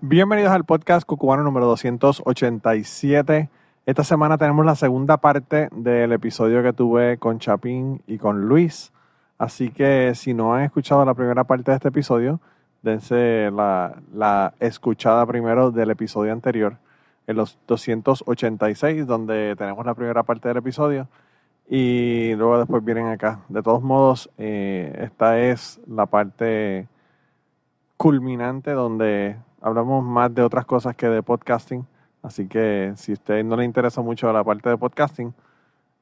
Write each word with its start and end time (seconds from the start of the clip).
Bienvenidos 0.00 0.52
al 0.52 0.62
podcast 0.62 1.04
Cucubano 1.04 1.42
número 1.42 1.66
287. 1.66 3.50
Esta 3.84 4.04
semana 4.04 4.38
tenemos 4.38 4.64
la 4.64 4.76
segunda 4.76 5.16
parte 5.16 5.68
del 5.72 6.12
episodio 6.12 6.62
que 6.62 6.72
tuve 6.72 7.18
con 7.18 7.40
Chapín 7.40 8.00
y 8.06 8.18
con 8.18 8.42
Luis. 8.42 8.92
Así 9.38 9.70
que 9.70 10.14
si 10.14 10.34
no 10.34 10.54
han 10.54 10.62
escuchado 10.62 11.04
la 11.04 11.14
primera 11.14 11.42
parte 11.42 11.72
de 11.72 11.78
este 11.78 11.88
episodio, 11.88 12.38
dense 12.80 13.50
la, 13.50 13.96
la 14.14 14.54
escuchada 14.60 15.26
primero 15.26 15.72
del 15.72 15.90
episodio 15.90 16.32
anterior, 16.32 16.76
en 17.26 17.34
los 17.34 17.58
286, 17.66 19.04
donde 19.04 19.56
tenemos 19.58 19.84
la 19.84 19.94
primera 19.94 20.22
parte 20.22 20.46
del 20.46 20.58
episodio. 20.58 21.08
Y 21.68 22.36
luego 22.36 22.58
después 22.58 22.84
vienen 22.84 23.08
acá. 23.08 23.40
De 23.48 23.64
todos 23.64 23.82
modos, 23.82 24.30
eh, 24.38 24.96
esta 25.02 25.40
es 25.40 25.80
la 25.88 26.06
parte 26.06 26.86
culminante 27.96 28.70
donde 28.70 29.38
hablamos 29.60 30.04
más 30.04 30.34
de 30.34 30.42
otras 30.42 30.64
cosas 30.64 30.96
que 30.96 31.08
de 31.08 31.22
podcasting. 31.22 31.86
Así 32.22 32.48
que 32.48 32.92
si 32.96 33.12
a 33.12 33.14
usted 33.14 33.44
no 33.44 33.56
le 33.56 33.64
interesa 33.64 34.02
mucho 34.02 34.32
la 34.32 34.44
parte 34.44 34.68
de 34.68 34.76
podcasting, 34.76 35.34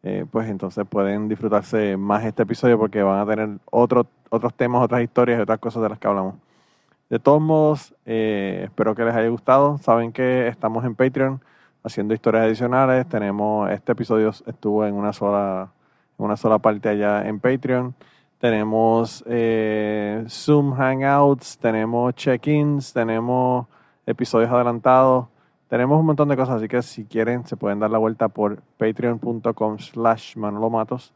eh, 0.03 0.25
pues 0.31 0.49
entonces 0.49 0.87
pueden 0.89 1.29
disfrutarse 1.29 1.97
más 1.97 2.25
este 2.25 2.43
episodio 2.45 2.79
porque 2.79 3.03
van 3.03 3.21
a 3.21 3.27
tener 3.27 3.59
otros 3.71 4.07
otros 4.31 4.55
temas, 4.55 4.83
otras 4.83 5.03
historias 5.03 5.39
y 5.39 5.43
otras 5.43 5.59
cosas 5.59 5.83
de 5.83 5.89
las 5.89 5.99
que 5.99 6.09
hablamos. 6.09 6.35
De 7.09 7.19
todos 7.19 7.41
modos, 7.41 7.95
eh, 8.05 8.63
espero 8.65 8.95
que 8.95 9.05
les 9.05 9.15
haya 9.15 9.29
gustado. 9.29 9.79
Saben 9.79 10.13
que 10.13 10.49
estamos 10.49 10.85
en 10.85 10.95
Patreon 10.95 11.41
haciendo 11.85 12.15
historias 12.15 12.45
adicionales. 12.47 13.09
Tenemos 13.09 13.71
este 13.71 13.93
episodio 13.93 14.31
estuvo 14.31 14.85
en 14.85 14.95
una 14.95 15.13
sola, 15.13 15.73
una 16.17 16.37
sola 16.37 16.59
parte 16.59 16.89
allá 16.89 17.27
en 17.29 17.39
Patreon. 17.41 17.95
Tenemos 18.39 19.25
eh, 19.27 20.25
Zoom 20.29 20.75
Hangouts, 20.75 21.59
tenemos 21.59 22.15
check-ins, 22.15 22.93
tenemos 22.93 23.67
episodios 24.05 24.51
adelantados, 24.51 25.27
tenemos 25.69 25.99
un 25.99 26.07
montón 26.07 26.29
de 26.29 26.37
cosas, 26.37 26.57
así 26.57 26.69
que 26.69 26.83
si 26.83 27.05
quieren 27.07 27.47
se 27.47 27.57
pueden 27.57 27.81
dar 27.81 27.91
la 27.91 27.99
vuelta 27.99 28.29
por 28.29 28.63
patreon.com 28.79 29.79
slash 29.79 30.37
manolomatos 30.37 31.15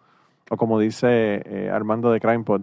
o 0.51 0.57
como 0.57 0.79
dice 0.79 1.43
eh, 1.45 1.71
Armando 1.73 2.11
de 2.11 2.21
CrimePod, 2.21 2.63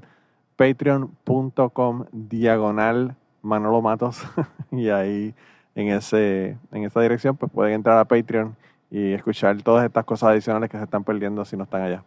patreon.com 0.57 2.05
diagonal 2.11 3.15
Manolo 3.41 3.81
Matos 3.81 4.21
y 4.71 4.89
ahí 4.89 5.33
en, 5.75 5.89
ese, 5.89 6.57
en 6.71 6.83
esa 6.83 6.99
dirección 7.01 7.37
pues 7.37 7.51
pueden 7.51 7.73
entrar 7.73 7.97
a 7.97 8.05
Patreon 8.05 8.55
y 8.89 9.13
escuchar 9.13 9.61
todas 9.61 9.85
estas 9.85 10.03
cosas 10.03 10.31
adicionales 10.31 10.69
que 10.69 10.77
se 10.77 10.83
están 10.83 11.03
perdiendo 11.03 11.45
si 11.45 11.55
no 11.55 11.63
están 11.63 11.83
allá. 11.83 12.03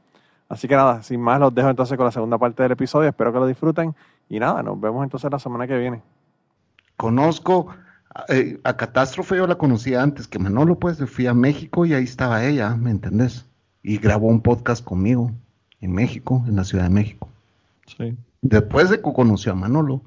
Así 0.51 0.67
que 0.67 0.75
nada, 0.75 1.01
sin 1.05 1.21
más 1.21 1.39
los 1.39 1.55
dejo 1.55 1.71
entonces 1.71 1.97
con 1.97 2.05
la 2.05 2.11
segunda 2.11 2.37
parte 2.37 2.65
del 2.65 2.73
episodio, 2.73 3.09
espero 3.09 3.33
que 3.33 3.39
lo 3.39 3.47
disfruten 3.47 3.95
y 4.29 4.41
nada, 4.41 4.65
nos 4.65 4.81
vemos 4.81 5.05
entonces 5.05 5.31
la 5.31 5.39
semana 5.39 5.65
que 5.69 5.79
viene. 5.79 6.03
Conozco 6.97 7.69
eh, 8.29 8.61
a 8.65 8.77
Catástrofe, 8.77 9.37
yo 9.37 9.47
la 9.47 9.55
conocía 9.55 10.03
antes 10.03 10.27
que 10.27 10.41
Manolo, 10.41 10.77
pues 10.77 10.99
fui 11.09 11.29
a 11.29 11.35
México 11.35 11.87
y 11.87 11.95
ahí 11.95 12.03
estaba 12.03 12.45
ella, 12.45 12.75
¿me 12.75 12.91
entendés? 12.91 13.47
Y 13.85 13.99
grabó 13.99 14.27
un 14.27 14.41
podcast 14.41 14.85
conmigo 14.85 15.31
en 15.81 15.93
México, 15.93 16.45
en 16.49 16.57
la 16.57 16.65
Ciudad 16.65 16.83
de 16.83 16.91
México. 16.91 17.29
Sí. 17.87 18.19
Después 18.43 18.91
de 18.91 19.01
que 19.01 19.13
conoció 19.13 19.53
a 19.53 19.55
Manolo, 19.55 20.03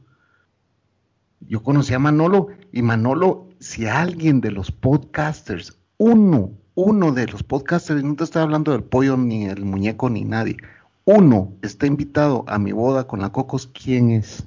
yo 1.39 1.63
conocí 1.63 1.93
a 1.93 1.99
Manolo 1.99 2.47
y 2.73 2.81
Manolo, 2.81 3.47
si 3.59 3.87
alguien 3.87 4.41
de 4.41 4.51
los 4.51 4.71
podcasters, 4.71 5.79
uno, 5.97 6.51
uno 6.75 7.11
de 7.11 7.27
los 7.27 7.43
podcasters, 7.43 8.03
no 8.03 8.15
te 8.15 8.23
estoy 8.23 8.41
hablando 8.41 8.71
del 8.71 8.83
pollo 8.83 9.17
ni 9.17 9.45
el 9.45 9.63
muñeco 9.65 10.09
ni 10.09 10.23
nadie, 10.23 10.57
uno 11.05 11.53
está 11.61 11.85
invitado 11.85 12.45
a 12.47 12.57
mi 12.57 12.71
boda 12.71 13.07
con 13.07 13.21
la 13.21 13.31
Cocos, 13.31 13.67
¿quién 13.67 14.11
es? 14.11 14.45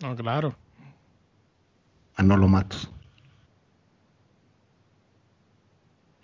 No, 0.00 0.16
claro. 0.16 0.54
Manolo 2.16 2.48
Matos. 2.48 2.90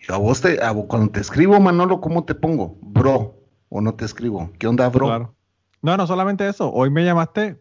Y 0.08 0.12
a 0.12 0.16
vos 0.16 0.40
te, 0.40 0.62
a 0.62 0.72
vos, 0.72 0.86
cuando 0.88 1.10
te 1.10 1.20
escribo, 1.20 1.58
Manolo, 1.60 2.00
¿cómo 2.00 2.24
te 2.24 2.34
pongo? 2.34 2.76
Bro, 2.80 3.34
o 3.68 3.80
no 3.80 3.94
te 3.94 4.04
escribo. 4.04 4.50
¿Qué 4.58 4.66
onda, 4.66 4.88
bro? 4.88 5.06
Claro. 5.06 5.34
No, 5.82 5.96
no 5.96 6.06
solamente 6.06 6.48
eso. 6.48 6.72
Hoy 6.72 6.90
me 6.90 7.04
llamaste 7.04 7.60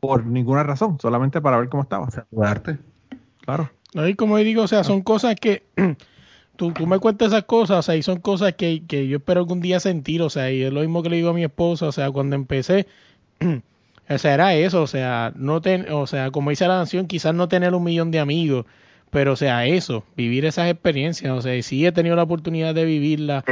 por 0.00 0.26
ninguna 0.26 0.62
razón, 0.62 0.98
solamente 1.00 1.40
para 1.40 1.58
ver 1.58 1.68
cómo 1.68 1.82
estaba. 1.82 2.10
Saludarte. 2.10 2.78
Claro. 3.44 3.70
Y 3.94 4.14
como 4.14 4.36
digo, 4.38 4.62
o 4.62 4.68
sea, 4.68 4.84
son 4.84 5.02
cosas 5.02 5.36
que 5.36 5.66
tú, 6.56 6.72
tú 6.72 6.86
me 6.86 6.98
cuentas 6.98 7.28
esas 7.28 7.44
cosas, 7.44 7.78
o 7.78 7.82
sea, 7.82 7.96
y 7.96 8.02
son 8.02 8.20
cosas 8.20 8.54
que, 8.54 8.84
que 8.86 9.06
yo 9.08 9.18
espero 9.18 9.40
algún 9.40 9.60
día 9.60 9.80
sentir, 9.80 10.22
o 10.22 10.30
sea, 10.30 10.50
y 10.50 10.62
es 10.62 10.72
lo 10.72 10.80
mismo 10.80 11.02
que 11.02 11.10
le 11.10 11.16
digo 11.16 11.30
a 11.30 11.34
mi 11.34 11.44
esposa, 11.44 11.86
o 11.86 11.92
sea, 11.92 12.10
cuando 12.10 12.36
empecé, 12.36 12.86
o 14.08 14.18
sea, 14.18 14.34
era 14.34 14.54
eso, 14.54 14.82
o 14.82 14.86
sea, 14.86 15.32
no 15.36 15.60
ten, 15.60 15.90
o 15.90 16.06
sea, 16.06 16.30
como 16.30 16.50
dice 16.50 16.68
la 16.68 16.78
nación, 16.78 17.06
quizás 17.06 17.34
no 17.34 17.48
tener 17.48 17.74
un 17.74 17.84
millón 17.84 18.10
de 18.10 18.20
amigos, 18.20 18.66
pero 19.10 19.32
o 19.32 19.36
sea, 19.36 19.66
eso, 19.66 20.04
vivir 20.16 20.44
esas 20.44 20.70
experiencias, 20.70 21.32
o 21.32 21.40
sea, 21.40 21.56
y 21.56 21.62
sí 21.62 21.86
he 21.86 21.92
tenido 21.92 22.16
la 22.16 22.24
oportunidad 22.24 22.74
de 22.74 22.84
vivirla. 22.84 23.44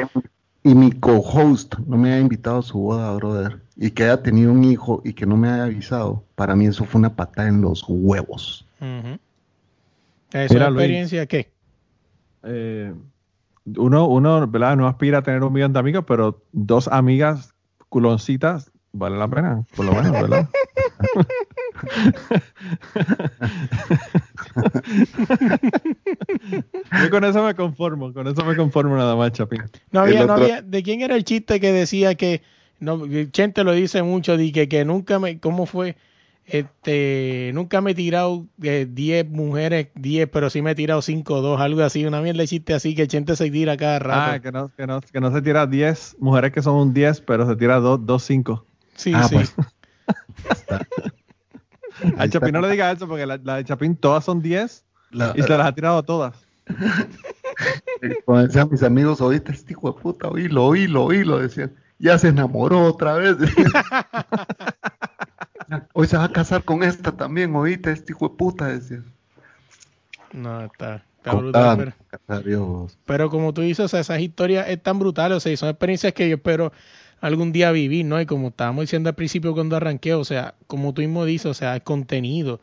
Y 0.64 0.74
mi 0.74 0.92
co-host 0.92 1.76
no 1.86 1.96
me 1.96 2.12
ha 2.12 2.20
invitado 2.20 2.58
a 2.58 2.62
su 2.62 2.78
boda, 2.78 3.12
brother, 3.14 3.58
y 3.76 3.90
que 3.90 4.04
haya 4.04 4.22
tenido 4.22 4.52
un 4.52 4.62
hijo 4.62 5.02
y 5.04 5.12
que 5.12 5.26
no 5.26 5.36
me 5.36 5.48
haya 5.48 5.64
avisado, 5.64 6.24
para 6.36 6.54
mí 6.54 6.66
eso 6.66 6.84
fue 6.84 7.00
una 7.00 7.14
patada 7.16 7.48
en 7.48 7.60
los 7.60 7.84
huevos. 7.88 8.64
Ujú. 8.80 9.18
¿Esa 10.32 10.54
Mira, 10.54 10.70
Luis. 10.70 10.82
experiencia 10.82 11.26
qué? 11.26 11.52
Eh, 12.44 12.92
uno, 13.76 14.08
uno, 14.08 14.46
¿verdad? 14.48 14.76
No 14.76 14.88
aspira 14.88 15.18
a 15.18 15.22
tener 15.22 15.42
un 15.42 15.52
millón 15.52 15.72
de 15.72 15.78
amigos, 15.78 16.04
pero 16.06 16.42
dos 16.52 16.88
amigas 16.88 17.54
culoncitas 17.88 18.72
vale 18.92 19.16
la 19.16 19.28
pena, 19.28 19.64
por 19.74 19.86
lo 19.86 19.92
menos, 19.94 20.12
¿verdad? 20.12 20.48
Yo 27.02 27.10
con 27.10 27.24
eso 27.24 27.42
me 27.44 27.54
conformo, 27.54 28.12
con 28.12 28.26
eso 28.28 28.44
me 28.44 28.54
conformo 28.54 28.96
nada 28.96 29.16
más, 29.16 29.32
Chapín. 29.32 29.62
No 29.90 30.00
había, 30.00 30.26
no 30.26 30.34
había, 30.34 30.60
¿de 30.62 30.82
quién 30.82 31.00
era 31.00 31.16
el 31.16 31.24
chiste 31.24 31.58
que 31.60 31.72
decía 31.72 32.14
que, 32.14 32.42
no, 32.80 33.02
Chente 33.30 33.64
lo 33.64 33.72
dice 33.72 34.02
mucho, 34.02 34.36
di 34.36 34.52
que, 34.52 34.68
que 34.68 34.84
nunca 34.84 35.18
me, 35.18 35.40
¿cómo 35.40 35.66
fue? 35.66 35.96
Este, 36.44 37.50
nunca 37.54 37.80
me 37.80 37.92
he 37.92 37.94
tirado 37.94 38.46
eh, 38.62 38.86
10 38.90 39.28
mujeres, 39.30 39.88
10, 39.94 40.28
pero 40.28 40.50
sí 40.50 40.60
me 40.60 40.72
he 40.72 40.74
tirado 40.74 41.00
5 41.00 41.40
2, 41.40 41.60
algo 41.60 41.82
así, 41.82 42.04
una 42.04 42.20
mierda 42.20 42.42
de 42.42 42.48
chiste 42.48 42.74
así 42.74 42.94
que 42.94 43.06
Chente 43.06 43.36
se 43.36 43.50
tira 43.50 43.76
cada 43.76 43.98
rato. 44.00 44.30
Ah, 44.30 44.40
que 44.40 44.52
no, 44.52 44.70
que, 44.76 44.86
no, 44.86 45.00
que 45.00 45.20
no 45.20 45.32
se 45.32 45.40
tira 45.40 45.66
10 45.66 46.16
mujeres 46.18 46.52
que 46.52 46.60
son 46.60 46.74
un 46.76 46.92
10, 46.92 47.20
pero 47.22 47.48
se 47.48 47.56
tira 47.56 47.78
2, 47.80 48.00
2 48.04 48.22
5. 48.24 48.66
sí, 48.96 49.12
Ah, 49.14 49.28
sí. 49.28 49.36
pues. 49.36 49.54
Al 52.18 52.30
Chapín 52.30 52.52
no 52.52 52.60
le 52.60 52.70
digas 52.70 52.96
eso 52.96 53.06
porque 53.06 53.26
la, 53.26 53.38
la 53.42 53.56
de 53.56 53.64
Chapín 53.64 53.96
todas 53.96 54.24
son 54.24 54.40
10 54.42 54.84
La- 55.10 55.32
y 55.36 55.42
se 55.42 55.56
las 55.56 55.66
ha 55.66 55.74
tirado 55.74 56.02
todas. 56.02 56.34
Como 58.24 58.40
decían 58.42 58.68
mis 58.70 58.82
amigos, 58.82 59.20
oíste 59.20 59.52
este 59.52 59.72
hijo 59.74 59.92
de 59.92 60.00
puta, 60.00 60.28
oílo, 60.28 60.64
oílo, 60.64 61.04
oílo, 61.04 61.38
decían. 61.38 61.74
Ya 61.98 62.18
se 62.18 62.28
enamoró 62.28 62.84
otra 62.86 63.14
vez. 63.14 63.36
Hoy 65.92 66.06
se 66.06 66.16
va 66.16 66.24
a 66.24 66.32
casar 66.32 66.64
con 66.64 66.82
esta 66.82 67.12
también, 67.12 67.54
oíste, 67.54 67.92
este 67.92 68.12
hijo 68.12 68.28
de 68.28 68.36
puta, 68.36 68.66
decían. 68.66 69.04
No, 70.32 70.64
está, 70.64 71.04
está 71.18 71.34
brutal, 71.34 71.94
pero, 72.28 72.88
pero 73.04 73.30
como 73.30 73.52
tú 73.52 73.62
dices, 73.62 73.84
o 73.84 73.88
sea, 73.88 74.00
esas 74.00 74.20
historias 74.20 74.68
es 74.68 74.82
tan 74.82 74.98
brutales, 74.98 75.36
o 75.36 75.40
sea, 75.40 75.52
y 75.52 75.56
son 75.56 75.68
experiencias 75.68 76.12
que 76.12 76.28
yo 76.28 76.36
espero 76.36 76.72
algún 77.20 77.52
día 77.52 77.70
vivir, 77.70 78.04
¿no? 78.04 78.20
Y 78.20 78.26
como 78.26 78.48
estábamos 78.48 78.82
diciendo 78.82 79.08
al 79.08 79.14
principio 79.14 79.54
cuando 79.54 79.76
arranqué, 79.76 80.14
o 80.14 80.24
sea, 80.24 80.54
como 80.66 80.92
tú 80.92 81.02
mismo 81.02 81.24
dices, 81.24 81.46
o 81.46 81.54
sea, 81.54 81.74
el 81.74 81.82
contenido, 81.82 82.60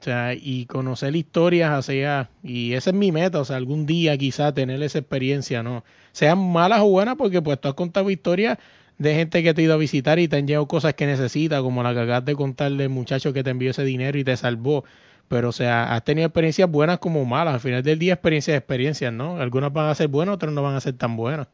o 0.00 0.02
sea, 0.02 0.34
y 0.34 0.66
conocer 0.66 1.16
historias 1.16 1.72
hacia, 1.72 2.30
y 2.42 2.74
esa 2.74 2.90
es 2.90 2.96
mi 2.96 3.12
meta, 3.12 3.40
o 3.40 3.44
sea, 3.44 3.56
algún 3.56 3.86
día 3.86 4.16
quizá 4.18 4.52
tener 4.52 4.82
esa 4.82 4.98
experiencia, 4.98 5.62
¿no? 5.62 5.84
Sean 6.12 6.38
malas 6.52 6.80
o 6.80 6.88
buenas, 6.88 7.16
porque 7.16 7.40
pues 7.40 7.60
tú 7.60 7.68
has 7.68 7.74
contado 7.74 8.10
historias 8.10 8.58
de 8.98 9.14
gente 9.14 9.42
que 9.42 9.54
te 9.54 9.62
ha 9.62 9.64
ido 9.64 9.74
a 9.74 9.76
visitar 9.76 10.18
y 10.18 10.28
te 10.28 10.36
han 10.36 10.46
llevado 10.46 10.66
cosas 10.68 10.94
que 10.94 11.06
necesitas, 11.06 11.62
como 11.62 11.82
la 11.82 11.94
que 11.94 12.00
acabas 12.00 12.24
de 12.24 12.34
contar 12.34 12.72
del 12.72 12.88
muchacho 12.88 13.32
que 13.32 13.44
te 13.44 13.50
envió 13.50 13.70
ese 13.70 13.84
dinero 13.84 14.18
y 14.18 14.24
te 14.24 14.36
salvó. 14.36 14.84
Pero, 15.28 15.50
o 15.50 15.52
sea, 15.52 15.94
has 15.94 16.04
tenido 16.04 16.26
experiencias 16.26 16.70
buenas 16.70 16.98
como 16.98 17.24
malas. 17.24 17.54
Al 17.54 17.60
final 17.60 17.82
del 17.82 17.98
día, 17.98 18.14
experiencias, 18.14 18.56
experiencias, 18.56 19.12
¿no? 19.12 19.38
Algunas 19.38 19.72
van 19.72 19.88
a 19.88 19.94
ser 19.94 20.08
buenas, 20.08 20.34
otras 20.36 20.52
no 20.52 20.62
van 20.62 20.74
a 20.74 20.80
ser 20.80 20.94
tan 20.94 21.16
buenas. 21.16 21.48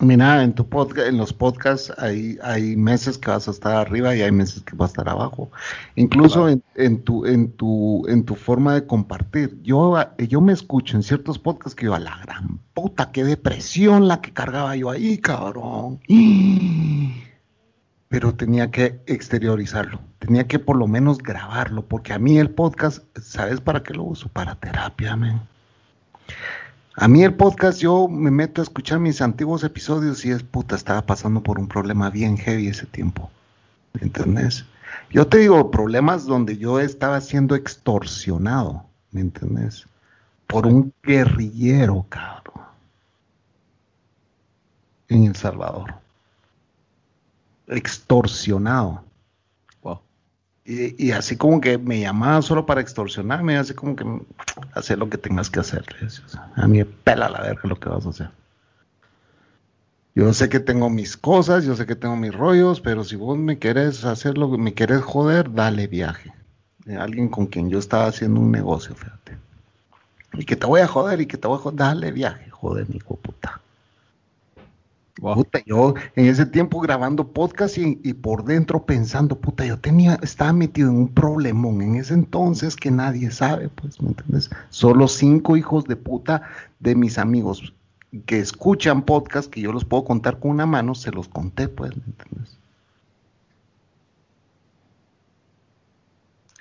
Mira, 0.00 0.44
en 0.44 0.52
tu 0.52 0.68
podcast, 0.68 1.08
en 1.08 1.16
los 1.16 1.32
podcasts 1.32 1.92
hay, 1.98 2.38
hay 2.42 2.76
meses 2.76 3.18
que 3.18 3.30
vas 3.30 3.48
a 3.48 3.50
estar 3.50 3.74
arriba 3.74 4.14
y 4.14 4.22
hay 4.22 4.30
meses 4.30 4.62
que 4.62 4.76
vas 4.76 4.90
a 4.90 4.92
estar 4.92 5.08
abajo. 5.08 5.50
Incluso 5.96 6.48
en, 6.48 6.62
en, 6.76 7.02
tu, 7.02 7.26
en, 7.26 7.50
tu, 7.50 8.06
en 8.06 8.24
tu 8.24 8.36
forma 8.36 8.74
de 8.74 8.86
compartir. 8.86 9.58
Yo, 9.62 9.96
yo 10.18 10.40
me 10.40 10.52
escucho 10.52 10.96
en 10.96 11.02
ciertos 11.02 11.40
podcasts 11.40 11.74
que 11.74 11.86
yo 11.86 11.94
a 11.96 11.98
la 11.98 12.16
gran 12.18 12.60
puta, 12.74 13.10
qué 13.10 13.24
depresión 13.24 14.06
la 14.06 14.20
que 14.20 14.32
cargaba 14.32 14.76
yo 14.76 14.90
ahí, 14.90 15.18
cabrón. 15.18 15.98
Pero 18.08 18.34
tenía 18.34 18.70
que 18.70 19.00
exteriorizarlo, 19.06 20.00
tenía 20.20 20.46
que 20.46 20.60
por 20.60 20.76
lo 20.76 20.86
menos 20.86 21.18
grabarlo, 21.18 21.84
porque 21.86 22.12
a 22.12 22.20
mí 22.20 22.38
el 22.38 22.50
podcast, 22.50 23.04
¿sabes 23.20 23.60
para 23.60 23.82
qué 23.82 23.94
lo 23.94 24.04
uso? 24.04 24.28
Para 24.28 24.54
terapia, 24.54 25.16
man. 25.16 25.42
A 27.00 27.06
mí 27.06 27.22
el 27.22 27.32
podcast, 27.32 27.78
yo 27.78 28.08
me 28.08 28.32
meto 28.32 28.60
a 28.60 28.64
escuchar 28.64 28.98
mis 28.98 29.22
antiguos 29.22 29.62
episodios 29.62 30.24
y 30.24 30.32
es 30.32 30.42
puta, 30.42 30.74
estaba 30.74 31.06
pasando 31.06 31.40
por 31.40 31.60
un 31.60 31.68
problema 31.68 32.10
bien 32.10 32.36
heavy 32.36 32.66
ese 32.66 32.86
tiempo. 32.86 33.30
¿Me 33.92 34.02
entendés? 34.02 34.64
Yo 35.08 35.24
te 35.28 35.38
digo, 35.38 35.70
problemas 35.70 36.26
donde 36.26 36.58
yo 36.58 36.80
estaba 36.80 37.20
siendo 37.20 37.54
extorsionado, 37.54 38.84
¿me 39.12 39.20
entendés? 39.20 39.86
Por 40.48 40.66
un 40.66 40.92
guerrillero, 41.04 42.04
cabrón. 42.08 42.64
En 45.06 45.22
El 45.22 45.36
Salvador. 45.36 45.94
Extorsionado. 47.68 49.04
Y, 50.70 51.12
así 51.12 51.38
como 51.38 51.62
que 51.62 51.78
me 51.78 51.98
llamaban 51.98 52.42
solo 52.42 52.66
para 52.66 52.82
extorsionarme, 52.82 53.56
así 53.56 53.72
como 53.72 53.96
que 53.96 54.04
hacer 54.74 54.98
lo 54.98 55.08
que 55.08 55.16
tengas 55.16 55.48
que 55.48 55.60
hacer. 55.60 55.82
a 56.56 56.68
mí 56.68 56.78
me 56.78 56.84
pela 56.84 57.30
la 57.30 57.40
verga 57.40 57.62
lo 57.64 57.80
que 57.80 57.88
vas 57.88 58.04
a 58.04 58.10
hacer. 58.10 58.30
Yo 60.14 60.30
sé 60.34 60.50
que 60.50 60.60
tengo 60.60 60.90
mis 60.90 61.16
cosas, 61.16 61.64
yo 61.64 61.74
sé 61.74 61.86
que 61.86 61.96
tengo 61.96 62.16
mis 62.16 62.34
rollos, 62.34 62.82
pero 62.82 63.02
si 63.02 63.16
vos 63.16 63.38
me 63.38 63.58
quieres 63.58 64.04
hacer 64.04 64.36
lo 64.36 64.50
que 64.50 64.58
me 64.58 64.74
quieres 64.74 65.00
joder, 65.00 65.54
dale 65.54 65.86
viaje. 65.86 66.34
alguien 66.98 67.30
con 67.30 67.46
quien 67.46 67.70
yo 67.70 67.78
estaba 67.78 68.04
haciendo 68.04 68.38
un 68.38 68.52
negocio, 68.52 68.94
fíjate. 68.94 69.38
Y 70.34 70.44
que 70.44 70.56
te 70.56 70.66
voy 70.66 70.82
a 70.82 70.86
joder 70.86 71.22
y 71.22 71.26
que 71.26 71.38
te 71.38 71.48
voy 71.48 71.56
a 71.56 71.60
joder, 71.62 71.78
dale 71.78 72.12
viaje, 72.12 72.50
joder, 72.50 72.86
mi 72.90 72.98
puta 72.98 73.62
yo 75.66 75.94
en 76.16 76.26
ese 76.26 76.46
tiempo 76.46 76.80
grabando 76.80 77.32
podcast 77.32 77.78
y, 77.78 78.14
por 78.14 78.44
dentro 78.44 78.84
pensando, 78.84 79.38
puta, 79.40 79.64
yo 79.64 79.78
tenía, 79.78 80.18
estaba 80.22 80.52
metido 80.52 80.90
en 80.90 80.96
un 80.96 81.08
problemón 81.08 81.82
en 81.82 81.96
ese 81.96 82.14
entonces 82.14 82.76
que 82.76 82.90
nadie 82.90 83.30
sabe, 83.30 83.68
pues, 83.68 84.00
¿me 84.00 84.08
entiendes? 84.08 84.50
Solo 84.70 85.08
cinco 85.08 85.56
hijos 85.56 85.84
de 85.84 85.96
puta 85.96 86.42
de 86.80 86.94
mis 86.94 87.18
amigos 87.18 87.74
que 88.26 88.38
escuchan 88.38 89.02
podcast, 89.02 89.50
que 89.50 89.60
yo 89.60 89.72
los 89.72 89.84
puedo 89.84 90.04
contar 90.04 90.38
con 90.38 90.52
una 90.52 90.66
mano, 90.66 90.94
se 90.94 91.10
los 91.10 91.28
conté, 91.28 91.68
pues, 91.68 91.96
¿me 91.96 92.04
entiendes? 92.04 92.56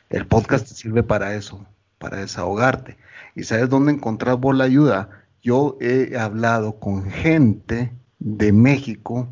El 0.10 0.26
podcast 0.26 0.68
sirve 0.68 1.04
para 1.04 1.36
eso, 1.36 1.66
para 2.00 2.18
desahogarte. 2.18 2.98
¿Y 3.36 3.44
sabes 3.44 3.70
dónde 3.70 3.92
encontrar 3.92 4.38
vos 4.38 4.56
la 4.56 4.64
ayuda? 4.64 5.10
Yo 5.44 5.78
he 5.82 6.18
hablado 6.18 6.80
con 6.80 7.10
gente 7.10 7.92
de 8.20 8.52
México, 8.52 9.30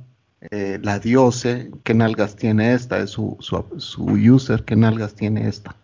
eh, 0.52 0.80
la 0.82 1.00
Diose, 1.00 1.72
¿qué 1.84 1.94
nalgas 1.94 2.36
tiene 2.36 2.74
esta? 2.74 3.00
Es 3.00 3.12
su, 3.12 3.38
su, 3.40 4.04
user, 4.04 4.64
¿qué 4.64 4.76
nalgas 4.76 5.16
tiene 5.16 5.48
esta? 5.48 5.76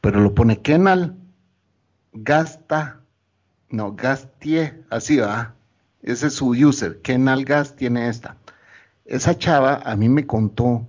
Pero 0.00 0.20
lo 0.20 0.34
pone 0.34 0.62
Kenal 0.62 1.16
Gasta, 2.12 3.00
no, 3.68 3.94
Gastie, 3.94 4.84
así 4.90 5.18
va. 5.18 5.54
Ese 6.02 6.28
es 6.28 6.34
su 6.34 6.50
user, 6.50 7.00
¿qué 7.02 7.18
nalgas 7.18 7.76
tiene 7.76 8.08
esta? 8.08 8.36
Esa 9.04 9.36
chava 9.36 9.82
a 9.84 9.96
mí 9.96 10.08
me 10.08 10.26
contó 10.26 10.88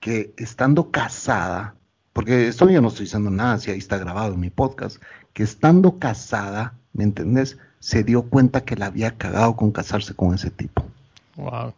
que 0.00 0.34
estando 0.36 0.90
casada, 0.90 1.76
porque 2.12 2.48
esto 2.48 2.68
yo 2.68 2.82
no 2.82 2.88
estoy 2.88 3.06
diciendo 3.06 3.30
nada, 3.30 3.58
si 3.58 3.70
ahí 3.70 3.78
está 3.78 3.96
grabado 3.96 4.34
en 4.34 4.40
mi 4.40 4.50
podcast, 4.50 5.02
que 5.32 5.42
estando 5.42 5.98
casada, 5.98 6.78
¿me 6.94 7.04
entendés? 7.04 7.58
se 7.84 8.02
dio 8.02 8.22
cuenta 8.22 8.62
que 8.62 8.76
la 8.76 8.86
había 8.86 9.10
cagado 9.10 9.56
con 9.56 9.70
casarse 9.70 10.14
con 10.14 10.34
ese 10.34 10.50
tipo. 10.50 10.86
Wow. 11.36 11.74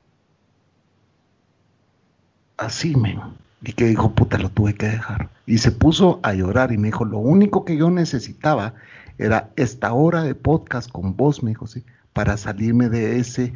Así, 2.59 2.95
men. 2.95 3.19
Y 3.61 3.73
que 3.73 3.87
dijo, 3.87 4.13
puta, 4.13 4.39
lo 4.39 4.49
tuve 4.49 4.73
que 4.75 4.87
dejar. 4.87 5.31
Y 5.47 5.59
se 5.59 5.73
puso 5.73 6.21
a 6.23 6.33
llorar 6.33 6.71
y 6.71 6.79
me 6.79 6.89
dijo, 6.89 7.05
lo 7.05 7.19
único 7.19 7.65
que 7.65 7.77
yo 7.77 7.91
necesitaba 7.91 8.75
era 9.19 9.51
esta 9.57 9.93
hora 9.95 10.23
de 10.23 10.37
podcast 10.37 10.93
con 10.93 11.17
vos, 11.17 11.43
me 11.43 11.51
dijo, 11.51 11.67
sí, 11.67 11.83
para 12.13 12.37
salirme 12.37 12.89
de 12.89 13.19
ese, 13.19 13.53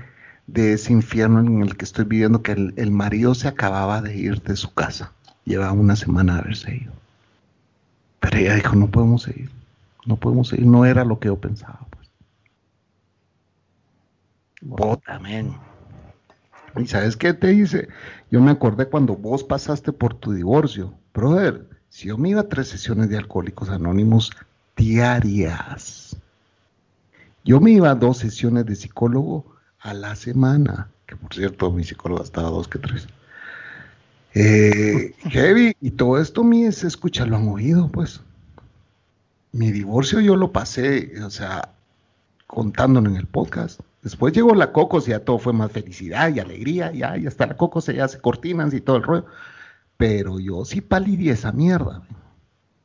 de 0.49 0.73
ese 0.73 0.93
infierno 0.93 1.39
en 1.39 1.63
el 1.63 1.77
que 1.77 1.85
estoy 1.85 2.05
viviendo, 2.05 2.43
que 2.43 2.51
el, 2.51 2.75
el 2.75 2.91
marido 2.91 3.37
se 3.37 3.47
acababa 3.47 4.03
de 4.03 4.17
ir 4.17 4.43
de 4.43 4.57
su 4.57 4.75
casa. 4.75 5.13
Lleva 5.45 5.71
una 5.71 5.95
semana 5.95 6.35
de 6.35 6.41
haberse 6.41 6.75
ido. 6.75 6.93
Pero 8.19 8.39
ella 8.39 8.57
dijo, 8.57 8.75
no 8.75 8.89
podemos 8.89 9.23
seguir, 9.23 9.51
no 10.07 10.17
podemos 10.17 10.49
seguir, 10.49 10.67
no 10.67 10.85
era 10.85 11.05
lo 11.05 11.19
que 11.19 11.29
yo 11.29 11.41
pensaba. 11.41 11.87
Bota, 14.63 15.19
men. 15.19 15.57
¿Y 16.77 16.87
sabes 16.87 17.17
qué 17.17 17.35
te 17.35 17.49
dice? 17.49 17.89
Yo 18.31 18.41
me 18.41 18.51
acordé 18.51 18.87
cuando 18.87 19.17
vos 19.17 19.43
pasaste 19.43 19.93
por 19.93 20.15
tu 20.15 20.33
divorcio. 20.33 20.95
Brother, 21.15 21.69
si 21.89 22.09
yo 22.09 22.19
me 22.19 22.31
iba 22.31 22.43
a 22.43 22.49
tres 22.49 22.69
sesiones 22.69 23.09
de 23.09 23.17
Alcohólicos 23.17 23.71
Anónimos 23.71 24.31
diarias, 24.77 26.17
yo 27.45 27.61
me 27.61 27.73
iba 27.73 27.91
a 27.91 27.95
dos 27.95 28.19
sesiones 28.19 28.67
de 28.67 28.77
psicólogo 28.77 29.57
a 29.81 29.95
la 29.95 30.15
semana, 30.15 30.91
que 31.07 31.17
por 31.17 31.35
cierto 31.35 31.73
mi 31.73 31.85
psicólogo 31.85 32.23
estaba 32.23 32.51
dos 32.51 32.69
que 32.69 32.79
tres. 32.79 33.09
Eh, 34.35 35.15
heavy, 35.31 35.75
y 35.81 35.91
todo 35.91 36.21
esto 36.21 36.45
mi 36.45 36.71
se 36.71 36.87
escucha, 36.87 37.27
lo 37.27 37.37
han 37.37 37.49
oído, 37.49 37.89
pues. 37.89 38.21
Mi 39.53 39.73
divorcio 39.73 40.21
yo 40.21 40.37
lo 40.37 40.53
pasé, 40.53 41.23
o 41.25 41.31
sea, 41.31 41.71
contándolo 42.47 43.11
en 43.11 43.17
el 43.17 43.27
podcast. 43.27 43.81
Después 44.03 44.33
llegó 44.33 44.55
la 44.55 44.73
Cocos 44.73 45.07
y 45.09 45.11
ya 45.11 45.25
todo 45.25 45.39
fue 45.39 45.53
más 45.53 45.73
felicidad 45.73 46.35
y 46.35 46.41
alegría, 46.41 46.93
ya, 46.93 47.17
ya 47.17 47.29
está 47.29 47.47
la 47.47 47.57
Cocos, 47.57 47.87
ya 47.87 48.09
se 48.09 48.21
cortinas 48.21 48.73
y 48.73 48.81
todo 48.81 48.97
el 48.97 49.03
rollo. 49.03 49.27
Pero 49.97 50.41
yo 50.41 50.65
sí 50.65 50.81
palidí 50.81 51.31
esa 51.31 51.53
mierda 51.53 52.03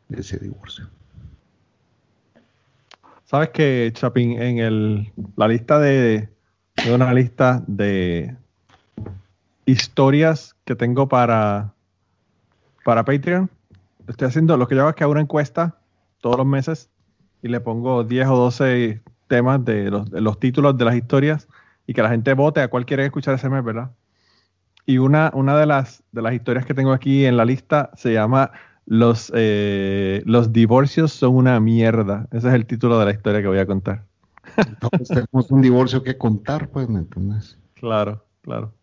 de 0.09 0.21
ese 0.21 0.37
divorcio. 0.37 0.89
Sabes 3.25 3.49
que, 3.49 3.91
Chapin, 3.93 4.41
en 4.41 4.57
el, 4.59 5.11
la 5.35 5.47
lista 5.47 5.79
de, 5.79 6.29
de 6.83 6.93
una 6.93 7.13
lista 7.13 7.63
de 7.67 8.35
historias 9.65 10.55
que 10.65 10.75
tengo 10.75 11.07
para, 11.07 11.73
para 12.83 13.03
Patreon, 13.03 13.49
estoy 14.07 14.27
haciendo 14.27 14.57
lo 14.57 14.67
que 14.67 14.75
yo 14.75 14.81
hago 14.81 14.89
es 14.89 14.95
que 14.95 15.03
hago 15.03 15.13
una 15.13 15.21
encuesta 15.21 15.77
todos 16.25 16.37
los 16.37 16.47
meses 16.47 16.89
y 17.43 17.49
le 17.49 17.59
pongo 17.59 18.03
10 18.03 18.27
o 18.29 18.35
12 18.35 18.99
temas 19.27 19.63
de 19.63 19.91
los, 19.91 20.39
títulos 20.39 20.75
de 20.75 20.83
las 20.83 20.95
historias 20.95 21.47
y 21.85 21.93
que 21.93 22.01
la 22.01 22.09
gente 22.09 22.33
vote 22.33 22.61
a 22.61 22.67
cuál 22.67 22.87
quiere 22.87 23.05
escuchar 23.05 23.35
ese 23.35 23.47
mes, 23.47 23.63
¿verdad? 23.63 23.91
Y 24.87 24.97
una, 24.97 25.29
una 25.35 25.55
de, 25.55 25.67
las, 25.67 26.01
de 26.11 26.23
las 26.23 26.33
historias 26.33 26.65
que 26.65 26.73
tengo 26.73 26.93
aquí 26.93 27.25
en 27.25 27.37
la 27.37 27.45
lista 27.45 27.91
se 27.93 28.11
llama 28.11 28.49
los, 28.87 29.31
eh, 29.35 30.23
los 30.25 30.51
divorcios 30.51 31.13
son 31.13 31.35
una 31.35 31.59
mierda. 31.59 32.27
Ese 32.31 32.47
es 32.47 32.55
el 32.55 32.65
título 32.65 32.97
de 32.97 33.05
la 33.05 33.11
historia 33.11 33.43
que 33.43 33.47
voy 33.47 33.59
a 33.59 33.67
contar. 33.67 34.05
Entonces 34.57 35.07
tenemos 35.09 35.51
un 35.51 35.61
divorcio 35.61 36.01
que 36.01 36.17
contar, 36.17 36.69
pues, 36.69 36.89
¿me 36.89 37.01
entiendes? 37.01 37.59
Claro, 37.75 38.25
claro. 38.41 38.73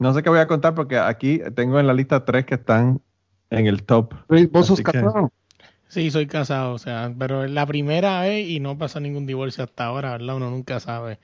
No 0.00 0.12
sé 0.12 0.24
qué 0.24 0.28
voy 0.28 0.40
a 0.40 0.48
contar 0.48 0.74
porque 0.74 0.98
aquí 0.98 1.40
tengo 1.54 1.78
en 1.78 1.86
la 1.86 1.94
lista 1.94 2.24
tres 2.24 2.46
que 2.46 2.56
están 2.56 3.00
en 3.50 3.68
el 3.68 3.84
top. 3.84 4.12
¿Vos 4.50 4.66
sos 4.66 4.80
casado? 4.80 5.30
Sí, 5.88 6.10
soy 6.10 6.26
casado, 6.26 6.74
o 6.74 6.78
sea, 6.78 7.12
pero 7.18 7.44
es 7.44 7.50
la 7.50 7.64
primera 7.64 8.20
vez 8.20 8.46
y 8.46 8.60
no 8.60 8.76
pasa 8.76 9.00
ningún 9.00 9.26
divorcio 9.26 9.64
hasta 9.64 9.86
ahora, 9.86 10.12
¿verdad? 10.12 10.36
Uno 10.36 10.50
nunca 10.50 10.80
sabe 10.80 11.18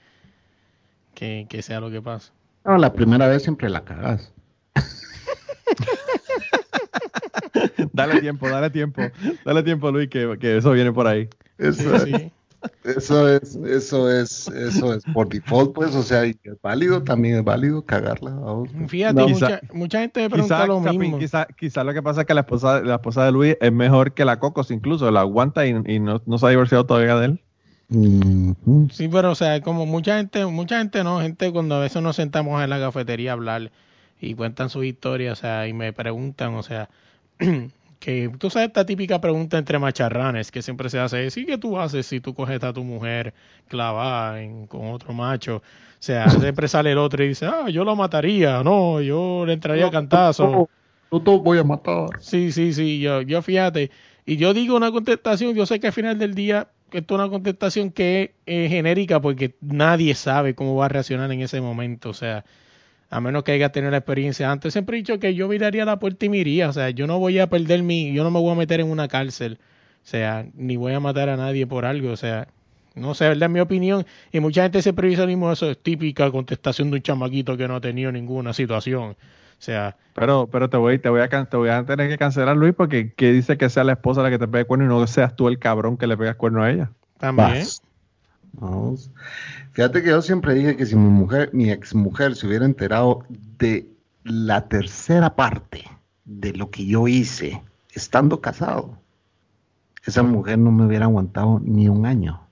que, 1.14 1.47
sea 1.62 1.80
lo 1.80 1.90
que 1.90 2.00
pasa. 2.00 2.33
No, 2.64 2.78
la 2.78 2.92
primera 2.92 3.28
vez 3.28 3.42
siempre 3.42 3.68
la 3.68 3.85
cagas. 3.85 4.33
dale 7.92 8.21
tiempo, 8.21 8.49
dale 8.49 8.71
tiempo, 8.71 9.02
dale 9.44 9.62
tiempo, 9.62 9.90
Luis, 9.90 10.09
que, 10.09 10.38
que 10.40 10.56
eso 10.56 10.73
viene 10.73 10.92
por 10.92 11.06
ahí. 11.06 11.28
Eso, 11.59 11.99
sí. 12.00 12.33
Eso 12.85 13.28
es, 13.28 13.56
eso 13.56 14.11
es, 14.11 14.49
eso 14.49 14.94
es 14.94 15.04
por 15.12 15.28
default, 15.28 15.75
pues, 15.75 15.94
o 15.94 16.02
sea, 16.02 16.25
es 16.25 16.37
válido, 16.62 17.02
también 17.02 17.37
es 17.37 17.44
válido 17.44 17.83
cagarla. 17.83 18.37
Fíjate, 18.88 19.23
mucha, 19.73 20.00
gente 20.00 20.21
me 20.21 20.30
pregunta 20.30 20.66
lo 20.66 20.80
mismo. 20.80 21.18
Quizá, 21.56 21.85
lo 21.85 21.94
que 21.94 22.02
pasa 22.02 22.23
es 22.23 22.26
que 22.26 22.35
la 22.35 22.40
esposa, 22.40 22.83
la 22.83 22.97
esposa 22.97 23.25
de 23.25 23.33
Luis 23.33 23.56
es 23.61 23.73
mejor 23.73 24.12
que 24.12 24.25
la 24.25 24.38
Cocos, 24.38 24.71
incluso, 24.71 25.11
la 25.11 25.21
aguanta 25.21 25.66
y, 25.66 25.73
no, 25.99 26.21
se 26.38 26.47
ha 26.47 26.50
divorciado 26.50 26.85
todavía 26.85 27.16
de 27.16 27.26
él. 27.26 27.40
Sí, 28.90 29.09
pero 29.09 29.30
o 29.30 29.35
sea, 29.35 29.61
como 29.61 29.87
mucha 29.87 30.16
gente, 30.16 30.44
mucha 30.47 30.78
gente 30.78 31.04
no, 31.04 31.21
gente 31.21 31.52
cuando 31.52 31.76
a 31.76 31.80
veces 31.80 32.02
nos 32.02 32.16
sentamos 32.16 32.62
en 32.62 32.71
la 32.71 32.78
cafetería 32.78 33.30
a 33.30 33.35
hablar 33.35 33.71
y 34.21 34.35
cuentan 34.35 34.71
sus 34.71 34.85
historias, 34.85 35.38
o 35.38 35.40
sea, 35.40 35.68
y 35.68 35.73
me 35.73 35.92
preguntan, 35.92 36.54
o 36.54 36.62
sea, 36.62 36.88
que 37.98 38.30
tú 38.38 38.50
sabes 38.50 38.68
esta 38.68 38.84
típica 38.86 39.20
pregunta 39.20 39.58
entre 39.58 39.78
macharranes 39.78 40.50
que 40.50 40.62
siempre 40.62 40.90
se 40.90 40.98
hace, 40.98 41.30
¿sí 41.30 41.46
que 41.46 41.58
tú 41.58 41.78
haces 41.78 42.06
si 42.06 42.20
tú 42.20 42.34
coges 42.34 42.62
a 42.64 42.72
tu 42.72 42.84
mujer 42.84 43.34
clavada 43.68 44.42
en- 44.42 44.66
con 44.66 44.86
otro 44.88 45.12
macho? 45.12 45.56
O 45.58 45.62
sea, 46.00 46.26
siempre 46.52 46.68
sale 46.68 46.92
el 46.92 46.98
otro 46.98 47.24
y 47.24 47.28
dice, 47.28 47.46
ah, 47.46 47.68
yo 47.70 47.84
lo 47.84 47.96
mataría, 47.96 48.62
no, 48.62 49.00
yo 49.00 49.44
le 49.46 49.54
entraría 49.54 49.86
a 49.86 49.90
cantazo. 49.90 50.68
Yo 51.10 51.22
te 51.22 51.30
voy 51.38 51.58
a 51.58 51.64
matar. 51.64 52.08
Sí, 52.20 52.52
sí, 52.52 52.72
sí, 52.72 53.00
yo, 53.00 53.22
yo 53.22 53.42
fíjate. 53.42 53.90
Y 54.24 54.36
yo 54.36 54.54
digo 54.54 54.76
una 54.76 54.90
contestación, 54.92 55.54
yo 55.54 55.66
sé 55.66 55.80
que 55.80 55.88
al 55.88 55.92
final 55.92 56.18
del 56.18 56.34
día 56.34 56.70
esto 56.92 57.14
es 57.14 57.20
una 57.20 57.28
contestación 57.30 57.90
que 57.90 58.22
es 58.22 58.30
eh, 58.46 58.68
genérica 58.68 59.20
porque 59.20 59.56
nadie 59.60 60.14
sabe 60.14 60.54
cómo 60.54 60.76
va 60.76 60.86
a 60.86 60.88
reaccionar 60.88 61.30
en 61.32 61.40
ese 61.42 61.60
momento. 61.60 62.10
O 62.10 62.14
sea, 62.14 62.44
a 63.14 63.21
menos 63.21 63.44
que 63.44 63.52
haya 63.52 63.71
tenido 63.71 63.92
la 63.92 63.99
experiencia 63.99 64.50
antes. 64.50 64.73
Siempre 64.73 64.97
he 64.97 64.99
dicho 64.99 65.21
que 65.21 65.37
yo 65.37 65.47
miraría 65.47 65.85
la 65.85 66.00
puerta 66.00 66.26
y 66.26 66.28
me 66.28 66.38
iría. 66.38 66.68
O 66.68 66.73
sea, 66.73 66.90
yo 66.90 67.06
no 67.06 67.21
voy 67.21 67.38
a 67.38 67.47
perder 67.47 67.85
mi, 67.85 68.12
yo 68.12 68.25
no 68.25 68.33
me 68.33 68.40
voy 68.40 68.50
a 68.50 68.56
meter 68.56 68.80
en 68.80 68.90
una 68.90 69.06
cárcel. 69.06 69.61
O 69.62 70.06
sea, 70.06 70.47
ni 70.54 70.75
voy 70.75 70.94
a 70.94 70.99
matar 70.99 71.28
a 71.28 71.37
nadie 71.37 71.64
por 71.64 71.85
algo. 71.85 72.11
O 72.11 72.16
sea, 72.16 72.49
no 72.97 73.14
sé, 73.14 73.28
¿verdad? 73.28 73.47
En 73.47 73.52
mi 73.52 73.61
opinión. 73.61 74.04
Y 74.33 74.40
mucha 74.40 74.64
gente 74.64 74.83
siempre 74.83 75.06
dice 75.06 75.21
lo 75.21 75.28
mismo, 75.28 75.52
eso 75.52 75.71
es 75.71 75.78
típica 75.78 76.28
contestación 76.33 76.90
de 76.90 76.97
un 76.97 77.02
chamaquito 77.02 77.56
que 77.56 77.68
no 77.68 77.76
ha 77.76 77.80
tenido 77.80 78.11
ninguna 78.11 78.52
situación. 78.52 79.11
O 79.12 79.16
sea, 79.61 79.97
Pero, 80.14 80.49
pero 80.50 80.68
te 80.68 80.76
voy, 80.76 80.99
te 80.99 81.09
voy 81.09 81.21
a 81.21 81.28
te 81.28 81.56
voy 81.56 81.68
a 81.68 81.85
tener 81.85 82.09
que 82.09 82.18
cancelar, 82.18 82.56
Luis, 82.56 82.75
porque 82.76 83.12
que 83.12 83.30
dice 83.30 83.56
que 83.56 83.68
sea 83.68 83.85
la 83.85 83.92
esposa 83.92 84.25
la 84.25 84.30
que 84.30 84.40
te 84.40 84.49
pegue 84.49 84.64
cuerno 84.64 84.87
y 84.87 84.88
no 84.88 85.06
seas 85.06 85.37
tú 85.37 85.47
el 85.47 85.61
cabrón 85.61 85.97
que 85.97 86.09
le 86.09 86.16
pegas 86.16 86.35
cuerno 86.35 86.64
a 86.64 86.71
ella. 86.73 86.90
también. 87.18 87.49
Vas. 87.61 87.80
Vamos. 88.61 89.11
Fíjate 89.73 90.02
que 90.02 90.11
yo 90.11 90.23
siempre 90.23 90.54
dije 90.54 90.76
que 90.76 90.87
si 90.87 90.96
mi 90.96 91.11
mujer, 91.11 91.50
mi 91.52 91.70
ex 91.70 91.94
mujer 91.94 92.37
se 92.37 92.46
hubiera 92.46 92.64
enterado 92.64 93.25
de 93.58 93.88
la 94.23 94.68
tercera 94.68 95.34
parte 95.34 95.84
de 96.25 96.52
lo 96.52 96.70
que 96.70 96.87
yo 96.87 97.08
hice 97.08 97.62
estando 97.92 98.40
casado, 98.40 98.99
esa 100.04 100.23
mujer 100.23 100.58
no 100.58 100.70
me 100.70 100.87
hubiera 100.87 101.06
aguantado 101.06 101.61
ni 101.64 101.88
un 101.88 102.06
año, 102.06 102.46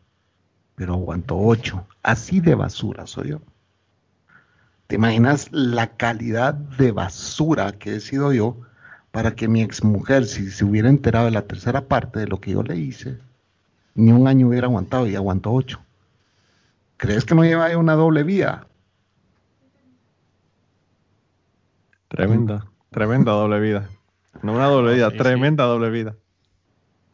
pero 0.74 0.94
aguantó 0.94 1.38
ocho. 1.38 1.86
Así 2.02 2.40
de 2.40 2.54
basura 2.54 3.06
soy 3.06 3.30
yo. 3.30 3.42
¿Te 4.86 4.96
imaginas 4.96 5.48
la 5.52 5.96
calidad 5.96 6.54
de 6.54 6.92
basura 6.92 7.72
que 7.72 7.96
he 7.96 8.00
sido 8.00 8.32
yo 8.32 8.56
para 9.10 9.34
que 9.34 9.48
mi 9.48 9.62
ex 9.62 9.84
mujer, 9.84 10.26
si 10.26 10.50
se 10.50 10.64
hubiera 10.64 10.88
enterado 10.88 11.26
de 11.26 11.30
la 11.30 11.42
tercera 11.42 11.82
parte 11.82 12.20
de 12.20 12.26
lo 12.26 12.40
que 12.40 12.52
yo 12.52 12.62
le 12.62 12.76
hice, 12.76 13.18
ni 13.94 14.12
un 14.12 14.26
año 14.26 14.48
hubiera 14.48 14.66
aguantado 14.66 15.06
y 15.06 15.14
aguantó 15.14 15.52
ocho. 15.52 15.80
¿Crees 17.02 17.24
que 17.24 17.34
no 17.34 17.42
lleva 17.42 17.64
ahí 17.64 17.74
una 17.74 17.94
doble 17.94 18.22
vía? 18.22 18.64
Tremenda, 22.06 22.64
tremenda 22.90 23.32
doble 23.32 23.58
vida. 23.58 23.88
No 24.40 24.52
una 24.52 24.66
doble 24.66 24.94
vida, 24.94 25.10
Sí, 25.10 25.16
tremenda 25.16 25.64
doble 25.64 25.90
vida. 25.90 26.14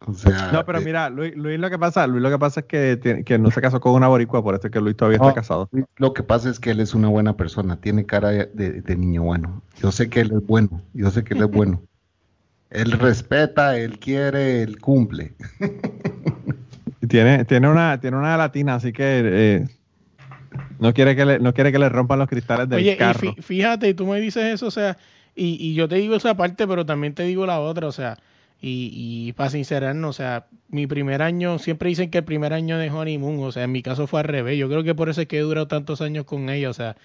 O 0.07 0.12
sea, 0.12 0.52
No, 0.52 0.66
pero 0.66 0.80
eh, 0.80 0.85
mira, 0.85 1.09
Luis, 1.09 1.35
Luis 1.35 1.59
lo 1.59 1.71
que 1.71 1.78
pasa, 1.78 2.07
Luis 2.07 2.23
lo 2.23 2.28
que 2.28 2.38
pasa 2.38 2.61
es 2.61 2.66
que, 2.66 3.23
que 3.25 3.38
no 3.38 3.50
se 3.50 3.62
casó 3.62 3.80
con 3.80 3.95
una 3.95 4.09
boricua, 4.09 4.42
por 4.42 4.54
eso 4.54 4.66
es 4.66 4.73
que 4.75 4.80
Luis 4.83 4.95
todavía 4.95 5.16
no, 5.16 5.28
está 5.28 5.40
casado. 5.40 5.71
Lo 5.97 6.12
que 6.12 6.23
pasa 6.23 6.50
es 6.50 6.61
que 6.61 6.73
él 6.73 6.80
es 6.80 6.95
una 6.95 7.09
buena 7.09 7.38
persona, 7.38 7.80
tiene 7.80 8.04
cara 8.04 8.28
de, 8.28 8.83
de 8.83 8.97
niño 8.97 9.23
bueno. 9.23 9.62
Yo 9.80 9.90
sé 9.90 10.11
que 10.11 10.21
él 10.21 10.33
es 10.35 10.47
bueno, 10.47 10.83
yo 10.92 11.11
sé 11.11 11.25
que 11.25 11.33
él 11.33 11.45
es 11.45 11.50
bueno. 11.50 11.80
Él 12.68 12.92
respeta, 12.92 13.78
él 13.78 13.99
quiere, 13.99 14.62
él 14.62 14.78
cumple. 14.80 15.33
Tiene, 17.09 17.45
tiene 17.47 17.68
una, 17.68 18.00
tiene 18.00 18.16
una 18.18 18.37
latina, 18.37 18.75
así 18.75 18.92
que 18.92 19.23
eh, 19.25 19.68
no 20.78 20.93
quiere 20.95 21.17
que 21.17 21.25
le, 21.25 21.38
no 21.38 21.52
quiere 21.55 21.73
que 21.73 21.78
le 21.78 21.88
rompan 21.88 22.19
los 22.19 22.28
cristales 22.28 22.69
del 22.69 22.78
Oye, 22.78 22.93
y 22.93 22.97
carro. 22.97 23.35
fí- 23.35 23.43
fíjate, 23.43 23.95
tú 23.95 24.07
me 24.07 24.21
dices 24.21 24.45
eso, 24.45 24.67
o 24.67 24.71
sea, 24.71 24.97
y, 25.35 25.57
y 25.61 25.75
yo 25.75 25.88
te 25.88 25.97
digo 25.97 26.14
esa 26.17 26.37
parte, 26.37 26.67
pero 26.67 26.85
también 26.87 27.14
te 27.14 27.23
digo 27.25 27.47
la 27.47 27.61
otra, 27.61 27.87
o 27.87 27.93
sea, 27.93 28.19
y, 28.61 28.90
y 29.28 29.33
para 29.35 29.50
sincerarnos, 29.50 30.11
o 30.11 30.12
sea, 30.12 30.47
mi 30.69 30.87
primer 30.87 31.23
año, 31.23 31.59
siempre 31.59 31.88
dicen 31.88 32.11
que 32.11 32.19
el 32.19 32.25
primer 32.25 32.52
año 32.52 32.78
de 32.78 32.90
honeymoon, 32.90 33.38
o 33.45 33.52
sea, 33.52 33.64
en 33.64 33.73
mi 33.73 33.83
caso 33.83 34.07
fue 34.07 34.21
al 34.21 34.26
revés, 34.28 34.59
yo 34.59 34.69
creo 34.69 34.83
que 34.85 34.95
por 34.95 35.09
eso 35.09 35.21
es 35.23 35.28
que 35.28 35.38
he 35.38 35.40
durado 35.40 35.69
tantos 35.69 36.00
años 36.00 36.25
con 36.25 36.49
ella, 36.50 36.71
o 36.71 36.75
sea, 36.75 36.97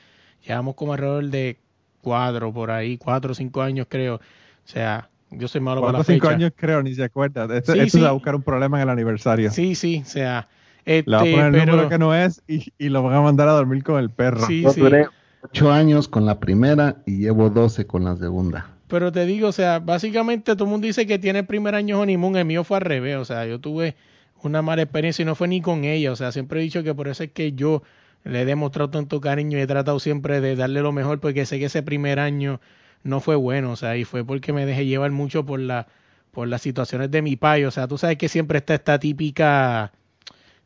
llevamos 0.45 0.75
como 0.75 0.93
alrededor 0.93 1.25
de 1.29 1.57
cuatro 2.01 2.51
por 2.53 2.71
ahí, 2.71 2.97
cuatro 2.97 3.31
o 3.31 3.35
cinco 3.35 3.61
años 3.61 3.87
creo, 3.89 4.15
o 4.15 4.19
sea, 4.65 5.09
yo 5.31 5.47
soy 5.47 5.61
malo 5.61 5.83
para 5.83 5.91
Cuatro 5.91 5.99
la 5.99 6.01
o 6.01 6.03
cinco 6.05 6.27
fecha. 6.27 6.33
años 6.35 6.51
creo, 6.55 6.81
ni 6.83 6.93
se 6.95 7.03
acuerda. 7.03 7.45
Esto, 7.57 7.73
Sí, 7.73 7.79
esto 7.79 7.97
sí. 7.97 7.99
se 7.99 8.03
va 8.03 8.09
a 8.09 8.13
buscar 8.13 8.35
un 8.35 8.43
problema 8.43 8.77
en 8.77 8.83
el 8.83 8.89
aniversario. 8.89 9.49
Sí, 9.51 9.75
sí, 9.75 10.01
o 10.05 10.09
sea, 10.09 10.47
Le 10.85 11.03
va 11.15 11.21
a 11.21 11.25
este, 11.25 11.31
poner 11.31 11.45
el 11.47 11.51
pero, 11.53 11.71
número 11.73 11.89
que 11.89 11.97
no 11.97 12.15
es 12.15 12.41
y, 12.47 12.73
y 12.77 12.89
lo 12.89 13.03
van 13.03 13.13
a 13.15 13.21
mandar 13.21 13.47
a 13.47 13.53
dormir 13.53 13.83
con 13.83 13.99
el 13.99 14.09
perro. 14.09 14.45
sí, 14.45 14.61
Yo 14.61 14.71
sí. 14.71 14.81
duré 14.81 15.07
ocho 15.43 15.71
años 15.71 16.07
con 16.07 16.25
la 16.25 16.39
primera 16.39 16.97
y 17.05 17.17
llevo 17.17 17.49
doce 17.49 17.85
con 17.85 18.05
la 18.05 18.15
segunda. 18.15 18.67
Pero 18.87 19.11
te 19.11 19.25
digo, 19.25 19.47
o 19.47 19.51
sea, 19.51 19.79
básicamente 19.79 20.53
todo 20.53 20.65
el 20.65 20.69
mundo 20.69 20.87
dice 20.87 21.07
que 21.07 21.19
tiene 21.19 21.39
el 21.39 21.45
primer 21.45 21.75
año 21.75 21.99
honeymoon, 21.99 22.35
el 22.35 22.45
mío 22.45 22.63
fue 22.63 22.77
al 22.77 22.83
revés, 22.83 23.17
o 23.17 23.25
sea, 23.25 23.45
yo 23.45 23.59
tuve 23.59 23.95
una 24.43 24.61
mala 24.61 24.83
experiencia 24.83 25.23
y 25.23 25.25
no 25.25 25.35
fue 25.35 25.47
ni 25.47 25.61
con 25.61 25.83
ella, 25.83 26.11
o 26.11 26.15
sea, 26.15 26.31
siempre 26.31 26.59
he 26.59 26.63
dicho 26.63 26.83
que 26.83 26.93
por 26.93 27.07
eso 27.07 27.23
es 27.23 27.31
que 27.31 27.53
yo 27.53 27.81
le 28.23 28.41
he 28.41 28.45
demostrado 28.45 28.89
tanto 28.89 29.19
cariño 29.19 29.57
y 29.57 29.61
he 29.61 29.67
tratado 29.67 29.99
siempre 29.99 30.41
de 30.41 30.55
darle 30.55 30.81
lo 30.81 30.91
mejor 30.91 31.19
porque 31.19 31.45
sé 31.45 31.59
que 31.59 31.65
ese 31.65 31.81
primer 31.81 32.19
año 32.19 32.59
no 33.03 33.19
fue 33.19 33.35
bueno, 33.35 33.71
o 33.71 33.75
sea, 33.75 33.97
y 33.97 34.03
fue 34.05 34.23
porque 34.23 34.53
me 34.53 34.65
dejé 34.65 34.85
llevar 34.85 35.11
mucho 35.11 35.45
por 35.45 35.59
la 35.59 35.87
por 36.31 36.47
las 36.47 36.61
situaciones 36.61 37.11
de 37.11 37.21
mi 37.21 37.35
pai, 37.35 37.65
o 37.65 37.71
sea, 37.71 37.87
tú 37.87 37.97
sabes 37.97 38.17
que 38.17 38.27
siempre 38.27 38.57
está 38.59 38.73
esta 38.75 38.99
típica 38.99 39.91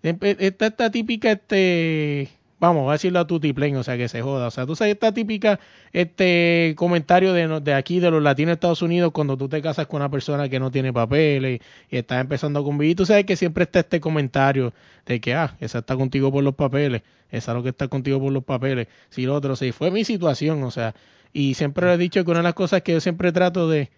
está 0.09 0.67
esta 0.67 0.91
típica 0.91 1.31
este 1.31 2.29
vamos 2.59 2.89
a 2.89 2.93
decirlo 2.93 3.19
a 3.19 3.27
tutiplén, 3.27 3.75
o 3.75 3.83
sea 3.83 3.97
que 3.97 4.07
se 4.07 4.21
joda, 4.21 4.47
o 4.47 4.51
sea, 4.51 4.65
tú 4.65 4.75
sabes 4.75 4.93
esta 4.93 5.13
típica 5.13 5.59
este 5.93 6.73
comentario 6.75 7.33
de, 7.33 7.59
de 7.61 7.73
aquí 7.73 7.99
de 7.99 8.11
los 8.11 8.21
latinos 8.21 8.49
de 8.49 8.53
Estados 8.53 8.81
Unidos 8.81 9.11
cuando 9.11 9.37
tú 9.37 9.47
te 9.47 9.61
casas 9.61 9.87
con 9.87 10.01
una 10.01 10.09
persona 10.09 10.49
que 10.49 10.59
no 10.59 10.71
tiene 10.71 10.91
papeles 10.91 11.61
y 11.89 11.97
estás 11.97 12.21
empezando 12.21 12.59
a 12.59 12.63
convivir, 12.63 12.95
tú 12.95 13.05
sabes 13.05 13.25
que 13.25 13.35
siempre 13.35 13.63
está 13.63 13.79
este 13.79 13.99
comentario 13.99 14.73
de 15.05 15.21
que 15.21 15.35
ah, 15.35 15.55
esa 15.59 15.79
está 15.79 15.95
contigo 15.95 16.31
por 16.31 16.43
los 16.43 16.55
papeles, 16.55 17.03
esa 17.29 17.51
es 17.51 17.55
lo 17.55 17.63
que 17.63 17.69
está 17.69 17.87
contigo 17.87 18.19
por 18.19 18.31
los 18.31 18.43
papeles, 18.43 18.87
si 19.09 19.25
lo 19.25 19.35
otro, 19.35 19.55
sí, 19.55 19.71
fue 19.71 19.91
mi 19.91 20.03
situación, 20.03 20.63
o 20.63 20.71
sea, 20.71 20.95
y 21.33 21.53
siempre 21.53 21.91
he 21.93 21.97
dicho 21.97 22.23
que 22.23 22.31
una 22.31 22.39
de 22.39 22.43
las 22.43 22.53
cosas 22.53 22.81
que 22.81 22.93
yo 22.93 23.01
siempre 23.01 23.31
trato 23.31 23.69
de 23.69 23.91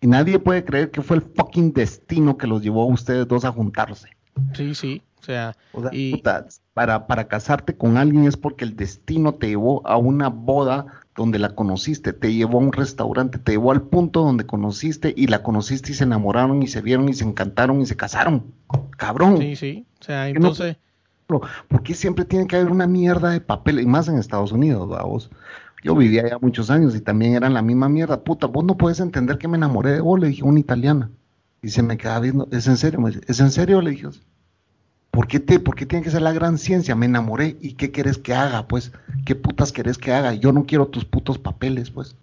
Y 0.00 0.06
nadie 0.06 0.38
puede 0.38 0.64
creer 0.64 0.90
que 0.90 1.02
fue 1.02 1.16
el 1.16 1.22
fucking 1.22 1.72
destino 1.72 2.36
que 2.36 2.46
los 2.46 2.62
llevó 2.62 2.82
a 2.82 2.86
ustedes 2.86 3.26
dos 3.26 3.44
a 3.44 3.50
juntarse. 3.50 4.08
sí, 4.54 4.74
sí, 4.74 5.02
o 5.20 5.24
sea, 5.24 5.56
O 5.72 5.82
sea, 5.82 5.90
y 5.92 6.12
puta, 6.12 6.46
para, 6.74 7.06
para 7.06 7.28
casarte 7.28 7.76
con 7.76 7.96
alguien 7.96 8.24
es 8.24 8.36
porque 8.36 8.64
el 8.64 8.76
destino 8.76 9.34
te 9.34 9.48
llevó 9.48 9.86
a 9.86 9.96
una 9.96 10.28
boda 10.28 10.86
donde 11.16 11.38
la 11.38 11.54
conociste, 11.54 12.12
te 12.12 12.32
llevó 12.32 12.58
a 12.58 12.62
un 12.62 12.72
restaurante, 12.72 13.38
te 13.38 13.52
llevó 13.52 13.72
al 13.72 13.82
punto 13.82 14.22
donde 14.22 14.46
conociste 14.46 15.12
y 15.16 15.26
la 15.26 15.42
conociste 15.42 15.92
y 15.92 15.94
se 15.94 16.04
enamoraron 16.04 16.62
y 16.62 16.66
se 16.68 16.80
vieron 16.80 17.08
y 17.08 17.14
se 17.14 17.24
encantaron 17.24 17.80
y 17.80 17.86
se 17.86 17.96
casaron. 17.96 18.52
Cabrón. 18.96 19.38
sí, 19.38 19.56
sí, 19.56 19.86
o 20.00 20.04
sea, 20.04 20.24
no- 20.24 20.28
entonces 20.30 20.76
¿Por 21.68 21.82
qué 21.82 21.94
siempre 21.94 22.24
tiene 22.24 22.46
que 22.46 22.56
haber 22.56 22.70
una 22.72 22.86
mierda 22.86 23.30
de 23.30 23.40
papel? 23.40 23.80
Y 23.80 23.86
más 23.86 24.08
en 24.08 24.18
Estados 24.18 24.52
Unidos, 24.52 24.88
vamos. 24.88 25.30
Yo 25.82 25.94
vivía 25.94 26.22
allá 26.22 26.38
muchos 26.40 26.70
años 26.70 26.94
y 26.96 27.00
también 27.00 27.34
eran 27.34 27.54
la 27.54 27.62
misma 27.62 27.88
mierda. 27.88 28.22
Puta, 28.22 28.46
vos 28.46 28.64
no 28.64 28.76
puedes 28.76 29.00
entender 29.00 29.38
que 29.38 29.48
me 29.48 29.56
enamoré 29.56 29.92
de 29.92 30.00
vos, 30.00 30.18
le 30.20 30.28
dije 30.28 30.42
una 30.42 30.60
italiana. 30.60 31.10
Y 31.62 31.68
se 31.70 31.82
me 31.82 31.96
quedaba 31.96 32.20
viendo, 32.20 32.48
¿es 32.50 32.66
en 32.66 32.76
serio? 32.76 33.00
Me 33.00 33.10
dice, 33.10 33.22
¿es 33.28 33.40
en 33.40 33.50
serio? 33.50 33.80
Le 33.80 33.90
dije, 33.92 34.08
¿por 35.10 35.26
qué, 35.26 35.40
te, 35.40 35.58
¿por 35.58 35.74
qué 35.74 35.86
tiene 35.86 36.04
que 36.04 36.10
ser 36.10 36.22
la 36.22 36.32
gran 36.32 36.58
ciencia? 36.58 36.94
Me 36.94 37.06
enamoré. 37.06 37.56
¿Y 37.60 37.74
qué 37.74 37.90
querés 37.90 38.18
que 38.18 38.34
haga? 38.34 38.66
Pues, 38.68 38.92
¿qué 39.24 39.34
putas 39.34 39.72
querés 39.72 39.98
que 39.98 40.12
haga? 40.12 40.34
Yo 40.34 40.52
no 40.52 40.66
quiero 40.66 40.86
tus 40.88 41.04
putos 41.04 41.38
papeles, 41.38 41.90
pues. 41.90 42.16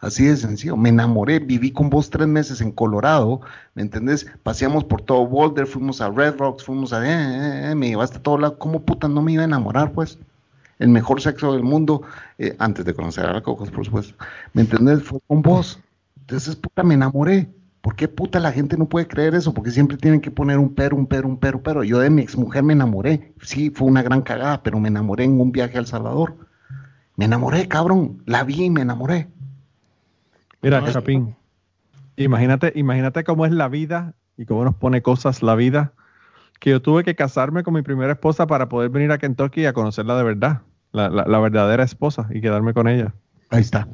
Así 0.00 0.26
de 0.26 0.36
sencillo. 0.36 0.76
Me 0.76 0.90
enamoré, 0.90 1.38
viví 1.38 1.72
con 1.72 1.88
vos 1.88 2.10
tres 2.10 2.28
meses 2.28 2.60
en 2.60 2.70
Colorado, 2.70 3.40
¿me 3.74 3.82
entendés? 3.82 4.26
Paseamos 4.42 4.84
por 4.84 5.00
todo 5.00 5.26
Boulder, 5.26 5.66
fuimos 5.66 6.00
a 6.00 6.10
Red 6.10 6.36
Rocks, 6.36 6.64
fuimos 6.64 6.92
a... 6.92 7.04
eh, 7.04 7.12
eh, 7.12 7.70
eh, 7.70 7.74
me 7.74 7.88
llevaste 7.88 8.18
a 8.18 8.22
todo 8.22 8.38
lado. 8.38 8.58
¿Cómo 8.58 8.82
puta 8.82 9.08
no 9.08 9.22
me 9.22 9.32
iba 9.32 9.42
a 9.42 9.46
enamorar, 9.46 9.92
pues? 9.92 10.18
El 10.78 10.90
mejor 10.90 11.22
sexo 11.22 11.54
del 11.54 11.62
mundo, 11.62 12.02
eh, 12.38 12.54
antes 12.58 12.84
de 12.84 12.92
conocer 12.92 13.24
a 13.24 13.32
la 13.32 13.42
Cocos, 13.42 13.70
por 13.70 13.86
supuesto. 13.86 14.14
¿Me 14.52 14.62
entendés? 14.62 15.02
Fue 15.02 15.18
con 15.26 15.40
vos. 15.40 15.80
Entonces, 16.20 16.56
puta, 16.56 16.82
me 16.82 16.94
enamoré. 16.94 17.48
¿Por 17.86 17.94
qué 17.94 18.08
puta 18.08 18.40
la 18.40 18.50
gente 18.50 18.76
no 18.76 18.88
puede 18.88 19.06
creer 19.06 19.36
eso? 19.36 19.54
Porque 19.54 19.70
siempre 19.70 19.96
tienen 19.96 20.20
que 20.20 20.32
poner 20.32 20.58
un 20.58 20.74
pero, 20.74 20.96
un 20.96 21.06
pero, 21.06 21.28
un 21.28 21.38
pero, 21.38 21.62
pero. 21.62 21.84
Yo 21.84 22.00
de 22.00 22.10
mi 22.10 22.20
exmujer 22.20 22.64
me 22.64 22.72
enamoré. 22.72 23.32
Sí, 23.42 23.70
fue 23.70 23.86
una 23.86 24.02
gran 24.02 24.22
cagada, 24.22 24.60
pero 24.64 24.80
me 24.80 24.88
enamoré 24.88 25.22
en 25.22 25.40
un 25.40 25.52
viaje 25.52 25.76
a 25.76 25.80
El 25.82 25.86
Salvador. 25.86 26.36
Me 27.14 27.26
enamoré, 27.26 27.68
cabrón. 27.68 28.24
La 28.26 28.42
vi 28.42 28.64
y 28.64 28.70
me 28.70 28.80
enamoré. 28.80 29.28
Mira, 30.62 30.80
No, 30.80 30.90
Chapín, 30.90 31.36
imagínate, 32.16 32.72
imagínate 32.74 33.22
cómo 33.22 33.46
es 33.46 33.52
la 33.52 33.68
vida 33.68 34.14
y 34.36 34.46
cómo 34.46 34.64
nos 34.64 34.74
pone 34.74 35.00
cosas 35.00 35.44
la 35.44 35.54
vida. 35.54 35.92
Que 36.58 36.70
yo 36.70 36.82
tuve 36.82 37.04
que 37.04 37.14
casarme 37.14 37.62
con 37.62 37.72
mi 37.72 37.82
primera 37.82 38.14
esposa 38.14 38.48
para 38.48 38.68
poder 38.68 38.90
venir 38.90 39.12
a 39.12 39.18
Kentucky 39.18 39.64
a 39.64 39.72
conocerla 39.72 40.16
de 40.18 40.24
verdad, 40.24 40.62
la, 40.90 41.08
la- 41.08 41.24
la 41.24 41.38
verdadera 41.38 41.84
esposa 41.84 42.26
y 42.32 42.40
quedarme 42.40 42.74
con 42.74 42.88
ella. 42.88 43.14
Ahí 43.48 43.60
está. 43.60 43.86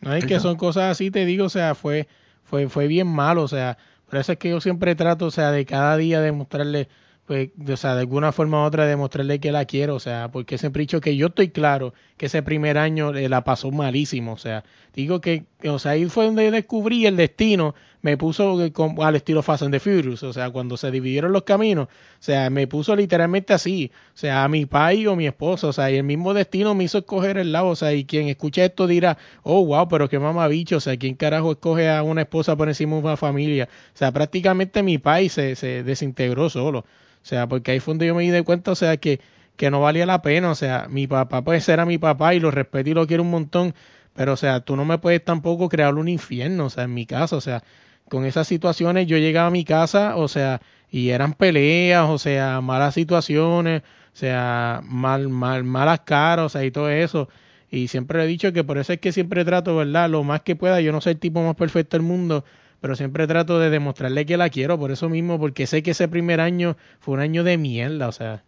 No 0.00 0.12
es 0.14 0.24
que 0.26 0.40
son 0.40 0.56
cosas 0.56 0.90
así, 0.90 1.12
te 1.12 1.24
digo, 1.24 1.44
o 1.44 1.48
sea, 1.48 1.76
fue, 1.76 2.08
fue, 2.46 2.68
fue 2.68 2.86
bien 2.86 3.06
malo, 3.08 3.42
o 3.42 3.48
sea, 3.48 3.76
por 4.06 4.18
eso 4.18 4.32
es 4.32 4.38
que 4.38 4.50
yo 4.50 4.60
siempre 4.60 4.94
trato, 4.94 5.26
o 5.26 5.30
sea, 5.30 5.50
de 5.50 5.66
cada 5.66 5.96
día 5.96 6.20
demostrarle, 6.20 6.88
pues, 7.26 7.50
de- 7.56 7.72
o 7.74 7.76
sea, 7.76 7.94
de 7.94 8.00
alguna 8.00 8.32
forma 8.32 8.62
u 8.62 8.66
otra 8.66 8.86
demostrarle 8.86 9.40
que 9.40 9.52
la 9.52 9.64
quiero, 9.66 9.94
o 9.96 10.00
sea, 10.00 10.30
porque 10.30 10.58
siempre 10.58 10.80
he 10.82 10.84
dicho 10.84 11.00
que 11.00 11.16
yo 11.16 11.26
estoy 11.28 11.50
claro 11.50 11.92
que 12.16 12.26
ese 12.26 12.42
primer 12.42 12.78
año 12.78 13.14
eh, 13.14 13.28
la 13.28 13.44
pasó 13.44 13.70
malísimo, 13.70 14.32
o 14.34 14.36
sea, 14.38 14.64
digo 14.96 15.20
que, 15.20 15.44
o 15.68 15.78
sea, 15.78 15.92
ahí 15.92 16.06
fue 16.06 16.24
donde 16.24 16.50
descubrí 16.50 17.04
el 17.04 17.16
destino, 17.16 17.74
me 18.00 18.16
puso 18.16 18.58
al 19.02 19.16
estilo 19.16 19.42
Fast 19.42 19.62
and 19.62 19.72
the 19.72 19.78
Furious, 19.78 20.22
o 20.22 20.32
sea, 20.32 20.48
cuando 20.48 20.78
se 20.78 20.90
dividieron 20.90 21.32
los 21.32 21.42
caminos, 21.42 21.88
o 21.88 21.90
sea, 22.18 22.48
me 22.48 22.66
puso 22.66 22.96
literalmente 22.96 23.52
así, 23.52 23.92
o 24.14 24.16
sea, 24.16 24.42
a 24.42 24.48
mi 24.48 24.64
pai 24.64 25.06
o 25.06 25.14
mi 25.14 25.26
esposa, 25.26 25.66
o 25.66 25.72
sea, 25.74 25.90
y 25.90 25.96
el 25.96 26.04
mismo 26.04 26.32
destino 26.32 26.74
me 26.74 26.84
hizo 26.84 26.98
escoger 26.98 27.36
el 27.36 27.52
lado, 27.52 27.68
o 27.68 27.76
sea, 27.76 27.92
y 27.92 28.06
quien 28.06 28.28
escucha 28.28 28.64
esto 28.64 28.86
dirá, 28.86 29.18
oh, 29.42 29.66
wow, 29.66 29.86
pero 29.86 30.08
qué 30.08 30.18
mamabicho, 30.18 30.78
o 30.78 30.80
sea, 30.80 30.96
¿quién 30.96 31.14
carajo 31.14 31.52
escoge 31.52 31.90
a 31.90 32.02
una 32.02 32.22
esposa 32.22 32.56
por 32.56 32.68
encima 32.68 32.96
de 32.96 33.02
una 33.02 33.16
familia? 33.18 33.68
O 33.94 33.98
sea, 33.98 34.12
prácticamente 34.12 34.82
mi 34.82 34.96
pai 34.96 35.28
se, 35.28 35.56
se 35.56 35.82
desintegró 35.82 36.48
solo, 36.48 36.78
o 36.80 36.84
sea, 37.22 37.46
porque 37.46 37.72
ahí 37.72 37.80
fue 37.80 37.92
donde 37.92 38.06
yo 38.06 38.14
me 38.14 38.30
di 38.30 38.42
cuenta, 38.44 38.70
o 38.70 38.74
sea, 38.76 38.96
que 38.96 39.20
que 39.56 39.70
no 39.70 39.80
valía 39.80 40.06
la 40.06 40.22
pena, 40.22 40.50
o 40.50 40.54
sea, 40.54 40.86
mi 40.88 41.06
papá 41.06 41.42
pues 41.42 41.68
era 41.68 41.84
mi 41.86 41.98
papá 41.98 42.34
y 42.34 42.40
lo 42.40 42.50
respeto 42.50 42.90
y 42.90 42.94
lo 42.94 43.06
quiero 43.06 43.22
un 43.22 43.30
montón, 43.30 43.74
pero 44.16 44.32
o 44.32 44.36
sea, 44.36 44.60
tú 44.60 44.76
no 44.76 44.84
me 44.84 44.98
puedes 44.98 45.24
tampoco 45.24 45.68
crear 45.68 45.94
un 45.94 46.08
infierno, 46.08 46.66
o 46.66 46.70
sea, 46.70 46.84
en 46.84 46.94
mi 46.94 47.06
casa, 47.06 47.36
o 47.36 47.40
sea, 47.40 47.62
con 48.08 48.24
esas 48.24 48.46
situaciones 48.48 49.06
yo 49.06 49.18
llegaba 49.18 49.48
a 49.48 49.50
mi 49.50 49.64
casa, 49.64 50.16
o 50.16 50.28
sea, 50.28 50.60
y 50.90 51.10
eran 51.10 51.34
peleas, 51.34 52.08
o 52.08 52.18
sea, 52.18 52.60
malas 52.60 52.94
situaciones, 52.94 53.82
o 53.82 54.16
sea, 54.16 54.80
mal, 54.84 55.28
mal, 55.28 55.64
malas 55.64 56.00
caras, 56.00 56.46
o 56.46 56.48
sea, 56.48 56.64
y 56.64 56.70
todo 56.70 56.88
eso. 56.90 57.28
Y 57.70 57.88
siempre 57.88 58.22
he 58.22 58.26
dicho 58.26 58.52
que 58.52 58.64
por 58.64 58.78
eso 58.78 58.92
es 58.92 59.00
que 59.00 59.12
siempre 59.12 59.44
trato, 59.44 59.76
¿verdad? 59.76 60.08
Lo 60.08 60.22
más 60.24 60.42
que 60.42 60.56
pueda, 60.56 60.80
yo 60.80 60.92
no 60.92 61.00
soy 61.00 61.14
el 61.14 61.18
tipo 61.18 61.42
más 61.42 61.56
perfecto 61.56 61.96
del 61.96 62.06
mundo, 62.06 62.44
pero 62.80 62.96
siempre 62.96 63.26
trato 63.26 63.58
de 63.58 63.70
demostrarle 63.70 64.24
que 64.26 64.36
la 64.36 64.48
quiero, 64.50 64.78
por 64.78 64.90
eso 64.92 65.08
mismo, 65.08 65.38
porque 65.38 65.66
sé 65.66 65.82
que 65.82 65.90
ese 65.92 66.08
primer 66.08 66.40
año 66.40 66.76
fue 67.00 67.14
un 67.14 67.20
año 67.20 67.44
de 67.44 67.58
mierda, 67.58 68.08
o 68.08 68.12
sea. 68.12 68.45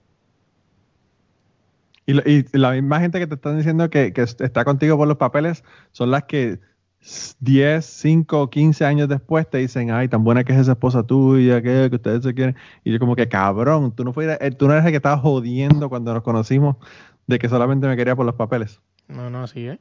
Y, 2.09 2.57
la 2.57 2.71
misma 2.71 3.01
gente 3.01 3.19
que 3.19 3.27
te 3.27 3.35
están 3.35 3.59
diciendo 3.59 3.91
que, 3.91 4.11
está 4.17 4.65
contigo 4.65 4.97
por 4.97 5.07
los 5.07 5.19
papeles 5.19 5.63
son 5.93 6.11
las 6.11 6.25
que 6.25 6.59
10, 7.41 7.85
5, 7.85 8.49
15 8.49 8.85
años 8.87 9.11
después 9.11 9.49
te 9.49 9.59
dicen, 9.59 9.91
ay, 9.91 10.09
tan 10.09 10.25
buena 10.25 10.43
que 10.43 10.55
es 10.55 10.59
esa 10.59 10.73
esposa 10.73 11.03
tuya, 11.03 11.61
que, 11.61 11.89
que 11.91 11.97
ustedes 11.97 12.23
se 12.23 12.33
quieren. 12.33 12.57
Y 12.83 12.93
yo 12.93 12.99
como 12.99 13.15
que, 13.15 13.29
cabrón, 13.29 13.93
tú 13.93 14.05
no, 14.05 14.15
fuiste, 14.15 14.39
eh, 14.45 14.51
tú 14.53 14.67
no 14.67 14.73
eres 14.73 14.87
el 14.87 14.93
que 14.93 14.97
estaba 14.97 15.19
jodiendo 15.19 15.91
cuando 15.91 16.15
nos 16.15 16.23
conocimos 16.23 16.77
de 17.27 17.39
que 17.39 17.47
solamente 17.51 17.87
me 17.87 17.95
quería 17.95 18.17
por 18.17 18.25
los 18.25 18.37
papeles. 18.37 18.81
No, 19.07 19.29
no, 19.29 19.43
así 19.43 19.67
¿eh? 19.67 19.79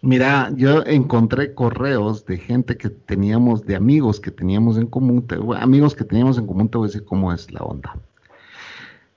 Mira, 0.00 0.50
yo 0.56 0.82
encontré 0.86 1.52
correos 1.52 2.24
de 2.24 2.38
gente 2.38 2.78
que 2.78 2.88
teníamos, 2.88 3.66
de 3.66 3.76
amigos 3.76 4.18
que 4.18 4.30
teníamos 4.30 4.78
en 4.78 4.86
común, 4.86 5.26
amigos 5.58 5.94
que 5.94 6.04
teníamos 6.04 6.38
en 6.38 6.46
común, 6.46 6.70
te 6.70 6.78
voy 6.78 6.86
a 6.86 6.88
decir 6.88 7.04
cómo 7.04 7.34
es 7.34 7.52
la 7.52 7.60
onda. 7.60 7.94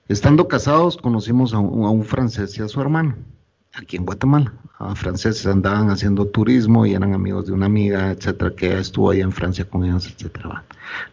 Estando 0.06 0.48
casados, 0.48 0.98
conocimos 0.98 1.54
a 1.54 1.58
un, 1.58 2.04
francés 2.04 2.58
y 2.58 2.62
a 2.62 2.68
su 2.68 2.78
hermano, 2.78 3.16
aquí 3.72 3.96
en 3.96 4.04
Guatemala. 4.04 4.52
A 4.78 4.94
franceses 4.94 5.46
andaban 5.46 5.88
haciendo 5.88 6.26
turismo 6.26 6.84
y 6.84 6.92
eran 6.92 7.14
amigos 7.14 7.46
de 7.46 7.52
una 7.52 7.66
amiga, 7.66 8.10
etcétera, 8.10 8.54
que 8.54 8.78
estuvo 8.78 9.10
ahí 9.10 9.22
en 9.22 9.32
Francia 9.32 9.64
con 9.64 9.82
ellos, 9.82 10.06
etcétera. 10.06 10.62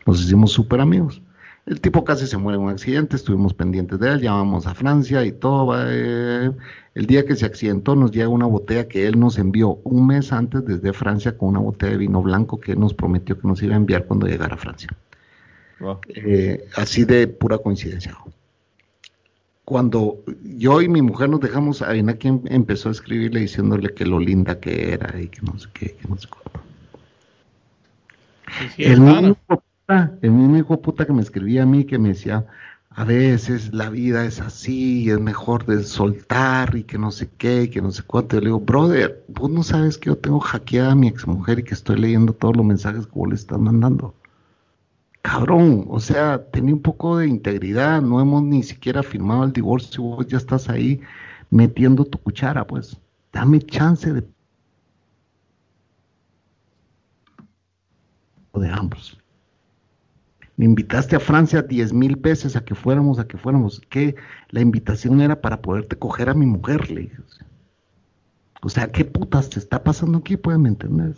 Nos 0.05 0.21
hicimos 0.21 0.51
súper 0.51 0.81
amigos. 0.81 1.21
El 1.65 1.79
tipo 1.79 2.03
casi 2.03 2.27
se 2.27 2.35
muere 2.35 2.57
en 2.57 2.65
un 2.65 2.71
accidente, 2.71 3.15
estuvimos 3.15 3.53
pendientes 3.53 3.97
de 3.97 4.09
él, 4.09 4.19
llamamos 4.19 4.67
a 4.67 4.73
Francia 4.73 5.23
y 5.23 5.31
todo. 5.31 5.73
Eh, 5.87 6.51
el 6.93 7.05
día 7.05 7.25
que 7.25 7.37
se 7.37 7.45
accidentó 7.45 7.95
nos 7.95 8.11
llega 8.11 8.27
una 8.27 8.47
botella 8.47 8.89
que 8.89 9.07
él 9.07 9.17
nos 9.17 9.37
envió 9.37 9.79
un 9.85 10.07
mes 10.07 10.33
antes 10.33 10.65
desde 10.65 10.91
Francia 10.91 11.37
con 11.37 11.49
una 11.49 11.59
botella 11.59 11.93
de 11.93 11.97
vino 11.97 12.21
blanco 12.21 12.59
que 12.59 12.73
él 12.73 12.79
nos 12.81 12.93
prometió 12.93 13.39
que 13.39 13.47
nos 13.47 13.63
iba 13.63 13.73
a 13.73 13.77
enviar 13.77 14.05
cuando 14.05 14.27
llegara 14.27 14.55
a 14.55 14.57
Francia. 14.57 14.89
Eh, 16.09 16.65
así 16.75 17.05
de 17.05 17.27
pura 17.27 17.57
coincidencia 17.57 18.17
cuando 19.65 20.23
yo 20.43 20.81
y 20.81 20.89
mi 20.89 21.01
mujer 21.01 21.29
nos 21.29 21.39
dejamos, 21.39 21.81
a 21.81 21.93
quien 22.15 22.41
empezó 22.45 22.89
a 22.89 22.93
escribirle 22.93 23.41
diciéndole 23.41 23.93
que 23.93 24.05
lo 24.05 24.19
linda 24.19 24.59
que 24.59 24.93
era 24.93 25.19
y 25.19 25.27
que 25.27 25.41
no 25.41 25.57
sé 25.57 25.69
qué, 25.73 25.95
que 25.95 26.07
no 26.07 26.17
sé 26.17 26.27
cuánto. 26.27 26.61
el, 28.77 29.01
mismo 29.01 29.27
hijo 29.27 29.37
puta, 29.45 30.11
el 30.21 30.31
mismo 30.31 30.57
hijo 30.57 30.81
puta 30.81 31.05
que 31.05 31.13
me 31.13 31.21
escribía 31.21 31.63
a 31.63 31.65
mí, 31.65 31.85
que 31.85 31.99
me 31.99 32.09
decía, 32.09 32.45
a 32.89 33.03
veces 33.05 33.73
la 33.73 33.89
vida 33.89 34.25
es 34.25 34.41
así, 34.41 35.09
es 35.09 35.19
mejor 35.19 35.65
de 35.65 35.83
soltar 35.83 36.75
y 36.75 36.83
que 36.83 36.97
no 36.97 37.11
sé 37.11 37.29
qué, 37.37 37.63
y 37.63 37.69
que 37.69 37.81
no 37.81 37.91
sé 37.91 38.03
cuánto. 38.03 38.35
Yo 38.35 38.41
le 38.41 38.47
digo, 38.47 38.59
brother, 38.59 39.23
vos 39.29 39.49
no 39.49 39.63
sabes 39.63 39.97
que 39.97 40.07
yo 40.07 40.17
tengo 40.17 40.39
hackeada 40.39 40.91
a 40.91 40.95
mi 40.95 41.07
exmujer 41.07 41.59
y 41.59 41.63
que 41.63 41.75
estoy 41.75 41.97
leyendo 41.97 42.33
todos 42.33 42.57
los 42.57 42.65
mensajes 42.65 43.05
que 43.05 43.13
vos 43.13 43.29
le 43.29 43.35
estás 43.35 43.59
mandando 43.59 44.15
cabrón, 45.21 45.85
o 45.89 45.99
sea, 45.99 46.49
tenía 46.51 46.73
un 46.73 46.81
poco 46.81 47.17
de 47.17 47.27
integridad, 47.27 48.01
no 48.01 48.21
hemos 48.21 48.43
ni 48.43 48.63
siquiera 48.63 49.03
firmado 49.03 49.43
el 49.43 49.53
divorcio, 49.53 50.03
vos 50.03 50.27
ya 50.27 50.37
estás 50.37 50.69
ahí 50.69 51.01
metiendo 51.49 52.05
tu 52.05 52.17
cuchara, 52.19 52.65
pues, 52.65 52.97
dame 53.31 53.59
chance 53.61 54.11
de 54.13 54.23
de 58.59 58.69
ambos. 58.69 59.17
Me 60.57 60.65
invitaste 60.65 61.15
a 61.15 61.19
Francia 61.19 61.61
diez 61.61 61.91
mil 61.93 62.15
veces 62.15 62.55
a 62.55 62.63
que 62.63 62.75
fuéramos, 62.75 63.17
a 63.17 63.27
que 63.27 63.37
fuéramos, 63.37 63.81
que 63.89 64.15
la 64.49 64.61
invitación 64.61 65.21
era 65.21 65.41
para 65.41 65.61
poderte 65.61 65.97
coger 65.97 66.29
a 66.29 66.33
mi 66.33 66.45
mujer, 66.45 66.91
le 66.91 67.01
dije. 67.01 67.17
O 68.61 68.69
sea, 68.69 68.91
¿qué 68.91 69.05
putas 69.05 69.49
te 69.49 69.57
está 69.57 69.83
pasando 69.83 70.19
aquí? 70.19 70.37
Pueden 70.37 70.67
entender. 70.67 71.15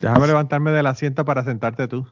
Déjame 0.00 0.26
levantarme 0.26 0.70
del 0.70 0.86
asiento 0.86 1.24
para 1.24 1.44
sentarte 1.44 1.88
tú. 1.88 2.06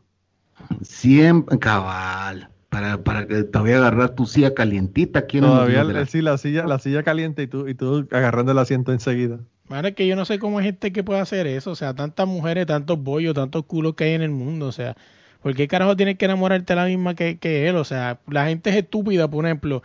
Siempre, 0.83 1.59
cabal. 1.59 2.49
Para, 2.69 3.03
para 3.03 3.27
que 3.27 3.43
te 3.43 3.59
voy 3.59 3.73
a 3.73 3.77
agarrar 3.77 4.11
tu 4.11 4.25
silla 4.25 4.55
calientita 4.55 5.19
aquí 5.19 5.41
Todavía 5.41 5.85
la... 5.85 6.07
sí, 6.07 6.23
la 6.23 6.39
silla, 6.39 6.67
la 6.67 6.79
silla 6.79 7.03
caliente 7.03 7.43
y 7.43 7.47
tú, 7.47 7.69
y 7.69 7.75
tú 7.75 8.09
agarrando 8.11 8.53
el 8.53 8.59
asiento 8.59 8.93
enseguida. 8.93 9.41
Madre, 9.69 9.95
que 9.95 10.07
yo 10.07 10.17
no 10.17 10.25
sé 10.25 10.39
cómo 10.39 10.59
hay 10.59 10.65
gente 10.67 10.93
que 10.93 11.05
puede 11.05 11.21
hacer 11.21 11.47
eso. 11.47 11.71
O 11.71 11.77
sea, 11.77 11.95
tantas 11.95 12.27
mujeres, 12.27 12.67
tantos 12.67 12.99
bollos, 12.99 13.35
tantos 13.35 13.65
culos 13.67 13.95
que 13.95 14.05
hay 14.05 14.13
en 14.13 14.23
el 14.23 14.31
mundo. 14.31 14.69
O 14.69 14.73
sea, 14.73 14.97
¿por 15.43 15.55
qué 15.55 15.69
carajo 15.69 15.97
tienes 15.97 16.17
que 16.17 16.25
enamorarte 16.25 16.75
la 16.75 16.87
misma 16.87 17.15
que, 17.15 17.39
que 17.39 17.69
él? 17.69 17.77
O 17.77 17.85
sea, 17.85 18.21
la 18.27 18.47
gente 18.47 18.71
es 18.71 18.77
estúpida, 18.77 19.29
por 19.29 19.45
ejemplo 19.45 19.83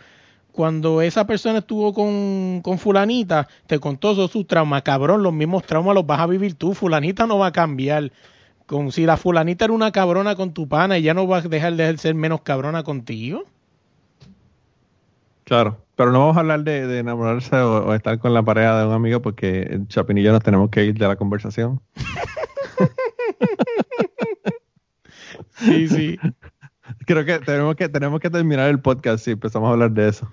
cuando 0.58 1.00
esa 1.02 1.24
persona 1.24 1.60
estuvo 1.60 1.94
con, 1.94 2.62
con 2.64 2.80
fulanita, 2.80 3.46
te 3.68 3.78
contó 3.78 4.16
todos 4.16 4.32
sus 4.32 4.44
traumas, 4.44 4.82
cabrón, 4.82 5.22
los 5.22 5.32
mismos 5.32 5.62
traumas 5.62 5.94
los 5.94 6.04
vas 6.04 6.18
a 6.18 6.26
vivir 6.26 6.54
tú, 6.54 6.74
fulanita 6.74 7.28
no 7.28 7.38
va 7.38 7.46
a 7.46 7.52
cambiar. 7.52 8.10
Con, 8.66 8.90
si 8.90 9.06
la 9.06 9.16
fulanita 9.16 9.66
era 9.66 9.72
una 9.72 9.92
cabrona 9.92 10.34
con 10.34 10.52
tu 10.52 10.66
pana 10.66 10.98
ya 10.98 11.14
no 11.14 11.28
va 11.28 11.36
a 11.36 11.42
dejar 11.42 11.74
de 11.74 11.96
ser 11.96 12.16
menos 12.16 12.40
cabrona 12.40 12.82
contigo. 12.82 13.44
Claro, 15.44 15.80
pero 15.94 16.10
no 16.10 16.18
vamos 16.18 16.36
a 16.36 16.40
hablar 16.40 16.64
de, 16.64 16.98
enamorarse 16.98 17.54
o, 17.54 17.94
estar 17.94 18.18
con 18.18 18.34
la 18.34 18.42
pareja 18.42 18.80
de 18.80 18.86
un 18.88 18.94
amigo 18.94 19.22
porque 19.22 19.78
Chapin 19.86 20.18
y 20.18 20.24
yo 20.24 20.32
nos 20.32 20.42
tenemos 20.42 20.70
que 20.70 20.86
ir 20.86 20.98
de 20.98 21.06
la 21.06 21.14
conversación. 21.14 21.80
sí, 25.54 25.86
sí. 25.86 26.18
Creo 27.06 27.24
que 27.24 27.38
tenemos 27.38 27.76
que 27.76 27.88
tenemos 27.88 28.18
que 28.18 28.28
terminar 28.28 28.68
el 28.68 28.80
podcast 28.80 29.24
si 29.24 29.30
empezamos 29.30 29.68
a 29.68 29.72
hablar 29.74 29.92
de 29.92 30.08
eso. 30.08 30.28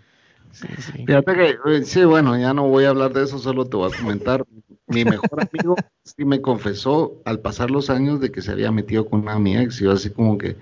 Fíjate 0.55 1.33
que, 1.33 1.57
eh, 1.65 1.83
sí, 1.83 2.03
bueno, 2.05 2.37
ya 2.37 2.53
no 2.53 2.67
voy 2.67 2.85
a 2.85 2.89
hablar 2.89 3.13
de 3.13 3.23
eso, 3.23 3.39
solo 3.39 3.65
te 3.65 3.77
voy 3.77 3.91
a 3.91 3.97
comentar. 3.97 4.45
Mi 4.87 5.03
mejor 5.03 5.47
amigo 5.51 5.75
sí 6.03 6.25
me 6.25 6.41
confesó 6.41 7.13
al 7.25 7.39
pasar 7.39 7.71
los 7.71 7.89
años 7.89 8.21
de 8.21 8.31
que 8.31 8.41
se 8.41 8.51
había 8.51 8.71
metido 8.71 9.09
con 9.09 9.27
una 9.27 9.61
ex. 9.61 9.81
Y 9.81 9.85
yo 9.85 9.91
así 9.91 10.11
como 10.11 10.37
que, 10.37 10.55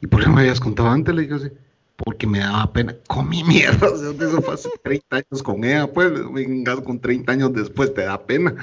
¿y 0.00 0.06
por 0.06 0.20
qué 0.20 0.26
no 0.26 0.34
me 0.34 0.42
habías 0.42 0.60
contado 0.60 0.90
antes? 0.90 1.14
Le 1.14 1.22
dije 1.22 1.34
así, 1.34 1.48
porque 1.96 2.26
me 2.26 2.40
daba 2.40 2.72
pena. 2.72 2.96
Con 3.06 3.28
mi 3.28 3.44
mierda, 3.44 3.88
o 3.92 3.96
sea, 3.96 4.10
eso 4.10 4.42
fue 4.42 4.54
hace 4.54 4.68
30 4.82 5.16
años 5.16 5.42
con 5.42 5.64
ella, 5.64 5.92
pues, 5.92 6.10
vengas 6.32 6.80
con 6.80 6.98
30 6.98 7.32
años 7.32 7.52
después, 7.52 7.94
te 7.94 8.02
da 8.02 8.20
pena. 8.20 8.54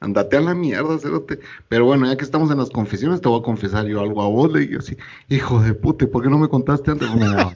Andate 0.00 0.36
a 0.36 0.40
la 0.40 0.54
mierda, 0.54 0.98
cerote. 0.98 1.40
Pero 1.68 1.86
bueno, 1.86 2.06
ya 2.06 2.16
que 2.16 2.24
estamos 2.24 2.50
en 2.50 2.58
las 2.58 2.70
confesiones, 2.70 3.20
te 3.20 3.28
voy 3.28 3.40
a 3.40 3.42
confesar 3.42 3.86
yo 3.86 4.00
algo 4.00 4.22
a 4.22 4.28
vos. 4.28 4.52
Le 4.52 4.60
dije 4.60 4.76
así, 4.76 4.96
hijo 5.28 5.60
de 5.60 5.74
puta, 5.74 6.06
¿por 6.06 6.22
qué 6.22 6.28
no 6.28 6.38
me 6.38 6.48
contaste 6.48 6.90
antes? 6.90 7.08
No, 7.08 7.16
me 7.16 7.26
daba 7.26 7.52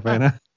pena. 0.00 0.40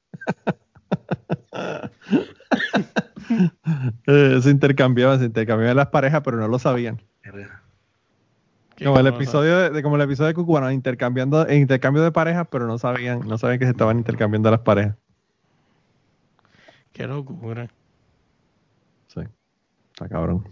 Eh, 4.07 4.39
se 4.41 4.49
intercambiaban, 4.49 5.19
se 5.19 5.25
intercambiaban 5.25 5.77
las 5.77 5.87
parejas, 5.87 6.21
pero 6.23 6.37
no 6.37 6.47
lo 6.47 6.59
sabían. 6.59 7.01
Como 8.83 8.99
el 8.99 9.07
episodio 9.07 9.71
de, 9.71 9.83
como 9.83 9.95
el 9.95 10.01
episodio 10.01 10.29
de 10.29 10.33
Cucubano, 10.33 10.71
intercambiando, 10.71 11.51
intercambio 11.51 12.03
de 12.03 12.11
parejas, 12.11 12.47
pero 12.51 12.67
no 12.67 12.77
sabían, 12.77 13.27
no 13.27 13.37
sabían 13.37 13.59
que 13.59 13.65
se 13.65 13.71
estaban 13.71 13.97
intercambiando 13.99 14.49
las 14.49 14.61
parejas. 14.61 14.95
Qué 16.91 17.07
locura. 17.07 17.69
Sí. 19.07 19.21
Está 19.91 20.09
cabrón. 20.09 20.47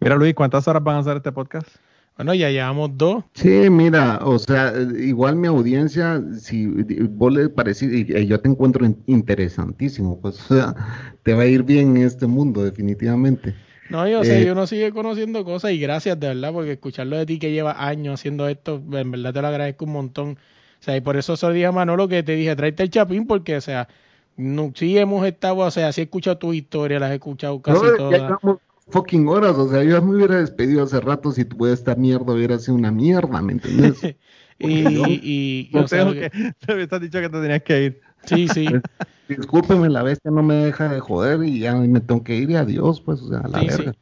Mira, 0.00 0.16
Luis, 0.16 0.34
¿cuántas 0.34 0.66
horas 0.66 0.82
van 0.82 0.96
a 0.96 0.98
hacer 1.00 1.18
este 1.18 1.32
podcast? 1.32 1.68
Bueno, 2.16 2.32
ya 2.34 2.48
llevamos 2.48 2.96
dos. 2.96 3.24
Sí, 3.34 3.68
mira, 3.70 4.20
o 4.22 4.38
sea, 4.38 4.72
igual 5.00 5.34
mi 5.34 5.48
audiencia, 5.48 6.22
si 6.38 6.66
vos 6.66 7.32
le 7.32 7.48
parece, 7.48 7.86
y 7.86 8.26
yo 8.26 8.38
te 8.40 8.48
encuentro 8.48 8.86
interesantísimo, 9.06 10.20
pues, 10.20 10.38
o 10.50 10.54
sea, 10.54 10.74
te 11.24 11.34
va 11.34 11.42
a 11.42 11.46
ir 11.46 11.64
bien 11.64 11.96
en 11.96 12.04
este 12.04 12.26
mundo, 12.26 12.62
definitivamente. 12.62 13.54
No, 13.90 14.06
yo 14.08 14.22
sé, 14.22 14.42
eh, 14.42 14.46
yo 14.46 14.54
no 14.54 14.66
sigue 14.66 14.92
conociendo 14.92 15.44
cosas 15.44 15.72
y 15.72 15.78
gracias 15.78 16.18
de 16.20 16.28
verdad, 16.28 16.52
porque 16.52 16.72
escucharlo 16.72 17.16
de 17.16 17.26
ti 17.26 17.38
que 17.38 17.50
lleva 17.50 17.84
años 17.84 18.14
haciendo 18.20 18.48
esto, 18.48 18.80
en 18.92 19.10
verdad 19.10 19.34
te 19.34 19.42
lo 19.42 19.48
agradezco 19.48 19.84
un 19.84 19.92
montón. 19.92 20.30
O 20.80 20.84
sea, 20.84 20.96
y 20.96 21.00
por 21.00 21.16
eso 21.16 21.36
solo 21.36 21.54
dije 21.54 21.66
a 21.66 21.72
Manolo 21.72 22.08
que 22.08 22.22
te 22.22 22.36
dije, 22.36 22.54
tráete 22.54 22.84
el 22.84 22.90
chapín, 22.90 23.26
porque, 23.26 23.56
o 23.56 23.60
sea, 23.60 23.88
no, 24.36 24.72
sí 24.74 24.96
hemos 24.96 25.26
estado, 25.26 25.56
o 25.56 25.70
sea, 25.70 25.92
sí 25.92 26.00
he 26.00 26.04
escuchado 26.04 26.38
tus 26.38 26.54
historias, 26.54 27.00
las 27.00 27.10
he 27.10 27.14
escuchado 27.14 27.60
casi 27.60 27.80
todas 27.96 28.32
fucking 28.90 29.28
horas. 29.28 29.56
O 29.56 29.68
sea, 29.68 29.82
yo 29.82 30.00
me 30.02 30.16
hubiera 30.16 30.36
despedido 30.40 30.84
hace 30.84 31.00
rato 31.00 31.32
si 31.32 31.44
tuve 31.44 31.72
esta 31.72 31.94
mierda 31.94 32.32
hubiera 32.34 32.58
sido 32.58 32.76
una 32.76 32.90
mierda, 32.90 33.42
¿me 33.42 33.52
entiendes? 33.52 34.02
y, 34.58 35.68
y, 35.70 35.70
No 35.72 35.80
o 35.84 35.88
sea, 35.88 36.04
que, 36.12 36.30
te 36.58 36.72
habías 36.72 37.00
dicho 37.00 37.20
que 37.20 37.28
te 37.28 37.40
tenías 37.40 37.62
que 37.62 37.82
ir. 37.82 38.00
sí, 38.26 38.48
sí. 38.48 38.68
Discúlpeme, 39.28 39.88
la 39.88 40.02
bestia 40.02 40.30
no 40.30 40.42
me 40.42 40.54
deja 40.54 40.88
de 40.88 41.00
joder 41.00 41.42
y 41.44 41.60
ya 41.60 41.74
me 41.74 42.00
tengo 42.00 42.22
que 42.22 42.36
ir 42.36 42.50
y 42.50 42.56
adiós, 42.56 43.00
pues, 43.00 43.22
o 43.22 43.28
sea, 43.28 43.40
a 43.40 43.48
la 43.48 43.60
Sí, 43.60 43.70
sí. 43.70 43.92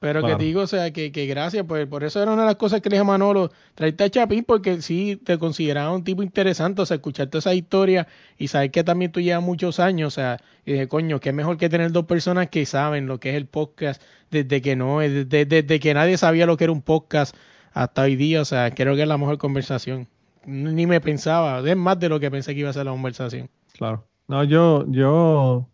Pero 0.00 0.20
Claro. 0.20 0.38
que 0.38 0.38
te 0.38 0.44
digo, 0.46 0.62
o 0.62 0.66
sea, 0.66 0.90
que, 0.92 1.12
que 1.12 1.26
gracias, 1.26 1.64
pues 1.68 1.86
por 1.86 2.02
eso 2.04 2.22
era 2.22 2.32
una 2.32 2.42
de 2.42 2.46
las 2.46 2.56
cosas 2.56 2.80
que 2.80 2.88
le 2.88 2.94
dije 2.94 3.02
a 3.02 3.04
Manolo, 3.04 3.50
traerte 3.74 4.04
a 4.04 4.08
Chapín 4.10 4.44
porque 4.44 4.80
sí 4.80 5.20
te 5.22 5.38
consideraba 5.38 5.92
un 5.92 6.04
tipo 6.04 6.22
interesante, 6.22 6.80
o 6.80 6.86
sea, 6.86 6.94
escucharte 6.94 7.36
esa 7.36 7.52
historia 7.52 8.08
y 8.38 8.48
saber 8.48 8.70
que 8.70 8.82
también 8.82 9.12
tú 9.12 9.20
llevas 9.20 9.44
muchos 9.44 9.78
años, 9.78 10.14
o 10.14 10.16
sea, 10.16 10.38
y 10.64 10.72
dije, 10.72 10.88
coño, 10.88 11.20
qué 11.20 11.34
mejor 11.34 11.58
que 11.58 11.68
tener 11.68 11.92
dos 11.92 12.06
personas 12.06 12.48
que 12.48 12.64
saben 12.64 13.06
lo 13.06 13.20
que 13.20 13.28
es 13.28 13.36
el 13.36 13.44
podcast, 13.46 14.02
desde 14.30 14.62
que 14.62 14.74
no, 14.74 15.00
desde, 15.00 15.44
desde 15.44 15.78
que 15.80 15.92
nadie 15.92 16.16
sabía 16.16 16.46
lo 16.46 16.56
que 16.56 16.64
era 16.64 16.72
un 16.72 16.80
podcast 16.82 17.36
hasta 17.74 18.00
hoy 18.00 18.16
día, 18.16 18.40
o 18.40 18.46
sea, 18.46 18.70
creo 18.74 18.96
que 18.96 19.02
es 19.02 19.08
la 19.08 19.18
mejor 19.18 19.36
conversación. 19.36 20.08
Ni 20.46 20.86
me 20.86 21.02
pensaba, 21.02 21.60
es 21.68 21.76
más 21.76 22.00
de 22.00 22.08
lo 22.08 22.18
que 22.18 22.30
pensé 22.30 22.54
que 22.54 22.60
iba 22.60 22.70
a 22.70 22.72
ser 22.72 22.86
la 22.86 22.92
conversación. 22.92 23.50
Claro. 23.76 24.06
No, 24.28 24.44
yo, 24.44 24.86
yo, 24.88 25.68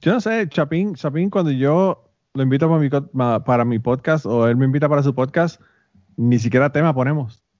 yo 0.00 0.12
no 0.14 0.20
sé, 0.20 0.48
Chapín, 0.48 0.96
Chapín, 0.96 1.30
cuando 1.30 1.52
yo 1.52 2.07
lo 2.38 2.44
invito 2.44 2.68
para 2.68 2.80
mi, 2.80 3.40
para 3.44 3.64
mi 3.64 3.78
podcast 3.80 4.24
o 4.24 4.46
él 4.46 4.56
me 4.56 4.64
invita 4.64 4.88
para 4.88 5.02
su 5.02 5.12
podcast, 5.14 5.60
ni 6.16 6.38
siquiera 6.38 6.70
tema 6.72 6.94
ponemos. 6.94 7.42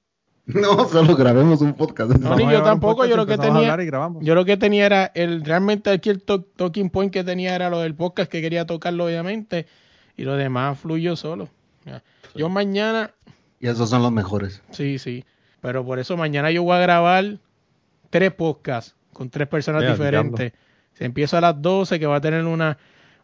No, 0.46 0.88
solo 0.88 1.14
grabemos 1.14 1.60
un 1.60 1.74
podcast. 1.74 2.12
No, 2.12 2.34
ni 2.34 2.50
yo 2.50 2.62
tampoco, 2.62 3.02
podcast, 3.02 3.10
yo 3.10 3.16
lo 3.18 3.26
que 3.26 3.36
tenía-. 3.36 3.76
Yo 4.22 4.34
lo 4.34 4.46
que 4.46 4.56
tenía 4.56 4.86
era, 4.86 5.04
el 5.14 5.44
realmente 5.44 5.90
aquí 5.90 6.08
el 6.08 6.22
to- 6.22 6.42
talking 6.56 6.88
point 6.88 7.12
que 7.12 7.22
tenía 7.22 7.54
era 7.54 7.68
lo 7.68 7.80
del 7.80 7.94
podcast 7.94 8.30
que 8.30 8.40
quería 8.40 8.64
tocarlo 8.64 9.04
obviamente 9.04 9.66
y 10.16 10.22
lo 10.22 10.36
demás 10.36 10.78
fluyó 10.78 11.16
solo. 11.16 11.50
Yo 12.34 12.48
mañana, 12.48 13.10
Y 13.60 13.66
esos 13.68 13.90
son 13.90 14.00
los 14.02 14.10
mejores. 14.12 14.62
sí, 14.70 14.98
sí, 14.98 15.24
pero 15.60 15.84
por 15.84 15.98
eso 15.98 16.16
mañana 16.16 16.50
yo 16.50 16.62
voy 16.62 16.76
a 16.76 16.80
grabar 16.80 17.24
tres 18.08 18.32
podcasts 18.32 18.94
con 19.12 19.28
tres 19.28 19.48
personas 19.48 19.82
diferentes. 19.86 20.52
Se 20.94 21.04
empieza 21.04 21.38
a 21.38 21.40
las 21.42 21.60
12 21.60 21.98
que 22.00 22.06
va 22.06 22.16
a 22.16 22.20
tener 22.22 22.44
una... 22.46 22.78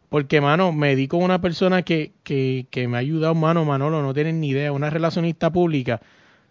Porque, 0.09 0.39
mano, 0.41 0.71
me 0.71 0.95
di 0.95 1.07
con 1.07 1.21
una 1.23 1.41
persona 1.41 1.81
que, 1.83 2.13
que, 2.23 2.67
que 2.69 2.87
me 2.87 2.97
ha 2.97 2.99
ayudado, 2.99 3.35
mano, 3.35 3.65
Manolo, 3.65 4.01
no 4.01 4.13
tienen 4.13 4.39
ni 4.39 4.49
idea, 4.49 4.71
una 4.71 4.89
relacionista 4.89 5.51
pública. 5.51 6.01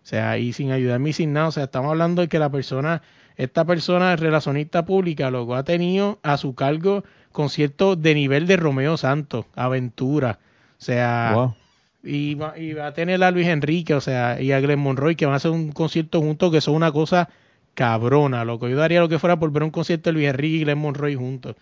O 0.03 0.07
sea, 0.07 0.39
y 0.39 0.53
sin 0.53 0.71
ayudarme 0.73 1.11
y 1.11 1.13
sin 1.15 1.33
nada. 1.33 1.49
O 1.49 1.53
sea, 1.53 1.65
estamos 1.65 1.91
hablando 1.91 2.23
de 2.23 2.29
que 2.29 2.39
la 2.39 2.51
persona, 2.51 3.03
esta 3.37 3.65
persona 3.65 4.17
relacionista 4.17 4.85
pública, 4.85 5.31
luego 5.31 5.55
ha 5.55 5.65
tenido 5.65 6.19
a 6.23 6.37
su 6.37 6.55
cargo 6.55 7.05
conciertos 7.33 8.01
de 8.03 8.15
nivel 8.15 8.47
de 8.47 8.57
Romeo 8.57 8.97
Santos, 8.97 9.47
Aventura. 9.55 10.39
O 10.79 10.83
sea, 10.85 11.33
Wow. 11.35 11.55
y 12.03 12.35
va, 12.35 12.59
y 12.59 12.75
va 12.75 12.89
a 12.89 12.93
tener 12.95 13.23
a 13.25 13.31
Luis 13.31 13.47
Enrique, 13.49 13.95
o 13.95 14.01
sea, 14.01 14.41
y 14.41 14.53
a 14.53 14.61
Glenn 14.61 14.79
Monroy, 14.81 15.17
que 15.17 15.27
van 15.27 15.35
a 15.35 15.37
hacer 15.37 15.51
un 15.51 15.73
concierto 15.73 16.21
juntos 16.21 16.53
que 16.53 16.61
son 16.61 16.75
una 16.75 16.93
cosa 16.93 17.29
cabrona, 17.75 18.45
loco. 18.45 18.69
Yo 18.69 18.77
daría 18.77 19.01
lo 19.01 19.09
que 19.09 19.19
fuera 19.19 19.39
por 19.39 19.51
ver 19.53 19.63
un 19.63 19.71
concierto 19.71 20.11
de 20.11 20.15
Luis 20.15 20.29
Enrique 20.29 20.57
y 20.57 20.61
Glenn 20.65 20.79
Monroy 20.79 21.15
juntos. 21.15 21.57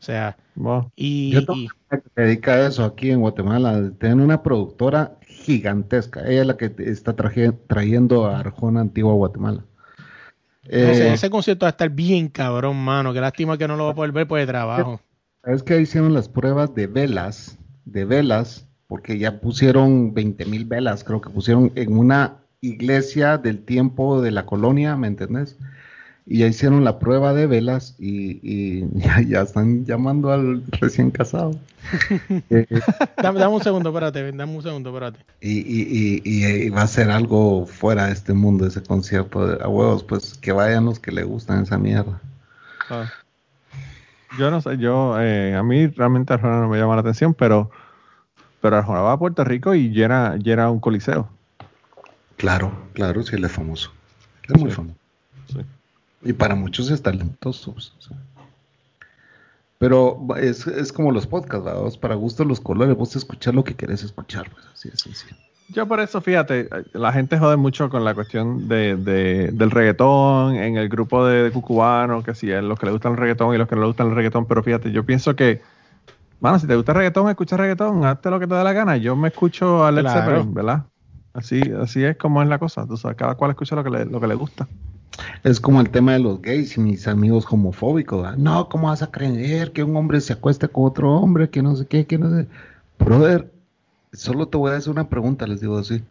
O 0.00 0.02
sea, 0.02 0.36
Wow. 0.56 0.90
y, 0.96 1.30
Yo 1.32 1.44
tengo 1.44 1.58
que 1.90 1.96
se 2.14 2.20
dedica 2.22 2.52
a 2.54 2.66
eso 2.66 2.84
aquí 2.84 3.10
en 3.10 3.20
Guatemala. 3.20 3.92
Tienen 3.98 4.20
una 4.20 4.42
productora 4.42 5.16
gigantesca. 5.26 6.20
Ella 6.26 6.40
es 6.42 6.46
la 6.46 6.56
que 6.56 6.72
está 6.78 7.14
traje- 7.14 7.52
trayendo 7.66 8.26
a 8.26 8.38
Arjona 8.40 8.80
Antigua 8.80 9.12
a 9.12 9.16
Guatemala. 9.16 9.64
Eh, 10.64 11.10
ese 11.12 11.30
concierto 11.30 11.64
va 11.64 11.68
a 11.68 11.70
estar 11.70 11.90
bien 11.90 12.28
cabrón, 12.28 12.76
mano. 12.82 13.12
Qué 13.12 13.20
lástima 13.20 13.58
que 13.58 13.66
no 13.66 13.76
lo 13.76 13.86
va 13.86 13.90
a 13.92 13.94
poder 13.94 14.12
ver 14.12 14.26
por 14.28 14.38
el 14.38 14.46
trabajo. 14.46 15.00
¿Sabes 15.44 15.62
que 15.62 15.80
hicieron 15.80 16.14
las 16.14 16.28
pruebas 16.28 16.74
de 16.74 16.86
velas? 16.86 17.58
De 17.84 18.04
velas, 18.04 18.68
porque 18.86 19.18
ya 19.18 19.40
pusieron 19.40 20.14
20 20.14 20.44
mil 20.46 20.64
velas, 20.66 21.02
creo 21.02 21.20
que 21.20 21.30
pusieron 21.30 21.72
en 21.74 21.96
una 21.96 22.36
iglesia 22.60 23.38
del 23.38 23.64
tiempo 23.64 24.20
de 24.20 24.30
la 24.30 24.44
colonia, 24.46 24.96
¿me 24.96 25.08
entendés? 25.08 25.58
Y 26.32 26.38
ya 26.38 26.46
hicieron 26.46 26.84
la 26.84 27.00
prueba 27.00 27.34
de 27.34 27.48
velas 27.48 27.96
y, 27.98 28.38
y 28.42 28.86
ya, 28.94 29.20
ya 29.20 29.40
están 29.40 29.84
llamando 29.84 30.30
al 30.32 30.62
recién 30.80 31.10
casado. 31.10 31.56
Eh, 32.50 32.66
Dame, 33.20 33.40
dame 33.40 33.54
un 33.54 33.62
segundo, 33.62 33.88
espérate, 33.88 34.30
dame 34.32 34.54
un 34.54 34.62
segundo, 34.62 34.90
espérate. 34.90 35.18
y, 35.40 35.58
y, 35.58 36.20
y, 36.24 36.44
y 36.66 36.68
va 36.70 36.82
a 36.82 36.86
ser 36.86 37.10
algo 37.10 37.66
fuera 37.66 38.06
de 38.06 38.12
este 38.12 38.32
mundo, 38.32 38.66
ese 38.66 38.82
concierto 38.82 39.46
de 39.46 39.64
a 39.64 39.68
huevos, 39.68 40.04
pues 40.04 40.34
que 40.34 40.52
vayan 40.52 40.84
los 40.84 41.00
que 41.00 41.10
le 41.10 41.24
gustan 41.24 41.62
esa 41.64 41.78
mierda. 41.78 42.20
Ah. 42.90 43.10
Yo 44.38 44.50
no 44.52 44.60
sé, 44.60 44.78
yo, 44.78 45.16
eh, 45.20 45.56
a 45.56 45.62
mí 45.64 45.86
realmente 45.88 46.32
Arjona 46.34 46.60
no 46.60 46.68
me 46.68 46.78
llama 46.78 46.94
la 46.94 47.00
atención, 47.00 47.34
pero, 47.34 47.70
pero 48.60 48.76
Arjona 48.76 49.00
va 49.00 49.12
a 49.12 49.18
Puerto 49.18 49.42
Rico 49.42 49.74
y 49.74 49.88
llena, 49.90 50.36
llena 50.36 50.70
un 50.70 50.78
coliseo. 50.80 51.28
Claro, 52.36 52.70
claro, 52.92 53.22
sí, 53.24 53.34
él 53.36 53.44
es 53.44 53.52
famoso. 53.52 53.90
Él 54.44 54.54
es 54.54 54.60
muy 54.60 54.70
Sí. 54.70 54.76
famoso. 54.76 54.99
Sí. 56.22 56.30
Y 56.30 56.32
para 56.32 56.54
muchos 56.54 56.90
es 56.90 57.02
talentoso. 57.02 57.72
pues, 57.72 57.92
o 57.98 58.02
sea. 58.02 58.16
Pero 59.78 60.18
es, 60.36 60.66
es 60.66 60.92
como 60.92 61.10
los 61.10 61.26
podcasts, 61.26 61.64
¿verdad? 61.64 61.82
Para 62.00 62.14
gusto 62.14 62.44
los 62.44 62.60
colores, 62.60 62.94
vos 62.96 63.16
escuchar 63.16 63.54
lo 63.54 63.64
que 63.64 63.74
querés 63.74 64.02
escuchar, 64.02 64.50
pues 64.50 64.66
así 64.72 64.90
es 64.92 65.00
sencillo. 65.00 65.34
Yo 65.72 65.86
por 65.86 66.00
eso, 66.00 66.20
fíjate, 66.20 66.68
la 66.92 67.12
gente 67.12 67.38
jode 67.38 67.56
mucho 67.56 67.88
con 67.88 68.04
la 68.04 68.12
cuestión 68.12 68.66
de, 68.68 68.96
de- 68.96 69.50
del 69.52 69.70
reggaetón 69.70 70.56
en 70.56 70.76
el 70.76 70.88
grupo 70.88 71.24
de, 71.24 71.44
de 71.44 71.50
cucubanos, 71.52 72.24
que 72.24 72.34
si 72.34 72.50
es 72.50 72.62
los 72.62 72.78
que 72.78 72.86
le 72.86 72.92
gustan 72.92 73.12
el 73.12 73.18
reggaetón 73.18 73.54
y 73.54 73.58
los 73.58 73.68
que 73.68 73.76
no 73.76 73.82
le 73.82 73.86
gustan 73.86 74.08
el 74.08 74.16
reggaetón, 74.16 74.46
pero 74.46 74.62
fíjate, 74.64 74.90
yo 74.90 75.06
pienso 75.06 75.34
que, 75.36 75.62
bueno, 76.40 76.58
si 76.58 76.66
te 76.66 76.74
gusta 76.74 76.90
el 76.92 76.98
reggaetón, 76.98 77.28
escucha 77.30 77.56
reggaetón, 77.56 78.04
hazte 78.04 78.30
lo 78.30 78.40
que 78.40 78.48
te 78.48 78.54
dé 78.56 78.64
la 78.64 78.72
gana. 78.72 78.96
Yo 78.96 79.14
me 79.16 79.28
escucho 79.28 79.84
a 79.86 79.92
Led 79.92 80.02
Claro. 80.02 80.20
Zeppelin, 80.26 80.52
¿verdad? 80.54 80.82
Así, 81.32 81.62
así 81.80 82.02
es 82.04 82.16
como 82.16 82.42
es 82.42 82.48
la 82.48 82.58
cosa, 82.58 82.84
tú 82.86 82.96
sabes, 82.96 83.16
cada 83.16 83.36
cual 83.36 83.52
escucha 83.52 83.76
lo 83.76 83.84
que 83.84 83.90
le, 83.90 84.04
lo 84.06 84.20
que 84.20 84.26
le 84.26 84.34
gusta. 84.34 84.66
Es 85.42 85.60
como 85.60 85.80
el 85.80 85.90
tema 85.90 86.12
de 86.12 86.20
los 86.20 86.40
gays 86.40 86.76
y 86.76 86.80
mis 86.80 87.06
amigos 87.08 87.46
homofóbicos. 87.50 88.22
¿verdad? 88.22 88.38
No, 88.38 88.68
¿cómo 88.68 88.88
vas 88.88 89.02
a 89.02 89.10
creer 89.10 89.72
que 89.72 89.82
un 89.82 89.96
hombre 89.96 90.20
se 90.20 90.32
acueste 90.32 90.68
con 90.68 90.84
otro 90.86 91.12
hombre? 91.12 91.50
Que 91.50 91.62
no 91.62 91.74
sé 91.76 91.86
qué, 91.86 92.06
que 92.06 92.18
no 92.18 92.30
sé. 92.30 92.46
Brother, 92.98 93.50
solo 94.12 94.48
te 94.48 94.56
voy 94.56 94.72
a 94.72 94.76
hacer 94.76 94.92
una 94.92 95.08
pregunta, 95.08 95.46
les 95.46 95.60
digo 95.60 95.78
así. 95.78 96.02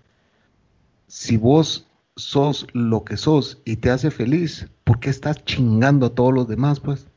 Si 1.07 1.37
vos 1.37 1.87
sos 2.15 2.67
lo 2.73 3.03
que 3.03 3.17
sos 3.17 3.59
y 3.65 3.77
te 3.77 3.89
hace 3.89 4.11
feliz, 4.11 4.67
¿por 4.83 4.99
qué 4.99 5.09
estás 5.09 5.43
chingando 5.45 6.07
a 6.07 6.09
todos 6.15 6.33
los 6.33 6.47
demás, 6.47 6.79
pues? 6.79 7.07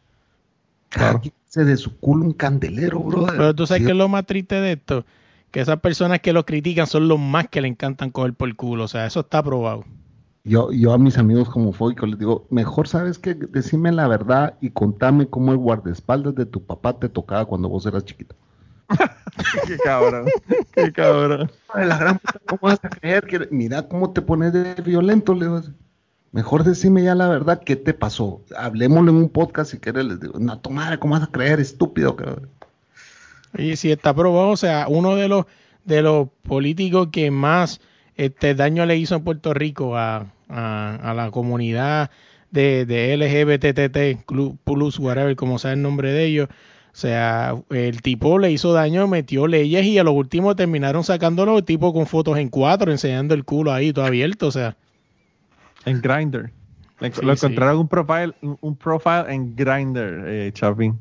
Cada 0.91 1.19
Claro. 1.19 1.21
quien 1.21 1.35
hace 1.49 1.65
de 1.65 1.77
su 1.77 1.99
culo 1.99 2.25
un 2.25 2.33
candelero, 2.33 3.01
brother. 3.01 3.37
Pero 3.37 3.55
tú 3.55 3.67
sabes 3.67 3.81
Sí, 3.81 3.87
que 3.87 3.93
es 3.93 3.99
lo 3.99 4.09
más 4.09 4.27
triste 4.27 4.57
de 4.57 4.73
esto, 4.73 5.05
que 5.51 5.61
esas 5.61 5.81
personas 5.81 6.21
que 6.21 6.33
lo 6.33 6.47
critican 6.47 6.87
son 6.87 7.09
los 7.09 7.19
más 7.19 7.49
que 7.49 7.61
le 7.61 7.69
encantan 7.69 8.11
coger 8.11 8.35
por 8.35 8.49
el 8.49 8.57
culo. 8.57 8.85
O 8.85 8.89
sea, 8.89 9.07
eso 9.07 9.21
está 9.21 9.43
probado. 9.43 9.85
Yo, 10.45 10.73
yo 10.73 10.93
a 10.93 10.99
mis 10.99 11.19
amigos 11.19 11.49
homofóbicos 11.55 12.09
les 12.09 12.19
digo, 12.19 12.47
mejor 12.51 12.89
sabes 12.89 13.19
que 13.19 13.35
decime 13.35 13.93
la 13.93 14.09
verdad 14.09 14.55
y 14.61 14.71
contame 14.71 15.29
cómo 15.29 15.53
el 15.53 15.59
guardaespaldas 15.59 16.35
de 16.35 16.47
tu 16.47 16.65
papá 16.65 16.99
te 16.99 17.09
tocaba 17.09 17.45
cuando 17.45 17.69
vos 17.69 17.87
eras 17.87 18.05
chiquito. 18.05 18.35
qué 19.67 19.79
cabrón, 19.79 20.27
qué 20.73 20.93
cabrón. 20.93 21.51
La 21.75 21.97
gran 21.97 22.19
puta, 22.19 22.41
¿cómo 22.47 22.61
vas 22.63 22.81
a 22.83 22.89
creer 22.89 23.27
que 23.27 23.49
mira 23.53 23.89
cómo 23.89 24.13
te 24.13 24.21
pones 24.21 24.53
de 24.53 24.75
violento? 24.83 25.35
Le 25.35 25.47
digo 25.47 25.57
así. 25.57 25.73
Mejor 26.33 26.65
decime 26.65 27.05
ya 27.05 27.15
la 27.15 27.29
verdad, 27.29 27.63
¿qué 27.65 27.77
te 27.77 27.95
pasó? 27.95 28.43
Hablemoslo 28.57 29.11
en 29.11 29.19
un 29.19 29.29
podcast 29.29 29.71
si 29.71 29.79
quieres, 29.79 30.07
les 30.07 30.19
digo, 30.19 30.39
no, 30.39 30.59
tu 30.59 30.71
madre, 30.71 30.99
¿cómo 30.99 31.15
vas 31.15 31.25
a 31.25 31.31
creer, 31.31 31.61
estúpido? 31.61 32.17
cabrón?" 32.17 32.49
Y 33.57 33.77
si 33.77 33.93
está 33.93 34.15
probado, 34.15 34.49
o 34.49 34.57
sea, 34.57 34.87
uno 34.89 35.15
de 35.15 35.29
los 35.29 35.47
de 35.85 36.03
los 36.03 36.29
políticos 36.43 37.09
que 37.13 37.31
más 37.31 37.81
este 38.25 38.55
daño 38.55 38.87
le 38.87 38.97
hizo 38.97 39.17
en 39.17 39.25
Puerto 39.25 39.55
Rico 39.55 39.97
a, 39.97 40.27
a, 40.49 40.99
a 41.03 41.15
la 41.15 41.31
comunidad 41.31 42.11
de, 42.51 42.87
de 42.87 43.17
LGBTT 43.17 44.25
plus 44.65 44.99
whatever, 44.99 45.35
como 45.37 45.59
sea 45.59 45.73
el 45.73 45.83
nombre 45.83 46.13
de 46.13 46.25
ellos. 46.27 46.49
O 46.49 46.95
sea, 46.95 47.57
el 47.71 48.03
tipo 48.03 48.39
le 48.39 48.53
hizo 48.53 48.75
daño, 48.75 49.09
metió 49.09 49.47
leyes 49.47 49.87
y 49.87 49.99
a 49.99 50.05
lo 50.05 50.13
último 50.13 50.55
terminaron 50.55 51.03
sacándolo 51.05 51.57
el 51.57 51.65
tipo 51.65 51.95
con 51.95 52.07
fotos 52.07 52.37
en 52.37 52.51
cuatro, 52.51 52.93
enseñando 52.93 53.35
el 53.35 53.45
culo 53.45 53.73
ahí 53.73 53.95
todo 53.95 54.05
abierto, 54.05 54.49
o 54.49 54.51
sea. 54.51 54.77
En 55.87 56.03
Grindr. 56.03 56.51
Sí, 57.01 57.23
lo 57.23 57.35
sí. 57.35 57.47
encontraron 57.47 57.79
un 57.81 57.89
profile, 57.89 58.33
un, 58.43 58.77
profile 58.77 59.25
en 59.29 59.57
Grindr, 59.57 60.25
eh, 60.27 60.51
Chapín. 60.53 60.99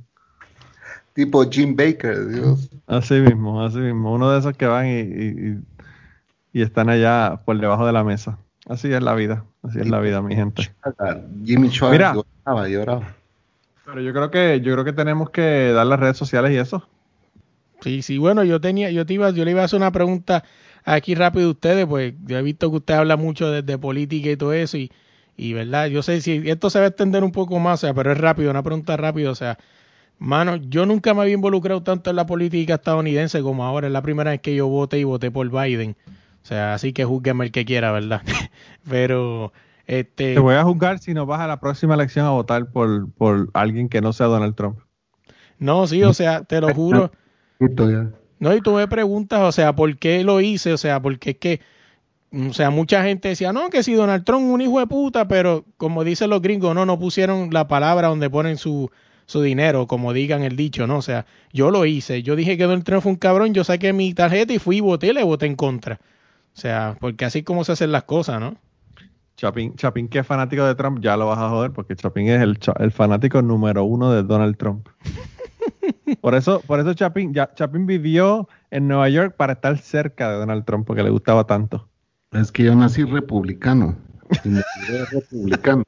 Tipo 1.14 1.44
Jim 1.50 1.76
Baker, 1.76 2.26
Dios. 2.30 2.70
Así 2.88 3.16
mismo, 3.16 3.62
así 3.62 3.78
mismo. 3.80 4.14
Uno 4.14 4.32
de 4.32 4.40
esos 4.40 4.56
que 4.56 4.66
van 4.66 4.88
y, 4.88 5.00
y- 5.00 5.60
y- 6.54 6.62
están 6.62 6.90
allá 6.90 7.42
por 7.46 7.60
debajo 7.60 7.86
de 7.86 7.94
la 7.94 8.04
mesa. 8.04 8.38
Así 8.68 8.92
es 8.92 9.02
la 9.02 9.16
vida, 9.16 9.46
así 9.64 9.80
es 9.80 9.90
la 9.90 10.00
vida, 10.00 10.22
mi 10.22 10.36
gente. 10.36 10.72
Jimmy 11.44 11.70
Schwartz 11.70 11.94
Mira. 11.94 12.14
lloraba, 12.14 12.68
lloraba. 12.68 13.16
Pero 13.86 14.02
yo 14.02 14.14
creo 14.14 14.32
que 14.32 14.62
yo 14.62 14.74
creo 14.74 14.86
que 14.86 14.94
tenemos 14.94 15.32
que 15.32 15.72
dar 15.74 15.88
las 15.88 16.00
redes 16.00 16.18
sociales 16.18 16.52
y 16.52 16.58
eso. 16.58 16.88
Sí, 17.82 18.04
sí, 18.04 18.18
bueno, 18.20 18.44
yo 18.44 18.62
tenía, 18.62 18.92
yo 18.92 19.06
te 19.06 19.16
iba, 19.16 19.32
yo 19.32 19.44
le 19.44 19.52
iba 19.52 19.62
a 19.62 19.66
hacer 19.66 19.78
una 19.78 19.92
pregunta 19.92 20.44
aquí 20.86 21.16
rápido 21.16 21.48
a 21.48 21.52
ustedes, 21.52 21.88
pues 21.88 22.14
yo 22.26 22.38
he 22.38 22.42
visto 22.44 22.70
que 22.70 22.78
usted 22.78 22.94
habla 22.94 23.18
mucho 23.18 23.50
de, 23.50 23.64
de 23.64 23.78
política 23.80 24.30
y 24.30 24.38
todo 24.38 24.54
eso, 24.54 24.78
y, 24.78 24.92
y 25.36 25.54
verdad, 25.54 25.88
yo 25.88 26.04
sé 26.04 26.22
si 26.22 26.44
esto 26.46 26.70
se 26.70 26.78
va 26.78 26.86
a 26.86 26.88
extender 26.90 27.24
un 27.24 27.32
poco 27.32 27.58
más, 27.60 27.80
o 27.80 27.88
sea, 27.88 27.94
pero 27.96 28.12
es 28.12 28.20
rápido, 28.20 28.52
una 28.52 28.62
pregunta 28.62 28.96
rápida, 28.98 29.32
o 29.32 29.36
sea, 29.36 29.58
Mano, 30.20 30.58
yo 30.58 30.86
nunca 30.86 31.16
me 31.16 31.22
había 31.24 31.34
involucrado 31.34 31.82
tanto 31.82 32.12
en 32.12 32.16
la 32.16 32.28
política 32.28 32.76
estadounidense 32.76 33.42
como 33.42 33.66
ahora. 33.66 33.88
Es 33.88 33.94
la 33.94 34.04
primera 34.04 34.30
vez 34.30 34.40
que 34.40 34.54
yo 34.56 34.68
voté 34.68 35.00
y 35.00 35.04
voté 35.04 35.32
por 35.32 35.50
Biden. 35.50 35.96
O 36.44 36.46
sea, 36.46 36.74
así 36.74 36.94
que 36.94 37.06
juzgueme 37.06 37.46
el 37.46 37.52
que 37.52 37.66
quiera, 37.66 37.92
¿verdad? 37.92 38.22
Pero, 38.90 39.54
este... 39.86 40.34
Te 40.34 40.40
voy 40.40 40.56
a 40.56 40.64
juzgar 40.64 41.00
si 41.00 41.14
no 41.14 41.26
vas 41.26 41.42
a 41.42 41.48
la 41.48 41.60
próxima 41.60 41.94
elección 41.94 42.26
a 42.26 42.32
votar 42.32 42.72
por, 42.72 43.12
por 43.12 43.50
alguien 43.54 43.90
que 43.90 44.02
no 44.02 44.14
sea 44.14 44.28
Donald 44.28 44.56
Trump. 44.56 44.80
No, 45.60 45.86
sí, 45.86 46.04
o 46.04 46.14
sea, 46.14 46.44
te 46.44 46.60
lo 46.60 46.74
juro. 46.74 47.12
No, 48.40 48.56
y 48.56 48.62
tú 48.62 48.74
me 48.74 48.88
preguntas, 48.88 49.40
o 49.42 49.52
sea, 49.52 49.76
¿por 49.76 49.96
qué 50.00 50.24
lo 50.24 50.42
hice? 50.42 50.74
O 50.74 50.78
sea, 50.78 51.00
porque 51.00 51.30
es 51.30 51.38
que, 51.38 51.62
o 52.34 52.52
sea, 52.54 52.72
mucha 52.72 53.04
gente 53.04 53.30
decía, 53.30 53.54
no, 53.54 53.70
que 53.70 53.84
si 53.84 53.94
Donald 53.94 54.24
Trump 54.24 54.48
es 54.48 54.52
un 54.52 54.62
hijo 54.62 54.80
de 54.80 54.88
puta, 54.88 55.28
pero 55.28 55.64
como 55.78 56.04
dicen 56.04 56.32
los 56.32 56.42
gringos, 56.42 56.74
no, 56.74 56.88
no 56.88 56.98
pusieron 56.98 57.50
la 57.52 57.68
palabra 57.68 58.08
donde 58.08 58.32
ponen 58.32 58.58
su, 58.58 58.90
su 59.28 59.44
dinero, 59.44 59.86
como 59.86 60.12
digan 60.12 60.42
el 60.42 60.56
dicho, 60.56 60.88
¿no? 60.88 60.98
O 60.98 61.02
sea, 61.04 61.28
yo 61.54 61.70
lo 61.70 61.86
hice, 61.86 62.24
yo 62.24 62.36
dije 62.36 62.58
que 62.58 62.64
Donald 62.64 62.84
Trump 62.84 63.04
fue 63.04 63.12
un 63.12 63.18
cabrón, 63.20 63.54
yo 63.54 63.64
saqué 63.64 63.94
mi 63.94 64.12
tarjeta 64.16 64.54
y 64.54 64.58
fui 64.58 64.78
y 64.78 64.82
voté 64.82 65.14
le 65.14 65.24
voté 65.24 65.46
en 65.46 65.56
contra. 65.56 66.00
O 66.56 66.60
sea, 66.60 66.98
porque 67.00 67.26
así 67.26 67.44
como 67.44 67.64
se 67.64 67.72
hacen 67.72 67.92
las 67.92 68.04
cosas, 68.04 68.40
¿no? 68.40 68.58
Chapín, 69.38 69.76
Chapín, 69.76 70.08
que 70.08 70.20
es 70.20 70.28
fanático 70.28 70.66
de 70.66 70.76
Trump, 70.76 71.00
ya 71.02 71.18
lo 71.18 71.28
vas 71.28 71.40
a 71.40 71.50
joder, 71.50 71.72
porque 71.72 71.96
Chapín 71.96 72.28
es 72.28 72.42
el, 72.42 72.60
el 72.80 72.92
fanático 72.92 73.42
número 73.42 73.84
uno 73.84 74.12
de 74.12 74.24
Donald 74.24 74.58
Trump. 74.58 74.88
por 76.22 76.36
eso, 76.36 76.62
por 76.62 76.80
eso 76.80 76.94
Chapín, 76.94 77.34
ya, 77.34 77.52
Chapín 77.54 77.86
vivió 77.88 78.48
en 78.70 78.88
Nueva 78.88 79.10
York 79.10 79.36
para 79.36 79.54
estar 79.54 79.78
cerca 79.78 80.30
de 80.30 80.38
Donald 80.38 80.66
Trump, 80.66 80.86
porque 80.86 81.04
le 81.04 81.10
gustaba 81.10 81.46
tanto. 81.46 81.90
Es 82.32 82.52
que 82.52 82.64
yo 82.64 82.76
nací 82.76 83.04
republicano. 83.04 83.98
republicano. 85.12 85.84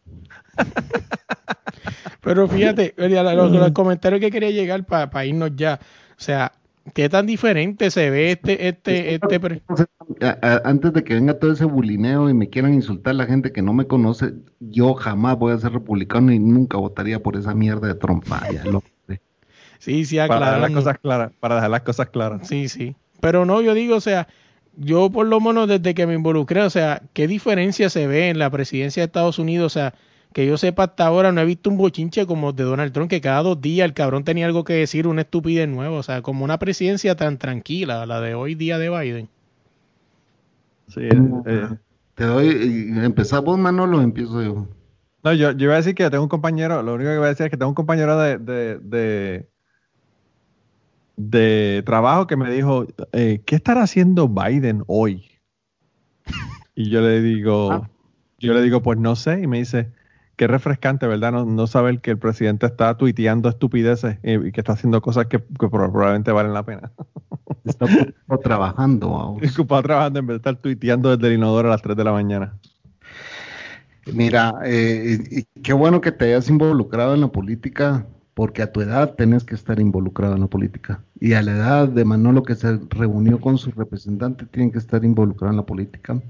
Pero 2.21 2.47
fíjate, 2.47 2.93
los, 2.97 3.71
comentarios 3.71 4.19
que 4.19 4.32
quería 4.32 4.52
llegar 4.52 4.86
para 4.86 5.26
irnos 5.26 5.52
ya. 5.56 5.80
O 6.12 6.21
sea, 6.21 6.54
¿qué 6.93 7.10
tan 7.10 7.26
diferente 7.26 7.89
se 7.91 8.10
ve 8.10 8.32
este, 8.32 8.67
este, 8.67 9.15
este? 9.15 9.62
Antes 10.63 10.93
de 10.93 11.04
que 11.04 11.15
venga 11.15 11.39
todo 11.39 11.54
ese 11.54 11.65
bulineo 11.65 12.30
y 12.30 12.34
me 12.34 12.50
quieran 12.50 12.74
insultar 12.74 13.15
la 13.15 13.26
gente 13.26 13.52
que 13.52 13.62
no 13.62 13.74
me 13.74 13.88
conoce, 13.88 14.34
yo 14.60 14.93
jamás 14.93 15.38
voy 15.38 15.54
a 15.54 15.58
ser 15.58 15.72
republicano 15.72 16.32
y 16.32 16.39
nunca 16.39 16.78
votaría 16.78 17.22
por 17.22 17.38
esa 17.38 17.54
mierda 17.54 17.88
de 17.88 17.96
trompa. 17.96 18.41
sí, 19.80 20.06
sí, 20.06 20.17
Para 20.17 20.46
dejar 20.46 20.62
las 20.62 20.72
cosas 20.72 20.98
claras, 21.00 21.32
para 21.39 21.56
dejar 21.56 21.69
las 21.69 21.82
cosas 21.82 22.10
claras. 22.10 22.48
Sí, 22.48 22.67
sí. 22.67 22.96
Pero 23.22 23.46
no, 23.46 23.62
yo 23.62 23.74
digo, 23.74 23.96
o 23.96 24.02
sea, 24.02 24.28
yo 24.76 25.10
por 25.10 25.28
lo 25.28 25.39
menos 25.39 25.67
desde 25.67 25.93
que 25.93 26.06
me 26.08 26.15
involucré, 26.15 26.62
o 26.62 26.69
sea, 26.69 27.02
¿qué 27.13 27.28
diferencia 27.28 27.89
se 27.89 28.08
ve 28.08 28.30
en 28.30 28.39
la 28.39 28.50
presidencia 28.50 29.02
de 29.02 29.06
Estados 29.06 29.39
Unidos? 29.39 29.67
O 29.67 29.74
sea, 29.74 29.93
que 30.34 30.46
yo 30.46 30.58
sepa 30.58 30.84
hasta 30.84 31.06
ahora 31.06 31.32
no 31.32 31.41
he 31.41 31.46
visto 31.46 31.69
un 31.69 31.78
bochinche 31.78 32.26
como 32.26 32.52
de 32.52 32.63
Donald 32.63 32.91
Trump, 32.91 33.10
que 33.10 33.22
cada 33.22 33.43
dos 33.43 33.62
días 33.62 33.86
el 33.86 33.93
cabrón 33.93 34.24
tenía 34.24 34.46
algo 34.46 34.63
que 34.63 34.74
decir, 34.74 35.08
una 35.08 35.22
estupidez 35.22 35.69
nueva, 35.69 35.98
o 35.98 36.04
sea, 36.04 36.22
como 36.22 36.43
una 36.43 36.60
presidencia 36.60 37.15
tan 37.15 37.38
tranquila, 37.38 38.06
la 38.06 38.19
de 38.19 38.34
hoy 38.34 38.56
día 38.56 38.78
de 38.78 38.89
Biden. 38.89 39.30
Sí, 40.88 41.02
eh, 41.02 41.22
eh. 41.46 41.69
te 42.15 42.26
doy, 42.26 42.91
empezamos 43.04 43.58
Manolo, 43.58 44.02
empiezo 44.02 44.41
yo. 44.43 44.67
No, 45.24 45.34
yo, 45.34 45.52
yo 45.52 45.65
iba 45.65 45.74
a 45.76 45.78
decir 45.78 45.96
que 45.96 46.10
tengo 46.10 46.24
un 46.24 46.30
compañero, 46.30 46.84
lo 46.84 46.96
único 46.96 47.10
que 47.10 47.17
voy 47.17 47.26
a 47.28 47.30
decir 47.30 47.46
es 47.46 47.50
que 47.52 47.58
tengo 47.58 47.69
un 47.69 47.76
compañero 47.76 48.17
de, 48.17 48.38
de, 48.38 49.48
de, 51.15 51.84
trabajo 51.86 52.28
que 52.28 52.36
me 52.36 52.52
dijo, 52.52 52.86
eh, 53.13 53.41
¿qué 53.46 53.56
estará 53.56 53.84
haciendo 53.84 54.28
Biden 54.28 54.84
hoy? 54.88 55.30
y 56.76 56.89
yo 56.89 57.02
le 57.02 57.22
digo, 57.22 57.72
ah. 57.72 57.89
yo 58.39 58.54
le 58.54 58.62
digo, 58.62 58.82
pues 58.82 59.00
no 59.00 59.15
sé, 59.15 59.41
y 59.41 59.48
me 59.48 59.60
dice, 59.60 59.93
qué 60.36 60.48
refrescante, 60.48 61.08
¿verdad? 61.08 61.32
No, 61.32 61.67
saber 61.67 62.00
que 62.00 62.12
el 62.12 62.17
presidente 62.17 62.65
está 62.65 62.98
tuiteando 62.98 63.50
estupideces 63.50 64.17
y, 64.24 64.52
que 64.52 64.62
está 64.62 64.74
haciendo 64.74 65.02
cosas 65.02 65.28
que, 65.28 65.39
probablemente 65.39 66.32
valen 66.32 66.54
la 66.54 66.63
pena. 66.63 66.91
Está 67.65 67.86
trabajando. 68.43 69.38
Está 69.41 69.62
ocupado 69.62 69.84
trabajando 69.84 70.19
en 70.19 70.28
vez 70.28 70.34
de 70.34 70.38
estar 70.38 70.56
tuiteando 70.58 71.15
desde 71.15 71.28
el 71.28 71.39
inodoro 71.39 71.69
a 71.69 71.72
las 71.72 71.82
3 71.82 71.96
de 71.96 72.04
la 72.04 72.12
mañana. 72.12 72.54
Mira, 74.12 74.56
eh, 74.65 75.46
qué 75.62 75.72
bueno 75.72 76.02
que 76.02 76.12
te 76.12 76.26
hayas 76.26 76.50
involucrado 76.50 77.13
en 77.13 77.22
la 77.22 77.30
política, 77.30 78.06
porque 78.34 78.62
a 78.62 78.72
tu 78.72 78.82
edad 78.82 79.13
tenés 79.15 79.46
que 79.46 79.56
estar 79.56 79.80
involucrado 79.80 80.36
en 80.36 80.41
la 80.41 80.48
política. 80.48 81.02
Y 81.22 81.34
a 81.34 81.41
la 81.41 81.54
edad 81.54 81.88
de 81.88 82.04
Manolo 82.04 82.43
que 82.43 82.56
se 82.56 82.80
reunió 82.89 83.39
con 83.39 83.58
su 83.58 83.72
representante, 83.72 84.46
tienen 84.46 84.72
que 84.72 84.80
estar 84.80 85.06
involucrado 85.06 85.52
en 85.52 85.58
la 85.58 85.65
política. 85.65 86.22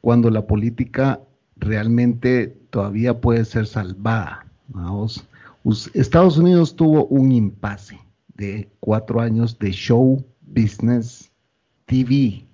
Cuando 0.00 0.30
la 0.30 0.46
política 0.46 1.18
realmente 1.58 2.56
todavía 2.70 3.20
puede 3.20 3.44
ser 3.44 3.66
salvada. 3.66 4.46
Estados 5.94 6.38
Unidos 6.38 6.76
tuvo 6.76 7.06
un 7.06 7.32
impasse 7.32 7.98
de 8.34 8.70
cuatro 8.80 9.20
años 9.20 9.58
de 9.58 9.70
show 9.72 10.24
business 10.42 11.30
TV, 11.86 12.46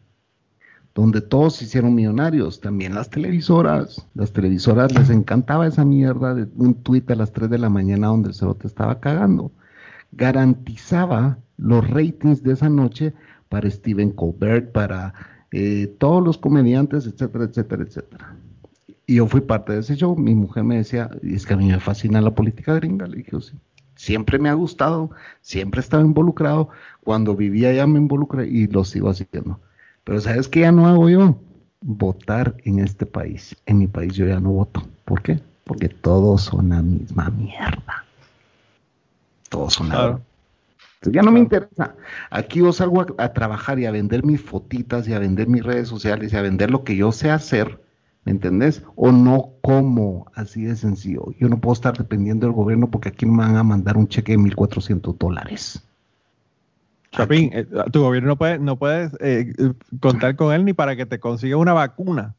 donde 0.95 1.21
todos 1.21 1.57
se 1.57 1.65
hicieron 1.65 1.95
millonarios, 1.95 2.61
también 2.61 2.95
las 2.95 3.11
televisoras. 3.11 4.07
Las 4.15 4.33
televisoras 4.33 4.95
les 4.95 5.11
encantaba 5.11 5.67
esa 5.67 5.85
mierda 5.85 6.35
de 6.35 6.49
un 6.57 6.75
tuit 6.75 7.11
a 7.11 7.17
las 7.17 7.33
3 7.33 7.51
de 7.51 7.59
la 7.59 7.69
mañana 7.69 8.09
donde 8.09 8.29
el 8.29 8.35
cerote 8.35 8.67
estaba 8.67 9.01
cagando. 9.01 9.53
Garantizaba 10.13 11.39
los 11.57 11.89
ratings 11.91 12.43
de 12.43 12.53
esa 12.53 12.69
noche 12.69 13.13
para 13.49 13.71
Steven 13.71 14.11
Colbert, 14.11 14.73
para 14.73 15.15
eh, 15.51 15.95
todos 15.99 16.25
los 16.25 16.39
comediantes, 16.39 17.07
etcétera, 17.07 17.45
etcétera, 17.45 17.83
etcétera. 17.83 18.37
Y 19.07 19.17
yo 19.17 19.27
fui 19.27 19.41
parte 19.41 19.73
de 19.73 19.81
ese 19.81 19.97
show. 19.97 20.17
Mi 20.17 20.35
mujer 20.35 20.65
me 20.65 20.77
decía, 20.77 21.11
es 21.23 21.45
que 21.47 21.55
a 21.55 21.57
mí 21.57 21.69
me 21.69 21.81
fascina 21.81 22.21
la 22.21 22.35
política 22.35 22.75
gringa. 22.75 23.07
Le 23.07 23.19
dije, 23.19 23.41
sí. 23.41 23.59
Siempre 23.97 24.39
me 24.39 24.49
ha 24.49 24.55
gustado, 24.55 25.11
siempre 25.41 25.81
he 25.81 25.83
estado 25.83 26.05
involucrado. 26.05 26.69
Cuando 27.05 27.37
vivía 27.37 27.71
allá 27.71 27.87
me 27.87 27.99
involucré 27.99 28.47
y 28.49 28.67
lo 28.67 28.85
sigo 28.85 29.09
haciendo. 29.09 29.61
Pero 30.03 30.21
¿sabes 30.21 30.49
qué 30.49 30.61
ya 30.61 30.73
no 30.73 30.87
hago 30.87 31.09
yo? 31.09 31.39
Votar 31.81 32.57
en 32.65 32.81
este 32.81 33.07
país. 33.07 33.57
En 33.67 33.79
mi 33.79 33.87
país 33.87 34.15
yo 34.15 34.27
ya 34.27 34.41
no 34.41 34.51
voto. 34.51 34.87
¿Por 35.05 35.23
qué? 35.23 35.41
Porque 35.65 35.89
todos 35.89 36.43
son 36.43 36.71
la 36.71 36.83
misma 36.83 37.31
mierda. 37.31 38.05
Todos 39.49 39.75
son 39.75 39.91
la 39.91 40.21
ya 41.13 41.21
no 41.21 41.31
me 41.31 41.39
interesa. 41.39 41.95
Aquí 42.31 42.61
yo 42.61 42.73
salgo 42.73 43.03
a, 43.03 43.07
a, 43.19 43.33
trabajar 43.35 43.79
y 43.79 43.85
a 43.85 43.91
vender 43.91 44.25
mis 44.25 44.41
fotitas 44.41 45.07
y 45.07 45.13
a 45.13 45.19
vender 45.19 45.49
mis 45.49 45.63
redes 45.63 45.87
sociales 45.87 46.33
y 46.33 46.37
a 46.37 46.41
vender 46.41 46.71
lo 46.71 46.83
que 46.83 46.97
yo 46.97 47.13
sé 47.13 47.31
hacer 47.31 47.84
¿Me 48.25 48.33
entendés? 48.33 48.83
O 48.97 49.13
no 49.13 49.51
como, 49.61 50.31
así 50.35 50.65
de 50.65 50.77
sencillo. 50.77 51.27
Yo 51.39 51.49
no 51.49 51.61
puedo 51.61 51.75
estar 51.75 51.97
dependiendo 51.97 52.47
del 52.47 52.55
gobierno 52.55 52.91
porque 52.91 53.11
aquí 53.11 53.27
me 53.27 53.39
van 53.39 53.57
a 53.57 53.63
mandar 53.63 53.97
un 53.97 54.09
cheque 54.09 54.33
de 54.33 54.39
1.400 54.39 55.19
dólares. 55.19 55.87
Chapín, 57.13 57.51
eh, 57.53 57.67
tu 57.93 58.01
gobierno 58.01 58.31
no 58.31 58.37
puede, 58.37 58.59
no 58.59 58.77
puedes 58.77 59.13
eh, 59.21 59.53
contar 60.01 60.37
con 60.37 60.53
él 60.53 60.65
ni 60.65 60.73
para 60.73 60.97
que 60.97 61.07
te 61.07 61.21
consiga 61.21 61.57
una 61.57 61.73
vacuna. 61.73 62.35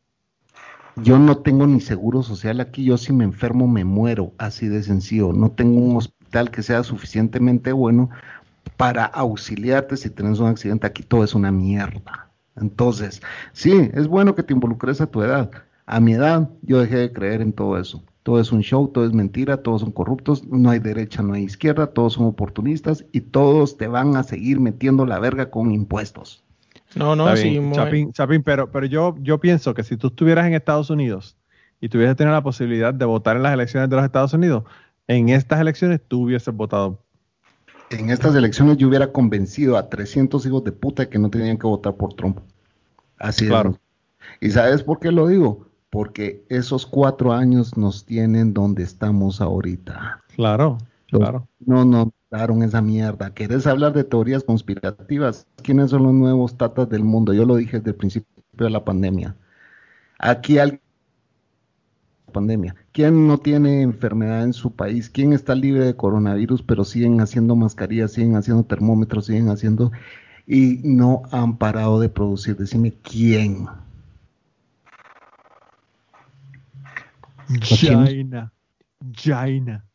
Yo 0.97 1.19
no 1.19 1.37
tengo 1.37 1.67
ni 1.67 1.81
seguro 1.81 2.23
social 2.23 2.59
aquí. 2.61 2.83
Yo 2.83 2.97
si 2.97 3.13
me 3.13 3.23
enfermo 3.23 3.67
me 3.67 3.85
muero, 3.85 4.33
así 4.37 4.67
de 4.67 4.81
sencillo. 4.81 5.33
No 5.33 5.51
tengo 5.51 5.79
un 5.79 5.97
hospital 5.97 6.51
que 6.51 6.63
sea 6.63 6.83
suficientemente 6.83 7.71
bueno 7.73 8.09
para 8.77 9.05
auxiliarte 9.05 9.97
si 9.97 10.09
tienes 10.09 10.39
un 10.39 10.47
accidente. 10.47 10.87
Aquí 10.87 11.03
todo 11.03 11.23
es 11.23 11.35
una 11.35 11.51
mierda. 11.51 12.29
Entonces, 12.55 13.21
sí, 13.53 13.89
es 13.93 14.07
bueno 14.07 14.35
que 14.35 14.43
te 14.43 14.53
involucres 14.53 15.01
a 15.01 15.07
tu 15.07 15.21
edad, 15.21 15.51
a 15.85 15.99
mi 15.99 16.13
edad 16.13 16.49
yo 16.61 16.79
dejé 16.79 16.97
de 16.97 17.13
creer 17.13 17.41
en 17.41 17.53
todo 17.53 17.77
eso. 17.77 18.03
Todo 18.23 18.39
es 18.39 18.51
un 18.51 18.61
show, 18.61 18.87
todo 18.87 19.05
es 19.05 19.13
mentira, 19.13 19.57
todos 19.57 19.81
son 19.81 19.91
corruptos, 19.91 20.47
no 20.47 20.71
hay 20.71 20.79
derecha, 20.79 21.21
no 21.21 21.33
hay 21.33 21.43
izquierda, 21.43 21.87
todos 21.87 22.13
son 22.13 22.25
oportunistas 22.25 23.05
y 23.11 23.21
todos 23.21 23.77
te 23.77 23.87
van 23.87 24.15
a 24.15 24.23
seguir 24.23 24.59
metiendo 24.59 25.05
la 25.05 25.19
verga 25.19 25.51
con 25.51 25.71
impuestos. 25.71 26.43
No, 26.95 27.15
no, 27.15 27.35
sí. 27.35 27.61
Chapín, 27.73 28.13
Chapín, 28.13 28.41
pero, 28.41 28.71
pero 28.71 28.87
yo, 28.87 29.15
yo 29.19 29.39
pienso 29.39 29.73
que 29.75 29.83
si 29.83 29.95
tú 29.95 30.07
estuvieras 30.07 30.47
en 30.47 30.55
Estados 30.55 30.89
Unidos 30.89 31.37
y 31.79 31.89
tuvieras 31.89 32.15
tenido 32.15 32.33
la 32.33 32.41
posibilidad 32.41 32.93
de 32.93 33.05
votar 33.05 33.35
en 33.35 33.43
las 33.43 33.53
elecciones 33.53 33.89
de 33.89 33.95
los 33.95 34.05
Estados 34.05 34.33
Unidos, 34.33 34.63
en 35.07 35.29
estas 35.29 35.59
elecciones 35.59 36.01
tú 36.07 36.23
hubieses 36.23 36.53
votado. 36.53 37.03
En 37.91 38.09
estas 38.09 38.33
elecciones 38.33 38.77
yo 38.77 38.87
hubiera 38.87 39.11
convencido 39.11 39.77
a 39.77 39.89
300 39.89 40.43
hijos 40.47 40.63
de 40.63 40.71
puta 40.71 41.09
que 41.09 41.19
no 41.19 41.29
tenían 41.29 41.57
que 41.57 41.67
votar 41.67 41.93
por 41.93 42.15
Trump. 42.15 42.39
Así 43.19 43.47
claro. 43.47 43.77
¿Y 44.41 44.49
sabes 44.49 44.81
por 44.81 44.99
qué 44.99 45.11
lo 45.11 45.27
digo? 45.27 45.64
Porque 45.95 46.45
esos 46.49 46.85
cuatro 46.85 47.31
años 47.31 47.77
nos 47.77 48.03
tienen 48.03 48.53
donde 48.53 48.83
estamos 48.83 49.39
ahorita. 49.39 50.21
Claro, 50.35 50.77
claro. 51.07 51.47
No 51.65 51.85
nos 51.85 52.09
daron 52.29 52.63
esa 52.63 52.81
mierda. 52.81 53.29
¿Quieres 53.29 53.65
hablar 53.65 53.93
de 53.93 54.03
teorías 54.03 54.43
conspirativas? 54.43 55.47
¿Quiénes 55.63 55.91
son 55.91 56.03
los 56.03 56.13
nuevos 56.13 56.57
tatas 56.57 56.89
del 56.89 57.05
mundo? 57.05 57.31
Yo 57.31 57.45
lo 57.45 57.55
dije 57.55 57.77
desde 57.77 57.91
el 57.91 57.95
principio 57.95 58.43
de 58.51 58.69
la 58.69 58.83
pandemia. 58.83 59.37
Aquí 60.19 60.57
alguien 60.57 60.81
pandemia. 62.33 62.75
¿Quién 62.91 63.25
no 63.25 63.37
tiene 63.37 63.81
enfermedad 63.81 64.43
en 64.43 64.51
su 64.51 64.71
país? 64.75 65.09
¿Quién 65.09 65.31
está 65.31 65.55
libre 65.55 65.85
de 65.85 65.95
coronavirus 65.95 66.61
pero 66.61 66.83
siguen 66.83 67.21
haciendo 67.21 67.55
mascarillas, 67.55 68.11
siguen 68.11 68.35
haciendo 68.35 68.65
termómetros, 68.65 69.27
siguen 69.27 69.47
haciendo 69.47 69.93
y 70.45 70.81
no 70.83 71.23
han 71.31 71.57
parado 71.57 72.01
de 72.01 72.09
producir? 72.09 72.57
Decime 72.57 72.91
quién. 73.01 73.67
Jaina. 77.61 78.51
Jaina. 79.13 79.85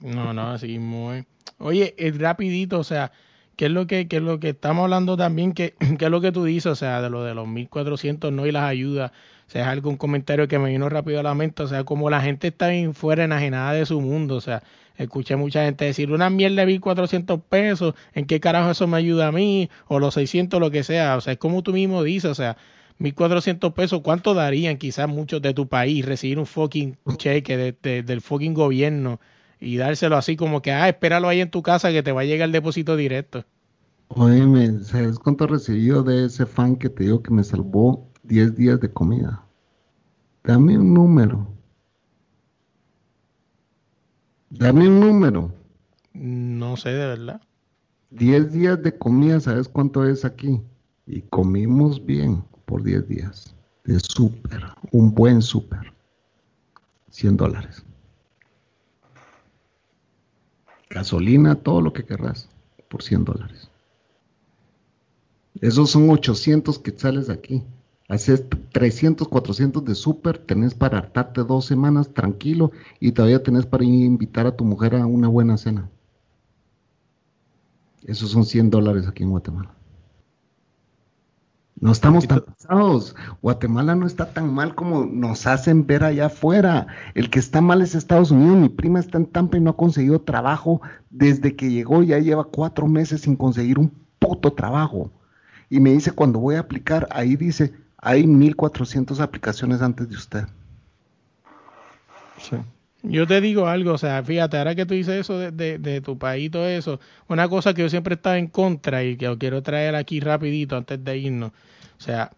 No, 0.00 0.32
no, 0.32 0.50
así 0.50 0.78
muy. 0.78 1.24
Oye, 1.58 1.94
es 1.96 2.18
rapidito, 2.18 2.78
o 2.78 2.84
sea, 2.84 3.12
¿qué 3.56 3.66
es 3.66 3.70
lo 3.70 3.86
que, 3.86 4.08
qué 4.08 4.16
es 4.16 4.22
lo 4.22 4.40
que 4.40 4.50
estamos 4.50 4.84
hablando 4.84 5.16
también? 5.16 5.52
¿Qué, 5.52 5.74
¿Qué 5.98 6.04
es 6.04 6.10
lo 6.10 6.20
que 6.20 6.32
tú 6.32 6.44
dices? 6.44 6.66
O 6.66 6.76
sea, 6.76 7.00
de 7.00 7.10
lo 7.10 7.22
de 7.24 7.34
los 7.34 7.46
1400 7.46 8.32
no 8.32 8.46
y 8.46 8.52
las 8.52 8.64
ayudas. 8.64 9.12
O 9.46 9.50
sea, 9.52 9.62
es 9.62 9.68
algún 9.68 9.96
comentario 9.96 10.48
que 10.48 10.58
me 10.58 10.70
vino 10.70 10.88
rápido 10.88 11.20
a 11.20 11.22
la 11.22 11.34
mente. 11.34 11.62
O 11.62 11.68
sea, 11.68 11.84
como 11.84 12.10
la 12.10 12.20
gente 12.20 12.48
está 12.48 12.68
bien 12.68 12.94
fuera 12.94 13.24
enajenada 13.24 13.72
de 13.72 13.86
su 13.86 14.00
mundo. 14.00 14.36
O 14.36 14.40
sea, 14.40 14.62
escuché 14.96 15.36
mucha 15.36 15.64
gente 15.64 15.84
decir 15.84 16.10
una 16.10 16.30
mierda 16.30 16.62
de 16.62 16.66
1400 16.66 17.40
pesos. 17.48 17.94
¿En 18.14 18.26
qué 18.26 18.40
carajo 18.40 18.70
eso 18.70 18.86
me 18.86 18.96
ayuda 18.96 19.28
a 19.28 19.32
mí? 19.32 19.68
O 19.88 19.98
los 19.98 20.14
600, 20.14 20.58
lo 20.58 20.70
que 20.70 20.82
sea. 20.82 21.16
O 21.16 21.20
sea, 21.20 21.34
es 21.34 21.38
como 21.38 21.62
tú 21.62 21.72
mismo 21.72 22.02
dices. 22.02 22.30
O 22.30 22.34
sea, 22.34 22.56
1400 23.02 23.72
pesos, 23.72 24.00
¿cuánto 24.02 24.32
darían 24.32 24.78
quizás 24.78 25.08
muchos 25.08 25.42
de 25.42 25.52
tu 25.52 25.66
país 25.66 26.06
recibir 26.06 26.38
un 26.38 26.46
fucking 26.46 26.96
cheque 27.16 27.56
de, 27.56 28.02
del 28.02 28.20
fucking 28.20 28.54
gobierno 28.54 29.18
y 29.58 29.76
dárselo 29.76 30.16
así 30.16 30.36
como 30.36 30.62
que, 30.62 30.70
ah, 30.70 30.88
espéralo 30.88 31.28
ahí 31.28 31.40
en 31.40 31.50
tu 31.50 31.62
casa 31.62 31.90
que 31.90 32.02
te 32.02 32.12
va 32.12 32.20
a 32.20 32.24
llegar 32.24 32.46
el 32.46 32.52
depósito 32.52 32.96
directo? 32.96 33.44
Oye, 34.08 34.78
¿sabes 34.84 35.18
cuánto 35.18 35.46
recibí 35.46 35.88
de 36.04 36.26
ese 36.26 36.46
fan 36.46 36.76
que 36.76 36.88
te 36.88 37.04
digo 37.04 37.22
que 37.22 37.32
me 37.32 37.42
salvó 37.42 38.08
10 38.22 38.54
días 38.54 38.80
de 38.80 38.92
comida? 38.92 39.44
Dame 40.44 40.78
un 40.78 40.94
número. 40.94 41.48
Dame 44.50 44.86
un 44.86 45.00
número. 45.00 45.52
No 46.12 46.76
sé, 46.76 46.90
de 46.90 47.06
verdad. 47.06 47.40
10 48.10 48.52
días 48.52 48.82
de 48.82 48.96
comida, 48.96 49.40
¿sabes 49.40 49.68
cuánto 49.68 50.06
es 50.06 50.24
aquí? 50.24 50.60
Y 51.06 51.22
comimos 51.22 52.04
bien 52.04 52.44
por 52.64 52.82
10 52.82 53.08
días 53.08 53.54
de 53.84 53.98
súper, 54.00 54.64
un 54.90 55.14
buen 55.14 55.42
súper, 55.42 55.92
100 57.10 57.36
dólares. 57.36 57.84
Gasolina, 60.90 61.56
todo 61.56 61.80
lo 61.80 61.92
que 61.92 62.04
querrás, 62.04 62.48
por 62.88 63.02
100 63.02 63.24
dólares. 63.24 63.70
Esos 65.60 65.90
son 65.90 66.10
800 66.10 66.78
quetzales 66.78 67.30
aquí. 67.30 67.62
Haces 68.08 68.44
300, 68.72 69.28
400 69.28 69.84
de 69.84 69.94
súper, 69.94 70.38
tenés 70.38 70.74
para 70.74 70.98
hartarte 70.98 71.42
dos 71.42 71.64
semanas 71.64 72.12
tranquilo 72.12 72.72
y 73.00 73.12
todavía 73.12 73.42
tenés 73.42 73.64
para 73.64 73.84
invitar 73.84 74.46
a 74.46 74.56
tu 74.56 74.64
mujer 74.64 74.96
a 74.96 75.06
una 75.06 75.28
buena 75.28 75.56
cena. 75.56 75.88
Esos 78.04 78.30
son 78.30 78.44
100 78.44 78.70
dólares 78.70 79.06
aquí 79.06 79.22
en 79.22 79.30
Guatemala. 79.30 79.74
No 81.80 81.90
estamos 81.90 82.28
tan 82.28 82.42
pasados. 82.42 83.16
Guatemala 83.40 83.94
no 83.94 84.06
está 84.06 84.32
tan 84.32 84.52
mal 84.52 84.74
como 84.74 85.04
nos 85.04 85.46
hacen 85.46 85.86
ver 85.86 86.04
allá 86.04 86.26
afuera. 86.26 86.86
El 87.14 87.30
que 87.30 87.38
está 87.38 87.60
mal 87.60 87.82
es 87.82 87.94
Estados 87.94 88.30
Unidos. 88.30 88.56
Mi 88.56 88.68
prima 88.68 89.00
está 89.00 89.18
en 89.18 89.26
Tampa 89.26 89.56
y 89.56 89.60
no 89.60 89.70
ha 89.70 89.76
conseguido 89.76 90.20
trabajo 90.20 90.80
desde 91.10 91.56
que 91.56 91.70
llegó. 91.70 92.02
Ya 92.02 92.18
lleva 92.18 92.44
cuatro 92.44 92.86
meses 92.86 93.22
sin 93.22 93.36
conseguir 93.36 93.78
un 93.78 93.92
puto 94.18 94.52
trabajo. 94.52 95.10
Y 95.68 95.80
me 95.80 95.90
dice, 95.92 96.12
cuando 96.12 96.38
voy 96.38 96.56
a 96.56 96.60
aplicar, 96.60 97.08
ahí 97.10 97.34
dice, 97.34 97.74
hay 97.96 98.26
1400 98.26 99.20
aplicaciones 99.20 99.80
antes 99.82 100.08
de 100.08 100.16
usted. 100.16 100.44
Sí. 102.38 102.56
Yo 103.02 103.26
te 103.26 103.40
digo 103.40 103.66
algo, 103.66 103.92
o 103.94 103.98
sea, 103.98 104.22
fíjate, 104.22 104.58
ahora 104.58 104.74
que 104.76 104.86
tú 104.86 104.94
dices 104.94 105.14
eso 105.16 105.38
de, 105.38 105.78
de, 105.78 106.00
tu 106.00 106.18
país 106.18 106.46
y 106.46 106.50
todo 106.50 106.68
eso, 106.68 107.00
una 107.28 107.48
cosa 107.48 107.74
que 107.74 107.82
yo 107.82 107.88
siempre 107.88 108.14
estaba 108.14 108.38
en 108.38 108.46
contra 108.46 109.02
y 109.02 109.16
que 109.16 109.36
quiero 109.38 109.60
traer 109.62 109.96
aquí 109.96 110.20
rapidito 110.20 110.76
antes 110.76 111.04
de 111.04 111.18
irnos, 111.18 111.50
o 111.98 112.00
sea, 112.00 112.30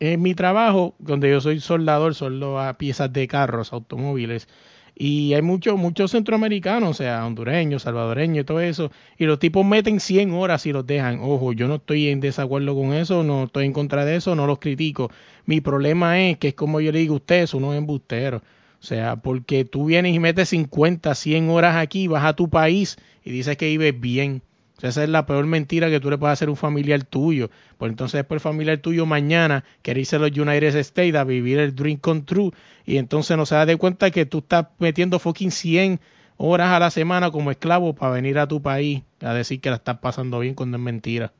en 0.00 0.20
mi 0.20 0.34
trabajo, 0.34 0.94
donde 0.98 1.30
yo 1.30 1.40
soy 1.40 1.60
soldador, 1.60 2.14
soldo 2.14 2.60
a 2.60 2.74
piezas 2.74 3.12
de 3.12 3.26
carros, 3.26 3.72
automóviles, 3.72 4.48
y 4.94 5.32
hay 5.34 5.42
muchos 5.42 5.78
muchos 5.78 6.10
centroamericanos, 6.10 6.90
o 6.90 6.94
sea, 6.94 7.24
hondureños, 7.26 7.82
salvadoreños 7.82 8.42
y 8.42 8.44
todo 8.44 8.60
eso, 8.60 8.90
y 9.16 9.24
los 9.24 9.38
tipos 9.38 9.64
meten 9.64 10.00
100 10.00 10.32
horas 10.34 10.66
y 10.66 10.72
los 10.72 10.86
dejan. 10.86 11.20
Ojo, 11.22 11.52
yo 11.54 11.68
no 11.68 11.76
estoy 11.76 12.08
en 12.08 12.20
desacuerdo 12.20 12.74
con 12.74 12.92
eso, 12.92 13.22
no 13.24 13.44
estoy 13.44 13.66
en 13.66 13.72
contra 13.72 14.04
de 14.04 14.16
eso, 14.16 14.34
no 14.34 14.46
los 14.46 14.58
critico. 14.58 15.10
Mi 15.46 15.60
problema 15.60 16.20
es 16.20 16.38
que 16.38 16.48
es 16.48 16.54
como 16.54 16.80
yo 16.80 16.92
le 16.92 16.98
digo 16.98 17.14
a 17.14 17.16
ustedes, 17.16 17.54
uno 17.54 17.72
es 17.72 17.78
embustero. 17.78 18.42
O 18.82 18.84
sea, 18.84 19.14
porque 19.14 19.64
tú 19.64 19.84
vienes 19.84 20.12
y 20.12 20.18
metes 20.18 20.48
50, 20.48 21.14
100 21.14 21.50
horas 21.50 21.76
aquí, 21.76 22.08
vas 22.08 22.24
a 22.24 22.34
tu 22.34 22.50
país 22.50 22.96
y 23.24 23.30
dices 23.30 23.56
que 23.56 23.66
vives 23.66 23.98
bien. 24.00 24.42
O 24.76 24.80
sea, 24.80 24.90
esa 24.90 25.04
es 25.04 25.08
la 25.08 25.24
peor 25.24 25.46
mentira 25.46 25.88
que 25.88 26.00
tú 26.00 26.10
le 26.10 26.18
puedes 26.18 26.32
hacer 26.32 26.48
a 26.48 26.50
un 26.50 26.56
familiar 26.56 27.04
tuyo. 27.04 27.48
Pues 27.78 27.90
entonces 27.90 28.18
después 28.18 28.38
el 28.38 28.40
familiar 28.40 28.78
tuyo 28.78 29.06
mañana 29.06 29.62
quiere 29.82 30.02
a 30.10 30.18
los 30.18 30.36
United 30.36 30.74
States 30.74 31.14
a 31.14 31.22
vivir 31.22 31.60
el 31.60 31.76
dream 31.76 31.96
come 31.96 32.22
true 32.22 32.50
y 32.84 32.96
entonces 32.96 33.36
no 33.36 33.46
se 33.46 33.54
da 33.54 33.66
de 33.66 33.76
cuenta 33.76 34.10
que 34.10 34.26
tú 34.26 34.38
estás 34.38 34.66
metiendo 34.80 35.20
fucking 35.20 35.52
100 35.52 36.00
horas 36.36 36.70
a 36.70 36.80
la 36.80 36.90
semana 36.90 37.30
como 37.30 37.52
esclavo 37.52 37.94
para 37.94 38.14
venir 38.14 38.36
a 38.40 38.48
tu 38.48 38.62
país 38.62 39.04
a 39.20 39.32
decir 39.32 39.60
que 39.60 39.70
la 39.70 39.76
estás 39.76 39.98
pasando 39.98 40.40
bien 40.40 40.54
cuando 40.54 40.76
es 40.76 40.82
mentira. 40.82 41.32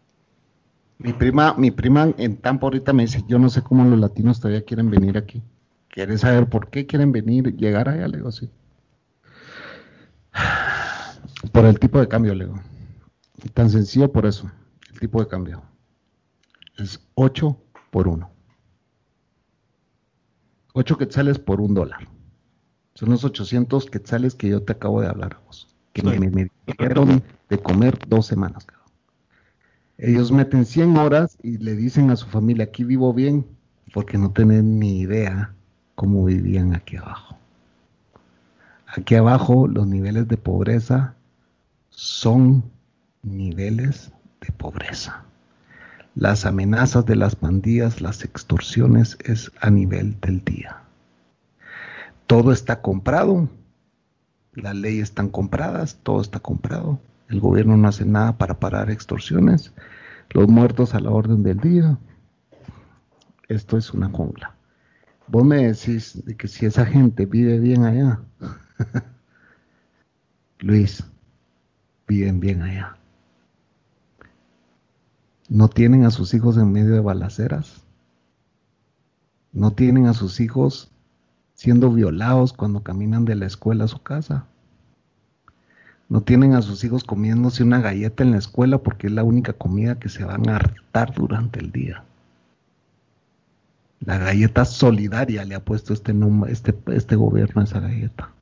Mi 0.98 1.12
prima, 1.12 1.57
mi 1.59 1.72
prima 1.72 2.14
en 2.18 2.37
Tampa 2.37 2.66
ahorita 2.66 2.92
me 2.92 3.02
dice, 3.02 3.24
yo 3.26 3.40
no 3.40 3.50
sé 3.50 3.62
cómo 3.62 3.85
los 3.85 3.98
latinos 3.98 4.38
todavía 4.38 4.62
quieren 4.62 4.88
venir 4.88 5.18
aquí. 5.18 5.42
¿Quieren 5.92 6.18
saber 6.18 6.48
por 6.48 6.70
qué 6.70 6.87
quieren 6.87 7.12
venir, 7.12 7.55
llegar 7.55 7.90
allá? 7.90 8.09
Le 8.09 8.16
digo, 8.16 8.31
así. 8.31 8.48
Por 11.52 11.66
el 11.66 11.78
tipo 11.78 12.00
de 12.00 12.09
cambio, 12.09 12.35
le 12.35 12.46
digo. 12.46 12.59
Tan 13.52 13.68
sencillo 13.68 14.11
por 14.11 14.24
eso, 14.24 14.50
el 14.90 15.00
tipo 15.00 15.20
de 15.20 15.28
cambio. 15.28 15.62
Es 16.78 16.98
8 17.14 17.59
por 17.90 18.09
1. 18.09 18.31
8 20.72 20.96
quetzales 20.96 21.38
por 21.38 21.61
un 21.61 21.74
dólar. 21.74 22.09
Son 22.94 23.11
los 23.11 23.22
800 23.22 23.90
quetzales 23.90 24.35
que 24.35 24.48
yo 24.48 24.62
te 24.62 24.72
acabo 24.72 25.02
de 25.02 25.09
hablar, 25.09 25.40
vos. 25.44 25.68
Que 25.92 26.02
me, 26.02 26.18
me, 26.18 26.50
dieron 26.78 27.22
de 27.50 27.59
comer 27.59 27.98
dos 28.09 28.24
semanas, 28.24 28.66
Ellos 29.98 30.33
meten 30.33 30.64
100 30.64 30.96
horas 30.96 31.37
y 31.42 31.59
le 31.59 31.76
dicen 31.76 32.11
a 32.11 32.16
su 32.16 32.28
familia, 32.28 32.64
aquí 32.64 32.83
vivo 32.83 33.12
bien, 33.12 33.44
porque 33.92 34.16
no 34.16 34.31
tienen 34.31 34.78
ni 34.78 35.00
idea 35.00 35.55
cómo 35.94 36.24
vivían 36.24 36.74
aquí 36.74 36.96
abajo. 36.96 37.37
Aquí 38.87 39.14
abajo 39.14 39.68
los 39.68 39.87
niveles 39.87 40.28
de 40.28 40.37
pobreza 40.37 41.14
son 41.90 42.64
niveles 43.22 44.12
de 44.40 44.52
pobreza. 44.52 45.24
Las 46.14 46.44
amenazas 46.44 47.07
de 47.07 47.16
las 47.16 47.37
pandillas, 47.37 48.02
las 48.02 48.22
extorsiones 48.22 49.16
es 49.24 49.50
a 49.61 49.70
nivel 49.70 50.20
del 50.20 50.44
día. 50.44 50.83
Todo 52.26 52.52
está 52.52 52.83
comprado, 52.83 53.48
las 54.52 54.74
leyes 54.74 55.05
están 55.05 55.28
compradas, 55.31 55.98
todo 56.02 56.20
está 56.20 56.40
comprado. 56.40 57.00
El 57.28 57.40
gobierno 57.40 57.78
no 57.78 57.88
hace 57.88 58.05
nada 58.05 58.37
para 58.37 58.61
parar 58.61 58.90
extorsiones, 58.90 59.72
los 60.31 60.48
muertos 60.48 60.94
a 60.94 61.00
la 61.00 61.11
orden 61.11 61.42
del 61.42 61.59
día. 61.61 61.98
Esto 63.48 63.78
es 63.78 63.92
una 63.94 64.11
jungla. 64.11 64.55
Vos 65.32 65.46
me 65.46 65.66
decís 65.66 66.22
de 66.26 66.36
que 66.36 66.46
si 66.46 66.66
esa 66.66 66.84
gente 66.84 67.24
vive 67.24 67.58
bien 67.58 67.84
allá, 67.84 68.20
Luis, 70.60 71.02
viven 72.06 72.38
bien 72.38 72.60
allá. 72.60 72.98
No 75.48 75.68
tienen 75.68 76.04
a 76.04 76.10
sus 76.10 76.34
hijos 76.34 76.58
en 76.58 76.70
medio 76.70 76.92
de 76.92 77.00
balaceras. 77.00 77.82
No 79.52 79.70
tienen 79.70 80.04
a 80.04 80.12
sus 80.12 80.38
hijos 80.38 80.92
siendo 81.54 81.90
violados 81.90 82.52
cuando 82.52 82.82
caminan 82.82 83.24
de 83.24 83.36
la 83.36 83.46
escuela 83.46 83.84
a 83.84 83.88
su 83.88 84.02
casa. 84.02 84.44
No 86.10 86.20
tienen 86.20 86.52
a 86.52 86.60
sus 86.60 86.85
hijos 86.85 87.04
comiéndose 87.04 87.62
una 87.62 87.80
galleta 87.80 88.22
en 88.22 88.33
la 88.33 88.38
escuela 88.38 88.83
porque 88.83 89.06
es 89.06 89.14
la 89.14 89.24
única 89.24 89.54
comida 89.54 89.98
que 89.98 90.10
se 90.10 90.26
van 90.26 90.50
a 90.50 90.56
hartar 90.56 91.14
durante 91.14 91.58
el 91.58 91.72
día. 91.72 92.04
La 94.05 94.19
galleta 94.19 94.65
solidaria 94.65 95.44
le 95.44 95.55
ha 95.55 95.65
puesto 95.65 95.92
este, 95.92 96.13
este, 96.48 96.75
este 96.88 97.17
gobierno 97.17 97.61
a 97.61 97.65
esa 97.65 97.81
galleta. 97.81 98.33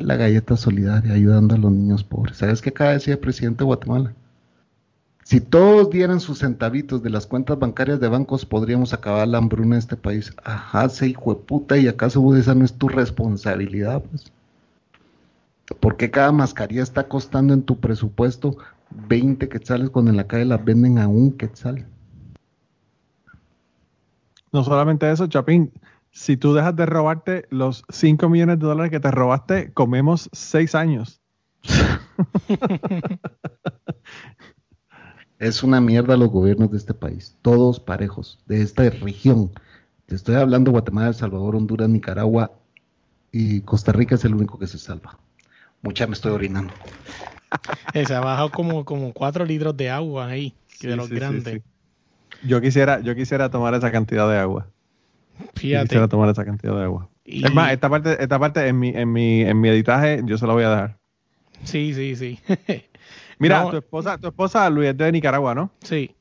La 0.00 0.16
galleta 0.16 0.56
solidaria 0.56 1.14
ayudando 1.14 1.54
a 1.54 1.58
los 1.58 1.72
niños 1.72 2.04
pobres. 2.04 2.38
¿Sabes 2.38 2.60
qué 2.60 2.70
acaba 2.70 2.90
de 2.90 2.96
decir 2.96 3.12
el 3.12 3.18
presidente 3.18 3.60
de 3.60 3.66
Guatemala? 3.66 4.14
Si 5.24 5.40
todos 5.40 5.90
dieran 5.90 6.20
sus 6.20 6.38
centavitos 6.38 7.02
de 7.02 7.10
las 7.10 7.26
cuentas 7.26 7.58
bancarias 7.58 8.00
de 8.00 8.08
bancos, 8.08 8.44
podríamos 8.44 8.92
acabar 8.92 9.28
la 9.28 9.38
hambruna 9.38 9.76
en 9.76 9.78
este 9.78 9.96
país. 9.96 10.32
Ajá, 10.42 10.88
se 10.88 11.08
hijo 11.08 11.34
de 11.34 11.40
puta, 11.40 11.76
¿y 11.76 11.86
acaso 11.86 12.34
esa 12.34 12.54
no 12.54 12.64
es 12.64 12.72
tu 12.72 12.88
responsabilidad? 12.88 14.02
Pues? 14.02 14.32
¿Por 15.80 15.96
qué 15.96 16.10
cada 16.10 16.32
mascarilla 16.32 16.82
está 16.82 17.08
costando 17.08 17.54
en 17.54 17.62
tu 17.62 17.78
presupuesto 17.78 18.56
20 19.08 19.48
quetzales 19.48 19.90
cuando 19.90 20.10
en 20.10 20.16
la 20.16 20.26
calle 20.26 20.46
las 20.46 20.64
venden 20.64 20.98
a 20.98 21.08
un 21.08 21.32
quetzal? 21.32 21.86
No 24.52 24.64
solamente 24.64 25.10
eso, 25.10 25.26
Chapín, 25.26 25.72
si 26.10 26.36
tú 26.36 26.54
dejas 26.54 26.74
de 26.76 26.86
robarte 26.86 27.46
los 27.50 27.84
5 27.90 28.28
millones 28.28 28.58
de 28.58 28.66
dólares 28.66 28.90
que 28.90 29.00
te 29.00 29.10
robaste, 29.10 29.72
comemos 29.72 30.28
6 30.32 30.74
años. 30.74 31.20
es 35.38 35.62
una 35.62 35.80
mierda 35.80 36.16
los 36.16 36.30
gobiernos 36.30 36.70
de 36.70 36.78
este 36.78 36.94
país, 36.94 37.36
todos 37.42 37.78
parejos, 37.80 38.38
de 38.46 38.62
esta 38.62 38.88
región. 38.90 39.50
Te 40.06 40.14
estoy 40.14 40.36
hablando 40.36 40.70
Guatemala, 40.70 41.08
El 41.08 41.14
Salvador, 41.14 41.54
Honduras, 41.56 41.88
Nicaragua 41.88 42.52
y 43.30 43.60
Costa 43.60 43.92
Rica 43.92 44.14
es 44.14 44.24
el 44.24 44.34
único 44.34 44.58
que 44.58 44.66
se 44.66 44.78
salva. 44.78 45.18
Mucha 45.82 46.06
me 46.06 46.14
estoy 46.14 46.32
orinando. 46.32 46.72
Se 47.94 48.14
ha 48.14 48.20
bajado 48.20 48.50
como, 48.50 48.84
como 48.84 49.12
4 49.12 49.44
litros 49.46 49.76
de 49.76 49.88
agua 49.90 50.26
ahí, 50.28 50.54
Sí, 50.68 50.86
de 50.86 50.96
los 50.96 51.06
sí, 51.06 51.14
sí, 51.14 51.18
grandes. 51.18 51.54
sí. 51.54 51.62
Yo 52.44 52.60
quisiera, 52.60 53.00
yo 53.00 53.14
quisiera 53.14 53.50
tomar 53.50 53.74
esa 53.74 53.90
cantidad 53.90 54.28
de 54.28 54.38
agua. 54.38 54.66
Yo 55.38 55.48
Fíjate. 55.54 55.84
quisiera 55.86 56.08
tomar 56.08 56.28
esa 56.30 56.44
cantidad 56.44 56.74
de 56.76 56.84
agua. 56.84 57.08
Y- 57.24 57.44
Es 57.44 57.52
más, 57.52 57.72
esta 57.72 57.88
parte, 57.88 58.16
esta 58.22 58.38
parte 58.38 58.66
en 58.66 58.78
mi, 58.78 58.88
en 58.90 59.12
mi, 59.12 59.42
en 59.42 59.60
mi 59.60 59.68
editaje, 59.68 60.20
yo 60.24 60.38
se 60.38 60.46
la 60.46 60.52
voy 60.52 60.64
a 60.64 60.70
dejar. 60.70 60.98
Sí, 61.64 61.92
sí, 61.94 62.16
sí. 62.16 62.38
Mira, 63.38 63.62
No. 63.64 63.70
tu 63.70 63.76
esposa, 63.76 64.18
tu 64.18 64.28
esposa 64.28 64.68
Luis 64.70 64.88
es 64.90 64.96
de 64.96 65.12
Nicaragua, 65.12 65.54
¿no? 65.54 65.70
sí. 65.82 66.14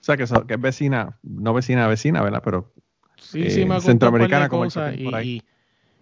O 0.00 0.04
sea 0.04 0.18
que, 0.18 0.26
so- 0.26 0.46
que 0.46 0.54
es 0.54 0.60
vecina, 0.60 1.18
no 1.22 1.54
vecina, 1.54 1.88
vecina, 1.88 2.22
¿verdad? 2.22 2.42
Pero 2.44 2.70
Sí, 3.16 3.42
eh, 3.44 3.50
sí, 3.50 3.64
me 3.64 3.80
centroamericana 3.80 4.50
como 4.50 4.64
cosas 4.64 4.94
y, 4.98 5.04
por 5.04 5.14
ahí. 5.14 5.42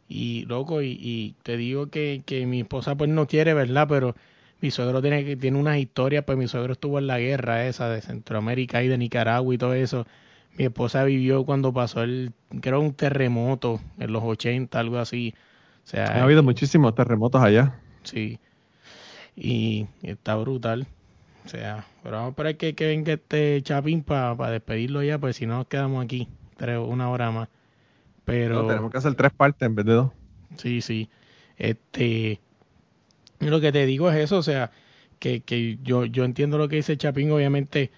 y, 0.08 0.40
y, 0.40 0.44
loco, 0.46 0.82
y, 0.82 0.98
y 1.00 1.36
te 1.44 1.56
digo 1.56 1.86
que, 1.86 2.22
que 2.26 2.44
mi 2.46 2.60
esposa 2.62 2.96
pues 2.96 3.08
no 3.10 3.26
quiere, 3.28 3.54
¿verdad? 3.54 3.86
Pero 3.88 4.16
mi 4.62 4.70
suegro 4.70 5.02
tiene, 5.02 5.24
que- 5.24 5.36
tiene 5.36 5.58
unas 5.58 5.76
historias, 5.78 6.24
pues 6.24 6.38
mi 6.38 6.48
suegro 6.48 6.72
estuvo 6.72 6.98
en 6.98 7.06
la 7.08 7.18
guerra 7.18 7.66
esa 7.66 7.90
de 7.90 8.00
Centroamérica 8.00 8.82
y 8.82 8.88
de 8.88 8.96
Nicaragua 8.98 9.54
y 9.54 9.58
todo 9.58 9.74
eso. 9.74 10.06
Mi 10.56 10.64
esposa 10.64 11.04
vivió 11.04 11.44
cuando 11.44 11.72
pasó 11.72 12.02
el, 12.02 12.32
creo, 12.60 12.80
un 12.80 12.94
terremoto 12.94 13.80
en 13.98 14.12
los 14.12 14.22
80, 14.22 14.80
algo 14.80 14.98
así. 14.98 15.34
O 15.84 15.88
sea, 15.88 16.06
ha 16.06 16.22
habido 16.22 16.42
muchísimos 16.42 16.94
terremotos 16.94 17.42
allá. 17.42 17.80
Sí. 18.04 18.38
Y 19.36 19.86
está 20.02 20.36
brutal. 20.36 20.86
O 21.44 21.48
sea, 21.48 21.86
pero 22.02 22.16
vamos 22.16 22.28
a 22.28 22.30
esperar 22.30 22.56
que, 22.56 22.74
que 22.74 22.86
venga 22.86 23.14
este 23.14 23.60
Chapín 23.62 24.02
para 24.04 24.50
despedirlo 24.50 25.02
ya, 25.02 25.18
pues 25.18 25.36
si 25.36 25.46
no 25.46 25.56
nos 25.56 25.66
quedamos 25.66 26.04
aquí 26.04 26.28
tres, 26.56 26.78
una 26.78 27.10
hora 27.10 27.30
más. 27.30 27.48
Pero 28.24 28.62
No, 28.62 28.68
tenemos 28.68 28.90
que 28.92 28.98
hacer 28.98 29.14
tres 29.14 29.32
partes 29.32 29.66
en 29.66 29.74
vez 29.74 29.86
de 29.86 29.92
dos. 29.94 30.12
sí, 30.56 30.80
sí. 30.80 31.08
Este 31.56 32.40
lo 33.50 33.60
que 33.60 33.72
te 33.72 33.86
digo 33.86 34.10
es 34.10 34.16
eso, 34.16 34.38
o 34.38 34.42
sea, 34.42 34.70
que, 35.18 35.42
que 35.42 35.78
yo, 35.82 36.04
yo 36.06 36.24
entiendo 36.24 36.58
lo 36.58 36.68
que 36.68 36.76
dice 36.76 36.96
Chapín, 36.96 37.30
obviamente, 37.30 37.90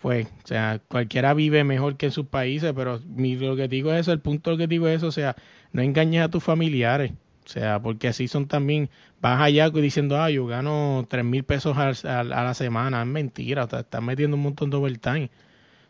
pues, 0.00 0.26
o 0.44 0.46
sea, 0.46 0.80
cualquiera 0.88 1.34
vive 1.34 1.64
mejor 1.64 1.96
que 1.96 2.06
en 2.06 2.12
sus 2.12 2.26
países, 2.26 2.72
pero 2.74 3.00
mi, 3.06 3.36
lo 3.36 3.56
que 3.56 3.68
digo 3.68 3.92
es 3.92 4.00
eso, 4.02 4.12
el 4.12 4.20
punto 4.20 4.56
que 4.56 4.66
digo 4.66 4.88
es 4.88 4.98
eso, 4.98 5.08
o 5.08 5.12
sea, 5.12 5.36
no 5.72 5.82
engañes 5.82 6.22
a 6.22 6.28
tus 6.30 6.42
familiares, 6.44 7.12
o 7.44 7.48
sea, 7.48 7.80
porque 7.80 8.08
así 8.08 8.28
son 8.28 8.46
también, 8.48 8.90
vas 9.20 9.40
allá 9.40 9.70
diciendo, 9.70 10.16
ah, 10.20 10.30
yo 10.30 10.46
gano 10.46 11.06
tres 11.08 11.24
mil 11.24 11.44
pesos 11.44 11.76
al- 11.76 11.96
a, 12.10 12.24
la 12.24 12.54
semana, 12.54 13.02
es 13.02 13.08
mentira, 13.08 13.64
o 13.64 13.68
sea, 13.70 13.80
estás 13.80 14.02
metiendo 14.02 14.36
un 14.36 14.42
montón 14.44 14.70
de 14.70 14.76
overtime. 14.76 15.30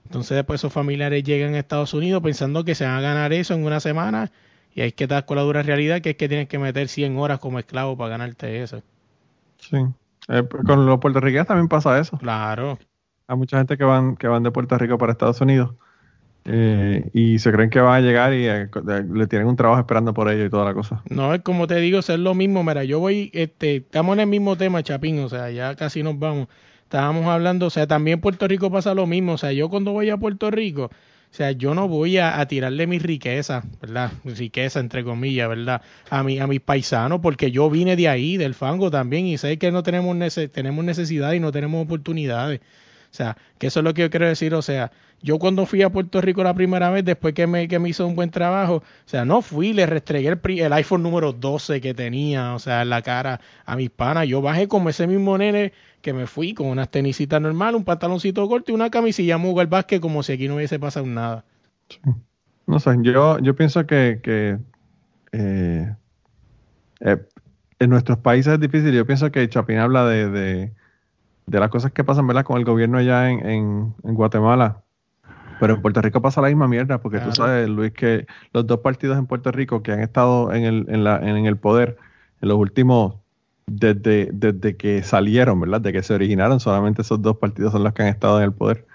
Entonces 0.05 0.37
después 0.37 0.61
esos 0.61 0.73
familiares 0.73 1.23
llegan 1.25 1.55
a 1.55 1.59
Estados 1.59 1.95
Unidos 1.95 2.23
pensando 2.23 2.65
que 2.65 2.75
se 2.75 2.85
van 2.85 2.95
a 2.97 3.01
ganar 3.01 3.33
eso 3.33 3.55
en 3.55 3.65
una 3.65 3.81
semana 3.81 4.31
y 4.75 4.83
hay 4.83 4.93
que 4.93 5.07
dar 5.07 5.25
con 5.27 5.37
la 5.37 5.43
dura 5.43 5.63
realidad 5.63 6.01
que 6.03 6.11
es 6.11 6.17
que 6.17 6.29
tienes 6.29 6.49
que 6.49 6.59
meter 6.59 6.89
100 6.89 7.17
horas 7.19 7.39
como 7.41 7.59
esclavo 7.59 7.97
para 7.97 8.11
ganarte 8.11 8.63
eso. 8.63 8.83
Sí. 9.61 9.77
Eh, 10.29 10.45
con 10.67 10.87
los 10.87 10.99
puertorriqueños 10.99 11.47
también 11.47 11.69
pasa 11.69 11.99
eso. 11.99 12.17
Claro. 12.19 12.79
Hay 13.27 13.37
mucha 13.37 13.59
gente 13.59 13.77
que 13.77 13.85
van, 13.85 14.17
que 14.17 14.29
van 14.29 14.43
de 14.43 14.51
Puerto 14.51 14.77
Rico 14.77 14.99
para 14.99 15.13
Estados 15.13 15.41
Unidos 15.41 15.75
eh, 16.45 17.11
y 17.13 17.39
se 17.39 17.53
creen 17.53 17.71
que 17.71 17.81
van 17.81 17.95
a 17.95 18.01
llegar 18.01 18.33
y 18.33 18.47
eh, 18.47 18.69
le 19.13 19.27
tienen 19.27 19.47
un 19.47 19.57
trabajo 19.57 19.81
esperando 19.81 20.15
por 20.15 20.31
ellos 20.31 20.47
y 20.47 20.51
toda 20.51 20.65
la 20.65 20.75
cosa. 20.75 21.03
No, 21.09 21.35
es 21.35 21.43
como 21.43 21.67
te 21.67 21.77
digo, 21.77 21.99
es 21.99 22.09
lo 22.11 22.35
mismo. 22.35 22.65
Mira, 22.65 22.85
yo 22.85 22.99
voy, 22.99 23.31
este, 23.35 23.77
estamos 23.77 24.15
en 24.15 24.21
el 24.21 24.27
mismo 24.27 24.57
tema, 24.57 24.83
Chapín, 24.83 25.21
o 25.21 25.29
sea, 25.29 25.51
ya 25.51 25.75
casi 25.77 26.03
nos 26.03 26.19
vamos. 26.19 26.49
Estábamos 26.85 27.27
hablando, 27.27 27.67
o 27.67 27.71
sea, 27.71 27.87
también 27.87 28.21
Puerto 28.21 28.49
Rico 28.49 28.71
pasa 28.71 28.95
lo 28.95 29.07
mismo. 29.07 29.35
O 29.35 29.39
sea, 29.39 29.53
yo 29.53 29.69
cuando 29.69 29.93
voy 29.93 30.11
a 30.11 30.17
Puerto 30.17 30.51
Rico, 30.51 30.91
o 31.31 31.35
sea, 31.35 31.53
yo 31.53 31.75
no 31.75 31.87
voy 31.89 32.19
a, 32.19 32.45
tirarle 32.47 32.87
mi 32.89 32.99
riqueza, 32.99 33.63
¿verdad? 33.81 34.13
Riqueza, 34.25 34.81
entre 34.81 35.05
comillas, 35.05 35.49
¿verdad? 35.49 35.81
A, 36.11 36.23
mi, 36.25 36.39
a 36.41 36.47
mis 36.49 36.61
paisanos, 36.61 37.21
porque 37.23 37.51
yo 37.53 37.71
vine 37.71 37.95
de 37.97 38.09
ahí, 38.09 38.37
del 38.37 38.55
fango 38.55 38.91
también, 38.91 39.27
y 39.27 39.39
sé 39.39 39.57
que 39.59 39.71
no 39.71 39.83
tenemos, 39.85 40.17
nece- 40.17 40.51
tenemos 40.51 40.85
necesidad 40.85 41.33
y 41.33 41.41
no 41.41 41.53
tenemos 41.53 41.85
oportunidades. 41.85 42.61
O 43.13 43.15
sea, 43.15 43.37
que 43.59 43.67
eso 43.69 43.81
es 43.81 43.85
lo 43.85 43.93
que 43.95 44.03
yo 44.03 44.11
quiero 44.11 44.27
decir. 44.29 44.55
O 44.55 44.63
sea, 44.63 44.93
yo 45.21 45.39
cuando 45.39 45.67
fui 45.67 45.83
a 45.83 45.91
Puerto 45.91 46.21
Rico 46.21 46.43
la 46.45 46.55
primera 46.55 46.91
vez, 46.91 47.05
después 47.05 47.35
que 47.35 47.47
me, 47.47 47.67
que 47.69 47.79
me 47.79 47.89
hizo 47.89 48.07
un 48.07 48.15
buen 48.17 48.31
trabajo, 48.31 48.77
o 48.77 48.83
sea, 49.05 49.25
no 49.25 49.43
fui, 49.43 49.73
le 49.73 49.87
restregué 49.87 50.29
el, 50.29 50.41
el 50.61 50.73
iPhone 50.73 51.03
número 51.03 51.33
12 51.33 51.81
que 51.81 51.93
tenía, 51.95 52.55
o 52.55 52.59
sea, 52.61 52.83
en 52.83 52.91
la 52.91 53.03
cara 53.03 53.41
a 53.67 53.77
mis 53.77 53.91
panas. 53.91 54.29
Yo 54.29 54.41
bajé 54.43 54.69
como 54.69 54.89
ese 54.91 55.07
mismo 55.07 55.37
nene 55.39 55.73
que 56.01 56.13
me 56.13 56.27
fui 56.27 56.55
con 56.55 56.67
unas 56.67 56.91
tenisitas 56.91 57.41
normal, 57.41 57.75
un 57.75 57.85
pantaloncito 57.85 58.49
corto 58.49 58.73
y 58.73 58.75
una 58.75 58.91
camisilla 58.91 59.39
muga 59.39 59.63
al 59.63 59.69
básquet 59.69 60.01
como 60.01 60.23
si 60.23 60.33
aquí 60.33 60.49
no 60.49 60.57
hubiese 60.57 60.79
pasado 60.79 61.07
nada. 61.07 61.45
No 62.67 62.79
sé, 62.79 62.97
yo, 63.03 63.39
yo 63.41 63.55
pienso 63.57 63.87
que, 63.87 64.21
que 64.23 64.59
eh, 65.33 65.95
eh, 67.01 67.27
en 67.79 67.91
nuestros 67.91 68.19
países 68.19 68.55
es 68.55 68.61
difícil. 68.61 68.93
Yo 68.93 69.07
pienso 69.07 69.31
que 69.31 69.49
Chapín 69.49 69.79
habla 69.79 70.05
de, 70.07 70.31
de, 70.31 70.73
de 71.47 71.61
las 71.61 71.69
cosas 71.71 71.93
que 71.93 72.05
pasan 72.05 72.27
¿verdad? 72.27 72.45
con 72.45 72.59
el 72.59 72.65
gobierno 72.65 72.99
allá 72.99 73.29
en, 73.29 73.47
en, 73.47 73.95
en 74.05 74.15
Guatemala. 74.15 74.83
Pero 75.59 75.75
en 75.75 75.83
Puerto 75.83 76.01
Rico 76.01 76.23
pasa 76.23 76.41
la 76.41 76.49
misma 76.49 76.69
mierda, 76.69 77.03
porque 77.03 77.19
tú 77.19 77.33
sabes, 77.33 77.69
Luis, 77.69 77.93
que 77.93 78.27
los 78.55 78.67
dos 78.67 78.81
partidos 78.81 79.19
en 79.19 79.27
Puerto 79.27 79.53
Rico 79.53 79.83
que 79.83 79.93
han 79.93 80.01
estado 80.01 80.55
en 80.55 80.65
el, 80.65 80.87
en 80.89 81.05
la, 81.05 81.19
en 81.19 81.45
el 81.45 81.59
poder 81.59 81.99
en 82.41 82.49
los 82.49 82.57
últimos, 82.57 83.17
desde, 83.71 84.31
desde 84.33 84.77
que 84.77 85.03
salieron, 85.03 85.61
¿verdad? 85.61 85.81
De 85.81 85.93
que 85.93 86.03
se 86.03 86.15
originaron, 86.15 86.61
solamente 86.61 87.03
esos 87.03 87.23
dos 87.23 87.37
partidos 87.39 87.73
son 87.73 87.85
los 87.85 87.93
que 87.93 88.03
han 88.03 88.09
estado 88.09 88.39
en 88.39 88.45
el 88.45 88.53
poder. 88.53 88.87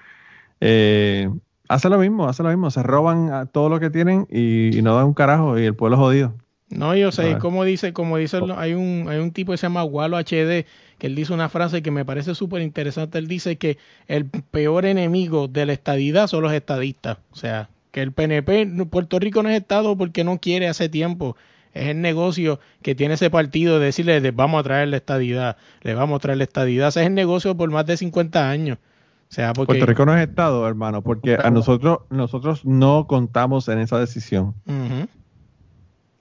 Eh, 0.61 1.29
hace 1.67 1.89
lo 1.89 1.97
mismo, 1.99 2.27
hace 2.27 2.43
lo 2.43 2.49
mismo, 2.49 2.71
se 2.71 2.83
roban 2.83 3.31
a 3.33 3.45
todo 3.45 3.69
lo 3.69 3.79
que 3.79 3.89
tienen 3.89 4.27
y, 4.29 4.77
y 4.77 4.81
no 4.81 4.95
dan 4.95 5.05
un 5.07 5.13
carajo 5.13 5.59
y 5.59 5.65
el 5.65 5.75
pueblo 5.75 5.97
es 5.97 6.01
jodido. 6.01 6.33
No, 6.69 6.95
yo 6.95 7.11
sé, 7.11 7.37
como 7.37 7.63
dice, 7.63 7.93
como 7.93 8.17
dice, 8.17 8.37
el- 8.37 8.51
hay 8.51 8.73
un, 8.73 9.05
hay 9.07 9.19
un 9.19 9.31
tipo 9.31 9.51
que 9.51 9.57
se 9.57 9.67
llama 9.67 9.83
Walo 9.83 10.17
HD, 10.17 10.65
que 10.97 11.07
él 11.07 11.15
dice 11.15 11.31
una 11.33 11.47
frase 11.47 11.83
que 11.83 11.91
me 11.91 12.05
parece 12.05 12.33
súper 12.33 12.61
interesante. 12.63 13.19
Él 13.19 13.27
dice 13.27 13.57
que 13.57 13.77
el 14.07 14.25
peor 14.25 14.85
enemigo 14.85 15.47
de 15.47 15.65
la 15.67 15.73
estadidad 15.73 16.27
son 16.27 16.41
los 16.41 16.53
estadistas. 16.53 17.19
O 17.31 17.35
sea, 17.35 17.69
que 17.91 18.01
el 18.01 18.11
PNP, 18.11 18.65
Puerto 18.89 19.19
Rico 19.19 19.43
no 19.43 19.49
es 19.49 19.57
estado 19.61 19.95
porque 19.95 20.23
no 20.23 20.39
quiere 20.39 20.67
hace 20.67 20.89
tiempo. 20.89 21.37
Es 21.75 21.89
el 21.89 22.01
negocio 22.01 22.61
que 22.81 22.95
tiene 22.95 23.15
ese 23.15 23.29
partido 23.29 23.79
de 23.79 23.87
decirle, 23.87 24.21
le 24.21 24.31
vamos 24.31 24.61
a 24.61 24.63
traer 24.63 24.87
la 24.87 24.95
estadidad, 24.97 25.57
le 25.81 25.93
vamos 25.93 26.15
a 26.15 26.19
traer 26.19 26.37
la 26.37 26.45
estadidad. 26.45 26.87
Ese 26.87 27.01
es 27.01 27.07
el 27.07 27.13
negocio 27.13 27.55
por 27.55 27.69
más 27.69 27.85
de 27.85 27.97
50 27.97 28.49
años. 28.49 28.77
O 28.77 29.33
sea, 29.33 29.51
porque... 29.51 29.73
Puerto 29.73 29.85
Rico 29.85 30.05
no 30.05 30.15
es 30.15 30.25
Estado, 30.25 30.65
hermano, 30.65 31.01
porque 31.01 31.35
a 31.35 31.51
nosotros, 31.51 31.99
nosotros 32.09 32.63
no 32.63 33.07
contamos 33.07 33.67
en 33.67 33.79
esa 33.79 33.99
decisión. 33.99 34.55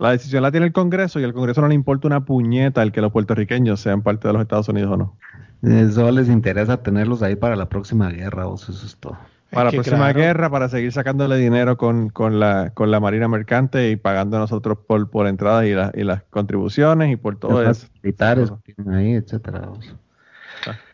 La 0.00 0.10
decisión 0.10 0.42
la 0.42 0.50
tiene 0.50 0.66
el 0.66 0.72
Congreso 0.72 1.20
y 1.20 1.24
al 1.24 1.32
Congreso 1.32 1.60
no 1.60 1.68
le 1.68 1.76
importa 1.76 2.08
una 2.08 2.24
puñeta 2.24 2.82
el 2.82 2.90
que 2.90 3.00
los 3.00 3.12
puertorriqueños 3.12 3.78
sean 3.78 4.02
parte 4.02 4.26
de 4.26 4.34
los 4.34 4.42
Estados 4.42 4.68
Unidos 4.68 4.90
o 4.90 4.96
no. 4.96 5.16
Eso 5.62 6.10
les 6.10 6.28
interesa 6.28 6.82
tenerlos 6.82 7.22
ahí 7.22 7.36
para 7.36 7.54
la 7.54 7.68
próxima 7.68 8.10
guerra, 8.10 8.46
vos, 8.46 8.68
eso 8.68 8.84
es 8.84 8.96
todo. 8.96 9.16
Para 9.50 9.66
la 9.66 9.70
próxima 9.72 9.96
claro, 9.98 10.18
guerra, 10.18 10.50
para 10.50 10.68
seguir 10.68 10.90
sacándole 10.90 11.36
dinero 11.36 11.76
con, 11.76 12.08
con, 12.08 12.40
la, 12.40 12.70
con 12.74 12.90
la 12.90 12.98
Marina 12.98 13.28
Mercante 13.28 13.90
y 13.90 13.96
pagando 13.96 14.36
a 14.36 14.40
nosotros 14.40 14.78
por, 14.86 15.08
por 15.10 15.26
entradas 15.28 15.64
y, 15.66 15.74
la- 15.74 15.92
y 15.94 16.02
las 16.02 16.22
contribuciones 16.24 17.12
y 17.12 17.16
por 17.16 17.36
todo 17.36 17.62
Los 17.62 17.78
eso. 17.78 17.88
militares 18.02 18.50
que 18.64 18.72
tienen 18.74 18.94
ahí, 18.94 19.12
etcétera. 19.12 19.68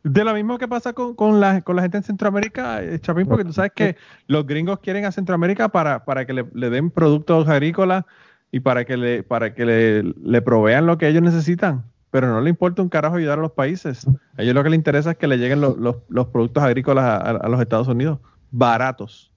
De 0.02 0.24
lo 0.24 0.34
mismo 0.34 0.58
que 0.58 0.66
pasa 0.66 0.92
con, 0.92 1.14
con, 1.14 1.40
la, 1.40 1.60
con 1.62 1.76
la 1.76 1.82
gente 1.82 1.98
en 1.98 2.02
Centroamérica, 2.02 2.82
eh, 2.82 2.98
Chapín, 2.98 3.26
porque 3.26 3.44
tú 3.44 3.52
sabes 3.52 3.70
que 3.74 3.96
los 4.26 4.46
gringos 4.46 4.80
quieren 4.80 5.04
a 5.04 5.12
Centroamérica 5.12 5.68
para, 5.68 6.04
para 6.04 6.26
que 6.26 6.32
le, 6.32 6.44
le 6.54 6.70
den 6.70 6.90
productos 6.90 7.48
agrícolas 7.48 8.04
y 8.50 8.60
para 8.60 8.84
que 8.84 8.96
le, 8.96 9.22
para 9.22 9.54
que 9.54 9.64
le, 9.64 10.02
le 10.02 10.42
provean 10.42 10.86
lo 10.86 10.98
que 10.98 11.06
ellos 11.08 11.22
necesitan. 11.22 11.84
Pero 12.10 12.26
no 12.26 12.40
le 12.40 12.50
importa 12.50 12.82
un 12.82 12.88
carajo 12.88 13.16
ayudar 13.16 13.38
a 13.38 13.42
los 13.42 13.52
países. 13.52 14.06
A 14.36 14.42
ellos 14.42 14.54
lo 14.54 14.64
que 14.64 14.70
les 14.70 14.76
interesa 14.78 15.12
es 15.12 15.16
que 15.16 15.28
le 15.28 15.36
lleguen 15.38 15.60
los, 15.60 15.78
los, 15.78 15.96
los 16.08 16.26
productos 16.26 16.62
agrícolas 16.64 17.04
a, 17.04 17.16
a- 17.18 17.30
a 17.36 17.48
los 17.48 17.60
Estados 17.60 17.86
Unidos, 17.86 18.18
baratos. 18.50 19.30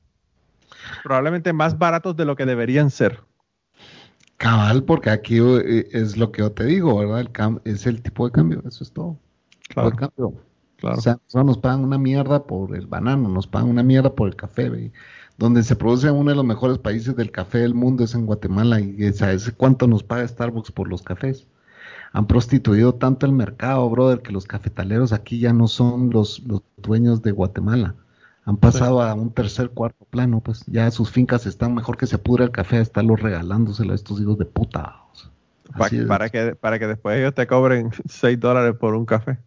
Probablemente 1.03 1.53
más 1.53 1.77
baratos 1.77 2.15
de 2.15 2.25
lo 2.25 2.35
que 2.35 2.45
deberían 2.45 2.89
ser. 2.89 3.19
Cabal, 4.37 4.83
porque 4.83 5.09
aquí 5.09 5.37
eh, 5.39 5.87
es 5.91 6.17
lo 6.17 6.31
que 6.31 6.41
yo 6.41 6.51
te 6.51 6.65
digo, 6.65 6.97
¿verdad? 6.97 7.21
El 7.21 7.31
cam- 7.31 7.61
es 7.63 7.85
el 7.85 8.01
tipo 8.01 8.25
de 8.25 8.31
cambio, 8.31 8.61
eso 8.67 8.83
es 8.83 8.91
todo. 8.91 9.17
Claro, 9.69 9.91
de 9.91 9.95
cambio. 9.95 10.33
claro. 10.77 10.97
O 10.97 11.01
sea, 11.01 11.17
nos 11.43 11.57
pagan 11.57 11.81
una 11.81 11.97
mierda 11.97 12.43
por 12.43 12.75
el 12.75 12.85
banano, 12.87 13.29
nos 13.29 13.47
pagan 13.47 13.69
una 13.69 13.83
mierda 13.83 14.13
por 14.13 14.27
el 14.27 14.35
café, 14.35 14.69
ve. 14.69 14.91
Donde 15.37 15.63
se 15.63 15.75
produce 15.75 16.11
uno 16.11 16.29
de 16.29 16.35
los 16.35 16.45
mejores 16.45 16.77
países 16.77 17.15
del 17.15 17.31
café 17.31 17.59
del 17.59 17.73
mundo 17.73 18.03
es 18.03 18.13
en 18.13 18.25
Guatemala 18.25 18.79
y 18.81 19.11
¿sabes 19.13 19.51
cuánto 19.55 19.87
nos 19.87 20.03
paga 20.03 20.27
Starbucks 20.27 20.71
por 20.71 20.87
los 20.89 21.01
cafés? 21.01 21.47
Han 22.11 22.27
prostituido 22.27 22.93
tanto 22.93 23.25
el 23.25 23.31
mercado, 23.31 23.89
brother, 23.89 24.21
que 24.21 24.31
los 24.31 24.45
cafetaleros 24.45 25.11
aquí 25.13 25.39
ya 25.39 25.51
no 25.53 25.67
son 25.67 26.11
los, 26.11 26.43
los 26.45 26.61
dueños 26.77 27.23
de 27.23 27.31
Guatemala. 27.31 27.95
Han 28.45 28.57
pasado 28.57 29.01
a 29.01 29.13
un 29.13 29.31
tercer, 29.33 29.69
cuarto 29.69 30.05
plano, 30.05 30.41
pues 30.41 30.65
ya 30.67 30.89
sus 30.91 31.09
fincas 31.11 31.45
están 31.45 31.73
mejor 31.73 31.97
que 31.97 32.07
se 32.07 32.17
pudre 32.17 32.43
el 32.45 32.51
café 32.51 32.77
a 32.77 32.81
estarlo 32.81 33.15
regalándoselo 33.15 33.93
a 33.93 33.95
estos 33.95 34.19
hijos 34.19 34.37
de 34.37 34.45
puta. 34.45 34.95
o 35.11 35.15
sea, 35.15 35.29
Pa- 35.77 35.85
así 35.87 35.97
es. 35.97 36.05
para, 36.07 36.29
que, 36.29 36.55
para 36.55 36.77
que 36.79 36.87
después 36.87 37.17
ellos 37.17 37.33
te 37.33 37.47
cobren 37.47 37.89
6 38.09 38.39
dólares 38.39 38.75
por 38.79 38.95
un 38.95 39.05
café. 39.05 39.39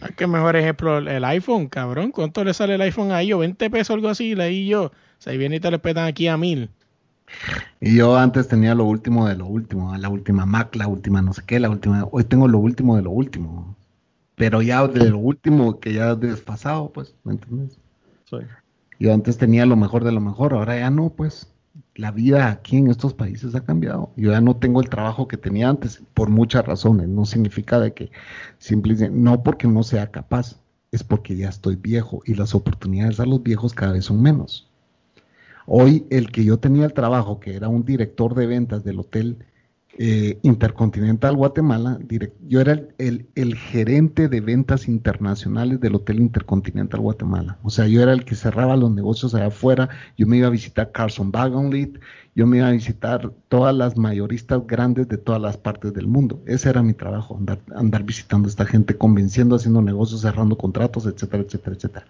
Ah, 0.00 0.10
Qué 0.16 0.26
mejor 0.26 0.56
ejemplo, 0.56 0.98
el- 0.98 1.24
iPhone, 1.24 1.68
cabrón. 1.68 2.10
¿Cuánto 2.10 2.44
le 2.44 2.54
sale 2.54 2.74
el 2.74 2.80
iPhone 2.82 3.12
ahí? 3.12 3.32
O 3.32 3.38
20 3.38 3.70
pesos, 3.70 3.94
algo 3.94 4.08
así, 4.08 4.34
leí 4.34 4.66
yo. 4.68 4.84
O 4.86 4.92
sea, 5.18 5.32
ahí 5.32 5.38
viene 5.38 5.56
y 5.56 5.60
te 5.60 5.70
le 5.70 5.78
petan 5.78 6.06
aquí 6.06 6.28
a 6.28 6.36
mil. 6.36 6.70
Y 7.80 7.96
yo 7.96 8.16
antes 8.16 8.48
tenía 8.48 8.74
lo 8.74 8.84
último 8.84 9.28
de 9.28 9.36
lo 9.36 9.46
último, 9.46 9.96
la 9.96 10.08
última 10.08 10.46
Mac, 10.46 10.74
la 10.76 10.88
última 10.88 11.22
no 11.22 11.32
sé 11.32 11.42
qué, 11.46 11.60
la 11.60 11.70
última. 11.70 12.06
Hoy 12.10 12.24
tengo 12.24 12.48
lo 12.48 12.58
último 12.58 12.96
de 12.96 13.02
lo 13.02 13.10
último. 13.10 13.76
Pero 14.36 14.62
ya 14.62 14.86
de 14.88 15.10
lo 15.10 15.18
último 15.18 15.80
que 15.80 15.94
ya 15.94 16.14
desfasado, 16.16 16.92
pues, 16.92 17.14
¿me 17.24 17.34
entiendes? 17.34 17.78
Yo 18.98 19.12
antes 19.12 19.38
tenía 19.38 19.66
lo 19.66 19.76
mejor 19.76 20.04
de 20.04 20.12
lo 20.12 20.20
mejor, 20.20 20.54
ahora 20.54 20.78
ya 20.78 20.90
no, 20.90 21.10
pues. 21.10 21.52
La 21.94 22.10
vida 22.10 22.48
aquí 22.48 22.76
en 22.78 22.88
estos 22.88 23.14
países 23.14 23.54
ha 23.54 23.64
cambiado. 23.64 24.10
Yo 24.16 24.30
ya 24.30 24.40
no 24.40 24.56
tengo 24.56 24.80
el 24.80 24.88
trabajo 24.88 25.28
que 25.28 25.36
tenía 25.36 25.68
antes, 25.68 26.02
por 26.14 26.30
muchas 26.30 26.64
razones. 26.64 27.08
No 27.08 27.24
significa 27.26 27.78
de 27.78 27.92
que 27.92 28.10
simplemente, 28.58 29.10
no 29.10 29.42
porque 29.42 29.68
no 29.68 29.82
sea 29.82 30.10
capaz, 30.10 30.58
es 30.92 31.02
porque 31.04 31.36
ya 31.36 31.48
estoy 31.48 31.76
viejo 31.76 32.22
y 32.24 32.34
las 32.34 32.54
oportunidades 32.54 33.20
a 33.20 33.26
los 33.26 33.42
viejos 33.42 33.74
cada 33.74 33.92
vez 33.92 34.06
son 34.06 34.22
menos. 34.22 34.70
Hoy 35.66 36.06
el 36.10 36.30
que 36.30 36.44
yo 36.44 36.58
tenía 36.58 36.86
el 36.86 36.92
trabajo, 36.92 37.40
que 37.40 37.56
era 37.56 37.68
un 37.68 37.84
director 37.84 38.34
de 38.34 38.46
ventas 38.46 38.84
del 38.84 39.00
hotel 39.00 39.44
eh, 39.98 40.38
Intercontinental 40.42 41.36
Guatemala, 41.36 41.98
yo 42.46 42.60
era 42.60 42.82
el, 42.98 43.26
el, 43.34 43.54
gerente 43.54 44.28
de 44.28 44.40
ventas 44.40 44.88
internacionales 44.88 45.80
del 45.80 45.94
Hotel 45.94 46.18
Intercontinental 46.20 47.00
Guatemala. 47.00 47.58
O 47.62 47.70
sea, 47.70 47.86
yo 47.86 48.02
era 48.02 48.12
el 48.12 48.24
que 48.24 48.34
cerraba 48.34 48.76
los 48.76 48.90
negocios 48.90 49.34
allá 49.34 49.46
afuera, 49.46 49.88
yo 50.18 50.26
me 50.26 50.36
iba 50.36 50.48
a 50.48 50.50
visitar 50.50 50.92
Carson 50.92 51.30
Wagonlit, 51.34 51.98
yo 52.34 52.46
me 52.46 52.58
iba 52.58 52.68
a 52.68 52.72
visitar 52.72 53.32
todas 53.48 53.74
las 53.74 53.96
mayoristas 53.96 54.66
grandes 54.66 55.08
de 55.08 55.16
todas 55.16 55.40
las 55.40 55.56
partes 55.56 55.94
del 55.94 56.06
mundo. 56.06 56.42
Ese 56.46 56.68
era 56.68 56.82
mi 56.82 56.92
trabajo, 56.92 57.36
andar, 57.38 57.60
andar 57.74 58.02
visitando 58.02 58.48
a 58.48 58.50
esta 58.50 58.66
gente, 58.66 58.98
convenciendo, 58.98 59.56
haciendo 59.56 59.80
negocios, 59.80 60.20
cerrando 60.20 60.58
contratos, 60.58 61.06
etcétera, 61.06 61.42
etcétera, 61.42 61.76
etcétera. 61.76 62.06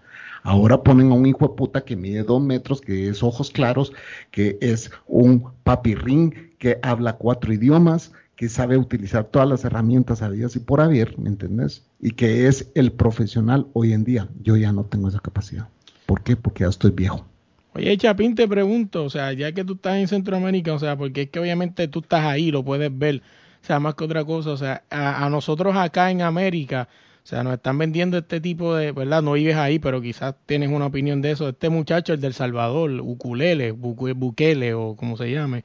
Ahora 0.46 0.80
ponen 0.80 1.10
a 1.10 1.14
un 1.14 1.26
hijo 1.26 1.48
de 1.48 1.54
puta 1.56 1.84
que 1.84 1.96
mide 1.96 2.22
dos 2.22 2.40
metros, 2.40 2.80
que 2.80 3.08
es 3.08 3.20
ojos 3.24 3.50
claros, 3.50 3.92
que 4.30 4.56
es 4.60 4.92
un 5.08 5.50
papirrín, 5.64 6.52
que 6.60 6.78
habla 6.84 7.14
cuatro 7.14 7.52
idiomas, 7.52 8.12
que 8.36 8.48
sabe 8.48 8.78
utilizar 8.78 9.24
todas 9.24 9.48
las 9.48 9.64
herramientas 9.64 10.22
habidas 10.22 10.54
y 10.54 10.60
por 10.60 10.80
haber, 10.80 11.18
¿me 11.18 11.30
entiendes? 11.30 11.84
Y 12.00 12.12
que 12.12 12.46
es 12.46 12.70
el 12.76 12.92
profesional 12.92 13.66
hoy 13.72 13.92
en 13.92 14.04
día. 14.04 14.28
Yo 14.40 14.56
ya 14.56 14.70
no 14.70 14.84
tengo 14.84 15.08
esa 15.08 15.18
capacidad. 15.18 15.66
¿Por 16.06 16.22
qué? 16.22 16.36
Porque 16.36 16.62
ya 16.62 16.70
estoy 16.70 16.92
viejo. 16.92 17.26
Oye, 17.74 17.96
Chapín, 17.98 18.36
te 18.36 18.46
pregunto, 18.46 19.02
o 19.02 19.10
sea, 19.10 19.32
ya 19.32 19.50
que 19.50 19.64
tú 19.64 19.72
estás 19.72 19.96
en 19.96 20.06
Centroamérica, 20.06 20.74
o 20.74 20.78
sea, 20.78 20.96
porque 20.96 21.22
es 21.22 21.30
que 21.30 21.40
obviamente 21.40 21.88
tú 21.88 21.98
estás 21.98 22.24
ahí, 22.24 22.52
lo 22.52 22.64
puedes 22.64 22.96
ver, 22.96 23.20
o 23.64 23.66
sea, 23.66 23.80
más 23.80 23.96
que 23.96 24.04
otra 24.04 24.24
cosa, 24.24 24.50
o 24.50 24.56
sea, 24.56 24.84
a 24.90 25.28
nosotros 25.28 25.74
acá 25.76 26.12
en 26.12 26.22
América, 26.22 26.88
o 27.26 27.28
sea, 27.28 27.42
nos 27.42 27.54
están 27.54 27.76
vendiendo 27.76 28.18
este 28.18 28.40
tipo 28.40 28.76
de, 28.76 28.92
¿verdad? 28.92 29.20
No 29.20 29.32
vives 29.32 29.56
ahí, 29.56 29.80
pero 29.80 30.00
quizás 30.00 30.36
tienes 30.46 30.70
una 30.70 30.86
opinión 30.86 31.22
de 31.22 31.32
eso. 31.32 31.48
Este 31.48 31.70
muchacho, 31.70 32.12
el 32.12 32.20
del 32.20 32.34
Salvador, 32.34 32.88
Ukulele, 33.00 33.72
Bukele 33.72 34.74
o 34.74 34.94
como 34.94 35.16
se 35.16 35.32
llame. 35.32 35.64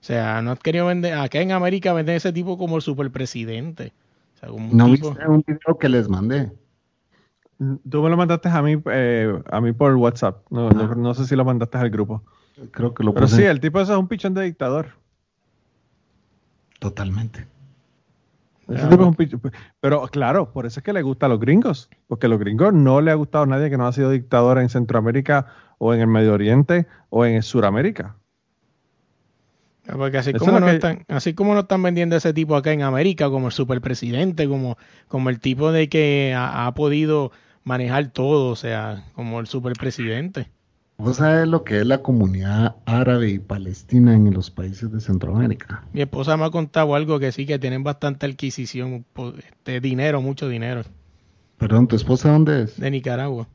O 0.00 0.04
sea, 0.04 0.42
no 0.42 0.50
has 0.50 0.58
querido 0.58 0.86
vender, 0.86 1.14
acá 1.14 1.40
en 1.40 1.52
América 1.52 1.92
venden 1.92 2.16
ese 2.16 2.32
tipo 2.32 2.58
como 2.58 2.74
el 2.74 2.82
superpresidente. 2.82 3.92
O 4.34 4.38
sea, 4.40 4.48
como 4.48 4.68
un 4.68 4.76
no 4.76 4.86
viste 4.86 5.06
un 5.28 5.44
video 5.46 5.78
que 5.78 5.88
les 5.88 6.08
mandé. 6.08 6.50
Tú 7.88 8.02
me 8.02 8.10
lo 8.10 8.16
mandaste 8.16 8.48
a 8.48 8.60
mí, 8.60 8.74
eh, 8.86 9.32
a 9.48 9.60
mí 9.60 9.70
por 9.70 9.94
WhatsApp. 9.94 10.44
No, 10.50 10.70
no, 10.70 11.14
sé 11.14 11.24
si 11.24 11.36
lo 11.36 11.44
mandaste 11.44 11.78
al 11.78 11.90
grupo. 11.90 12.24
Creo 12.72 12.92
que 12.92 13.04
lo 13.04 13.14
Pero 13.14 13.28
sí, 13.28 13.44
el 13.44 13.60
tipo 13.60 13.80
ese 13.80 13.92
es 13.92 13.98
un 13.98 14.08
pichón 14.08 14.34
de 14.34 14.42
dictador. 14.42 14.88
Totalmente. 16.80 17.46
Pero 19.80 20.02
claro, 20.08 20.52
por 20.52 20.66
eso 20.66 20.80
es 20.80 20.84
que 20.84 20.92
le 20.92 21.02
gusta 21.02 21.26
a 21.26 21.28
los 21.28 21.38
gringos, 21.38 21.88
porque 22.08 22.26
a 22.26 22.28
los 22.28 22.38
gringos 22.38 22.72
no 22.72 23.00
le 23.00 23.10
ha 23.10 23.14
gustado 23.14 23.44
a 23.44 23.46
nadie 23.46 23.70
que 23.70 23.78
no 23.78 23.86
ha 23.86 23.92
sido 23.92 24.10
dictador 24.10 24.58
en 24.58 24.68
Centroamérica 24.68 25.46
o 25.78 25.94
en 25.94 26.00
el 26.00 26.08
Medio 26.08 26.32
Oriente 26.32 26.86
o 27.10 27.24
en 27.24 27.42
Sudamérica. 27.42 28.16
Porque 29.86 30.18
así 30.18 30.32
como, 30.32 30.58
no 30.58 30.68
están, 30.68 31.04
así 31.06 31.34
como 31.34 31.54
no 31.54 31.60
están 31.60 31.80
vendiendo 31.80 32.16
ese 32.16 32.32
tipo 32.32 32.56
acá 32.56 32.72
en 32.72 32.82
América, 32.82 33.30
como 33.30 33.46
el 33.46 33.52
superpresidente, 33.52 34.48
como, 34.48 34.76
como 35.06 35.30
el 35.30 35.38
tipo 35.38 35.70
de 35.70 35.88
que 35.88 36.34
ha 36.36 36.72
podido 36.74 37.30
manejar 37.62 38.08
todo, 38.08 38.50
o 38.50 38.56
sea, 38.56 39.04
como 39.14 39.38
el 39.38 39.46
superpresidente. 39.46 40.48
¿Vos 40.98 41.18
sabés 41.18 41.46
lo 41.46 41.62
que 41.62 41.80
es 41.80 41.86
la 41.86 41.98
comunidad 41.98 42.76
árabe 42.86 43.28
y 43.28 43.38
palestina 43.38 44.14
en 44.14 44.32
los 44.32 44.50
países 44.50 44.90
de 44.90 45.00
Centroamérica? 45.00 45.84
Mi 45.92 46.00
esposa 46.00 46.36
me 46.38 46.44
ha 46.44 46.50
contado 46.50 46.94
algo 46.94 47.18
que 47.18 47.32
sí, 47.32 47.44
que 47.44 47.58
tienen 47.58 47.84
bastante 47.84 48.24
adquisición, 48.24 49.04
de 49.64 49.80
dinero, 49.80 50.22
mucho 50.22 50.48
dinero. 50.48 50.82
Perdón, 51.58 51.86
¿tu 51.86 51.96
esposa 51.96 52.32
dónde 52.32 52.62
es? 52.62 52.80
De 52.80 52.90
Nicaragua. 52.90 53.46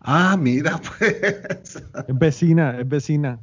Ah, 0.00 0.36
mira, 0.38 0.80
pues. 0.98 1.82
Es 2.08 2.18
vecina, 2.18 2.78
es 2.78 2.88
vecina. 2.88 3.38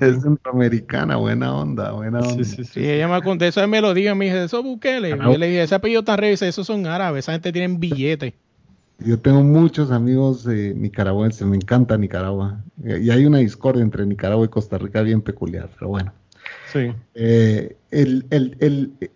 Es 0.00 0.22
centroamericana, 0.22 1.16
buena 1.16 1.54
onda, 1.54 1.92
buena 1.92 2.20
onda. 2.20 2.44
Sí, 2.44 2.56
sí, 2.56 2.64
sí. 2.64 2.88
ella 2.88 3.06
me 3.08 3.20
contó, 3.22 3.44
eso 3.44 3.66
me 3.68 3.82
lo 3.82 3.92
dijo, 3.92 4.14
me 4.14 4.26
dice, 4.26 4.44
eso 4.44 4.62
Bukele. 4.62 5.10
Yo 5.10 5.36
le 5.36 5.48
dije, 5.48 5.62
ese 5.62 5.74
apellido 5.74 6.02
tan 6.02 6.16
revisa, 6.16 6.48
esos 6.48 6.66
son 6.66 6.86
árabes, 6.86 7.24
esa 7.26 7.32
gente 7.32 7.52
tiene 7.52 7.76
billetes. 7.76 8.32
Yo 9.04 9.18
tengo 9.18 9.42
muchos 9.42 9.90
amigos 9.90 10.46
eh, 10.46 10.74
nicaragüenses, 10.76 11.46
me 11.46 11.56
encanta 11.56 11.96
Nicaragua. 11.96 12.62
Y 12.84 13.10
hay 13.10 13.24
una 13.24 13.38
discordia 13.38 13.82
entre 13.82 14.04
Nicaragua 14.04 14.44
y 14.44 14.48
Costa 14.48 14.76
Rica 14.76 15.02
bien 15.02 15.22
peculiar, 15.22 15.70
pero 15.74 15.88
bueno. 15.88 16.12
Sí. 16.72 16.92
Eh, 17.14 17.76
el, 17.90 18.26
el, 18.30 18.56
el, 18.60 19.10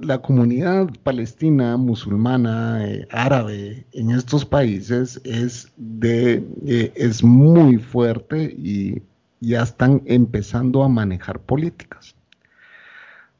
la 0.00 0.22
comunidad 0.22 0.88
palestina, 1.02 1.76
musulmana, 1.76 2.86
eh, 2.86 3.06
árabe 3.10 3.86
en 3.92 4.10
estos 4.10 4.44
países 4.44 5.20
es, 5.24 5.72
de, 5.76 6.44
eh, 6.66 6.92
es 6.94 7.24
muy 7.24 7.78
fuerte 7.78 8.54
y 8.56 9.02
ya 9.40 9.62
están 9.62 10.02
empezando 10.06 10.84
a 10.84 10.88
manejar 10.88 11.40
políticas. 11.40 12.14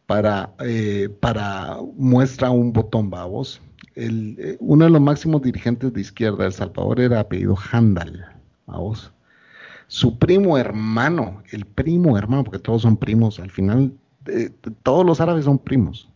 Para, 0.07 0.53
para 1.21 1.79
muestra 1.97 2.51
un 2.51 2.73
botón, 2.73 3.09
vamos 3.09 3.63
el, 3.95 4.37
eh, 4.39 4.57
uno 4.61 4.85
de 4.85 4.91
los 4.91 5.01
máximos 5.01 5.43
dirigentes 5.43 5.93
de 5.93 6.01
izquierda 6.01 6.39
de 6.39 6.47
El 6.47 6.53
Salvador 6.53 7.01
era 7.01 7.21
apellido 7.21 7.57
Handal, 7.71 8.27
vos. 8.67 9.13
Su 9.89 10.19
primo 10.19 10.57
hermano, 10.57 11.43
el 11.51 11.67
primo 11.67 12.17
hermano, 12.17 12.45
porque 12.45 12.59
todos 12.59 12.83
son 12.83 12.97
primos, 12.97 13.39
al 13.39 13.51
final 13.51 13.93
eh, 14.27 14.51
todos 14.83 15.05
los 15.05 15.21
árabes 15.21 15.45
son 15.45 15.59
primos. 15.59 16.09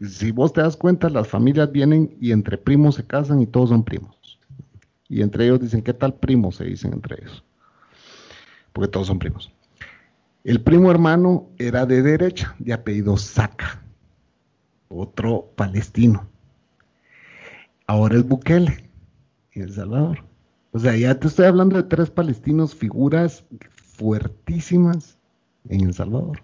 Si 0.00 0.30
vos 0.32 0.52
te 0.52 0.60
das 0.60 0.76
cuenta, 0.76 1.08
las 1.08 1.28
familias 1.28 1.70
vienen 1.72 2.16
y 2.20 2.32
entre 2.32 2.58
primos 2.58 2.96
se 2.96 3.06
casan 3.06 3.40
y 3.40 3.46
todos 3.46 3.70
son 3.70 3.84
primos. 3.84 4.38
Y 5.08 5.22
entre 5.22 5.44
ellos 5.44 5.60
dicen, 5.60 5.82
¿qué 5.82 5.94
tal 5.94 6.14
primo? 6.14 6.50
Se 6.50 6.64
dicen 6.64 6.92
entre 6.92 7.16
ellos. 7.22 7.44
Porque 8.72 8.88
todos 8.88 9.06
son 9.06 9.18
primos. 9.18 9.52
El 10.44 10.60
primo 10.60 10.90
hermano 10.90 11.48
era 11.58 11.86
de 11.86 12.02
derecha, 12.02 12.54
de 12.58 12.72
apellido 12.72 13.16
Saca, 13.16 13.82
otro 14.88 15.52
palestino 15.56 16.28
ahora 17.86 18.16
es 18.16 18.26
Bukele 18.26 18.90
en 19.52 19.62
El 19.62 19.72
Salvador. 19.72 20.24
O 20.72 20.78
sea, 20.78 20.96
ya 20.96 21.18
te 21.18 21.28
estoy 21.28 21.46
hablando 21.46 21.76
de 21.76 21.84
tres 21.84 22.10
palestinos, 22.10 22.74
figuras 22.74 23.44
fuertísimas 23.96 25.16
en 25.68 25.86
El 25.86 25.94
Salvador. 25.94 26.42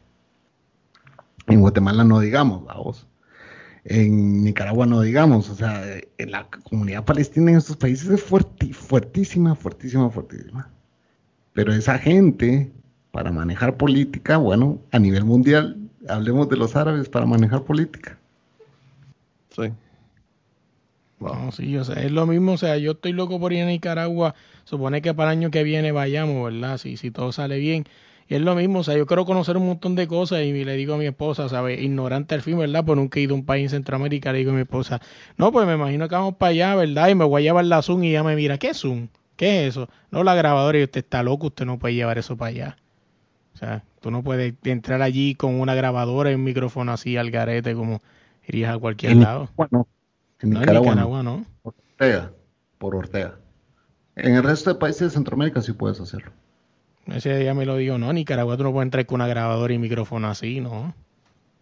En 1.49 1.61
Guatemala 1.61 2.05
no 2.05 2.21
digamos, 2.21 2.65
vamos. 2.65 3.07
En 3.85 4.45
Nicaragua 4.45 4.87
no 4.87 5.01
digamos, 5.01 5.51
o 5.51 5.55
sea, 5.55 5.83
en 6.17 6.31
la 6.31 6.49
comunidad 6.49 7.05
palestina 7.05 7.51
en 7.51 7.59
estos 7.59 7.77
países 7.77 8.09
es 8.09 8.23
fuertísima, 8.23 9.55
fuertísima, 9.57 10.09
fuertísima. 10.09 10.71
Pero 11.53 11.73
esa 11.73 11.99
gente, 11.99 12.73
para 13.11 13.33
manejar 13.33 13.77
política, 13.77 14.37
bueno, 14.37 14.79
a 14.93 14.99
nivel 14.99 15.25
mundial, 15.25 15.91
hablemos 16.09 16.49
de 16.49 16.57
los 16.57 16.77
árabes 16.77 17.09
para 17.09 17.27
manejar 17.27 17.65
política. 17.65 18.19
Sí. 19.51 19.73
No, 21.23 21.53
sí, 21.53 21.77
o 21.77 21.85
sea, 21.85 22.03
es 22.03 22.11
lo 22.11 22.27
mismo, 22.27 22.53
o 22.53 22.57
sea, 22.57 22.77
yo 22.77 22.93
estoy 22.93 23.13
loco 23.13 23.39
por 23.39 23.53
ir 23.53 23.63
a 23.63 23.67
Nicaragua, 23.67 24.35
supone 24.65 25.03
que 25.03 25.15
para 25.15 25.33
el 25.33 25.39
año 25.39 25.51
que 25.51 25.63
viene 25.63 25.93
vayamos, 25.93 26.53
¿verdad? 26.53 26.79
Si, 26.79 26.97
si 26.97 27.11
todo 27.11 27.33
sale 27.33 27.59
bien. 27.59 27.85
Y 28.29 28.35
es 28.37 28.41
lo 28.41 28.55
mismo, 28.55 28.81
o 28.81 28.85
sea, 28.85 28.97
yo 28.97 29.07
quiero 29.07 29.25
conocer 29.25 29.57
un 29.57 29.67
montón 29.67 29.95
de 29.95 30.07
cosas 30.07 30.43
y 30.43 30.65
le 30.65 30.75
digo 30.75 30.95
a 30.95 30.99
mi 30.99 31.07
esposa, 31.07 31.49
¿sabes? 31.49 31.81
Ignorante 31.81 32.35
al 32.35 32.43
fin, 32.43 32.59
¿verdad? 32.59 32.85
Pues 32.85 32.97
nunca 32.97 33.19
he 33.19 33.23
ido 33.25 33.35
a 33.35 33.39
un 33.39 33.45
país 33.45 33.65
en 33.65 33.71
Centroamérica, 33.71 34.33
le 34.33 34.39
digo 34.39 34.53
a 34.53 34.55
mi 34.55 34.63
esposa, 34.63 35.01
no, 35.37 35.53
pues 35.53 35.67
me 35.67 35.75
imagino 35.75 36.09
que 36.09 36.15
vamos 36.15 36.37
para 36.37 36.51
allá, 36.51 36.75
¿verdad? 36.75 37.09
Y 37.09 37.15
me 37.15 37.25
voy 37.25 37.43
a 37.43 37.45
llevar 37.45 37.65
la 37.65 37.83
Zoom 37.83 38.05
y 38.05 38.11
ella 38.11 38.23
me 38.23 38.37
mira, 38.37 38.59
¿qué 38.59 38.71
es 38.71 38.79
Zoom? 38.79 39.09
¿Qué 39.37 39.67
es 39.67 39.71
eso? 39.71 39.89
No, 40.11 40.25
la 40.25 40.35
grabadora 40.35 40.79
y 40.79 40.85
usted 40.85 41.01
está 41.01 41.23
loco, 41.23 41.49
usted 41.49 41.67
no 41.67 41.79
puede 41.79 41.95
llevar 41.95 42.19
eso 42.19 42.37
para 42.37 42.51
allá. 42.51 42.77
O 43.55 43.59
sea, 43.59 43.85
tú 44.01 44.11
no 44.11 44.23
puedes 44.23 44.55
entrar 44.65 45.03
allí 45.03 45.35
con 45.35 45.61
una 45.61 45.75
grabadora 45.75 46.31
y 46.31 46.35
un 46.35 46.45
micrófono 46.45 46.93
así 46.93 47.17
al 47.17 47.31
garete 47.31 47.75
como 47.75 48.01
irías 48.47 48.75
a 48.75 48.79
cualquier 48.79 49.17
lado. 49.17 49.51
Bueno, 49.57 49.87
en 50.43 50.51
Nicaragua, 50.51 51.23
no. 51.23 51.45
Por 51.63 51.75
Ortega, 51.93 52.33
por 52.79 52.97
Ortega. 52.97 53.39
En 54.17 54.35
el 54.35 54.43
resto 54.43 54.73
de 54.73 54.79
países 54.79 55.01
de 55.01 55.11
Centroamérica 55.11 55.63
sí 55.63 55.73
puedes 55.73 56.01
hacerlo. 56.01 56.33
Ese 57.07 57.37
día 57.39 57.55
me 57.55 57.67
lo 57.67 57.77
digo, 57.77 57.99
no, 57.99 58.13
Nicaragua 58.13 58.57
tú 58.57 58.63
no 58.63 58.73
puedes 58.73 58.87
entrar 58.87 59.07
con 59.07 59.17
una 59.17 59.27
grabadora 59.27 59.73
y 59.73 59.79
micrófono 59.79 60.29
así, 60.29 60.61
¿no? 60.61 60.95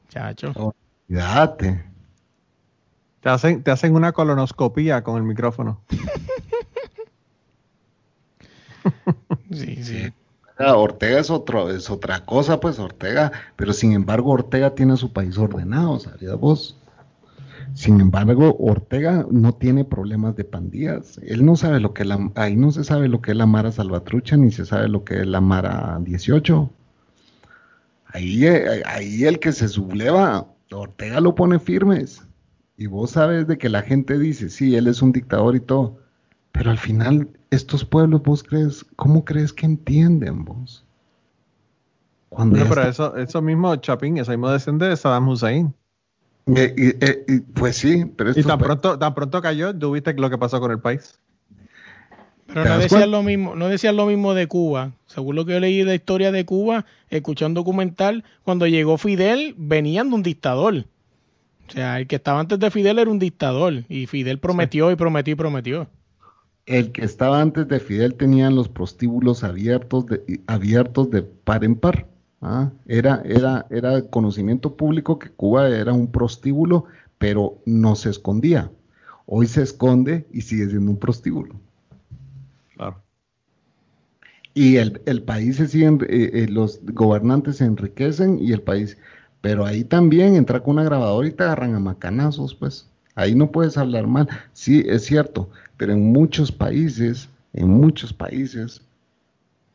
Chacho. 0.09 0.75
Cuídate. 1.07 1.85
Te 3.21 3.29
hacen, 3.29 3.63
te 3.63 3.71
hacen 3.71 3.95
una 3.95 4.13
colonoscopía 4.13 5.03
con 5.03 5.17
el 5.17 5.23
micrófono. 5.23 5.83
sí, 9.53 9.85
sí. 9.85 10.13
Ortega, 10.59 10.77
Ortega 10.77 11.21
es, 11.21 11.31
otro, 11.31 11.71
es 11.71 11.91
otra 11.91 12.25
cosa, 12.25 12.61
pues 12.61 12.79
Ortega, 12.79 13.33
pero 13.57 13.73
sin 13.73 13.93
embargo 13.93 14.33
Ortega 14.33 14.75
tiene 14.75 14.97
su 14.97 15.13
país 15.13 15.39
ordenado, 15.39 15.99
¿sabías 15.99 16.37
vos? 16.37 16.77
Sin 17.75 18.01
embargo, 18.01 18.57
Ortega 18.59 19.27
no 19.31 19.55
tiene 19.55 19.85
problemas 19.85 20.37
de 20.37 20.45
pandillas. 20.45 21.19
Él 21.23 21.45
no 21.45 21.57
sabe 21.57 21.81
lo 21.81 21.95
que 21.95 22.05
la, 22.05 22.31
ahí 22.35 22.57
no 22.57 22.71
se 22.73 22.85
sabe 22.85 23.09
lo 23.09 23.21
que 23.21 23.33
es 23.33 23.37
la 23.37 23.47
Mara 23.47 23.73
Salvatrucha, 23.73 24.37
ni 24.37 24.51
se 24.51 24.67
sabe 24.67 24.89
lo 24.89 25.05
que 25.05 25.21
es 25.21 25.27
la 25.27 25.41
Mara 25.41 25.99
18. 26.01 26.71
Ahí, 28.07 28.47
eh, 28.47 28.83
ahí 28.87 29.25
el 29.25 29.39
que 29.39 29.53
se 29.53 29.69
subleva, 29.69 30.47
Ortega 30.73 31.21
lo 31.21 31.35
pone 31.35 31.59
firmes. 31.59 32.23
Y 32.77 32.87
vos 32.87 33.11
sabes 33.11 33.47
de 33.47 33.59
que 33.59 33.69
la 33.69 33.83
gente 33.83 34.19
dice, 34.19 34.49
sí, 34.49 34.75
él 34.75 34.87
es 34.87 35.03
un 35.03 35.13
dictador 35.13 35.55
y 35.55 35.61
todo. 35.61 35.99
Pero 36.53 36.71
al 36.71 36.79
final, 36.79 37.29
estos 37.51 37.85
pueblos, 37.85 38.23
vos 38.23 38.43
crees, 38.43 38.85
¿cómo 38.97 39.25
crees 39.25 39.53
que 39.53 39.67
entienden 39.67 40.45
vos? 40.45 40.85
Cuando 42.31 42.57
pero 42.69 42.83
eso, 42.83 43.17
eso 43.17 43.43
mismo, 43.43 43.75
Chapín, 43.77 44.19
esa 44.19 44.31
mismo 44.33 44.51
descende 44.51 44.89
de 44.89 44.97
Saddam 44.97 45.29
Hussein. 45.29 45.75
Eh, 46.57 47.43
pues 47.55 47.77
sí, 47.77 48.05
pero 48.17 48.33
Y 48.35 48.43
tan 48.43 48.59
pronto, 48.59 48.99
tan 48.99 49.15
pronto 49.15 49.41
cayó, 49.41 49.77
¿tú 49.77 49.93
viste 49.93 50.15
lo 50.15 50.31
que 50.31 50.39
pasó 50.39 50.61
con 50.61 50.71
el 50.71 50.81
país? 50.81 51.19
Pero 52.53 52.65
no 52.65 52.79
decían 52.79 53.11
lo 53.11 53.23
mismo, 53.23 53.55
no 53.55 53.69
decían 53.69 53.97
lo 53.97 54.07
mismo 54.07 54.35
de 54.35 54.49
Cuba. 54.49 54.93
Según 55.07 55.37
lo 55.37 55.45
que 55.45 55.53
yo 55.53 55.61
leí 55.61 55.79
de 55.79 55.85
la 55.85 55.95
historia 55.95 56.33
de 56.33 56.45
Cuba, 56.45 56.85
escuché 57.09 57.47
un 57.47 57.55
documental, 57.55 58.25
cuando 58.43 58.67
llegó 58.67 58.99
Fidel, 58.99 59.55
venían 59.57 60.09
de 60.09 60.15
un 60.17 60.23
dictador. 60.23 60.87
O 61.69 61.73
sea, 61.73 62.01
el 62.01 62.09
que 62.09 62.17
estaba 62.17 62.41
antes 62.41 62.59
de 62.59 62.71
Fidel 62.71 62.99
era 62.99 63.11
un 63.11 63.21
dictador. 63.21 63.85
Y 63.89 64.07
Fidel 64.07 64.39
prometió 64.39 64.91
y 64.91 64.97
prometió 64.97 65.33
y 65.33 65.37
prometió. 65.37 65.89
El 66.67 66.91
que 66.91 67.05
estaba 67.05 67.41
antes 67.41 67.69
de 67.69 67.79
Fidel 67.79 68.15
tenían 68.15 68.57
los 68.57 68.69
prostíbulos 68.69 69.45
abiertos 69.45 70.07
de, 70.07 70.41
abiertos 70.49 71.11
de 71.11 71.23
par 71.23 71.65
en 71.65 71.77
par. 71.77 72.09
¿Ah? 72.41 72.71
Era, 72.87 73.23
era, 73.25 73.67
era 73.71 74.03
conocimiento 74.03 74.77
público 74.77 75.19
que 75.19 75.31
Cuba 75.31 75.69
era 75.69 75.93
un 75.93 76.11
prostíbulo, 76.11 76.87
pero 77.19 77.59
no 77.67 77.97
se 77.97 78.11
escondía. 78.11 78.71
Hoy 79.27 79.47
se 79.47 79.63
esconde 79.63 80.27
y 80.33 80.41
sigue 80.43 80.69
siendo 80.69 80.91
un 80.91 80.99
prostíbulo. 80.99 81.55
Claro. 82.75 82.97
Y 84.55 84.77
el, 84.77 85.01
el 85.07 85.23
país 85.23 85.57
se 85.57 85.69
sigue, 85.69 85.87
eh, 85.87 86.31
eh, 86.43 86.47
los 86.49 86.81
gobernantes 86.83 87.59
se 87.59 87.65
enriquecen 87.65 88.39
y 88.41 88.53
el 88.53 88.63
país, 88.63 88.99
pero 89.41 89.65
ahí 89.65 89.85
también 89.85 90.35
entra 90.35 90.63
con 90.63 90.75
una 90.75 90.85
grabadora 90.85 91.29
y 91.29 91.33
te 91.33 91.45
agarran 91.45 91.75
a 91.75 91.81
macanazos, 91.81 92.55
pues. 92.55 92.87
Ahí 93.15 93.35
no 93.35 93.51
puedes 93.51 93.77
hablar 93.77 94.07
mal. 94.07 94.29
Sí, 94.53 94.85
es 94.87 95.05
cierto, 95.05 95.51
pero 95.77 95.93
en 95.93 96.13
muchos 96.13 96.51
países, 96.51 97.29
en 97.53 97.69
muchos 97.69 98.13
países, 98.13 98.83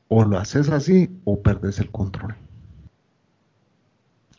o 0.08 0.24
lo 0.24 0.38
haces 0.38 0.70
así 0.70 1.10
o 1.24 1.42
perdes 1.42 1.80
el 1.80 1.92
control. 1.92 2.36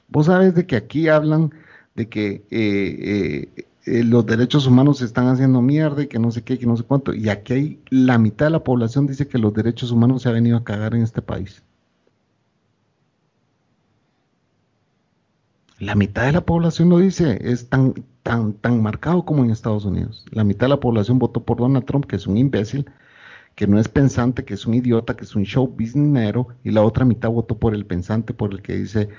Vos 0.09 0.26
sabes 0.26 0.54
de 0.54 0.66
que 0.66 0.76
aquí 0.76 1.09
hablan 1.09 1.52
de 1.94 2.09
que 2.09 2.44
eh, 2.50 3.48
eh, 3.57 3.66
eh, 3.86 4.04
los 4.04 4.26
derechos 4.26 4.66
humanos 4.66 4.98
se 4.98 5.04
están 5.07 5.28
haciendo 5.28 5.62
mierda 5.62 6.02
y 6.02 6.07
que 6.09 6.18
no 6.18 6.30
sé 6.30 6.42
qué, 6.42 6.59
que 6.59 6.66
no 6.66 6.76
sé 6.76 6.84
cuánto. 6.84 7.14
Y 7.14 7.28
aquí 7.28 7.52
hay 7.52 7.80
la 7.90 8.18
mitad 8.18 8.46
de 8.46 8.50
la 8.50 8.64
población 8.64 9.07
dice 9.07 9.28
que 9.28 9.38
los 9.38 9.54
derechos 9.54 9.90
humanos 9.90 10.22
se 10.22 10.28
han 10.28 10.34
venido 10.34 10.59
a 10.59 10.64
cagar 10.64 10.94
en 10.94 11.02
este 11.02 11.22
país. 11.22 11.62
La 15.78 15.94
mitad 15.94 16.24
de 16.24 16.32
la 16.32 16.40
población 16.44 16.88
lo 16.88 16.98
dice, 16.98 17.38
es 17.42 17.68
tan, 17.68 17.94
tan, 18.22 18.54
tan 18.54 18.82
marcado 18.82 19.24
como 19.24 19.44
en 19.44 19.50
Estados 19.50 19.84
Unidos. 19.84 20.24
La 20.30 20.42
mitad 20.42 20.66
de 20.66 20.70
la 20.70 20.80
población 20.80 21.18
votó 21.18 21.44
por 21.44 21.59
Donald 21.59 21.84
Trump, 21.84 22.07
que 22.07 22.16
es 22.16 22.26
un 22.26 22.38
imbécil, 22.38 22.90
que 23.54 23.66
no 23.66 23.78
es 23.78 23.88
pensante, 23.88 24.44
que 24.44 24.54
es 24.54 24.66
un 24.66 24.74
idiota, 24.74 25.16
que 25.16 25.24
es 25.24 25.36
un 25.36 25.44
show 25.44 25.68
businessero, 25.68 26.48
y 26.64 26.70
la 26.70 26.82
otra 26.82 27.04
mitad 27.04 27.28
votó 27.30 27.59
por 27.59 27.74
el 27.74 27.84
pensante, 27.84 28.32
por 28.32 28.52
el 28.52 28.62
que 28.62 28.76
dice 28.76 29.11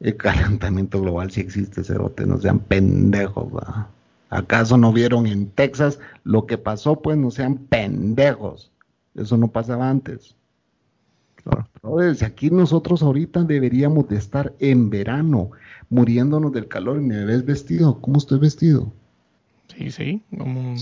el 0.00 0.16
calentamiento 0.16 1.00
global 1.00 1.30
si 1.30 1.40
existe, 1.40 1.84
cerote, 1.84 2.26
no 2.26 2.38
sean 2.38 2.60
pendejos, 2.60 3.52
¿Acaso 4.28 4.76
no 4.76 4.92
vieron 4.92 5.26
en 5.26 5.50
Texas 5.50 6.00
lo 6.24 6.46
que 6.46 6.58
pasó? 6.58 7.00
Pues 7.00 7.16
no 7.16 7.30
sean 7.30 7.58
pendejos. 7.58 8.72
Eso 9.14 9.36
no 9.36 9.48
pasaba 9.48 9.88
antes. 9.88 10.34
Desde 11.82 12.26
aquí 12.26 12.50
nosotros 12.50 13.02
ahorita 13.02 13.44
deberíamos 13.44 14.08
de 14.08 14.16
estar 14.16 14.52
en 14.58 14.90
verano, 14.90 15.52
muriéndonos 15.90 16.52
del 16.52 16.66
calor 16.66 16.98
y 16.98 17.04
me 17.04 17.24
ves 17.24 17.44
vestido. 17.44 18.00
¿Cómo 18.00 18.18
estoy 18.18 18.40
vestido? 18.40 18.92
Sí, 19.68 19.90
sí, 19.92 20.22
como 20.36 20.74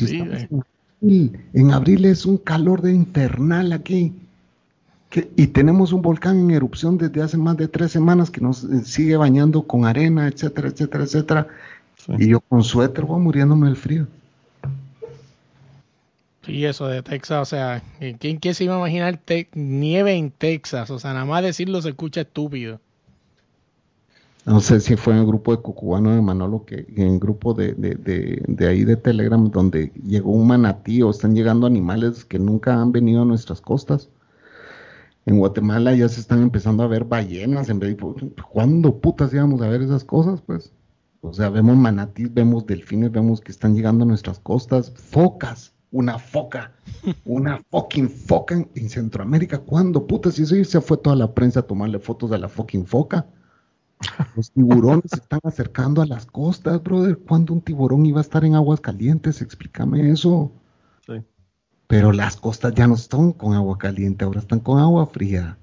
en 1.02 1.70
abril 1.70 2.06
es 2.06 2.24
un 2.24 2.38
calor 2.38 2.80
de 2.80 2.94
infernal 2.94 3.72
aquí 3.72 4.23
y 5.36 5.46
tenemos 5.48 5.92
un 5.92 6.02
volcán 6.02 6.38
en 6.38 6.50
erupción 6.50 6.98
desde 6.98 7.22
hace 7.22 7.36
más 7.36 7.56
de 7.56 7.68
tres 7.68 7.92
semanas 7.92 8.30
que 8.30 8.40
nos 8.40 8.64
eh, 8.64 8.84
sigue 8.84 9.16
bañando 9.16 9.62
con 9.62 9.84
arena, 9.84 10.26
etcétera, 10.26 10.68
etcétera, 10.68 11.04
etcétera. 11.04 11.48
Y 12.18 12.28
yo 12.28 12.40
con 12.40 12.62
suéter 12.62 13.04
voy 13.04 13.20
muriéndome 13.20 13.66
del 13.66 13.76
frío. 13.76 14.06
Sí, 16.44 16.64
eso 16.64 16.86
de 16.88 17.02
Texas, 17.02 17.40
o 17.40 17.44
sea, 17.44 17.82
¿quién, 18.18 18.38
quién 18.38 18.54
se 18.54 18.64
iba 18.64 18.74
a 18.74 18.78
imaginar 18.78 19.18
nieve 19.54 20.14
en 20.14 20.30
Texas? 20.30 20.90
O 20.90 20.98
sea, 20.98 21.14
nada 21.14 21.24
más 21.24 21.42
decirlo 21.42 21.80
se 21.80 21.90
escucha 21.90 22.22
estúpido. 22.22 22.80
No 24.44 24.60
sé 24.60 24.80
si 24.80 24.96
fue 24.96 25.14
en 25.14 25.20
el 25.20 25.26
grupo 25.26 25.56
de 25.56 25.62
Cucubano 25.62 26.14
de 26.14 26.20
Manolo, 26.20 26.66
que 26.66 26.86
en 26.96 27.14
el 27.14 27.18
grupo 27.18 27.54
de, 27.54 27.72
de, 27.72 27.94
de, 27.94 28.42
de, 28.46 28.68
ahí 28.68 28.84
de 28.84 28.96
Telegram, 28.96 29.50
donde 29.50 29.90
llegó 30.06 30.32
un 30.32 30.46
manatí 30.46 31.00
o 31.00 31.10
están 31.10 31.34
llegando 31.34 31.66
animales 31.66 32.26
que 32.26 32.38
nunca 32.38 32.78
han 32.78 32.92
venido 32.92 33.22
a 33.22 33.24
nuestras 33.24 33.62
costas. 33.62 34.10
En 35.26 35.38
Guatemala 35.38 35.94
ya 35.94 36.08
se 36.08 36.20
están 36.20 36.42
empezando 36.42 36.82
a 36.82 36.86
ver 36.86 37.04
ballenas. 37.04 37.68
En 37.68 37.78
vez 37.78 37.96
de, 37.96 38.32
¿Cuándo 38.52 39.00
putas 39.00 39.32
íbamos 39.32 39.62
a 39.62 39.68
ver 39.68 39.82
esas 39.82 40.04
cosas? 40.04 40.42
Pues, 40.42 40.72
o 41.22 41.32
sea, 41.32 41.48
vemos 41.48 41.76
manatís, 41.76 42.32
vemos 42.32 42.66
delfines, 42.66 43.10
vemos 43.10 43.40
que 43.40 43.50
están 43.50 43.74
llegando 43.74 44.04
a 44.04 44.06
nuestras 44.06 44.38
costas, 44.38 44.92
focas, 44.94 45.72
una 45.90 46.18
foca, 46.18 46.72
una 47.24 47.62
fucking 47.70 48.10
foca 48.10 48.66
en, 48.74 48.88
Centroamérica. 48.90 49.58
¿Cuándo 49.58 50.06
putas? 50.06 50.38
Y 50.38 50.42
eso 50.42 50.62
se 50.64 50.80
fue 50.80 50.98
toda 50.98 51.16
la 51.16 51.32
prensa 51.32 51.60
a 51.60 51.66
tomarle 51.66 51.98
fotos 51.98 52.30
a 52.32 52.38
la 52.38 52.48
fucking 52.48 52.86
foca. 52.86 53.26
Los 54.36 54.50
tiburones 54.50 55.04
se 55.08 55.16
están 55.16 55.40
acercando 55.44 56.02
a 56.02 56.06
las 56.06 56.26
costas, 56.26 56.82
brother. 56.82 57.16
¿Cuándo 57.18 57.54
un 57.54 57.62
tiburón 57.62 58.04
iba 58.04 58.18
a 58.18 58.22
estar 58.22 58.44
en 58.44 58.54
aguas 58.54 58.80
calientes? 58.80 59.40
Explícame 59.40 60.10
eso. 60.10 60.52
Pero 61.86 62.12
las 62.12 62.36
costas 62.36 62.74
ya 62.74 62.86
no 62.86 62.94
están 62.94 63.32
con 63.32 63.54
agua 63.54 63.78
caliente, 63.78 64.24
ahora 64.24 64.40
están 64.40 64.60
con 64.60 64.78
agua 64.78 65.06
fría. 65.06 65.58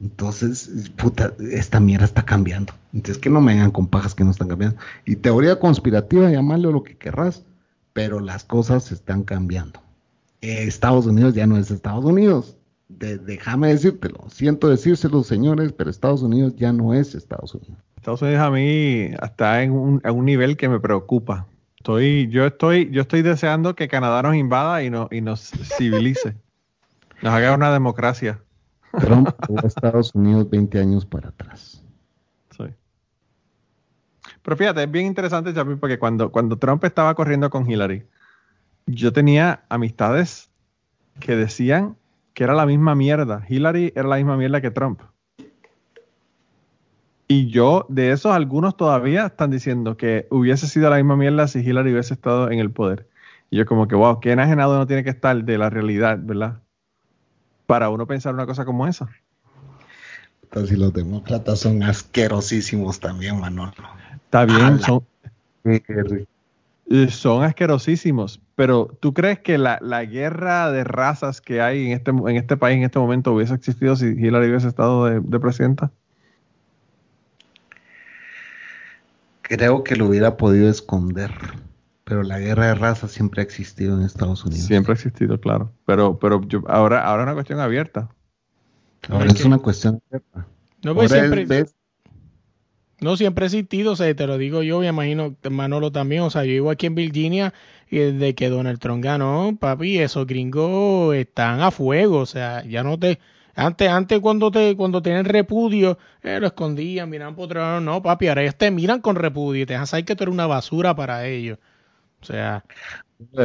Entonces, 0.00 0.90
puta, 0.96 1.32
esta 1.50 1.80
mierda 1.80 2.04
está 2.04 2.24
cambiando. 2.24 2.74
Entonces, 2.92 3.18
que 3.18 3.30
no 3.30 3.40
me 3.40 3.54
vengan 3.54 3.70
con 3.70 3.86
pajas 3.86 4.14
que 4.14 4.24
no 4.24 4.30
están 4.30 4.48
cambiando. 4.48 4.76
Y 5.06 5.16
teoría 5.16 5.58
conspirativa, 5.58 6.30
llamarle 6.30 6.70
lo 6.70 6.82
que 6.82 6.96
querrás, 6.96 7.44
pero 7.92 8.20
las 8.20 8.44
cosas 8.44 8.92
están 8.92 9.22
cambiando. 9.22 9.80
Estados 10.42 11.06
Unidos 11.06 11.34
ya 11.34 11.46
no 11.46 11.56
es 11.56 11.70
Estados 11.70 12.04
Unidos. 12.04 12.58
déjame 12.88 13.68
decírtelo. 13.68 14.26
Siento 14.28 14.68
decírselo, 14.68 15.22
señores, 15.22 15.72
pero 15.72 15.88
Estados 15.88 16.22
Unidos 16.22 16.54
ya 16.56 16.72
no 16.72 16.92
es 16.92 17.14
Estados 17.14 17.54
Unidos. 17.54 17.78
Estados 17.96 18.20
Unidos 18.20 18.42
a 18.42 18.50
mí 18.50 19.10
está 19.22 19.62
en 19.62 20.00
en 20.04 20.14
un 20.14 20.24
nivel 20.26 20.58
que 20.58 20.68
me 20.68 20.80
preocupa. 20.80 21.46
Estoy, 21.84 22.28
yo 22.28 22.46
estoy, 22.46 22.88
yo 22.90 23.02
estoy 23.02 23.20
deseando 23.20 23.74
que 23.74 23.88
Canadá 23.88 24.22
nos 24.22 24.36
invada 24.36 24.82
y, 24.82 24.88
no, 24.88 25.06
y 25.10 25.20
nos 25.20 25.50
civilice. 25.76 26.34
Nos 27.20 27.34
haga 27.34 27.54
una 27.54 27.74
democracia. 27.74 28.40
Trump 28.98 29.28
a 29.28 29.66
Estados 29.66 30.14
Unidos 30.14 30.48
20 30.48 30.80
años 30.80 31.04
para 31.04 31.28
atrás. 31.28 31.84
Sí. 32.56 32.64
Pero 34.42 34.56
fíjate, 34.56 34.84
es 34.84 34.90
bien 34.90 35.04
interesante, 35.04 35.52
Chapi, 35.52 35.74
porque 35.74 35.98
cuando, 35.98 36.32
cuando 36.32 36.56
Trump 36.56 36.82
estaba 36.84 37.14
corriendo 37.14 37.50
con 37.50 37.70
Hillary, 37.70 38.06
yo 38.86 39.12
tenía 39.12 39.64
amistades 39.68 40.50
que 41.20 41.36
decían 41.36 41.98
que 42.32 42.44
era 42.44 42.54
la 42.54 42.64
misma 42.64 42.94
mierda. 42.94 43.44
Hillary 43.46 43.92
era 43.94 44.08
la 44.08 44.16
misma 44.16 44.38
mierda 44.38 44.62
que 44.62 44.70
Trump. 44.70 45.02
Y 47.26 47.48
yo, 47.48 47.86
de 47.88 48.12
esos, 48.12 48.32
algunos 48.32 48.76
todavía 48.76 49.26
están 49.26 49.50
diciendo 49.50 49.96
que 49.96 50.26
hubiese 50.30 50.66
sido 50.66 50.90
la 50.90 50.96
misma 50.96 51.16
mierda 51.16 51.48
si 51.48 51.60
Hillary 51.60 51.92
hubiese 51.92 52.12
estado 52.12 52.50
en 52.50 52.58
el 52.58 52.70
poder. 52.70 53.08
Y 53.50 53.56
yo 53.56 53.66
como 53.66 53.88
que, 53.88 53.94
wow, 53.94 54.20
qué 54.20 54.32
enajenado 54.32 54.76
no 54.76 54.86
tiene 54.86 55.04
que 55.04 55.10
estar 55.10 55.42
de 55.42 55.58
la 55.58 55.70
realidad, 55.70 56.18
¿verdad? 56.20 56.60
Para 57.66 57.88
uno 57.88 58.06
pensar 58.06 58.34
una 58.34 58.44
cosa 58.46 58.66
como 58.66 58.86
esa. 58.86 59.08
Entonces, 60.42 60.78
los 60.78 60.92
demócratas 60.92 61.60
son 61.60 61.82
asquerosísimos 61.82 63.00
también, 63.00 63.40
Manolo. 63.40 63.72
Está 64.26 64.44
bien, 64.44 64.78
son, 64.80 65.02
son 67.08 67.42
asquerosísimos, 67.42 68.40
pero 68.54 68.94
¿tú 69.00 69.14
crees 69.14 69.38
que 69.38 69.56
la, 69.56 70.04
guerra 70.04 70.70
de 70.70 70.84
razas 70.84 71.40
que 71.40 71.62
hay 71.62 71.86
en 71.86 71.92
este, 71.92 72.10
en 72.10 72.36
este 72.36 72.58
país 72.58 72.76
en 72.76 72.84
este 72.84 72.98
momento 72.98 73.32
hubiese 73.32 73.54
existido 73.54 73.96
si 73.96 74.06
Hillary 74.06 74.50
hubiese 74.50 74.68
estado 74.68 75.06
de 75.06 75.40
presidenta? 75.40 75.90
Creo 79.48 79.84
que 79.84 79.96
lo 79.96 80.06
hubiera 80.06 80.36
podido 80.36 80.68
esconder. 80.68 81.30
Pero 82.04 82.22
la 82.22 82.38
guerra 82.38 82.66
de 82.66 82.74
raza 82.74 83.08
siempre 83.08 83.40
ha 83.40 83.44
existido 83.44 83.96
en 83.96 84.04
Estados 84.04 84.44
Unidos. 84.44 84.66
Siempre 84.66 84.92
ha 84.92 84.94
existido, 84.94 85.40
claro. 85.40 85.72
Pero, 85.86 86.18
pero 86.18 86.42
yo, 86.46 86.62
ahora, 86.66 87.02
ahora 87.04 87.22
es 87.22 87.26
una 87.26 87.34
cuestión 87.34 87.60
abierta. 87.60 88.10
Ahora 89.08 89.26
Es 89.26 89.34
es 89.34 89.40
que- 89.40 89.46
una 89.46 89.58
cuestión. 89.58 90.02
No, 90.82 90.94
pues 90.94 91.10
siempre, 91.12 91.46
ves, 91.46 91.74
no 93.00 93.16
siempre 93.16 93.44
ha 93.44 93.46
existido, 93.46 93.92
o 93.92 93.96
sea, 93.96 94.14
te 94.14 94.26
lo 94.26 94.36
digo 94.38 94.62
yo, 94.62 94.80
me 94.80 94.88
imagino 94.88 95.34
Manolo 95.50 95.92
también, 95.92 96.22
o 96.22 96.30
sea, 96.30 96.44
yo 96.44 96.50
vivo 96.52 96.70
aquí 96.70 96.86
en 96.86 96.94
Virginia 96.94 97.54
y 97.90 97.98
desde 97.98 98.34
que 98.34 98.48
Donald 98.50 98.78
Trump 98.80 99.02
ganó, 99.02 99.56
papi, 99.58 99.98
esos 99.98 100.26
gringos 100.26 101.14
están 101.14 101.60
a 101.62 101.70
fuego, 101.70 102.18
o 102.18 102.26
sea, 102.26 102.64
ya 102.64 102.82
no 102.82 102.98
te, 102.98 103.18
antes, 103.54 103.88
antes 103.88 104.20
cuando 104.20 104.50
te, 104.50 104.76
cuando 104.76 105.02
tenían 105.02 105.24
repudio, 105.24 105.98
eh, 106.22 106.40
lo 106.40 106.46
escondían, 106.46 107.10
miraban 107.10 107.34
por 107.34 107.54
no, 107.56 108.02
papi, 108.02 108.28
ahora 108.28 108.42
ellos 108.42 108.56
te 108.56 108.70
miran 108.70 109.00
con 109.00 109.16
repudio 109.16 109.62
y 109.62 109.66
te 109.66 109.74
dejan 109.74 109.86
saber 109.86 110.04
que 110.04 110.16
tú 110.16 110.24
eres 110.24 110.32
una 110.32 110.46
basura 110.46 110.94
para 110.94 111.26
ellos, 111.26 111.58
o 112.20 112.24
sea, 112.24 112.64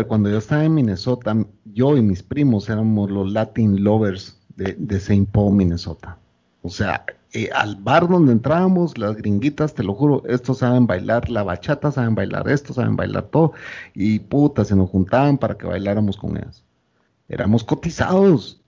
cuando 0.08 0.30
yo 0.30 0.38
estaba 0.38 0.64
en 0.64 0.74
Minnesota, 0.74 1.36
yo 1.66 1.96
y 1.96 2.02
mis 2.02 2.24
primos 2.24 2.70
éramos 2.70 3.10
los 3.10 3.32
Latin 3.32 3.84
lovers 3.84 4.38
de, 4.56 4.76
de 4.78 4.98
St. 4.98 5.28
Paul, 5.32 5.56
Minnesota. 5.56 6.18
O 6.62 6.70
sea, 6.70 7.06
eh, 7.32 7.50
al 7.54 7.76
bar 7.76 8.08
donde 8.08 8.32
entrábamos, 8.32 8.98
las 8.98 9.16
gringuitas, 9.16 9.74
te 9.74 9.84
lo 9.84 9.94
juro, 9.94 10.24
estos 10.28 10.60
saben 10.60 10.88
bailar 10.88 11.30
la 11.30 11.44
bachata, 11.44 11.92
saben 11.92 12.16
bailar 12.16 12.50
esto, 12.50 12.74
saben 12.74 12.96
bailar 12.96 13.24
todo, 13.28 13.54
y 13.94 14.20
puta, 14.20 14.66
se 14.66 14.76
nos 14.76 14.90
juntaban 14.90 15.38
para 15.38 15.56
que 15.58 15.68
bailáramos 15.68 16.18
con 16.18 16.38
ellas. 16.38 16.64
Éramos 17.28 17.64
cotizados, 17.64 18.59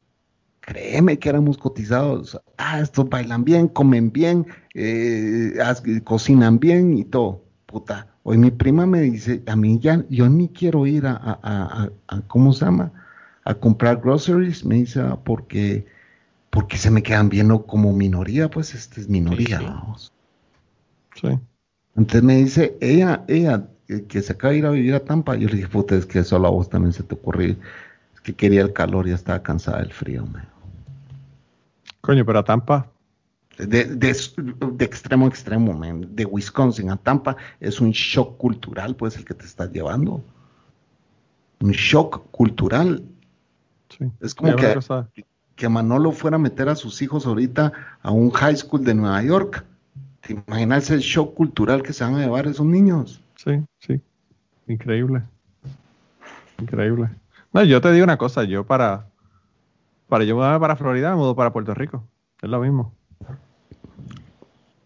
créeme 0.62 1.20
que 1.20 1.30
éramos 1.30 1.57
cotizados. 1.57 2.39
Ah, 2.57 2.80
estos 2.80 3.09
bailan 3.09 3.43
bien, 3.43 3.68
comen 3.68 4.12
bien, 4.12 4.45
eh, 4.74 5.53
cocinan 6.03 6.59
bien 6.59 6.97
y 6.97 7.03
todo. 7.03 7.43
Puta, 7.66 8.07
hoy 8.24 8.38
mi 8.38 8.51
prima 8.51 8.86
me 8.86 9.01
dice, 9.01 9.43
a 9.47 9.55
mí 9.55 9.80
ya, 9.80 10.05
yo 10.09 10.30
ni 10.30 10.49
quiero 10.49 10.86
ir 10.86 11.05
a, 11.07 11.14
a- 11.14 11.39
a- 11.41 11.84
a- 11.84 11.91
a- 12.07 12.22
¿cómo 12.28 12.53
se 12.53 12.66
llama? 12.66 12.91
A 13.43 13.53
comprar 13.55 13.99
groceries, 14.01 14.64
me 14.64 14.76
dice, 14.76 15.01
"ah, 15.01 15.18
porque, 15.24 15.86
porque 16.51 16.78
se 16.78 16.91
me 16.91 17.01
quedan 17.03 17.30
viendo 17.30 17.66
como 17.66 17.91
minoría, 17.93 18.49
pues 18.49 18.76
este 18.76 19.01
es 19.01 19.09
minoría. 19.09 19.57
Sí, 19.59 19.64
sí. 19.64 19.70
vamos". 19.70 20.12
Sí. 21.16 21.39
Entonces 21.95 22.24
me 22.24 22.36
dice, 22.38 22.78
ella, 22.82 23.26
ella, 23.28 23.68
eh, 23.88 24.03
que 24.07 24.22
se 24.22 24.34
acaba 24.34 24.51
de 24.53 24.59
ir 24.59 24.66
a 24.66 24.72
vivir 24.72 24.93
a 24.93 25.03
Tampa, 25.03 25.36
yo 25.36 25.47
le 25.49 25.55
dije, 25.57 25.68
puta, 25.68 25.95
es 25.95 26.05
que 26.05 26.24
solo 26.24 26.47
a 26.47 26.51
vos 26.51 26.70
también 26.70 26.93
se 26.93 27.03
te 27.03 27.16
ocurrió, 27.16 27.55
es 28.14 28.22
que 28.22 28.34
quería 28.34 28.62
el 28.62 28.74
calor, 28.74 29.07
ya 29.07 29.16
estaba 29.16 29.41
cansada 29.43 29.80
del 29.80 29.91
frío, 29.93 30.26
me 30.26 30.39
dijo. 30.41 30.50
Coño, 32.01 32.25
pero 32.25 32.39
a 32.39 32.43
Tampa. 32.43 32.87
de, 33.57 33.85
de, 33.85 34.15
de 34.73 34.85
extremo 34.85 35.25
a 35.25 35.29
extremo, 35.29 35.73
man. 35.73 36.07
de 36.15 36.25
Wisconsin 36.25 36.89
a 36.89 36.97
Tampa, 36.97 37.35
es 37.59 37.79
un 37.79 37.91
shock 37.91 38.37
cultural, 38.37 38.95
pues, 38.95 39.15
el 39.17 39.25
que 39.25 39.33
te 39.35 39.45
estás 39.45 39.71
llevando. 39.71 40.23
Un 41.59 41.71
shock 41.71 42.23
cultural. 42.31 43.03
Sí. 43.89 44.09
Es 44.19 44.33
como 44.33 44.55
que- 44.55 44.79
Que 45.55 45.69
Manolo 45.69 46.11
fuera 46.11 46.37
a 46.37 46.39
meter 46.39 46.69
a 46.69 46.75
sus 46.75 47.01
hijos 47.03 47.27
ahorita 47.27 47.71
a 48.01 48.09
un 48.11 48.31
high 48.31 48.55
school 48.55 48.83
de 48.83 48.95
Nueva 48.95 49.21
York. 49.21 49.63
¿Te 50.21 50.33
imaginas 50.33 50.89
el 50.89 51.01
shock 51.01 51.35
cultural 51.35 51.83
que 51.83 51.93
se 51.93 52.03
van 52.03 52.15
a 52.15 52.19
llevar 52.19 52.47
esos 52.47 52.65
niños? 52.65 53.21
Sí, 53.35 53.61
sí. 53.79 54.01
Increíble. 54.67 55.21
Increíble. 56.59 57.09
No, 57.53 57.63
yo 57.63 57.81
te 57.81 57.91
digo 57.91 58.03
una 58.05 58.17
cosa, 58.17 58.43
yo 58.43 58.65
para 58.65 59.07
para 60.12 60.26
yo 60.26 60.36
mudarme 60.36 60.59
para 60.59 60.76
Florida 60.76 61.12
me 61.12 61.16
mudo 61.16 61.38
para 61.38 61.53
Puerto 61.53 61.74
Rico. 61.74 62.03
Es 62.41 62.49
lo 62.49 62.59
mismo. 62.59 62.93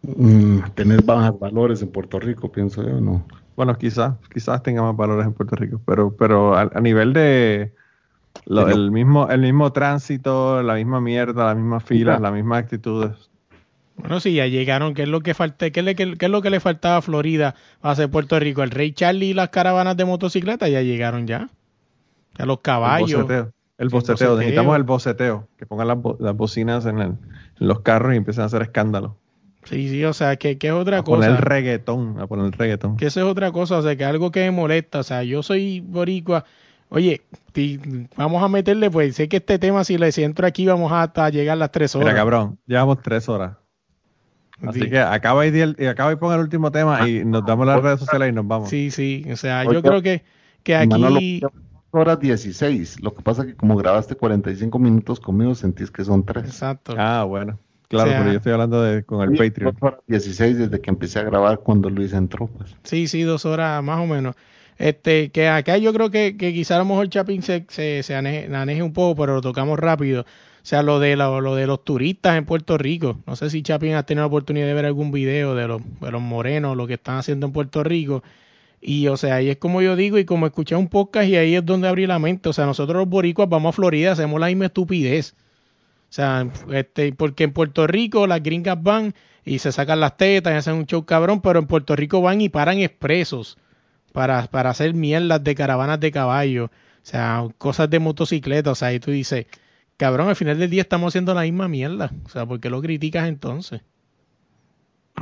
Mm, 0.04 0.60
tener 0.76 1.02
bajos 1.02 1.40
valores 1.40 1.82
en 1.82 1.92
Puerto 1.92 2.20
Rico, 2.20 2.52
pienso 2.52 2.84
yo, 2.84 3.02
¿no? 3.02 3.26
Bueno, 3.56 3.76
quizás, 3.76 4.14
quizás 4.32 4.62
tenga 4.62 4.84
más 4.84 4.96
valores 4.96 5.26
en 5.26 5.34
Puerto 5.34 5.56
Rico, 5.56 5.82
pero, 5.84 6.16
pero 6.16 6.54
a, 6.56 6.70
a 6.72 6.80
nivel 6.80 7.12
de 7.14 7.74
lo- 8.46 8.70
el 8.70 8.92
mismo, 8.92 9.28
el 9.30 9.42
mismo 9.42 9.72
tránsito, 9.74 10.62
la 10.62 10.76
misma 10.76 11.02
mierda, 11.02 11.46
las 11.46 11.56
mismas 11.56 11.84
filas, 11.84 12.22
las 12.22 12.32
mismas 12.32 12.60
actitudes. 12.60 13.32
Bueno, 13.98 14.20
sí, 14.20 14.36
ya 14.36 14.46
llegaron. 14.46 14.94
¿Qué 14.94 15.04
es 15.04 15.10
lo 15.10 15.22
que 15.22 15.34
falta? 15.34 15.72
¿Qué, 15.72 15.80
es 15.80 15.86
le- 15.86 15.96
qué- 15.96 16.16
qué 16.18 16.26
es 16.26 16.32
lo 16.32 16.44
que 16.44 16.52
le 16.52 16.60
faltaba 16.60 16.98
a 16.98 17.02
Florida 17.02 17.56
para 17.82 17.94
hacer 17.94 18.12
Puerto 18.12 18.38
Rico? 18.40 18.62
El 18.62 18.70
Rey 18.70 18.92
Charlie 18.92 19.30
y 19.30 19.34
las 19.34 19.50
caravanas 19.50 19.98
de 19.98 20.06
motocicleta 20.06 20.68
ya 20.70 20.84
llegaron 20.84 21.26
ya. 21.26 21.50
Ya 22.38 22.46
los 22.46 22.58
El 22.58 22.62
caballos. 22.62 23.26
El 23.78 23.86
El 23.86 23.90
boceteo. 23.90 24.14
boceteo. 24.16 24.38
Necesitamos 24.38 24.76
el 24.78 24.84
boceteo. 24.84 25.48
Que 25.58 25.66
pongan 25.66 25.88
las, 25.88 25.98
bo- 26.02 26.18
las 26.20 26.36
bocinas 26.36 26.86
en, 26.86 27.00
el- 27.00 27.08
en 27.12 27.18
los 27.68 27.82
carros 27.82 28.14
y 28.14 28.18
empiecen 28.18 28.44
a 28.44 28.46
hacer 28.46 28.62
escándalo. 28.62 29.18
Sí, 29.66 29.90
sí, 29.90 30.04
o 30.06 30.14
sea, 30.14 30.36
que, 30.36 30.58
que 30.58 30.68
es 30.68 30.74
otra 30.74 31.00
A 31.00 31.04
cosa. 31.04 31.28
poner 31.28 31.42
reggaetón. 31.44 32.20
A 32.20 32.28
poner 32.28 32.52
reggaetón. 32.58 32.98
Que 32.98 33.08
eso 33.08 33.20
es 33.20 33.26
otra 33.26 33.52
cosa, 33.52 33.78
o 33.78 33.82
sea, 33.82 33.96
que 33.96 34.06
algo 34.06 34.32
que 34.32 34.42
me 34.42 34.52
molesta. 34.52 35.00
O 35.00 35.04
sea, 35.04 35.24
yo 35.24 35.42
soy 35.44 35.80
boricua. 35.82 36.46
Oye, 36.90 37.22
ti- 37.52 37.80
vamos 38.16 38.44
a 38.44 38.48
meterle, 38.48 38.92
pues 38.92 39.16
sé 39.16 39.28
que 39.28 39.38
este 39.38 39.58
tema, 39.58 39.84
si 39.84 39.98
le 39.98 40.10
entro 40.16 40.46
aquí, 40.46 40.68
vamos 40.68 40.92
hasta 40.92 41.30
llegar 41.32 41.58
las 41.58 41.72
tres 41.72 41.96
horas. 41.96 42.06
Mira, 42.06 42.16
cabrón, 42.16 42.60
llevamos 42.68 43.02
tres 43.02 43.28
horas. 43.28 43.58
Así 44.66 44.82
Sí. 44.82 44.90
que 44.90 45.00
acaba 45.00 45.46
y, 45.48 45.60
el- 45.60 45.76
y 45.80 45.86
acaba 45.88 46.14
y 46.14 46.16
ponga 46.16 46.36
el 46.36 46.42
último 46.42 46.72
tema 46.72 47.10
y 47.10 47.26
nos 47.26 47.46
damos 47.46 47.66
las 47.68 47.82
redes 47.82 48.00
sociales 48.00 48.30
y 48.30 48.32
nos 48.32 48.48
vamos. 48.48 48.70
Sí, 48.70 48.90
sí, 48.92 49.26
o 49.30 49.36
sea, 49.36 49.64
Oye, 49.66 49.74
yo 49.74 49.82
creo 49.82 50.02
que, 50.02 50.24
que 50.64 50.86
Manolo, 50.88 51.18
aquí... 51.18 51.42
horas 51.96 52.20
16. 52.20 53.02
Lo 53.02 53.14
que 53.14 53.22
pasa 53.24 53.42
es 53.44 53.48
que 53.50 53.56
como 53.56 53.76
grabaste 53.76 54.16
45 54.16 54.78
minutos 54.80 55.20
conmigo, 55.20 55.56
sentís 55.56 55.92
que 55.92 56.04
son 56.04 56.26
3. 56.26 56.46
Exacto. 56.46 56.94
Ah, 56.98 57.24
bueno. 57.24 57.60
Claro, 57.88 58.08
O 58.10 58.12
sea- 58.12 58.20
pero 58.22 58.32
yo 58.32 58.38
estoy 58.38 58.52
hablando 58.54 58.82
de 58.82 59.04
con 59.04 59.22
el 59.22 59.38
Patreon. 59.38 59.76
16 60.08 60.58
desde 60.58 60.82
que 60.82 60.90
empecé 60.90 61.20
a 61.20 61.24
grabar 61.24 61.60
cuando 61.60 61.90
Luis 61.90 62.14
entró, 62.14 62.48
pues. 62.48 62.76
Sí, 62.84 63.08
sí, 63.08 63.22
dos 63.22 63.46
horas 63.46 63.84
más 63.84 64.00
o 64.00 64.06
menos. 64.08 64.36
Este, 64.78 65.30
que 65.30 65.48
acá 65.48 65.78
yo 65.78 65.94
creo 65.94 66.10
que, 66.12 66.36
que 66.36 66.52
quizá 66.54 66.76
a 66.76 66.80
lo 66.80 66.86
mejor 66.86 67.08
Chapin 67.10 67.42
se, 67.44 67.66
se, 67.70 68.04
se 68.04 68.14
ane- 68.16 68.54
aneje 68.54 68.84
un 68.84 68.92
poco, 68.92 69.22
pero 69.22 69.36
lo 69.36 69.42
tocamos 69.42 69.80
rápido. 69.80 70.22
O 70.24 70.68
sea, 70.68 70.82
lo 70.82 71.00
de, 71.00 71.16
lo, 71.16 71.42
lo 71.42 71.54
de 71.56 71.68
los 71.68 71.84
turistas 71.84 72.38
en 72.38 72.46
Puerto 72.46 72.78
Rico. 72.78 73.20
No 73.28 73.36
sé 73.36 73.50
si 73.52 73.62
Chapin 73.62 73.94
ha 73.94 74.04
tenido 74.04 74.24
la 74.24 74.28
oportunidad 74.28 74.66
de 74.66 74.74
ver 74.74 74.86
algún 74.86 75.12
video 75.12 75.54
de 75.56 75.68
los, 75.68 75.82
de 76.02 76.12
los 76.12 76.22
morenos, 76.22 76.76
lo 76.76 76.88
que 76.88 76.96
están 76.96 77.18
haciendo 77.18 77.46
en 77.46 77.54
Puerto 77.54 77.84
Rico. 77.84 78.24
Y, 78.88 79.08
o 79.08 79.18
sea, 79.18 79.36
ahí 79.36 79.50
es 79.50 79.58
como 79.58 79.82
yo 79.82 79.96
digo, 79.96 80.20
y 80.20 80.26
como 80.26 80.46
escuché 80.46 80.76
un 80.76 80.90
podcast, 80.90 81.28
y 81.28 81.36
ahí 81.36 81.56
es 81.56 81.66
donde 81.66 81.88
abrí 81.88 82.06
la 82.06 82.20
mente. 82.20 82.50
O 82.50 82.54
sea, 82.54 82.68
nosotros 82.68 83.00
los 83.00 83.10
boricuas 83.10 83.50
vamos 83.50 83.70
a 83.70 83.72
Florida, 83.74 84.12
hacemos 84.12 84.40
la 84.40 84.46
misma 84.46 84.68
estupidez. 84.68 85.34
O 86.10 86.14
sea, 86.16 86.48
este, 86.72 87.12
porque 87.14 87.46
en 87.46 87.52
Puerto 87.52 87.88
Rico 87.88 88.28
las 88.28 88.44
gringas 88.44 88.82
van 88.82 89.16
y 89.44 89.58
se 89.58 89.72
sacan 89.72 90.00
las 90.00 90.18
tetas 90.18 90.54
y 90.54 90.58
hacen 90.58 90.76
un 90.76 90.86
show 90.86 91.04
cabrón, 91.04 91.42
pero 91.42 91.58
en 91.58 91.66
Puerto 91.66 91.96
Rico 91.96 92.22
van 92.22 92.42
y 92.42 92.50
paran 92.50 92.78
expresos 92.78 93.58
para, 94.14 94.46
para 94.48 94.70
hacer 94.70 94.94
mierdas 94.94 95.44
de 95.44 95.56
caravanas 95.56 96.00
de 96.00 96.12
caballo, 96.12 96.66
o 96.66 96.70
sea, 97.02 97.48
cosas 97.58 97.90
de 97.90 98.00
motocicleta, 98.00 98.72
o 98.72 98.76
sea, 98.76 98.94
y 98.94 99.00
tú 99.00 99.12
dices, 99.12 99.48
cabrón, 99.98 100.30
al 100.30 100.36
final 100.36 100.60
del 100.60 100.70
día 100.70 100.84
estamos 100.84 101.12
haciendo 101.12 101.34
la 101.34 101.42
misma 101.42 101.68
mierda, 101.68 102.12
o 102.26 102.30
sea, 102.30 102.46
¿por 102.46 102.60
qué 102.60 102.70
lo 102.70 102.82
criticas 102.82 103.28
entonces? 103.28 103.82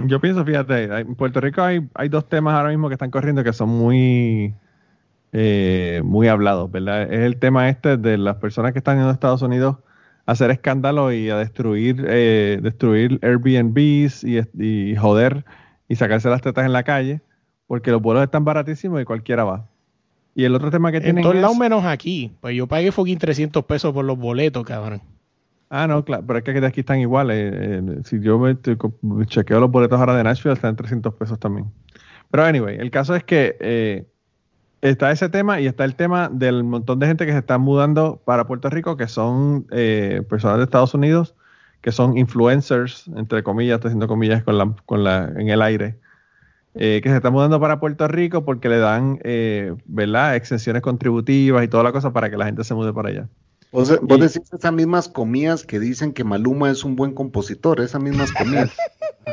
Yo 0.05 0.19
pienso, 0.19 0.43
fíjate, 0.43 0.83
en 0.85 1.15
Puerto 1.15 1.39
Rico 1.39 1.61
hay, 1.61 1.87
hay 1.93 2.09
dos 2.09 2.27
temas 2.27 2.55
ahora 2.55 2.69
mismo 2.69 2.87
que 2.89 2.93
están 2.95 3.11
corriendo 3.11 3.43
que 3.43 3.53
son 3.53 3.69
muy, 3.69 4.53
eh, 5.31 6.01
muy 6.03 6.27
hablados, 6.27 6.71
¿verdad? 6.71 7.03
Es 7.13 7.19
el 7.21 7.37
tema 7.37 7.69
este 7.69 7.97
de 7.97 8.17
las 8.17 8.37
personas 8.37 8.73
que 8.73 8.79
están 8.79 8.99
en 8.99 9.07
Estados 9.09 9.41
Unidos 9.41 9.77
a 10.25 10.31
hacer 10.31 10.51
escándalo 10.51 11.11
y 11.11 11.29
a 11.29 11.37
destruir, 11.37 12.03
eh, 12.07 12.59
destruir 12.61 13.19
Airbnbs 13.21 14.23
y, 14.23 14.39
y 14.59 14.95
joder 14.95 15.45
y 15.87 15.95
sacarse 15.95 16.29
las 16.29 16.41
tetas 16.41 16.65
en 16.65 16.73
la 16.73 16.83
calle 16.83 17.21
porque 17.67 17.91
los 17.91 18.01
vuelos 18.01 18.23
están 18.23 18.45
baratísimos 18.45 19.01
y 19.01 19.05
cualquiera 19.05 19.43
va. 19.43 19.67
Y 20.35 20.43
el 20.45 20.55
otro 20.55 20.71
tema 20.71 20.91
que 20.91 20.97
En 20.97 21.03
tienen 21.03 21.21
todos 21.23 21.35
es- 21.35 21.41
lados 21.41 21.57
menos 21.57 21.85
aquí, 21.85 22.31
pues 22.41 22.55
yo 22.55 22.67
pagué 22.67 22.91
fucking 22.91 23.19
300 23.19 23.63
pesos 23.65 23.93
por 23.93 24.03
los 24.05 24.17
boletos, 24.17 24.63
cabrón. 24.65 25.01
Ah, 25.75 25.87
no, 25.87 26.05
claro, 26.05 26.23
pero 26.27 26.37
es 26.37 26.45
que 26.45 26.65
aquí 26.67 26.81
están 26.81 26.99
iguales. 26.99 27.35
eh, 27.51 27.81
eh, 27.83 28.01
si 28.03 28.19
yo 28.19 28.39
chequeo 29.25 29.59
los 29.59 29.71
boletos 29.71 29.99
ahora 29.99 30.15
de 30.15 30.23
Nashville, 30.23 30.53
están 30.53 30.69
en 30.69 30.75
300 30.75 31.15
pesos 31.15 31.39
también. 31.39 31.71
Pero 32.29 32.43
anyway, 32.43 32.77
el 32.77 32.91
caso 32.91 33.15
es 33.15 33.23
que 33.23 33.57
eh, 33.59 34.05
está 34.81 35.11
ese 35.11 35.29
tema 35.29 35.59
y 35.61 35.65
está 35.65 35.83
el 35.83 35.95
tema 35.95 36.29
del 36.31 36.63
montón 36.63 36.99
de 36.99 37.07
gente 37.07 37.25
que 37.25 37.31
se 37.31 37.39
está 37.39 37.57
mudando 37.57 38.21
para 38.23 38.45
Puerto 38.45 38.69
Rico, 38.69 38.97
que 38.97 39.07
son 39.07 39.65
personas 40.29 40.57
de 40.57 40.63
Estados 40.65 40.93
Unidos, 40.93 41.33
que 41.81 41.91
son 41.91 42.19
influencers, 42.19 43.07
entre 43.15 43.41
comillas, 43.41 43.77
estoy 43.77 43.89
haciendo 43.89 44.07
comillas 44.07 44.43
con 44.43 44.59
la, 44.59 44.75
con 44.85 45.03
la, 45.03 45.31
en 45.35 45.49
el 45.49 45.63
aire, 45.63 45.97
que 46.75 47.01
se 47.03 47.15
están 47.15 47.33
mudando 47.33 47.59
para 47.59 47.79
Puerto 47.79 48.07
Rico 48.07 48.45
porque 48.45 48.69
le 48.69 48.77
dan, 48.77 49.17
¿verdad?, 49.85 50.35
exenciones 50.35 50.83
contributivas 50.83 51.63
y 51.63 51.67
toda 51.67 51.83
la 51.83 51.91
cosa 51.91 52.13
para 52.13 52.29
que 52.29 52.37
la 52.37 52.45
gente 52.45 52.63
se 52.63 52.75
mude 52.75 52.93
para 52.93 53.09
allá. 53.09 53.27
Vos, 53.73 53.99
vos 54.01 54.17
Y- 54.19 54.21
decís 54.21 54.43
esas 54.53 54.71
mismas 54.71 55.09
comidas 55.09 55.65
que 55.65 55.79
dicen 55.79 56.13
que 56.13 56.23
Maluma 56.23 56.69
es 56.71 56.83
un 56.85 56.95
buen 56.95 57.13
compositor, 57.13 57.81
esas 57.81 58.01
mismas 58.01 58.31
comidas. 58.31 58.71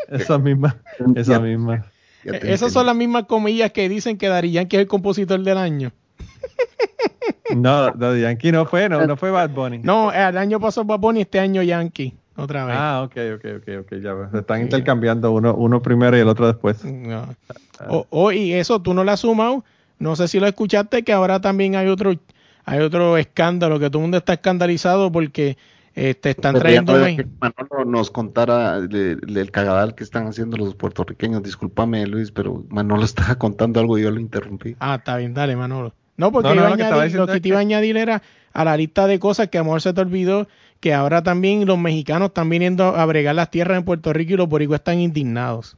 Esas 0.08 0.40
mismas, 0.40 0.74
Ya- 0.98 1.20
esas 1.20 1.42
mismas. 1.42 1.84
ya 2.24 2.32
te 2.38 2.48
Eh, 2.48 2.52
Esas 2.52 2.72
son 2.72 2.86
las 2.86 2.94
mismas 2.96 3.24
comillas 3.26 3.70
que 3.72 3.88
dicen 3.88 4.16
que 4.18 4.28
Dari 4.28 4.50
Yankee 4.52 4.76
es 4.76 4.82
el 4.82 4.88
compositor 4.88 5.40
del 5.42 5.58
año. 5.58 5.92
No, 7.56 7.90
Daddy 7.90 8.20
Yankee 8.22 8.52
no 8.52 8.64
fue, 8.66 8.88
no, 8.88 9.04
no 9.06 9.16
fue 9.16 9.30
Bad 9.32 9.50
Bunny. 9.50 9.78
No, 9.78 10.12
el 10.12 10.36
año 10.38 10.60
pasó 10.60 10.84
Bad 10.84 11.00
Bunny, 11.00 11.22
este 11.22 11.40
año 11.40 11.62
Yankee, 11.62 12.14
otra 12.36 12.64
vez. 12.64 12.76
Ah, 12.78 13.02
ok, 13.04 13.16
ok, 13.36 13.44
ok, 13.58 13.68
ok, 13.80 13.94
ya. 14.00 14.14
Se 14.30 14.38
están 14.38 14.60
intercambiando 14.62 15.32
uno, 15.32 15.54
uno 15.54 15.82
primero 15.82 16.16
y 16.16 16.20
el 16.20 16.28
otro 16.28 16.46
después. 16.46 16.84
No. 16.84 17.34
O, 17.88 18.06
o- 18.10 18.32
y 18.32 18.52
eso 18.52 18.80
tú 18.80 18.94
no 18.94 19.02
lo 19.02 19.10
has 19.10 19.20
sumado. 19.20 19.64
No 19.98 20.14
sé 20.16 20.28
si 20.28 20.38
lo 20.38 20.46
escuchaste, 20.46 21.02
que 21.02 21.12
ahora 21.12 21.40
también 21.40 21.74
hay 21.74 21.88
otro, 21.88 22.12
hay 22.64 22.80
otro 22.80 23.16
escándalo, 23.16 23.78
que 23.78 23.88
todo 23.90 23.98
el 23.98 24.02
mundo 24.02 24.18
está 24.18 24.34
escandalizado 24.34 25.10
porque 25.12 25.56
Este, 25.92 26.30
están 26.30 26.52
Pero 26.52 26.62
trayendo 26.62 26.92
no 26.92 27.04
Mex- 27.04 27.14
era 27.18 27.24
que 27.24 27.28
Manolo 27.40 27.84
nos 27.90 28.10
contara 28.12 28.80
de- 28.80 29.16
del 29.16 29.50
cagadal 29.50 29.96
que 29.96 30.04
están 30.04 30.28
haciendo 30.28 30.56
los 30.56 30.76
puertorriqueños. 30.76 31.42
Discúlpame, 31.42 32.06
Luis, 32.06 32.30
pero 32.30 32.64
Manolo 32.70 33.04
estaba 33.04 33.34
contando 33.38 33.80
algo 33.80 33.98
y 33.98 34.02
yo 34.02 34.10
lo 34.12 34.20
interrumpí. 34.20 34.76
Ah, 34.78 34.94
está 34.98 35.16
bien, 35.16 35.34
dale, 35.34 35.56
Manolo. 35.56 35.92
No, 36.16 36.30
porque 36.30 36.50
No, 36.50 36.54
no, 36.54 36.60
iba 36.68 36.76
que 36.76 36.82
estaba 36.84 37.02
añadir- 37.02 37.16
lo 37.16 37.26
que 37.26 37.36
es 37.36 37.42
te 37.42 37.48
iba 37.48 37.56
a 37.58 37.60
que- 37.60 37.66
añadir 37.66 37.96
era 37.96 38.22
a 38.52 38.64
la 38.64 38.76
lista 38.76 39.08
de 39.08 39.18
cosas 39.18 39.48
que 39.48 39.58
a 39.58 39.62
lo 39.62 39.64
mejor 39.64 39.80
se 39.82 39.92
te 39.92 40.00
olvidó 40.00 40.46
que 40.78 40.94
ahora 40.94 41.22
también 41.24 41.66
los 41.66 41.76
mexicanos 41.76 42.28
están 42.28 42.48
viniendo 42.48 42.84
a 42.96 43.04
bregar 43.06 43.34
las 43.34 43.50
tierras 43.50 43.76
en 43.76 43.84
Puerto 43.84 44.12
Rico 44.12 44.34
y 44.34 44.36
los 44.36 44.48
boricuas 44.48 44.80
están 44.80 45.00
indignados. 45.00 45.76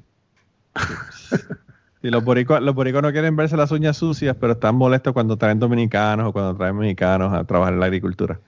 Y 2.03 2.11
los 2.11 2.25
boricuas, 2.25 2.61
los 2.63 2.75
boricuas 2.75 3.03
no 3.03 3.13
quieren 3.13 3.37
verse 3.37 3.57
las 3.57 3.71
uñas 3.71 3.97
sucias, 3.97 4.37
pero 4.41 4.55
están 4.55 4.75
molestos 4.77 5.13
cuando 5.13 5.37
traen 5.39 5.59
dominicanos 5.61 6.29
o 6.29 6.33
cuando 6.33 6.57
traen 6.57 6.77
mexicanos 6.77 7.33
a 7.33 7.45
trabajar 7.45 7.75
en 7.75 7.81
la 7.81 7.87
agricultura. 7.87 8.41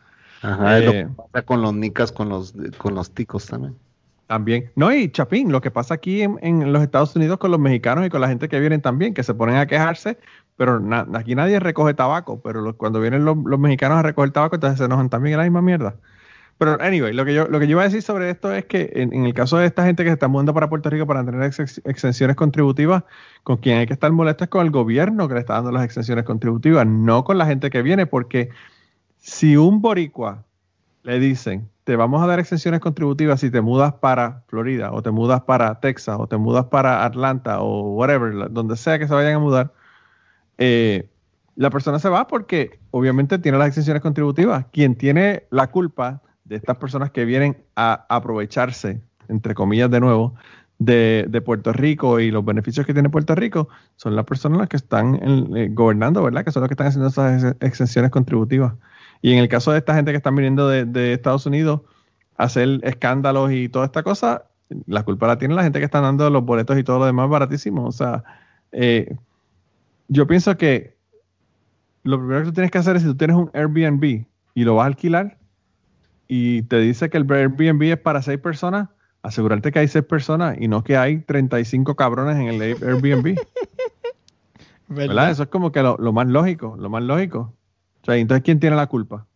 Ajá, 0.42 0.78
es 0.78 0.84
lo 0.84 0.92
Eh, 0.92 1.06
que 1.06 1.12
pasa 1.14 1.44
con 1.44 1.62
los 1.62 1.74
nicas, 1.74 2.12
con 2.12 2.28
los, 2.28 2.54
con 2.78 2.94
los 2.94 3.12
ticos 3.14 3.46
también. 3.46 3.76
También. 4.26 4.72
No, 4.74 4.92
y 4.92 5.10
Chapín, 5.12 5.52
lo 5.52 5.60
que 5.60 5.70
pasa 5.70 5.94
aquí 5.94 6.22
en, 6.22 6.38
en 6.42 6.72
los 6.72 6.82
Estados 6.82 7.14
Unidos 7.14 7.38
con 7.38 7.50
los 7.50 7.60
mexicanos 7.60 8.06
y 8.06 8.10
con 8.10 8.20
la 8.22 8.28
gente 8.28 8.48
que 8.48 8.58
vienen 8.58 8.80
también, 8.80 9.12
que 9.12 9.22
se 9.22 9.34
ponen 9.34 9.56
a 9.56 9.66
quejarse, 9.66 10.18
pero 10.56 10.80
na- 10.80 11.06
aquí 11.14 11.34
nadie 11.34 11.60
recoge 11.60 11.92
tabaco, 11.94 12.40
pero 12.42 12.62
los- 12.62 12.74
cuando 12.76 13.00
vienen 13.00 13.24
los, 13.26 13.36
los 13.44 13.58
mexicanos 13.60 13.98
a 13.98 14.02
recoger 14.02 14.30
tabaco, 14.32 14.54
entonces 14.56 14.78
se 14.78 14.84
enojan 14.86 15.10
también 15.10 15.34
en 15.34 15.38
la 15.38 15.44
misma 15.44 15.60
mierda. 15.62 15.96
Pero, 16.56 16.80
anyway, 16.80 17.12
lo 17.12 17.24
que 17.24 17.34
yo, 17.34 17.48
lo 17.48 17.58
que 17.58 17.66
yo 17.66 17.72
iba 17.72 17.82
a 17.82 17.84
decir 17.84 18.02
sobre 18.02 18.30
esto 18.30 18.52
es 18.52 18.64
que 18.66 18.90
en, 18.94 19.12
en 19.12 19.26
el 19.26 19.34
caso 19.34 19.58
de 19.58 19.66
esta 19.66 19.84
gente 19.84 20.04
que 20.04 20.10
se 20.10 20.14
está 20.14 20.28
mudando 20.28 20.54
para 20.54 20.68
Puerto 20.68 20.88
Rico 20.88 21.06
para 21.06 21.24
tener 21.24 21.42
ex- 21.42 21.82
exenciones 21.84 22.36
contributivas, 22.36 23.02
con 23.42 23.56
quien 23.56 23.78
hay 23.78 23.86
que 23.86 23.92
estar 23.92 24.12
molesto 24.12 24.44
es 24.44 24.50
con 24.50 24.64
el 24.64 24.70
gobierno 24.70 25.26
que 25.26 25.34
le 25.34 25.40
está 25.40 25.54
dando 25.54 25.72
las 25.72 25.84
exenciones 25.84 26.24
contributivas, 26.24 26.86
no 26.86 27.24
con 27.24 27.38
la 27.38 27.46
gente 27.46 27.70
que 27.70 27.82
viene, 27.82 28.06
porque 28.06 28.50
si 29.18 29.56
un 29.56 29.80
boricua 29.80 30.44
le 31.02 31.18
dicen, 31.18 31.68
te 31.84 31.96
vamos 31.96 32.22
a 32.22 32.26
dar 32.26 32.38
exenciones 32.40 32.80
contributivas 32.80 33.40
si 33.40 33.50
te 33.50 33.60
mudas 33.60 33.94
para 33.94 34.42
Florida, 34.46 34.92
o 34.92 35.02
te 35.02 35.10
mudas 35.10 35.42
para 35.42 35.80
Texas, 35.80 36.16
o 36.18 36.26
te 36.26 36.36
mudas 36.36 36.66
para 36.66 37.04
Atlanta, 37.04 37.60
o 37.60 37.94
whatever, 37.94 38.50
donde 38.50 38.76
sea 38.76 38.98
que 38.98 39.06
se 39.06 39.12
vayan 39.12 39.34
a 39.34 39.38
mudar, 39.38 39.72
eh, 40.56 41.08
la 41.56 41.70
persona 41.70 41.98
se 41.98 42.08
va 42.08 42.26
porque 42.26 42.78
obviamente 42.90 43.38
tiene 43.38 43.58
las 43.58 43.68
exenciones 43.68 44.02
contributivas. 44.02 44.66
Quien 44.72 44.96
tiene 44.96 45.44
la 45.50 45.66
culpa 45.70 46.22
de 46.44 46.56
estas 46.56 46.76
personas 46.76 47.10
que 47.10 47.24
vienen 47.24 47.56
a 47.76 48.06
aprovecharse, 48.08 49.00
entre 49.28 49.54
comillas 49.54 49.90
de 49.90 50.00
nuevo, 50.00 50.34
de, 50.78 51.26
de 51.28 51.40
Puerto 51.40 51.72
Rico 51.72 52.20
y 52.20 52.30
los 52.30 52.44
beneficios 52.44 52.84
que 52.84 52.92
tiene 52.92 53.08
Puerto 53.08 53.34
Rico, 53.34 53.68
son 53.96 54.16
las 54.16 54.24
personas 54.24 54.58
las 54.58 54.68
que 54.68 54.76
están 54.76 55.14
eh, 55.56 55.68
gobernando, 55.70 56.22
¿verdad? 56.22 56.44
Que 56.44 56.52
son 56.52 56.60
los 56.60 56.68
que 56.68 56.74
están 56.74 56.88
haciendo 56.88 57.08
esas 57.08 57.42
ex- 57.42 57.56
exenciones 57.60 58.10
contributivas. 58.10 58.74
Y 59.22 59.32
en 59.32 59.38
el 59.38 59.48
caso 59.48 59.72
de 59.72 59.78
esta 59.78 59.94
gente 59.94 60.10
que 60.10 60.18
están 60.18 60.34
viniendo 60.34 60.68
de, 60.68 60.84
de 60.84 61.14
Estados 61.14 61.46
Unidos 61.46 61.80
a 62.36 62.44
hacer 62.44 62.80
escándalos 62.82 63.52
y 63.52 63.68
toda 63.68 63.86
esta 63.86 64.02
cosa, 64.02 64.44
la 64.86 65.04
culpa 65.04 65.26
la 65.28 65.38
tiene 65.38 65.54
la 65.54 65.62
gente 65.62 65.78
que 65.78 65.84
están 65.84 66.02
dando 66.02 66.28
los 66.28 66.44
boletos 66.44 66.76
y 66.76 66.84
todo 66.84 66.98
lo 66.98 67.06
demás 67.06 67.30
baratísimo. 67.30 67.86
O 67.86 67.92
sea, 67.92 68.24
eh, 68.72 69.16
yo 70.08 70.26
pienso 70.26 70.56
que 70.56 70.96
lo 72.02 72.18
primero 72.18 72.40
que 72.40 72.46
tú 72.46 72.52
tienes 72.52 72.70
que 72.70 72.78
hacer 72.78 72.96
es 72.96 73.02
si 73.02 73.08
tú 73.08 73.16
tienes 73.16 73.36
un 73.36 73.50
Airbnb 73.54 74.26
y 74.54 74.64
lo 74.64 74.74
vas 74.74 74.84
a 74.84 74.86
alquilar 74.88 75.38
y 76.28 76.62
te 76.62 76.78
dice 76.78 77.10
que 77.10 77.16
el 77.18 77.30
Airbnb 77.30 77.82
es 77.82 77.98
para 77.98 78.22
seis 78.22 78.38
personas, 78.40 78.88
asegurarte 79.22 79.72
que 79.72 79.78
hay 79.80 79.88
seis 79.88 80.04
personas 80.04 80.56
y 80.60 80.68
no 80.68 80.82
que 80.84 80.96
hay 80.96 81.18
35 81.20 81.94
cabrones 81.96 82.36
en 82.36 82.48
el 82.48 82.62
Airbnb. 82.82 83.36
¿Verdad? 84.88 85.30
Eso 85.30 85.42
es 85.44 85.48
como 85.48 85.72
que 85.72 85.82
lo, 85.82 85.96
lo 85.98 86.12
más 86.12 86.26
lógico, 86.28 86.76
lo 86.78 86.90
más 86.90 87.02
lógico. 87.02 87.54
O 88.02 88.04
sea, 88.04 88.16
entonces, 88.16 88.44
¿quién 88.44 88.60
tiene 88.60 88.76
la 88.76 88.86
culpa? 88.86 89.26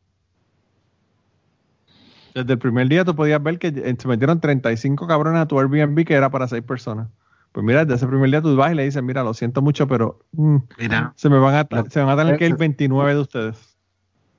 Desde 2.35 2.53
el 2.53 2.59
primer 2.59 2.89
día 2.89 3.05
tú 3.05 3.17
podías 3.17 3.43
ver 3.43 3.59
que 3.59 3.69
eh, 3.69 3.97
se 3.99 4.09
metieron 4.09 4.41
35 4.41 5.07
cabrones 5.07 5.41
a 5.41 5.47
tu 5.47 5.59
Airbnb 5.59 6.05
que 6.05 6.15
era 6.15 6.31
para 6.31 6.47
seis 6.47 6.63
personas. 6.63 7.09
Pues 7.53 7.65
mira, 7.65 7.85
desde 7.85 7.97
ese 7.97 8.07
primer 8.07 8.31
día 8.31 8.43
tú 8.43 8.55
vas 8.55 8.71
y 8.73 8.75
le 8.75 8.85
dices, 8.85 9.03
mira, 9.03 9.25
lo 9.25 9.33
siento 9.35 9.63
mucho, 9.63 9.89
pero 9.89 10.21
mm, 10.33 10.57
Mira, 10.79 11.13
se 11.17 11.29
me 11.31 11.39
van 11.39 11.55
a, 11.55 11.67
Lo- 11.71 11.91
se 11.91 12.01
van 12.01 12.11
a 12.11 12.17
tener 12.17 12.37
que 12.39 12.47
ir 12.47 12.57
29 12.57 13.15
de 13.15 13.21
ustedes. 13.21 13.78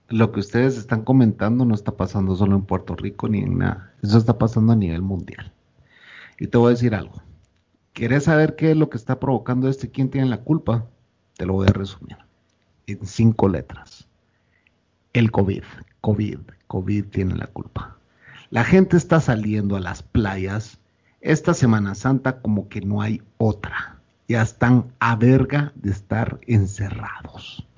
Lo 0.09 0.31
que 0.31 0.39
ustedes 0.39 0.77
están 0.77 1.03
comentando 1.03 1.65
no 1.65 1.75
está 1.75 1.95
pasando 1.95 2.35
solo 2.35 2.55
en 2.55 2.63
Puerto 2.63 2.95
Rico 2.95 3.27
ni 3.27 3.39
en 3.39 3.59
nada. 3.59 3.93
Eso 4.01 4.17
está 4.17 4.37
pasando 4.37 4.73
a 4.73 4.75
nivel 4.75 5.01
mundial. 5.01 5.53
Y 6.39 6.47
te 6.47 6.57
voy 6.57 6.67
a 6.67 6.75
decir 6.75 6.95
algo. 6.95 7.21
¿Quieres 7.93 8.23
saber 8.23 8.55
qué 8.55 8.71
es 8.71 8.77
lo 8.77 8.89
que 8.89 8.97
está 8.97 9.19
provocando 9.19 9.67
esto 9.67 9.85
y 9.85 9.89
quién 9.89 10.09
tiene 10.09 10.27
la 10.27 10.41
culpa? 10.41 10.87
Te 11.37 11.45
lo 11.45 11.53
voy 11.53 11.67
a 11.67 11.73
resumir. 11.73 12.17
En 12.87 13.05
cinco 13.05 13.47
letras. 13.49 14.07
El 15.13 15.31
COVID. 15.31 15.63
COVID. 16.01 16.39
COVID 16.67 17.05
tiene 17.05 17.35
la 17.35 17.47
culpa. 17.47 17.97
La 18.49 18.63
gente 18.63 18.97
está 18.97 19.19
saliendo 19.19 19.75
a 19.75 19.79
las 19.79 20.01
playas 20.01 20.79
esta 21.21 21.53
Semana 21.53 21.93
Santa 21.95 22.41
como 22.41 22.69
que 22.69 22.81
no 22.81 23.01
hay 23.01 23.21
otra. 23.37 23.99
Ya 24.27 24.41
están 24.41 24.91
a 24.99 25.15
verga 25.15 25.71
de 25.75 25.91
estar 25.91 26.39
encerrados. 26.47 27.68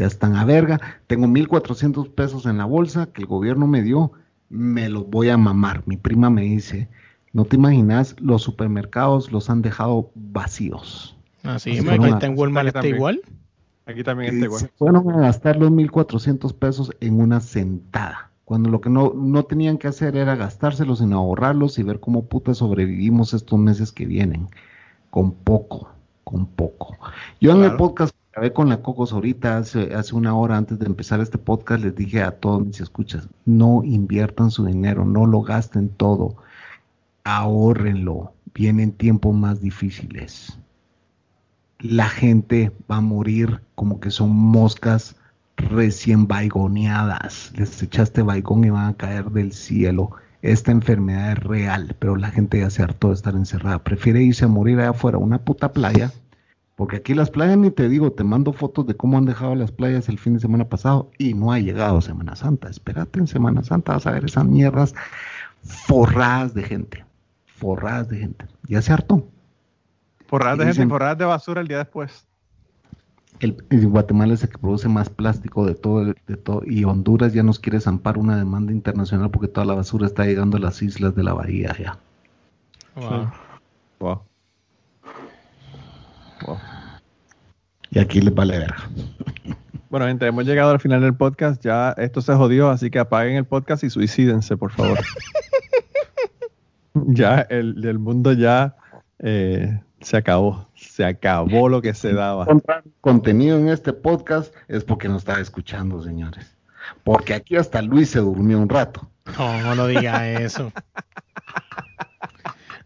Ya 0.00 0.06
están 0.06 0.34
a 0.34 0.46
verga. 0.46 0.80
Tengo 1.08 1.26
1.400 1.26 2.14
pesos 2.14 2.46
en 2.46 2.56
la 2.56 2.64
bolsa 2.64 3.12
que 3.12 3.20
el 3.20 3.26
gobierno 3.28 3.66
me 3.66 3.82
dio. 3.82 4.12
Me 4.48 4.88
los 4.88 5.06
voy 5.10 5.28
a 5.28 5.36
mamar. 5.36 5.82
Mi 5.84 5.98
prima 5.98 6.30
me 6.30 6.40
dice, 6.40 6.88
no 7.34 7.44
te 7.44 7.56
imaginas, 7.56 8.16
los 8.18 8.40
supermercados 8.40 9.30
los 9.30 9.50
han 9.50 9.60
dejado 9.60 10.10
vacíos. 10.14 11.18
Así, 11.42 11.72
Así 11.72 11.78
es, 11.80 11.84
fueron 11.84 12.00
que 12.06 12.10
a- 12.12 12.14
está 12.14 12.26
en 12.28 12.38
Walmart 12.38 12.68
está 12.68 12.86
igual. 12.86 13.20
Aquí 13.84 14.02
también 14.02 14.32
está 14.32 14.46
igual. 14.46 14.60
se 14.62 14.68
fueron 14.68 15.10
a 15.10 15.18
gastar 15.20 15.56
los 15.56 15.70
1.400 15.70 16.54
pesos 16.54 16.92
en 17.00 17.20
una 17.20 17.40
sentada. 17.40 18.30
Cuando 18.46 18.70
lo 18.70 18.80
que 18.80 18.88
no, 18.88 19.12
no 19.14 19.42
tenían 19.42 19.76
que 19.76 19.88
hacer 19.88 20.16
era 20.16 20.34
gastárselos, 20.34 21.00
sino 21.00 21.18
ahorrarlos 21.18 21.78
y 21.78 21.82
ver 21.82 22.00
cómo 22.00 22.24
puta 22.24 22.54
sobrevivimos 22.54 23.34
estos 23.34 23.58
meses 23.58 23.92
que 23.92 24.06
vienen. 24.06 24.48
Con 25.10 25.32
poco, 25.32 25.90
con 26.24 26.46
poco. 26.46 26.96
Yo 27.38 27.52
en 27.52 27.64
el 27.64 27.76
podcast 27.76 28.14
grabé 28.32 28.52
con 28.52 28.68
la 28.68 28.82
Cocos 28.82 29.12
ahorita, 29.12 29.58
hace, 29.58 29.94
hace 29.94 30.14
una 30.14 30.34
hora 30.34 30.56
antes 30.56 30.78
de 30.78 30.86
empezar 30.86 31.20
este 31.20 31.38
podcast, 31.38 31.82
les 31.82 31.94
dije 31.94 32.22
a 32.22 32.32
todos 32.32 32.64
mis 32.64 32.80
escuchas, 32.80 33.28
no 33.44 33.82
inviertan 33.84 34.50
su 34.50 34.64
dinero, 34.64 35.04
no 35.04 35.26
lo 35.26 35.42
gasten 35.42 35.88
todo, 35.88 36.36
ahórrenlo. 37.24 38.32
Vienen 38.52 38.92
tiempos 38.92 39.34
más 39.34 39.60
difíciles 39.60 40.60
la 41.82 42.08
gente 42.08 42.72
va 42.90 42.96
a 42.96 43.00
morir 43.00 43.60
como 43.74 44.00
que 44.00 44.10
son 44.10 44.30
moscas 44.30 45.16
recién 45.56 46.26
baigoneadas. 46.26 47.52
Les 47.56 47.82
echaste 47.82 48.22
baigón 48.22 48.64
y 48.64 48.70
van 48.70 48.88
a 48.88 48.96
caer 48.96 49.30
del 49.30 49.52
cielo. 49.52 50.10
Esta 50.42 50.70
enfermedad 50.70 51.32
es 51.32 51.38
real, 51.38 51.96
pero 51.98 52.16
la 52.16 52.30
gente 52.30 52.60
ya 52.60 52.70
se 52.70 52.82
hartó 52.82 53.08
de 53.08 53.14
estar 53.14 53.34
encerrada. 53.34 53.82
Prefiere 53.82 54.22
irse 54.22 54.44
a 54.44 54.48
morir 54.48 54.78
allá 54.78 54.90
afuera, 54.90 55.18
una 55.18 55.38
puta 55.38 55.72
playa. 55.72 56.12
Porque 56.80 56.96
aquí 56.96 57.12
las 57.12 57.28
playas, 57.30 57.58
ni 57.58 57.70
te 57.70 57.90
digo, 57.90 58.10
te 58.10 58.24
mando 58.24 58.54
fotos 58.54 58.86
de 58.86 58.94
cómo 58.96 59.18
han 59.18 59.26
dejado 59.26 59.54
las 59.54 59.70
playas 59.70 60.08
el 60.08 60.18
fin 60.18 60.32
de 60.32 60.40
semana 60.40 60.64
pasado 60.64 61.10
y 61.18 61.34
no 61.34 61.52
ha 61.52 61.58
llegado 61.58 62.00
Semana 62.00 62.34
Santa. 62.36 62.70
Espérate 62.70 63.18
en 63.20 63.26
Semana 63.26 63.62
Santa, 63.62 63.92
vas 63.92 64.06
a 64.06 64.12
ver 64.12 64.24
esas 64.24 64.46
mierdas 64.46 64.94
forradas 65.62 66.54
de 66.54 66.62
gente. 66.62 67.04
Forradas 67.44 68.08
de 68.08 68.16
gente. 68.20 68.46
Ya 68.66 68.80
se 68.80 68.94
hartó. 68.94 69.28
Forradas 70.26 70.56
de 70.56 70.64
gente, 70.72 70.88
forradas 70.88 71.18
de 71.18 71.26
basura 71.26 71.60
el 71.60 71.68
día 71.68 71.76
después. 71.76 72.26
El, 73.40 73.62
el 73.68 73.86
Guatemala 73.86 74.32
es 74.32 74.42
el 74.44 74.48
que 74.48 74.56
produce 74.56 74.88
más 74.88 75.10
plástico 75.10 75.66
de 75.66 75.74
todo, 75.74 76.00
el- 76.00 76.16
de 76.26 76.38
todo, 76.38 76.62
y 76.64 76.84
Honduras 76.84 77.34
ya 77.34 77.42
nos 77.42 77.58
quiere 77.58 77.78
zampar 77.80 78.16
una 78.16 78.38
demanda 78.38 78.72
internacional 78.72 79.30
porque 79.30 79.48
toda 79.48 79.66
la 79.66 79.74
basura 79.74 80.06
está 80.06 80.24
llegando 80.24 80.56
a 80.56 80.60
las 80.60 80.80
islas 80.80 81.14
de 81.14 81.24
la 81.24 81.34
bahía 81.34 81.76
ya. 81.78 81.98
Wow. 82.96 83.30
Wow. 83.98 84.22
Wow. 86.46 86.58
Y 87.90 87.98
aquí 87.98 88.20
les 88.20 88.34
vale 88.34 88.58
verga. 88.58 88.88
Bueno, 89.88 90.06
gente, 90.06 90.26
hemos 90.26 90.44
llegado 90.44 90.70
al 90.70 90.80
final 90.80 91.00
del 91.00 91.14
podcast. 91.14 91.62
Ya 91.64 91.90
esto 91.98 92.20
se 92.20 92.32
jodió, 92.34 92.70
así 92.70 92.90
que 92.90 93.00
apaguen 93.00 93.36
el 93.36 93.44
podcast 93.44 93.82
y 93.82 93.90
suicídense, 93.90 94.56
por 94.56 94.70
favor. 94.70 94.98
ya 96.94 97.40
el, 97.50 97.84
el 97.84 97.98
mundo 97.98 98.32
ya 98.32 98.76
eh, 99.18 99.80
se 100.00 100.16
acabó. 100.16 100.68
Se 100.76 101.04
acabó 101.04 101.68
lo 101.68 101.82
que 101.82 101.94
se 101.94 102.12
daba. 102.12 102.46
Contenido 103.00 103.58
en 103.58 103.68
este 103.68 103.92
podcast 103.92 104.54
es 104.68 104.84
porque 104.84 105.08
nos 105.08 105.18
estaba 105.18 105.40
escuchando, 105.40 106.02
señores. 106.02 106.56
Porque 107.04 107.34
aquí 107.34 107.56
hasta 107.56 107.82
Luis 107.82 108.10
se 108.10 108.20
durmió 108.20 108.58
un 108.58 108.68
rato. 108.68 109.10
No, 109.38 109.74
no 109.74 109.86
diga 109.86 110.28
eso. 110.28 110.72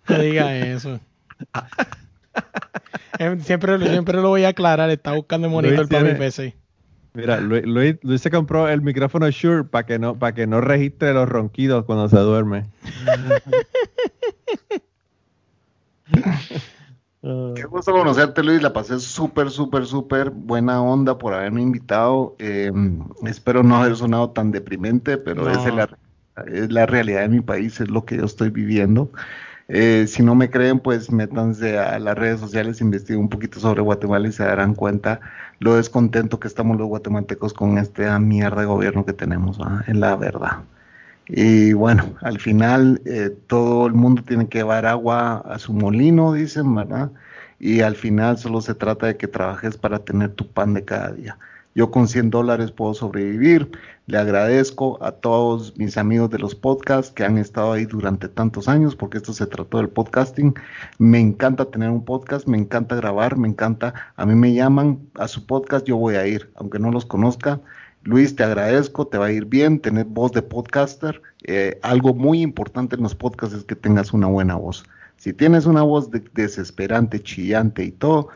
No 0.08 0.18
diga 0.18 0.56
eso. 0.56 1.00
Em, 3.18 3.40
Siempre, 3.40 3.78
siempre 3.90 4.20
lo 4.20 4.28
voy 4.28 4.44
a 4.44 4.48
aclarar. 4.48 4.90
Está 4.90 5.12
buscando 5.12 5.46
el 5.46 5.52
monitor 5.52 5.78
Luis 5.78 5.88
para 5.88 6.04
mi 6.04 6.14
PC. 6.18 6.54
Mira, 7.14 7.40
Luis, 7.40 7.64
Luis- 7.64 7.96
Luis 8.02 8.20
se 8.20 8.30
compró 8.30 8.68
el 8.68 8.82
micrófono 8.82 9.30
Shure 9.30 9.62
para 9.64 9.86
que 9.86 9.98
no 10.00 10.18
para 10.18 10.34
que 10.34 10.46
no 10.48 10.60
registre 10.60 11.14
los 11.14 11.28
ronquidos 11.28 11.84
cuando 11.84 12.08
se 12.08 12.18
duerme. 12.18 12.64
Qué 17.54 17.62
gusto 17.64 17.92
conocerte, 17.92 18.42
Luis. 18.42 18.60
La 18.62 18.72
pasé 18.72 18.98
súper, 19.00 19.50
súper, 19.50 19.86
súper 19.86 20.30
buena 20.30 20.82
onda 20.82 21.16
por 21.16 21.32
haberme 21.32 21.62
invitado. 21.62 22.36
Eh, 22.38 22.70
espero 23.26 23.62
no 23.62 23.76
haber 23.76 23.96
sonado 23.96 24.30
tan 24.30 24.50
deprimente, 24.50 25.16
pero 25.16 25.44
No. 25.44 25.50
esa 25.50 25.68
es 25.68 25.74
la, 25.74 25.98
Es 26.46 26.70
la 26.72 26.84
realidad 26.84 27.22
de 27.22 27.28
mi 27.28 27.40
país, 27.40 27.80
es 27.80 27.88
lo 27.90 28.04
que 28.04 28.16
yo 28.18 28.24
estoy 28.24 28.50
viviendo. 28.50 29.10
Eh, 29.68 30.06
si 30.08 30.22
no 30.22 30.34
me 30.34 30.50
creen, 30.50 30.78
pues 30.80 31.10
métanse 31.10 31.78
a 31.78 31.98
las 31.98 32.16
redes 32.16 32.40
sociales, 32.40 32.80
investiguen 32.80 33.22
un 33.22 33.28
poquito 33.30 33.60
sobre 33.60 33.80
Guatemala 33.82 34.28
y 34.28 34.32
se 34.32 34.44
darán 34.44 34.74
cuenta 34.74 35.20
lo 35.58 35.76
descontento 35.76 36.38
que 36.38 36.48
estamos 36.48 36.76
los 36.78 36.88
guatemaltecos 36.88 37.54
con 37.54 37.78
esta 37.78 38.18
mierda 38.18 38.60
de 38.60 38.66
gobierno 38.66 39.04
que 39.06 39.12
tenemos, 39.14 39.58
en 39.86 40.00
la 40.00 40.16
verdad. 40.16 40.64
Y 41.26 41.72
bueno, 41.72 42.14
al 42.22 42.38
final 42.40 43.00
eh, 43.06 43.30
todo 43.46 43.86
el 43.86 43.94
mundo 43.94 44.22
tiene 44.24 44.48
que 44.48 44.58
llevar 44.58 44.86
agua 44.86 45.38
a 45.38 45.58
su 45.58 45.72
molino, 45.72 46.34
dicen, 46.34 46.74
¿verdad? 46.74 47.10
Y 47.58 47.80
al 47.80 47.96
final 47.96 48.38
solo 48.38 48.60
se 48.60 48.74
trata 48.74 49.06
de 49.06 49.16
que 49.16 49.28
trabajes 49.28 49.78
para 49.78 50.00
tener 50.00 50.32
tu 50.34 50.46
pan 50.48 50.74
de 50.74 50.84
cada 50.84 51.12
día. 51.12 51.38
Yo 51.74 51.90
con 51.90 52.06
100 52.06 52.30
dólares 52.30 52.70
puedo 52.70 52.94
sobrevivir. 52.94 53.70
Le 54.06 54.18
agradezco 54.18 55.02
a 55.02 55.12
todos 55.12 55.76
mis 55.76 55.96
amigos 55.96 56.30
de 56.30 56.38
los 56.38 56.54
podcasts 56.54 57.10
que 57.10 57.24
han 57.24 57.36
estado 57.36 57.72
ahí 57.72 57.84
durante 57.84 58.28
tantos 58.28 58.68
años, 58.68 58.94
porque 58.94 59.16
esto 59.16 59.32
se 59.32 59.46
trató 59.46 59.78
del 59.78 59.88
podcasting. 59.88 60.54
Me 60.98 61.18
encanta 61.18 61.64
tener 61.64 61.90
un 61.90 62.04
podcast, 62.04 62.46
me 62.46 62.58
encanta 62.58 62.94
grabar, 62.94 63.36
me 63.36 63.48
encanta. 63.48 63.92
A 64.16 64.24
mí 64.24 64.34
me 64.34 64.54
llaman 64.54 65.00
a 65.14 65.26
su 65.26 65.46
podcast, 65.46 65.86
yo 65.86 65.96
voy 65.96 66.14
a 66.14 66.26
ir, 66.26 66.50
aunque 66.56 66.78
no 66.78 66.92
los 66.92 67.06
conozca. 67.06 67.60
Luis, 68.04 68.36
te 68.36 68.44
agradezco, 68.44 69.06
te 69.06 69.18
va 69.18 69.26
a 69.26 69.32
ir 69.32 69.46
bien 69.46 69.80
tener 69.80 70.04
voz 70.04 70.30
de 70.32 70.42
podcaster. 70.42 71.20
Eh, 71.44 71.80
algo 71.82 72.14
muy 72.14 72.42
importante 72.42 72.96
en 72.96 73.02
los 73.02 73.14
podcasts 73.14 73.56
es 73.56 73.64
que 73.64 73.74
tengas 73.74 74.12
una 74.12 74.26
buena 74.28 74.54
voz. 74.54 74.84
Si 75.16 75.32
tienes 75.32 75.66
una 75.66 75.82
voz 75.82 76.10
desesperante, 76.34 77.22
chillante 77.22 77.82
y 77.82 77.90
todo, 77.92 78.28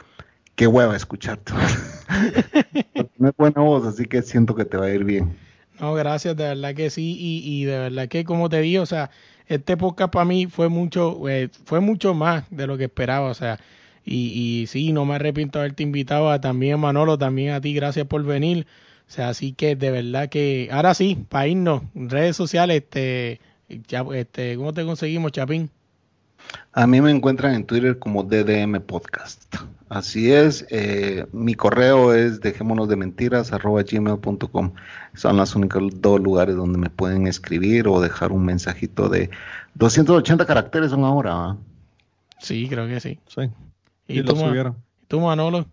qué 0.59 0.67
hueva 0.67 0.97
escucharte. 0.97 1.53
no 3.19 3.29
es 3.29 3.37
buena 3.37 3.61
voz, 3.63 3.87
así 3.87 4.07
que 4.07 4.23
siento 4.23 4.57
que 4.57 4.65
te 4.65 4.77
va 4.77 4.87
a 4.87 4.91
ir 4.91 5.05
bien. 5.05 5.37
No, 5.79 5.95
gracias, 5.95 6.37
de 6.37 6.49
verdad 6.49 6.75
que 6.75 6.91
sí, 6.91 7.17
y, 7.17 7.65
de 7.65 7.79
verdad 7.79 8.09
que 8.09 8.25
como 8.25 8.49
te 8.49 8.61
digo, 8.61 8.83
o 8.83 8.87
sea, 8.87 9.11
este 9.47 9.77
podcast 9.77 10.13
para 10.13 10.25
mí 10.25 10.47
fue 10.47 10.69
mucho, 10.69 11.29
eh, 11.29 11.49
fue 11.65 11.79
mucho 11.79 12.13
más 12.13 12.45
de 12.51 12.67
lo 12.67 12.77
que 12.77 12.85
esperaba, 12.85 13.29
o 13.31 13.35
sea, 13.35 13.61
y, 14.05 14.33
y 14.63 14.67
sí, 14.67 14.93
no 14.93 15.05
me 15.05 15.15
arrepiento 15.15 15.61
de 15.61 15.67
haberte 15.67 15.85
invitado 15.85 16.29
a 16.29 16.41
también 16.41 16.81
Manolo, 16.81 17.17
también 17.17 17.53
a 17.53 17.61
ti, 17.61 17.73
gracias 17.73 18.09
por 18.09 18.25
venir, 18.25 18.67
o 19.07 19.13
sea, 19.13 19.29
así 19.29 19.53
que 19.53 19.77
de 19.77 19.93
verdad 19.93 20.29
que, 20.29 20.71
ahora 20.73 20.93
sí, 20.95 21.25
para 21.29 21.47
irnos, 21.47 21.83
redes 21.95 22.35
sociales, 22.35 22.83
este, 22.83 23.41
ya, 23.87 24.05
este, 24.13 24.57
¿cómo 24.57 24.75
te 24.75 24.85
conseguimos, 24.85 25.31
Chapín? 25.31 25.71
A 26.73 26.89
mí 26.89 27.01
me 27.01 27.13
encuentran 27.13 27.55
en 27.55 27.65
Twitter 27.65 27.97
como 27.97 28.25
DDM 28.25 28.81
Podcast. 28.81 29.55
Así 29.89 30.33
es, 30.33 30.67
eh, 30.71 31.27
mi 31.33 31.55
correo 31.55 32.13
es 32.13 32.41
dejémonos 32.41 32.89
de 32.89 32.97
mentiras 32.97 33.53
arroba 33.53 33.83
gmail.com. 33.83 34.73
Son 35.15 35.37
los 35.37 35.57
únicos 35.57 35.83
dos 36.01 36.21
lugares 36.21 36.57
donde 36.57 36.79
me 36.79 36.91
pueden 36.91 37.27
escribir 37.27 37.89
o 37.89 38.01
dejar 38.01 38.33
un 38.33 38.45
mensajito 38.45 39.09
de 39.09 39.31
280 39.75 40.45
caracteres 40.45 40.91
son 40.91 41.05
ahora. 41.05 41.57
Sí, 42.39 42.69
creo 42.69 42.87
que 42.87 43.01
sí. 43.01 43.19
Sí. 43.27 43.51
¿Y, 44.07 44.23
tú, 44.23 44.35
lo 44.35 44.49
subieron. 44.49 44.77
¿Tú, 45.07 45.21
Manolo? 45.21 45.67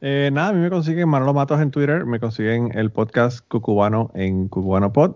Eh, 0.00 0.30
nada, 0.32 0.48
a 0.48 0.52
mí 0.52 0.60
me 0.60 0.70
consiguen 0.70 1.08
Manolo 1.08 1.34
Matos 1.34 1.60
en 1.60 1.70
Twitter, 1.70 2.04
me 2.04 2.20
consiguen 2.20 2.76
el 2.76 2.90
podcast 2.90 3.46
Cucubano 3.48 4.10
en 4.14 4.48
Cucubano 4.48 4.92
Pod 4.92 5.14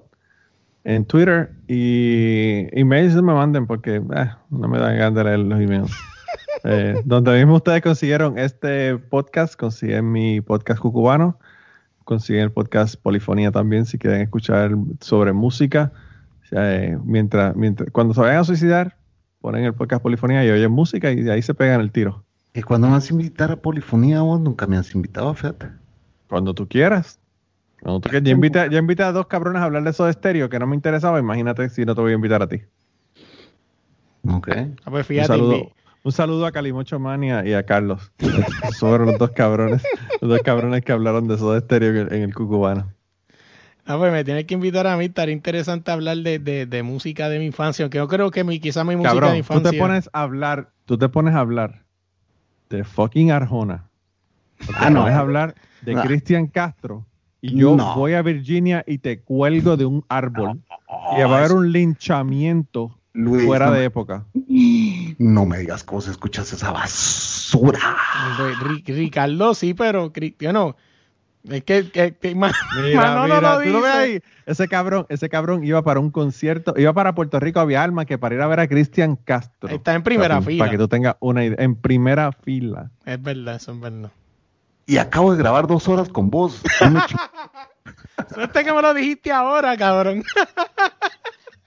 en 0.84 1.04
Twitter 1.04 1.52
y 1.68 2.66
emails 2.78 3.14
me 3.16 3.34
manden 3.34 3.66
porque 3.66 3.96
eh, 3.96 4.30
no 4.50 4.68
me 4.68 4.78
dan 4.78 4.96
ganas 4.96 5.14
de 5.14 5.24
leer 5.24 5.38
los 5.40 5.60
emails. 5.60 5.92
Eh, 6.64 7.00
donde 7.04 7.38
mismo 7.38 7.56
ustedes 7.56 7.80
consiguieron 7.80 8.38
este 8.38 8.98
podcast, 8.98 9.54
consiguen 9.54 10.12
mi 10.12 10.42
podcast 10.42 10.80
cucubano, 10.80 11.38
consiguen 12.04 12.42
el 12.42 12.52
podcast 12.52 12.96
Polifonía 12.96 13.50
también 13.50 13.86
si 13.86 13.98
quieren 13.98 14.20
escuchar 14.20 14.72
sobre 15.00 15.32
música. 15.32 15.92
Eh, 16.52 16.98
mientras, 17.04 17.56
mientras, 17.56 17.90
cuando 17.90 18.12
se 18.12 18.20
vayan 18.20 18.40
a 18.40 18.44
suicidar, 18.44 18.96
ponen 19.40 19.64
el 19.64 19.74
podcast 19.74 20.02
Polifonía 20.02 20.44
y 20.44 20.50
oyen 20.50 20.70
música 20.70 21.10
y 21.10 21.22
de 21.22 21.32
ahí 21.32 21.42
se 21.42 21.54
pegan 21.54 21.80
el 21.80 21.92
tiro. 21.92 22.24
¿Y 22.52 22.62
cuando 22.62 22.88
me 22.88 22.94
vas 22.94 23.08
a 23.08 23.12
invitar 23.12 23.52
a 23.52 23.56
Polifonía 23.56 24.22
vos? 24.22 24.40
Nunca 24.40 24.66
me 24.66 24.76
has 24.76 24.94
invitado, 24.94 25.32
fíjate. 25.34 25.68
Cuando 26.28 26.54
tú 26.54 26.68
quieras. 26.68 27.18
No, 27.82 28.00
ya, 28.00 28.18
invité, 28.30 28.68
ya 28.70 28.78
invité 28.78 29.04
a 29.04 29.12
dos 29.12 29.26
cabrones 29.26 29.62
a 29.62 29.64
hablar 29.64 29.84
de 29.84 29.90
eso 29.90 30.04
de 30.04 30.10
estéreo 30.10 30.50
que 30.50 30.58
no 30.58 30.66
me 30.66 30.74
interesaba. 30.76 31.18
Imagínate 31.18 31.68
si 31.70 31.84
no 31.84 31.94
te 31.94 32.00
voy 32.00 32.12
a 32.12 32.16
invitar 32.16 32.42
a 32.42 32.48
ti. 32.48 32.60
Ok. 34.28 34.48
Ah, 34.84 34.90
pues 34.90 35.08
un, 35.08 35.24
saludo, 35.24 35.72
un 36.02 36.12
saludo 36.12 36.46
a 36.46 36.52
Calimocho 36.52 36.98
Mania 36.98 37.44
y 37.46 37.52
a 37.52 37.64
Carlos. 37.64 38.12
Son 38.78 39.06
los 39.06 39.18
dos 39.18 39.30
cabrones. 39.30 39.82
Los 40.20 40.30
dos 40.30 40.40
cabrones 40.42 40.84
que 40.84 40.92
hablaron 40.92 41.28
de 41.28 41.34
eso 41.34 41.52
de 41.52 41.58
estéreo 41.58 42.08
en 42.08 42.22
el 42.22 42.34
cucubano. 42.34 42.92
Ah, 43.86 43.98
pues 43.98 44.12
me 44.12 44.22
tienes 44.24 44.44
que 44.44 44.54
invitar 44.54 44.86
a 44.86 44.96
mí. 44.96 45.06
Estaría 45.06 45.34
interesante 45.34 45.90
hablar 45.90 46.18
de, 46.18 46.38
de, 46.38 46.66
de 46.66 46.82
música 46.82 47.28
de 47.28 47.38
mi 47.38 47.46
infancia. 47.46 47.84
Aunque 47.84 47.98
yo 47.98 48.06
creo 48.06 48.30
que 48.30 48.44
mi, 48.44 48.60
quizá 48.60 48.84
mi 48.84 48.94
música 48.96 49.32
de 49.32 49.38
infancia. 49.38 49.70
Tú 49.70 49.76
te 49.76 49.78
pones 49.78 50.08
a 50.12 50.22
hablar, 50.22 50.70
tú 50.84 50.96
te 50.96 51.08
pones 51.08 51.34
a 51.34 51.40
hablar 51.40 51.82
de 52.68 52.84
fucking 52.84 53.32
Arjona. 53.32 53.88
ah, 54.76 54.90
no. 54.90 55.00
Te 55.00 55.00
pones 55.00 55.14
a 55.14 55.18
hablar 55.20 55.54
de 55.80 55.96
Cristian 55.96 56.46
Castro 56.46 57.04
y 57.40 57.56
yo 57.56 57.74
voy 57.96 58.12
a 58.12 58.22
Virginia 58.22 58.84
y 58.86 58.98
te 58.98 59.20
cuelgo 59.20 59.76
de 59.76 59.86
un 59.86 60.04
árbol 60.08 60.60
y 61.16 61.22
va 61.22 61.36
a 61.36 61.38
haber 61.38 61.52
un 61.52 61.72
linchamiento 61.72 62.99
fuera 63.12 63.70
de 63.70 63.84
época. 63.84 64.24
No 65.18 65.46
me 65.46 65.58
digas 65.58 65.84
cómo 65.84 66.00
se 66.00 66.10
escuchas 66.10 66.52
esa 66.52 66.72
basura. 66.72 67.96
Ricardo, 68.86 69.54
sí, 69.54 69.74
pero 69.74 70.12
Cristiano. 70.12 70.76
Es 71.48 71.64
que, 71.64 71.90
que, 71.90 72.14
mira, 72.34 72.52
mira, 73.24 73.60
tú 73.62 73.70
lo 73.70 73.80
ves 73.80 73.94
ahí. 73.94 74.20
Ese 74.44 74.68
cabrón, 74.68 75.06
ese 75.08 75.30
cabrón 75.30 75.64
iba 75.64 75.82
para 75.82 75.98
un 75.98 76.10
concierto, 76.10 76.74
iba 76.76 76.92
para 76.92 77.14
Puerto 77.14 77.40
Rico, 77.40 77.60
había 77.60 77.82
alma 77.82 78.04
que 78.04 78.18
para 78.18 78.34
ir 78.34 78.42
a 78.42 78.46
ver 78.46 78.60
a 78.60 78.68
Cristian 78.68 79.16
Castro. 79.16 79.70
Está 79.70 79.94
en 79.94 80.02
primera 80.02 80.42
fila. 80.42 80.64
Para 80.64 80.70
que 80.70 80.78
tú 80.78 80.88
tengas 80.88 81.16
una 81.20 81.44
idea. 81.44 81.56
En 81.58 81.76
primera 81.76 82.32
fila. 82.32 82.90
Es 83.06 83.22
verdad, 83.22 83.56
eso 83.56 83.72
es 83.72 83.80
verdad 83.80 84.10
y 84.90 84.98
acabo 84.98 85.30
de 85.30 85.38
grabar 85.38 85.68
dos 85.68 85.86
horas 85.86 86.08
con 86.08 86.30
vos. 86.30 86.60
Suerte 88.34 88.64
que 88.64 88.72
me 88.72 88.82
lo 88.82 88.92
dijiste 88.92 89.30
ahora, 89.30 89.76
cabrón. 89.76 90.24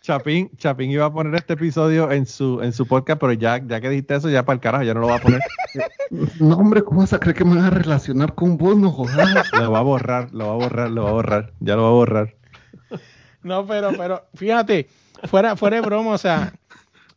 Chapín, 0.04 0.52
Chapín 0.58 0.92
iba 0.92 1.06
a 1.06 1.14
poner 1.14 1.34
este 1.36 1.54
episodio 1.54 2.12
en 2.12 2.26
su, 2.26 2.62
en 2.62 2.74
su 2.74 2.86
podcast, 2.86 3.22
pero 3.22 3.32
ya, 3.32 3.66
ya 3.66 3.80
que 3.80 3.90
dijiste 3.90 4.16
eso, 4.16 4.30
ya 4.30 4.44
para 4.44 4.56
el 4.56 4.60
carajo, 4.60 4.84
ya 4.84 4.94
no 4.94 5.00
lo 5.00 5.08
va 5.08 5.16
a 5.16 5.22
poner. 5.22 5.40
No, 6.40 6.58
hombre, 6.58 6.84
¿cómo 6.84 7.00
vas 7.00 7.14
a 7.14 7.20
creer 7.20 7.36
que 7.36 7.44
me 7.44 7.56
van 7.56 7.66
a 7.66 7.70
relacionar 7.72 8.36
con 8.36 8.58
vos? 8.58 8.78
No 8.78 8.92
jodas. 8.92 9.52
Lo 9.54 9.72
va 9.72 9.80
a 9.80 9.82
borrar, 9.82 10.32
lo 10.32 10.46
va 10.46 10.54
a 10.54 10.56
borrar, 10.58 10.92
lo 10.92 11.04
va 11.06 11.10
a 11.10 11.14
borrar. 11.14 11.54
Ya 11.60 11.76
lo 11.76 11.82
va 11.82 11.88
a 11.88 11.92
borrar. 11.92 12.36
No, 13.42 13.66
pero, 13.66 13.92
pero, 13.98 14.24
fíjate, 14.36 14.88
fuera, 15.24 15.56
fuera 15.56 15.78
de 15.78 15.82
broma, 15.82 16.12
o 16.12 16.18
sea, 16.20 16.54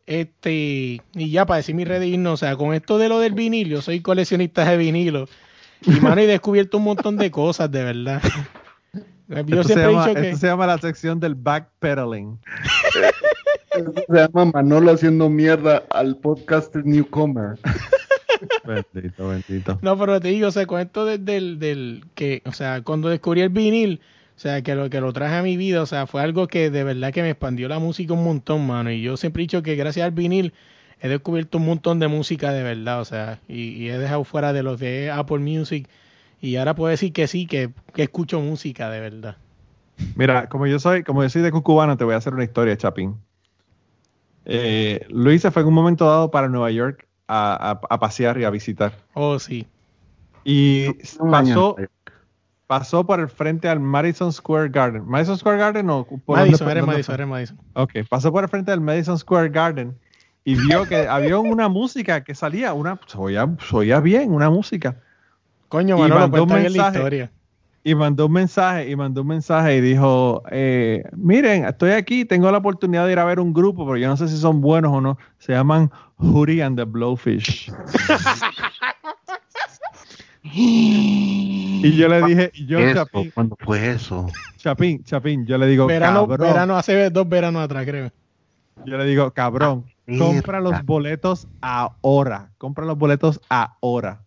este, 0.07 1.03
y 1.13 1.31
ya 1.31 1.45
para 1.45 1.59
decir 1.59 1.75
mi 1.75 1.85
red 1.85 2.27
o 2.27 2.37
sea, 2.39 2.57
con 2.57 2.73
esto 2.73 2.97
de 2.97 3.11
lo 3.11 3.19
del 3.19 3.35
vinilo, 3.35 3.83
soy 3.83 4.01
coleccionista 4.01 4.65
de 4.65 4.79
vinilo. 4.79 5.29
Y 5.83 6.01
mano, 6.01 6.23
he 6.23 6.27
descubierto 6.27 6.79
un 6.79 6.85
montón 6.85 7.19
de 7.19 7.31
cosas, 7.31 7.71
de 7.71 7.85
verdad. 7.85 8.23
Yo 9.29 9.61
esto 9.61 9.65
siempre 9.65 9.85
he 9.85 9.89
dicho 9.89 10.15
que. 10.15 10.29
Esto 10.29 10.39
se 10.39 10.47
llama 10.47 10.67
la 10.67 10.79
sección 10.79 11.21
del 11.21 11.35
backpedaling. 11.35 12.39
Esto 13.77 13.93
se 14.09 14.15
llama 14.15 14.47
Manolo 14.47 14.93
haciendo 14.93 15.29
mierda 15.29 15.83
al 15.91 16.17
podcaster 16.17 16.85
newcomer. 16.85 17.59
Bendito, 18.65 19.29
bendito. 19.29 19.79
No, 19.81 19.99
pero 19.99 20.21
te 20.21 20.29
digo, 20.29 20.49
o 20.49 20.51
sea, 20.51 20.67
con 20.67 20.81
esto 20.81 21.07
del, 21.07 21.59
del, 21.59 22.05
que, 22.15 22.43
o 22.45 22.53
sea, 22.53 22.83
cuando 22.83 23.09
descubrí 23.09 23.41
el 23.41 23.49
vinil, 23.49 24.01
o 24.37 24.39
sea, 24.39 24.61
que 24.63 24.75
lo 24.75 24.91
que 24.91 25.01
lo 25.01 25.13
traje 25.13 25.37
a 25.37 25.43
mi 25.43 25.57
vida, 25.57 25.81
o 25.81 25.87
sea, 25.87 26.07
fue 26.07 26.21
algo 26.21 26.47
que 26.47 26.71
de 26.71 26.85
verdad 26.85 27.13
que 27.13 27.23
me 27.23 27.31
expandió 27.31 27.69
la 27.69 27.79
música 27.79 28.13
un 28.13 28.25
montón, 28.25 28.67
mano. 28.67 28.91
Y 28.91 29.01
yo 29.01 29.17
siempre 29.17 29.43
he 29.43 29.45
dicho 29.45 29.63
que 29.63 29.77
gracias 29.77 30.05
al 30.05 30.13
vinil 30.13 30.53
he 31.01 31.09
descubierto 31.09 31.59
un 31.59 31.67
montón 31.67 31.99
de 31.99 32.09
música 32.09 32.53
de 32.53 32.63
verdad, 32.63 33.01
o 33.01 33.05
sea, 33.05 33.41
y, 33.49 33.89
he 33.89 33.99
dejado 33.99 34.25
fuera 34.25 34.53
de 34.53 34.63
los 34.63 34.79
de 34.79 35.11
Apple 35.11 35.39
Music 35.39 35.89
y 36.41 36.57
ahora 36.57 36.75
puedo 36.75 36.91
decir 36.91 37.13
que 37.13 37.27
sí, 37.27 37.47
que, 37.47 37.73
escucho 37.97 38.41
música 38.41 38.91
de 38.91 39.01
verdad. 39.01 39.37
Mira, 40.15 40.49
como 40.49 40.67
yo 40.67 40.79
soy, 40.79 41.03
como 41.03 41.23
yo 41.23 41.29
soy 41.31 41.43
de 41.43 41.51
Cucubano, 41.51 41.97
te 41.97 42.05
voy 42.05 42.15
a 42.15 42.19
hacer 42.19 42.35
una 42.35 42.45
historia, 42.45 42.77
Chapín. 42.77 43.17
Eh, 44.45 45.07
Luis 45.09 45.43
se 45.43 45.51
fue 45.51 45.63
en 45.63 45.69
un 45.69 45.75
momento 45.75 46.07
dado 46.07 46.31
para 46.31 46.49
Nueva 46.49 46.71
York 46.71 47.07
a, 47.27 47.81
pasear 47.99 48.39
y 48.39 48.45
a 48.45 48.51
visitar. 48.51 48.93
Oh, 49.15 49.39
sí. 49.39 49.67
Y 50.45 50.93
pasó, 51.31 51.77
pasó 52.67 53.05
por 53.05 53.21
el 53.21 53.29
frente 53.29 53.69
al 53.69 53.81
Madison 53.81 54.33
Square 54.33 54.69
Garden. 54.69 55.05
¿Madison 55.07 55.39
Square 55.39 55.59
Garden 55.59 55.91
o 55.91 56.05
por 56.05 56.39
Madison, 56.39 56.87
Madison, 56.87 57.15
era 57.15 57.27
Madison. 57.27 57.59
Ok, 57.75 57.93
pasó 58.09 58.31
por 58.31 58.45
el 58.45 58.51
frente 58.51 58.71
del 58.71 58.81
Madison 58.81 59.19
Square 59.19 59.49
Garden 59.49 59.97
y 60.47 60.55
vio 60.55 60.87
que 60.87 61.09
había 61.09 61.39
una 61.39 61.69
música 61.69 62.23
que 62.23 62.35
salía, 62.37 62.73
una 62.73 63.01
se 63.09 63.19
oía, 63.19 64.01
bien, 64.01 64.33
una 64.33 64.49
música. 64.49 65.03
Coño, 65.69 65.99
Manolo, 65.99 66.21
mandó 66.21 66.43
un 66.45 66.49
mensaje, 66.53 66.79
la 66.79 66.89
historia. 66.89 67.33
Y 67.83 67.95
mandó 67.95 68.27
un 68.27 68.33
mensaje, 68.33 68.91
y 68.91 68.97
mandó 68.97 69.23
un 69.23 69.29
mensaje 69.29 69.77
y 69.77 69.81
dijo, 69.81 70.43
eh, 70.51 71.05
miren, 71.17 71.65
estoy 71.67 71.93
aquí, 71.93 72.25
tengo 72.25 72.51
la 72.51 72.59
oportunidad 72.59 73.07
de 73.07 73.13
ir 73.13 73.19
a 73.21 73.25
ver 73.25 73.39
un 73.39 73.53
grupo, 73.53 73.87
pero 73.87 73.97
yo 73.97 74.09
no 74.09 74.17
sé 74.17 74.27
si 74.29 74.37
son 74.37 74.61
buenos 74.61 74.93
o 74.93 75.01
no. 75.01 75.19
Se 75.39 75.53
llaman 75.53 75.91
Hootie 76.17 76.63
and 76.63 76.77
the 76.77 76.85
Blowfish. 76.85 77.73
Y 80.43 81.97
yo 81.97 82.09
le 82.09 82.23
dije, 82.23 82.51
y 82.55 82.67
yo, 82.67 82.79
Eso, 82.79 83.05
Chapín, 83.05 83.31
¿Cuándo 83.33 83.57
fue 83.61 83.91
eso? 83.91 84.27
Chapín, 84.57 85.05
Chapín, 85.05 85.47
yo 85.47 85.59
le 85.59 85.67
digo, 85.67 85.87
Verano, 85.87 86.27
cabrón, 86.27 86.49
verano 86.49 86.77
hace 86.77 87.11
dos 87.11 87.29
veranos 87.29 87.63
atrás, 87.63 87.85
creo. 87.85 88.11
yo 88.85 88.97
le 88.97 89.05
digo, 89.05 89.31
cabrón, 89.33 89.85
Ah, 90.09 90.13
compra 90.19 90.61
los 90.61 90.85
boletos 90.85 91.49
ahora, 91.61 92.53
compra 92.59 92.85
los 92.85 92.97
boletos 92.97 93.41
ahora. 93.49 94.23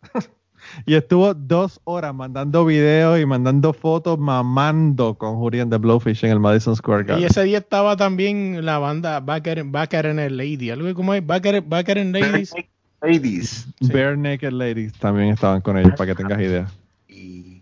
Y 0.86 0.96
estuvo 0.96 1.34
dos 1.34 1.80
horas 1.84 2.14
mandando 2.14 2.66
videos 2.66 3.20
y 3.20 3.26
mandando 3.26 3.74
fotos, 3.74 4.18
mamando 4.20 5.16
con 5.16 5.36
Julian 5.38 5.70
de 5.70 5.78
Blowfish 5.78 6.24
en 6.26 6.32
el 6.32 6.40
Madison 6.40 6.76
Square 6.76 7.04
Y 7.04 7.08
Garden. 7.08 7.26
ese 7.28 7.44
día 7.44 7.58
estaba 7.60 7.96
también 7.98 8.66
la 8.66 8.78
banda 8.80 9.20
Backer, 9.20 9.64
Backer 9.66 10.08
and 10.08 10.32
Lady. 10.32 10.70
Algo 10.70 10.94
como 10.94 11.14
es 11.14 11.26
Backer, 11.26 11.62
Backer 11.62 12.00
and 12.00 12.16
Ladies. 12.16 12.54
Ladies. 13.02 13.68
Sí. 13.82 13.92
Bare 13.94 14.18
Naked 14.18 14.52
Ladies 14.52 14.94
también 14.94 15.30
estaban 15.30 15.62
con 15.62 15.78
ellos, 15.78 15.94
para 15.98 16.08
que 16.14 16.16
tengas 16.22 16.40
idea. 16.42 16.68
Y 17.08 17.62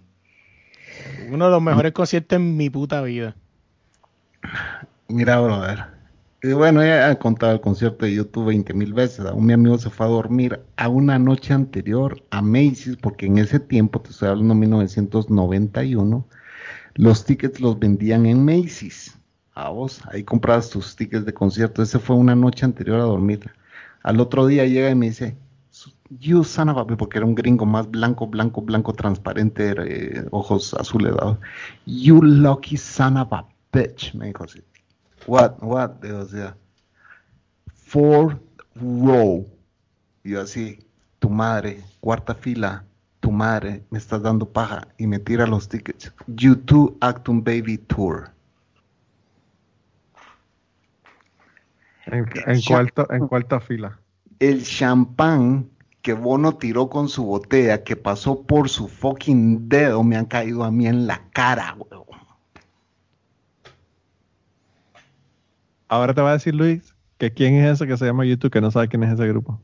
Uno 1.29 1.45
de 1.45 1.51
los 1.51 1.61
mejores 1.61 1.91
conciertos 1.91 2.37
en 2.37 2.57
mi 2.57 2.69
puta 2.69 3.01
vida. 3.01 3.35
mira, 5.07 5.39
brother. 5.39 5.96
Bueno, 6.43 6.83
ya 6.83 7.11
he 7.11 7.17
contado 7.17 7.51
el 7.53 7.61
concierto 7.61 8.05
de 8.05 8.13
YouTube 8.13 8.47
20 8.47 8.73
mil 8.75 8.93
veces. 8.93 9.25
Aún 9.25 9.45
mi 9.47 9.53
amigo 9.53 9.77
se 9.79 9.89
fue 9.89 10.05
a 10.05 10.09
dormir 10.09 10.61
a 10.75 10.87
una 10.87 11.17
noche 11.17 11.53
anterior 11.53 12.23
a 12.29 12.41
Macy's, 12.43 12.95
porque 12.95 13.25
en 13.25 13.39
ese 13.39 13.59
tiempo, 13.59 13.99
te 14.01 14.11
estoy 14.11 14.29
hablando 14.29 14.53
de 14.53 14.59
1991, 14.61 16.27
los 16.95 17.25
tickets 17.25 17.59
los 17.59 17.79
vendían 17.79 18.25
en 18.27 18.45
Macy's. 18.45 19.17
A 19.55 19.69
vos, 19.69 20.01
ahí 20.11 20.23
comprabas 20.23 20.69
tus 20.69 20.95
tickets 20.95 21.25
de 21.25 21.33
concierto. 21.33 21.81
Ese 21.81 21.99
fue 21.99 22.15
una 22.15 22.35
noche 22.35 22.65
anterior 22.65 22.99
a 22.99 23.03
dormir. 23.03 23.51
Al 24.03 24.19
otro 24.19 24.45
día 24.47 24.65
llega 24.65 24.91
y 24.91 24.95
me 24.95 25.07
dice, 25.07 25.37
You 26.09 26.43
son 26.43 26.69
of 26.69 26.77
a 26.77 26.83
bitch", 26.83 26.97
porque 26.97 27.17
era 27.17 27.25
un 27.25 27.35
gringo 27.35 27.65
más 27.65 27.89
blanco, 27.89 28.27
blanco, 28.27 28.61
blanco, 28.61 28.93
transparente, 28.93 29.75
eh, 29.77 30.25
ojos 30.31 30.73
azules. 30.75 31.13
You 31.85 32.21
lucky 32.21 32.77
son 32.77 33.17
of 33.17 33.33
a 33.33 33.45
bitch, 33.73 34.13
me 34.13 34.27
dijo 34.27 34.43
así. 34.43 34.61
What, 35.27 35.61
what, 35.61 36.03
o 36.03 36.25
sea, 36.25 36.55
fourth 37.73 38.39
row. 38.75 39.45
Y 40.23 40.31
yo 40.31 40.41
así, 40.41 40.79
tu 41.19 41.29
madre, 41.29 41.83
cuarta 41.99 42.33
fila, 42.33 42.85
tu 43.19 43.31
madre, 43.31 43.83
me 43.89 43.97
estás 43.97 44.21
dando 44.21 44.47
paja 44.47 44.87
y 44.97 45.05
me 45.05 45.19
tira 45.19 45.45
los 45.45 45.67
tickets. 45.67 46.13
YouTube 46.27 46.97
Actum 47.01 47.43
Baby 47.43 47.77
Tour. 47.77 48.29
En, 52.05 52.25
en 52.45 52.61
cuarto, 52.61 53.07
en 53.11 53.27
cuarta 53.27 53.59
fila. 53.59 53.99
El 54.39 54.63
champán 54.63 55.69
que 56.01 56.13
Bono 56.13 56.55
tiró 56.55 56.89
con 56.89 57.09
su 57.09 57.25
botella, 57.25 57.83
que 57.83 57.97
pasó 57.97 58.43
por 58.43 58.69
su 58.69 58.87
fucking 58.87 59.67
dedo, 59.67 60.03
me 60.03 60.15
han 60.15 60.25
caído 60.25 60.63
a 60.63 60.71
mí 60.71 60.87
en 60.87 61.05
la 61.05 61.21
cara, 61.33 61.75
huevón. 61.77 62.26
Ahora 65.89 66.13
te 66.13 66.21
va 66.21 66.31
a 66.31 66.33
decir 66.33 66.53
Luis 66.55 66.95
que 67.17 67.31
quién 67.33 67.55
es 67.55 67.73
ese 67.73 67.87
que 67.87 67.97
se 67.97 68.05
llama 68.05 68.25
YouTube, 68.25 68.51
que 68.51 68.61
no 68.61 68.71
sabe 68.71 68.87
quién 68.87 69.03
es 69.03 69.13
ese 69.13 69.27
grupo. 69.27 69.59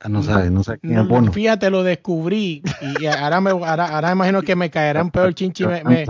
Ah, 0.00 0.08
no 0.08 0.22
sabe, 0.22 0.50
no 0.50 0.62
sabe 0.62 0.78
quién 0.78 0.98
es 0.98 1.06
Bono. 1.06 1.32
fíjate, 1.32 1.68
lo 1.68 1.82
descubrí. 1.82 2.62
Y 2.80 3.06
ahora, 3.06 3.40
me, 3.40 3.50
ahora, 3.50 3.86
ahora 3.94 4.12
imagino 4.12 4.40
que 4.42 4.56
me 4.56 4.70
caerán 4.70 5.10
peor 5.10 5.34
chinchi. 5.34 5.66
Me, 5.66 5.84
me- 5.84 6.06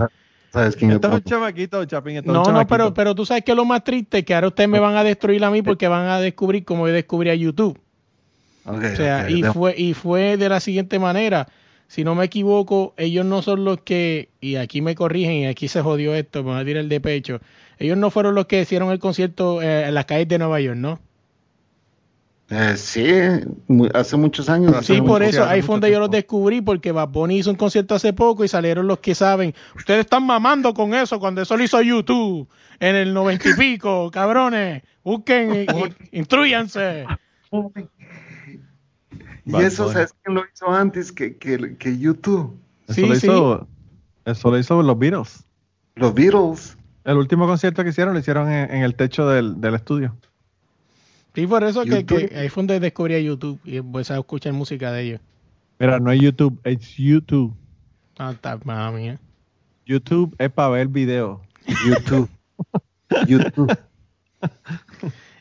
¿Sabes 0.53 0.75
quién 0.75 0.91
es 0.91 0.95
Esto 0.95 1.07
es 1.09 1.13
un 1.13 1.23
chamaquito, 1.23 1.85
Chapín. 1.85 2.17
esto 2.17 2.31
es 2.31 2.37
un 2.37 2.43
No, 2.43 2.59
no, 2.59 2.67
pero, 2.67 2.93
pero 2.93 3.15
tú 3.15 3.25
sabes 3.25 3.43
que 3.43 3.55
lo 3.55 3.65
más 3.65 3.83
triste 3.83 4.19
es 4.19 4.25
que 4.25 4.33
ahora 4.33 4.47
ustedes 4.47 4.69
me 4.69 4.79
van 4.79 4.95
a 4.95 5.03
destruir 5.03 5.43
a 5.43 5.51
mí 5.51 5.61
porque 5.61 5.87
van 5.87 6.07
a 6.07 6.19
descubrir 6.19 6.63
cómo 6.65 6.87
yo 6.87 6.93
descubrí 6.93 7.29
a 7.29 7.35
YouTube. 7.35 7.79
Ok, 8.65 8.83
O 8.93 8.95
sea, 8.95 9.29
y 9.29 9.43
fue, 9.43 9.73
y 9.77 9.93
fue 9.93 10.37
de 10.37 10.49
la 10.49 10.59
siguiente 10.59 10.99
manera. 10.99 11.47
Si 11.87 12.03
no 12.05 12.15
me 12.15 12.25
equivoco, 12.25 12.93
ellos 12.97 13.25
no 13.25 13.41
son 13.41 13.65
los 13.65 13.81
que, 13.81 14.29
y 14.39 14.55
aquí 14.55 14.81
me 14.81 14.95
corrigen, 14.95 15.33
y 15.33 15.45
aquí 15.47 15.67
se 15.67 15.81
jodió 15.81 16.15
esto, 16.15 16.43
me 16.43 16.51
van 16.51 16.59
a 16.59 16.65
tirar 16.65 16.83
el 16.83 16.89
de 16.89 17.01
pecho. 17.01 17.41
Ellos 17.81 17.97
no 17.97 18.09
fueron 18.11 18.35
los 18.35 18.45
que 18.45 18.61
hicieron 18.61 18.91
el 18.91 18.99
concierto 18.99 19.61
eh, 19.61 19.87
en 19.87 19.93
las 19.93 20.05
calles 20.05 20.27
de 20.27 20.37
Nueva 20.37 20.59
York, 20.61 20.77
¿no? 20.77 20.99
Eh, 22.49 22.75
sí, 22.75 23.05
hace 23.93 24.17
muchos 24.17 24.49
años. 24.49 24.73
hace 24.75 24.95
Sí, 24.95 25.01
por 25.01 25.23
eso, 25.23 25.45
ahí 25.45 25.61
fue 25.61 25.75
donde 25.75 25.89
yo 25.89 25.99
los 26.01 26.11
descubrí, 26.11 26.59
porque 26.61 26.91
Bad 26.91 27.07
Bunny 27.07 27.37
hizo 27.37 27.49
un 27.49 27.55
concierto 27.55 27.95
hace 27.95 28.11
poco 28.11 28.43
y 28.43 28.49
salieron 28.49 28.87
los 28.87 28.99
que 28.99 29.15
saben. 29.15 29.53
Ustedes 29.75 30.01
están 30.01 30.25
mamando 30.25 30.73
con 30.73 30.93
eso 30.93 31.17
cuando 31.19 31.41
eso 31.41 31.55
lo 31.55 31.63
hizo 31.63 31.81
YouTube 31.81 32.47
en 32.81 32.95
el 32.97 33.13
noventa 33.13 33.49
y 33.49 33.53
pico, 33.53 34.11
cabrones. 34.13 34.83
Busquen, 35.03 35.55
y, 35.55 35.59
y- 35.61 35.95
instruyanse. 36.19 37.05
Y 39.45 39.51
Bad 39.51 39.63
eso, 39.63 39.83
Bunny. 39.83 39.93
¿sabes 39.93 40.13
quién 40.21 40.35
lo 40.35 40.43
hizo 40.53 40.69
antes 40.69 41.11
que, 41.11 41.37
que, 41.37 41.77
que 41.77 41.97
YouTube? 41.97 42.57
Eso 42.87 42.93
Sí, 42.93 43.01
lo 43.07 43.15
sí. 43.15 43.27
hizo, 43.27 43.67
eso 44.25 44.51
lo 44.51 44.57
hizo 44.59 44.81
los 44.83 44.99
Beatles. 44.99 45.45
Los 45.95 46.13
Beatles. 46.13 46.77
El 47.03 47.17
último 47.17 47.47
concierto 47.47 47.83
que 47.83 47.89
hicieron 47.89 48.13
lo 48.13 48.19
hicieron 48.19 48.51
en, 48.51 48.69
en 48.73 48.83
el 48.83 48.95
techo 48.95 49.27
del, 49.27 49.59
del 49.59 49.75
estudio. 49.75 50.15
Sí, 51.33 51.47
por 51.47 51.63
eso 51.63 51.83
que, 51.85 52.05
que 52.05 52.31
ahí 52.35 52.49
fue 52.49 52.61
donde 52.61 52.79
descubrí 52.79 53.15
a 53.15 53.19
YouTube 53.19 53.59
y 53.63 53.77
empecé 53.77 54.13
a 54.13 54.19
escuchar 54.19 54.53
música 54.53 54.91
de 54.91 55.03
ellos. 55.03 55.21
Mira, 55.79 55.99
no 55.99 56.11
es 56.11 56.19
YouTube, 56.19 56.59
es 56.63 56.95
YouTube. 56.97 57.55
Ah, 58.17 58.31
está, 58.31 58.59
mala 58.65 58.91
mía. 58.91 59.19
YouTube 59.85 60.35
es 60.37 60.51
para 60.51 60.69
ver 60.69 60.87
video. 60.87 61.41
YouTube. 61.87 62.29
YouTube. 63.27 63.77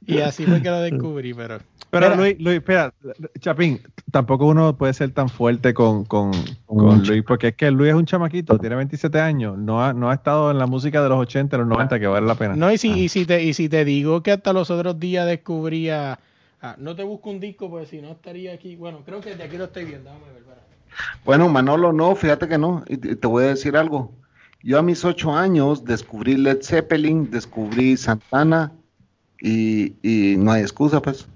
Y 0.07 0.19
así 0.21 0.47
fue 0.47 0.63
que 0.63 0.71
lo 0.71 0.81
descubrí, 0.81 1.35
pero. 1.35 1.59
Pero 1.91 2.07
Mira, 2.07 2.17
Luis, 2.17 2.37
Luis, 2.39 2.57
espera, 2.59 2.95
Chapín, 3.41 3.81
tampoco 4.13 4.47
uno 4.47 4.77
puede 4.77 4.95
ser 4.95 5.11
tan 5.11 5.29
fuerte 5.29 5.75
con, 5.75 6.05
con, 6.05 6.31
Luis, 6.69 7.25
porque 7.27 7.49
es 7.49 7.57
que 7.57 7.71
Luis 7.73 7.91
es 7.91 7.97
un 7.97 8.07
chamaquito, 8.07 8.59
tiene 8.59 8.77
27 8.77 9.21
años, 9.21 9.59
no 9.59 9.85
ha, 9.85 9.93
no 9.93 10.09
ha 10.09 10.15
estado 10.15 10.53
en 10.53 10.59
la 10.59 10.67
música 10.67 11.03
de 11.03 11.09
los 11.09 11.19
80, 11.19 11.59
los 11.59 11.67
90, 11.67 11.99
que 11.99 12.07
vale 12.07 12.27
la 12.27 12.37
pena. 12.37 12.55
No, 12.55 12.71
y 12.71 12.79
si, 12.79 12.91
y, 12.91 13.09
si 13.09 13.27
te, 13.27 13.43
y 13.43 13.55
si 13.55 13.69
te 13.69 13.85
digo 13.85 14.23
que 14.23 14.31
hasta 14.31 14.53
los 14.53 14.71
otros 14.71 15.01
días 15.01 15.27
descubría. 15.27 16.21
ah, 16.63 16.77
no 16.79 16.95
te 16.95 17.03
busco 17.03 17.29
un 17.31 17.41
disco, 17.41 17.69
porque 17.69 17.87
si 17.87 18.01
no 18.01 18.13
estaría 18.13 18.53
aquí. 18.53 18.77
Bueno, 18.77 19.03
creo 19.05 19.21
que 19.21 19.35
de 19.35 19.43
aquí 19.43 19.57
lo 19.57 19.65
estoy 19.65 19.85
viendo. 19.85 20.11
Déjame 20.11 20.33
ver. 20.33 20.41
Bueno, 21.25 21.49
Manolo, 21.49 21.93
no, 21.93 22.15
fíjate 22.15 22.47
que 22.47 22.59
no. 22.59 22.85
Y 22.89 22.99
te 22.99 23.17
te 23.17 23.27
voy 23.27 23.45
a 23.45 23.49
decir 23.49 23.77
algo. 23.77 24.13
Yo 24.63 24.79
a 24.79 24.83
mis 24.83 25.05
ocho 25.05 25.35
años 25.35 25.85
descubrí 25.85 26.37
Led 26.37 26.63
Zeppelin, 26.63 27.31
descubrí 27.31 27.97
Santana 27.97 28.73
y, 29.41 29.95
y 30.03 30.37
no 30.37 30.53
hay 30.53 30.63
excusa, 30.63 31.01
pues. 31.01 31.27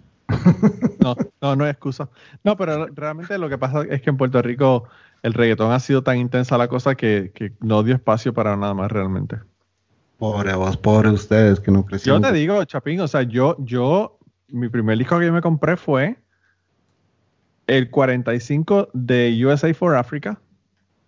No, 1.01 1.15
no, 1.43 1.57
no 1.57 1.65
hay 1.65 1.71
excusa. 1.71 2.09
No, 2.43 2.57
pero 2.57 2.87
realmente 2.95 3.37
lo 3.39 3.49
que 3.49 3.59
pasa 3.59 3.83
es 3.89 4.01
que 4.03 4.11
en 4.11 4.17
Puerto 4.17 4.41
Rico 4.43 4.89
el 5.23 5.35
reggaetón 5.35 5.73
ha 5.73 5.81
sido 5.81 6.03
tan 6.03 6.19
intensa 6.19 6.57
la 6.59 6.69
cosa 6.69 6.95
que, 6.95 7.31
que 7.35 7.53
no 7.61 7.83
dio 7.83 7.95
espacio 7.95 8.33
para 8.33 8.57
nada 8.57 8.75
más 8.75 8.91
realmente. 8.91 9.39
Pobre 10.19 10.55
vos, 10.55 10.77
pobre 10.77 11.11
ustedes 11.11 11.61
que 11.61 11.71
no 11.71 11.81
Yo 11.81 11.87
crecieron. 11.87 12.23
te 12.23 12.33
digo, 12.33 12.65
Chapín, 12.65 13.01
o 13.01 13.09
sea, 13.09 13.23
yo, 13.23 13.57
yo, 13.59 14.19
mi 14.49 14.69
primer 14.69 14.97
disco 14.99 15.19
que 15.19 15.27
yo 15.27 15.33
me 15.33 15.43
compré 15.43 15.77
fue 15.77 16.17
el 17.67 17.91
45 17.91 18.89
de 18.93 19.45
USA 19.45 19.73
for 19.75 19.97
Africa. 19.97 20.39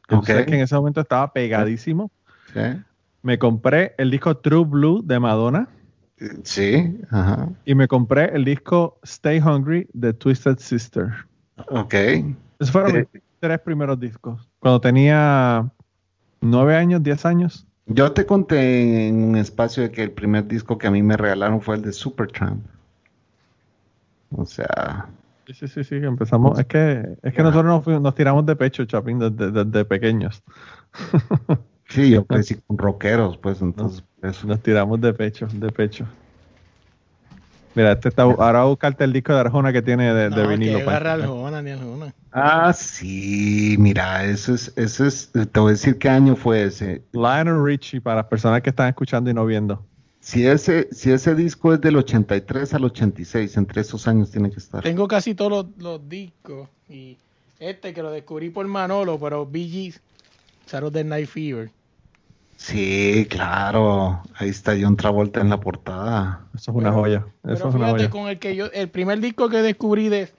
que 0.09 0.15
tú 0.17 0.21
Ok. 0.21 0.27
sabes 0.27 0.47
que 0.47 0.55
en 0.55 0.61
ese 0.63 0.75
momento 0.75 1.01
estaba 1.01 1.33
pegadísimo. 1.33 2.11
¿Sí? 2.53 2.61
Me 3.23 3.39
compré 3.39 3.95
el 3.99 4.11
disco 4.11 4.37
True 4.37 4.65
Blue 4.65 5.03
de 5.05 5.19
Madonna 5.19 5.69
Sí, 6.45 6.99
ajá. 7.11 7.49
y 7.67 7.75
me 7.75 7.89
compré 7.89 8.35
el 8.35 8.45
disco 8.45 8.99
Stay 9.03 9.39
Hungry 9.39 9.87
de 9.93 10.15
Twisted 10.15 10.59
Sister. 10.59 11.09
Ok. 11.69 11.95
Esos 12.59 12.71
fueron 12.73 12.97
Eh. 12.97 13.09
mis 13.13 13.23
tres 13.41 13.61
primeros 13.61 14.01
discos. 14.01 14.49
Cuando 14.59 14.81
tenía 14.81 15.71
nueve 16.41 16.75
años, 16.77 17.03
diez 17.03 17.27
años. 17.27 17.67
Yo 17.87 18.13
te 18.13 18.25
conté 18.27 19.09
en 19.09 19.23
un 19.23 19.37
espacio 19.37 19.83
de 19.83 19.91
que 19.93 20.03
el 20.03 20.11
primer 20.11 20.47
disco 20.49 20.79
que 20.79 20.87
a 20.87 20.91
mí 20.91 21.03
me 21.03 21.17
regalaron 21.17 21.61
fue 21.61 21.77
el 21.77 21.83
de 21.83 21.93
Supertramp. 21.93 22.65
O 24.31 24.45
sea, 24.45 25.07
Sí, 25.47 25.55
sí, 25.55 25.69
sí, 25.69 25.85
sí, 25.85 25.95
empezamos. 25.97 26.59
Es 26.59 26.67
que, 26.67 27.17
es 27.23 27.33
que 27.33 27.41
nosotros 27.43 27.87
nos, 28.01 28.15
tiramos 28.17 28.45
de 28.47 28.57
pecho, 28.57 28.85
Chapín, 28.85 29.21
desde, 29.21 29.53
desde 29.53 29.85
pequeños. 29.85 30.43
sí, 31.89 32.11
yo 32.11 32.25
crecí 32.27 32.57
con 32.67 32.77
rockeros, 32.79 33.37
pues 33.39 33.63
entonces. 33.63 34.03
Nos 34.44 34.61
tiramos 34.62 35.01
de 35.01 35.12
pecho, 35.12 35.47
de 35.53 35.70
pecho. 35.70 36.07
Mira, 37.74 37.93
este 37.93 38.09
está, 38.09 38.23
ahora 38.23 38.62
a 38.62 38.65
buscarte 38.65 39.05
el 39.05 39.12
disco 39.12 39.35
de 39.35 39.40
Arjona 39.40 39.70
que 39.70 39.82
tiene 39.82 40.12
de, 40.15 40.31
de 40.31 40.43
No, 40.43 40.48
vinilo. 40.48 40.78
que 40.78 40.90
Arjona, 40.90 41.61
ni 41.61 41.70
Arjona. 41.73 42.15
Ah, 42.32 42.73
sí, 42.73 43.77
mira, 43.78 44.24
eso 44.24 44.55
es, 44.55 44.73
eso 44.77 45.05
es, 45.05 45.31
te 45.32 45.61
voy 45.61 45.69
a 45.69 45.73
decir 45.73 45.98
qué 45.98 46.09
año 46.09 46.36
fue 46.36 46.65
ese. 46.65 47.03
Lionel 47.12 47.62
Richie, 47.62 48.01
para 48.01 48.16
las 48.16 48.27
personas 48.27 48.62
que 48.62 48.70
están 48.70 48.89
escuchando 48.89 49.31
y 49.31 49.35
no 49.35 49.44
viendo. 49.44 49.85
Si 50.20 50.47
ese, 50.47 50.89
si 50.90 51.12
ese 51.12 51.35
disco 51.35 51.74
es 51.74 51.81
del 51.82 51.97
83 51.97 52.74
al 52.74 52.85
86, 52.85 53.57
entre 53.59 53.82
esos 53.82 54.09
años 54.09 54.31
tiene 54.31 54.51
que 54.51 54.57
estar. 54.59 54.82
Tengo 54.82 55.07
casi 55.07 55.35
todos 55.35 55.51
los, 55.53 55.66
los 55.78 56.09
discos. 56.09 56.69
Y 56.89 57.19
este 57.61 57.93
que 57.93 58.03
lo 58.03 58.11
descubrí 58.11 58.48
por 58.48 58.66
Manolo, 58.66 59.19
pero 59.20 59.44
BG, 59.44 59.94
Saturday 60.66 61.05
Night 61.05 61.28
Fever. 61.28 61.70
Sí, 62.57 63.27
claro, 63.28 64.23
ahí 64.35 64.49
está 64.49 64.74
John 64.81 64.97
Travolta 64.97 65.41
en 65.41 65.51
la 65.51 65.61
portada. 65.61 66.41
Eso 66.55 66.70
es 66.70 66.77
una 66.77 66.89
Pero- 66.91 67.01
joya. 67.03 67.27
Pero 67.43 67.55
Eso 67.55 67.69
es 67.69 67.74
una 67.74 67.87
fíjate, 67.87 68.05
joya. 68.05 68.11
con 68.11 68.28
el 68.28 68.39
que 68.39 68.57
yo, 68.57 68.66
el 68.73 68.89
primer 68.89 69.20
disco 69.20 69.49
que 69.49 69.59
descubrí 69.59 70.09
de, 70.09 70.31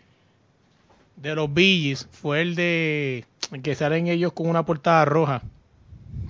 de 1.16 1.36
los 1.36 1.54
Billys 1.54 2.08
fue 2.12 2.42
el 2.42 2.56
de 2.56 3.26
que 3.64 3.76
salen 3.76 4.08
ellos 4.08 4.34
con 4.34 4.50
una 4.50 4.66
portada 4.66 5.06
roja. 5.06 5.42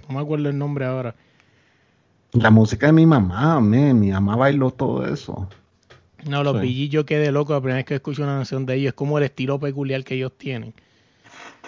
No 0.08 0.16
me 0.16 0.22
acuerdo 0.22 0.50
el 0.50 0.58
nombre 0.58 0.86
ahora. 0.86 1.16
La 2.34 2.52
música 2.52 2.88
de 2.88 2.92
mi 2.94 3.06
mamá, 3.06 3.60
man, 3.62 4.00
mi 4.00 4.12
mamá 4.12 4.36
bailó 4.36 4.70
todo 4.72 5.06
eso. 5.06 5.48
No, 6.30 6.44
los 6.44 6.58
Sí. 6.58 6.64
Billys 6.64 6.90
yo 6.92 7.06
quedé 7.06 7.32
loco 7.32 7.54
la 7.54 7.60
primera 7.62 7.78
vez 7.78 7.86
que 7.86 7.96
escucho 7.96 8.24
una 8.24 8.36
canción 8.36 8.66
de 8.66 8.76
ellos. 8.76 8.90
Es 8.90 8.94
como 8.94 9.18
el 9.18 9.24
estilo 9.24 9.58
peculiar 9.60 10.04
que 10.04 10.16
ellos 10.16 10.34
tienen. 10.38 10.74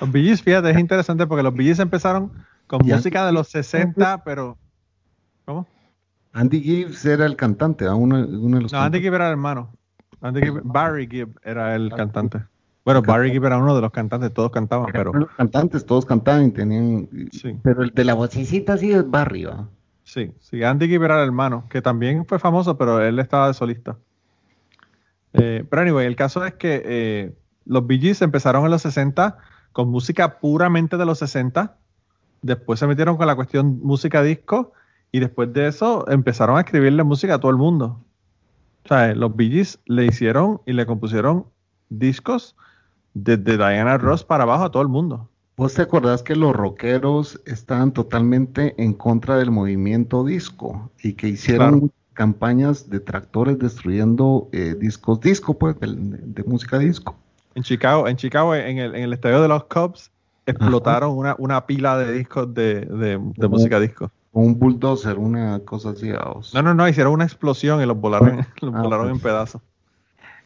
Los 0.02 0.12
Gees, 0.12 0.42
fíjate, 0.42 0.70
es 0.72 0.78
interesante 0.80 1.26
porque 1.26 1.44
los 1.44 1.54
Gees 1.56 1.80
empezaron 1.80 2.32
con 2.70 2.82
Ya. 2.86 2.96
música 2.98 3.26
de 3.26 3.32
los 3.34 3.48
60, 3.50 4.24
pero... 4.24 4.58
¿Cómo? 5.46 5.68
Andy 6.32 6.62
Gibbs 6.62 7.04
era 7.06 7.26
el 7.26 7.36
cantante, 7.36 7.86
¿ah? 7.88 7.96
uno, 7.96 8.18
uno 8.20 8.58
de 8.58 8.64
los 8.64 8.72
No, 8.72 8.78
Andy 8.80 9.00
cantantes. 9.00 9.02
Gibb 9.02 9.14
era 9.16 9.26
el 9.26 9.32
hermano. 9.32 9.74
Andy 10.22 10.42
Gibb- 10.42 10.62
Barry 10.64 11.08
Gibb 11.08 11.40
era 11.44 11.76
el 11.76 11.92
cantante. 11.92 12.44
Bueno, 12.86 13.02
Barry 13.02 13.32
Gibb 13.32 13.46
era 13.46 13.58
uno 13.58 13.76
de 13.76 13.82
los 13.82 13.92
cantantes, 13.92 14.32
todos 14.34 14.52
cantaban, 14.52 14.88
pero 14.94 15.12
Los 15.14 15.30
cantantes, 15.32 15.86
todos 15.86 16.06
cantaban 16.06 16.46
y 16.46 16.52
tenían. 16.52 17.10
Sí. 17.32 17.58
Pero 17.64 17.82
el 17.84 17.90
de 17.90 18.04
la 18.04 18.14
vocecita 18.14 18.78
sí 18.78 18.92
es 18.92 19.10
Barry, 19.10 19.46
¿va? 19.46 19.68
sí, 20.04 20.32
sí, 20.40 20.64
Andy 20.64 20.88
Gibb 20.88 21.04
era 21.04 21.20
el 21.22 21.26
hermano, 21.28 21.66
que 21.70 21.82
también 21.82 22.26
fue 22.26 22.38
famoso, 22.40 22.78
pero 22.78 23.02
él 23.02 23.18
estaba 23.20 23.48
de 23.48 23.54
solista. 23.56 23.98
Eh, 25.34 25.64
pero 25.70 25.82
anyway, 25.84 26.06
el 26.08 26.16
caso 26.16 26.44
es 26.46 26.54
que 26.56 26.82
eh, 26.86 27.34
los 27.66 27.86
Bee 27.86 28.00
Gees 28.00 28.22
empezaron 28.22 28.66
en 28.66 28.72
los 28.72 28.82
60 28.82 29.38
con 29.72 29.90
música 29.90 30.40
puramente 30.40 30.98
de 30.98 31.06
los 31.06 31.20
60, 31.20 31.76
después 32.42 32.80
se 32.80 32.88
metieron 32.88 33.18
con 33.18 33.28
la 33.28 33.36
cuestión 33.36 33.80
música 33.82 34.22
disco 34.24 34.74
y 35.12 35.20
después 35.20 35.52
de 35.54 35.68
eso 35.68 36.10
empezaron 36.10 36.58
a 36.58 36.62
escribirle 36.62 37.04
música 37.04 37.36
a 37.36 37.40
todo 37.40 37.52
el 37.52 37.58
mundo. 37.58 38.00
O 38.86 38.88
sea, 38.88 39.14
los 39.14 39.36
Bee 39.36 39.50
Gees 39.52 39.80
le 39.86 40.06
hicieron 40.06 40.62
y 40.66 40.74
le 40.74 40.86
compusieron 40.86 41.46
discos 41.90 42.56
desde 43.14 43.58
Diana 43.58 43.98
Ross 43.98 44.24
para 44.24 44.44
abajo 44.44 44.64
a 44.66 44.72
todo 44.72 44.82
el 44.84 44.90
mundo. 44.90 45.30
¿Vos 45.58 45.74
te 45.74 45.82
acordás 45.82 46.24
que 46.24 46.36
los 46.36 46.56
rockeros 46.56 47.42
estaban 47.46 47.92
totalmente 47.92 48.76
en 48.82 48.94
contra 48.94 49.38
del 49.38 49.52
movimiento 49.52 50.24
disco 50.24 50.90
y 51.04 51.14
que 51.14 51.28
hicieron 51.28 51.80
Claro. 51.80 51.94
campañas 52.14 52.90
de 52.90 53.00
tractores 53.02 53.60
destruyendo 53.60 54.48
eh, 54.54 54.76
discos 54.80 55.20
disco, 55.20 55.58
pues, 55.58 55.78
de, 55.80 55.88
de 55.88 56.44
música 56.46 56.78
disco? 56.80 57.16
En 57.56 57.64
Chicago, 57.64 58.08
en 58.08 58.16
Chicago, 58.16 58.56
en 58.56 58.78
el, 58.78 58.96
en 58.96 59.04
el 59.04 59.12
estadio 59.14 59.42
de 59.42 59.50
los 59.50 59.66
Cubs, 59.66 60.12
explotaron 60.52 61.18
una, 61.18 61.36
una 61.40 61.66
pila 61.66 61.98
de 61.98 62.12
discos 62.14 62.54
de, 62.54 62.82
de- 62.82 63.20
de 63.36 63.48
música 63.48 63.80
disco. 63.80 64.12
Un 64.32 64.60
bulldozer, 64.60 65.18
una 65.18 65.60
cosa 65.60 65.90
así. 65.90 66.10
No, 66.54 66.62
no, 66.62 66.74
no, 66.74 66.88
hicieron 66.88 67.14
una 67.14 67.24
explosión 67.26 67.82
y 67.82 67.86
los 67.86 67.98
volaron, 67.98 68.38
los 68.62 68.74
Ah, 68.76 68.82
volaron 68.82 69.08
pues. 69.08 69.18
en 69.18 69.20
pedazos. 69.22 69.62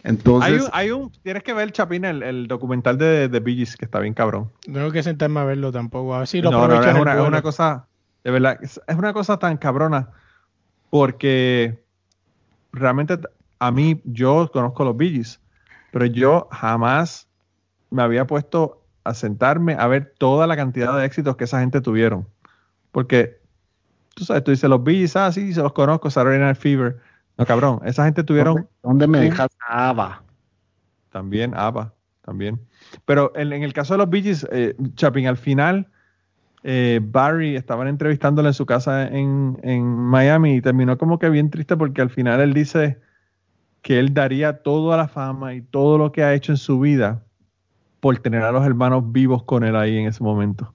Entonces, 0.05 0.51
Hay 0.51 0.59
un, 0.59 0.69
hay 0.73 0.91
un, 0.91 1.11
tienes 1.23 1.43
que 1.43 1.53
ver, 1.53 1.71
Chapín, 1.71 2.03
el, 2.03 2.23
el 2.23 2.47
documental 2.47 2.97
de, 2.97 3.29
de 3.29 3.39
Bee 3.39 3.55
Gees, 3.55 3.77
que 3.77 3.85
está 3.85 3.99
bien 3.99 4.13
cabrón. 4.13 4.51
Tengo 4.61 4.91
que 4.91 5.01
sentarme 5.01 5.39
a 5.39 5.45
verlo 5.45 5.71
tampoco. 5.71 6.13
A 6.15 6.19
ver 6.19 6.27
si 6.27 6.41
lo 6.41 6.51
No, 6.51 6.67
no, 6.67 6.83
es 6.83 6.93
una, 6.95 7.13
es 7.13 7.27
una 7.27 7.41
cosa, 7.41 7.87
de 8.23 8.31
verdad, 8.31 8.59
es, 8.61 8.81
es 8.85 8.95
una 8.97 9.13
cosa 9.13 9.39
tan 9.39 9.57
cabrona, 9.57 10.09
porque 10.89 11.83
realmente 12.73 13.17
a 13.59 13.71
mí, 13.71 14.01
yo 14.03 14.49
conozco 14.51 14.83
los 14.83 14.97
Bee 14.97 15.11
Gees, 15.11 15.39
pero 15.91 16.05
yo 16.05 16.47
jamás 16.51 17.29
me 17.89 18.01
había 18.03 18.27
puesto 18.27 18.82
a 19.03 19.13
sentarme 19.13 19.75
a 19.77 19.87
ver 19.87 20.13
toda 20.17 20.47
la 20.47 20.55
cantidad 20.55 20.97
de 20.97 21.05
éxitos 21.05 21.35
que 21.35 21.43
esa 21.43 21.59
gente 21.59 21.81
tuvieron. 21.81 22.27
Porque, 22.91 23.39
tú 24.15 24.25
sabes, 24.25 24.43
tú 24.43 24.51
dices 24.51 24.69
los 24.69 24.83
Bee 24.83 24.99
Gees, 24.99 25.15
ah, 25.15 25.31
sí, 25.31 25.53
se 25.53 25.61
los 25.61 25.73
conozco, 25.73 26.09
Saturday 26.09 26.39
Night 26.39 26.57
Fever. 26.57 26.99
No, 27.37 27.45
cabrón, 27.45 27.81
esa 27.83 28.05
gente 28.05 28.23
tuvieron 28.23 28.67
¿dónde 28.83 29.07
me 29.07 29.19
dejas 29.19 29.49
a 29.67 29.89
Ava? 29.89 30.23
también, 31.13 31.53
ABBA, 31.55 31.93
también. 32.25 32.59
Pero 33.05 33.31
en, 33.35 33.53
en 33.53 33.63
el 33.63 33.71
caso 33.71 33.93
de 33.93 33.99
los 33.99 34.09
Bee 34.09 34.23
Gees, 34.23 34.47
eh, 34.51 34.75
Chapin, 34.95 35.27
al 35.27 35.37
final, 35.37 35.87
eh, 36.63 36.99
Barry 37.01 37.55
estaban 37.55 37.87
entrevistándole 37.87 38.49
en 38.49 38.53
su 38.53 38.65
casa 38.65 39.07
en, 39.07 39.59
en 39.63 39.85
Miami 39.85 40.55
y 40.55 40.61
terminó 40.61 40.97
como 40.97 41.19
que 41.19 41.29
bien 41.29 41.49
triste 41.49 41.77
porque 41.77 42.01
al 42.01 42.09
final 42.09 42.41
él 42.41 42.53
dice 42.53 42.99
que 43.81 43.99
él 43.99 44.13
daría 44.13 44.63
toda 44.63 44.97
la 44.97 45.07
fama 45.07 45.53
y 45.53 45.61
todo 45.61 45.97
lo 45.97 46.11
que 46.11 46.23
ha 46.23 46.33
hecho 46.33 46.53
en 46.53 46.57
su 46.57 46.79
vida 46.79 47.23
por 48.03 48.17
tener 48.19 48.43
a 48.43 48.51
los 48.51 48.65
hermanos 48.65 49.13
vivos 49.13 49.43
con 49.43 49.63
él 49.63 49.77
ahí 49.77 49.97
en 49.97 50.07
ese 50.07 50.21
momento. 50.21 50.73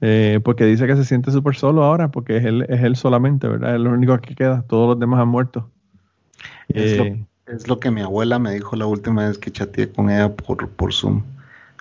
Eh, 0.00 0.40
porque 0.42 0.64
dice 0.64 0.86
que 0.86 0.96
se 0.96 1.04
siente 1.04 1.30
súper 1.30 1.54
solo 1.54 1.84
ahora 1.84 2.10
porque 2.10 2.38
es 2.38 2.44
él, 2.46 2.64
es 2.70 2.82
él 2.82 2.96
solamente, 2.96 3.46
¿verdad? 3.46 3.74
Es 3.74 3.80
lo 3.82 3.90
único 3.90 4.18
que 4.20 4.34
queda, 4.34 4.62
todos 4.62 4.88
los 4.88 4.98
demás 4.98 5.20
han 5.20 5.28
muerto. 5.28 5.70
Es 6.68 6.96
lo- 6.96 7.04
Eh, 7.04 7.24
Es 7.46 7.68
lo 7.68 7.78
que 7.78 7.90
mi 7.90 8.00
abuela 8.00 8.38
me 8.38 8.54
dijo 8.54 8.74
la 8.76 8.86
última 8.86 9.26
vez 9.28 9.36
que 9.38 9.50
chateé 9.50 9.90
con 9.92 10.08
ella 10.08 10.34
por, 10.34 10.66
por 10.68 10.94
Zoom. 10.94 11.22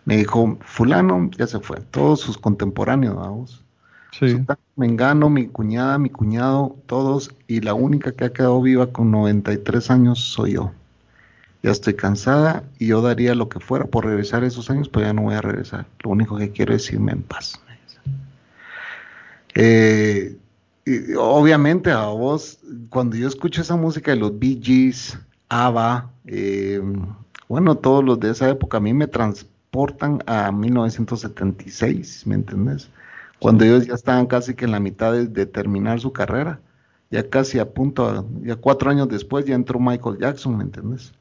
Me 0.06 0.18
dijo, 0.18 0.58
fulano 0.62 1.30
ya 1.38 1.48
se 1.48 1.60
fue, 1.60 1.80
todos 1.92 2.20
sus 2.20 2.38
contemporáneos, 2.38 3.16
vamos. 3.16 3.64
sí. 4.12 4.38
Mengano, 4.76 5.30
mi 5.30 5.48
cuñada, 5.48 5.98
mi 5.98 6.10
cuñado, 6.10 6.76
todos, 6.86 7.34
y 7.48 7.62
la 7.62 7.74
única 7.74 8.12
que 8.12 8.26
ha 8.26 8.34
quedado 8.34 8.62
viva 8.62 8.88
con 8.92 9.10
93 9.12 9.90
años 9.90 10.20
soy 10.20 10.54
yo. 10.54 10.72
Ya 11.68 11.72
estoy 11.72 11.96
cansada 11.96 12.64
y 12.80 12.88
yo 12.88 13.02
daría 13.02 13.36
lo 13.36 13.50
que 13.50 13.60
fuera 13.60 13.84
por 13.88 14.06
regresar 14.06 14.46
esos 14.46 14.70
años, 14.70 14.88
pero 14.88 15.06
ya 15.06 15.12
no 15.12 15.24
voy 15.24 15.36
a 15.36 15.42
regresar. 15.42 15.86
Lo 16.00 16.12
único 16.12 16.38
que 16.38 16.52
quiero 16.52 16.74
es 16.74 16.90
irme 16.94 17.12
en 17.12 17.24
paz. 17.24 17.60
Eh, 19.54 20.38
obviamente 21.18 21.92
a 21.92 22.06
vos, 22.06 22.60
cuando 22.88 23.18
yo 23.18 23.28
escucho 23.28 23.62
esa 23.62 23.76
música 23.76 24.12
de 24.12 24.18
los 24.18 24.40
Bee 24.40 24.62
Gees, 24.64 25.20
ABBA, 25.50 26.10
eh, 26.28 26.82
bueno, 27.50 27.76
todos 27.76 28.02
los 28.02 28.18
de 28.18 28.32
esa 28.32 28.50
época, 28.50 28.78
a 28.78 28.80
mí 28.80 28.94
me 28.94 29.08
transportan 29.08 30.24
a 30.26 30.50
1976, 30.54 32.28
¿me 32.28 32.36
entendés? 32.36 32.90
Cuando 33.40 33.66
ellos 33.66 33.88
ya 33.88 33.96
estaban 33.96 34.28
casi 34.28 34.56
que 34.56 34.64
en 34.64 34.72
la 34.72 34.80
mitad 34.80 35.12
de, 35.12 35.28
de 35.28 35.46
terminar 35.46 36.00
su 36.00 36.14
carrera, 36.14 36.62
ya 37.12 37.30
casi 37.30 37.60
a 37.60 37.70
punto, 37.70 38.26
ya 38.42 38.56
cuatro 38.56 38.90
años 38.90 39.10
después 39.10 39.44
ya 39.44 39.56
entró 39.56 39.82
Michael 39.82 40.18
Jackson, 40.18 40.56
¿me 40.56 40.64
entendés? 40.64 41.12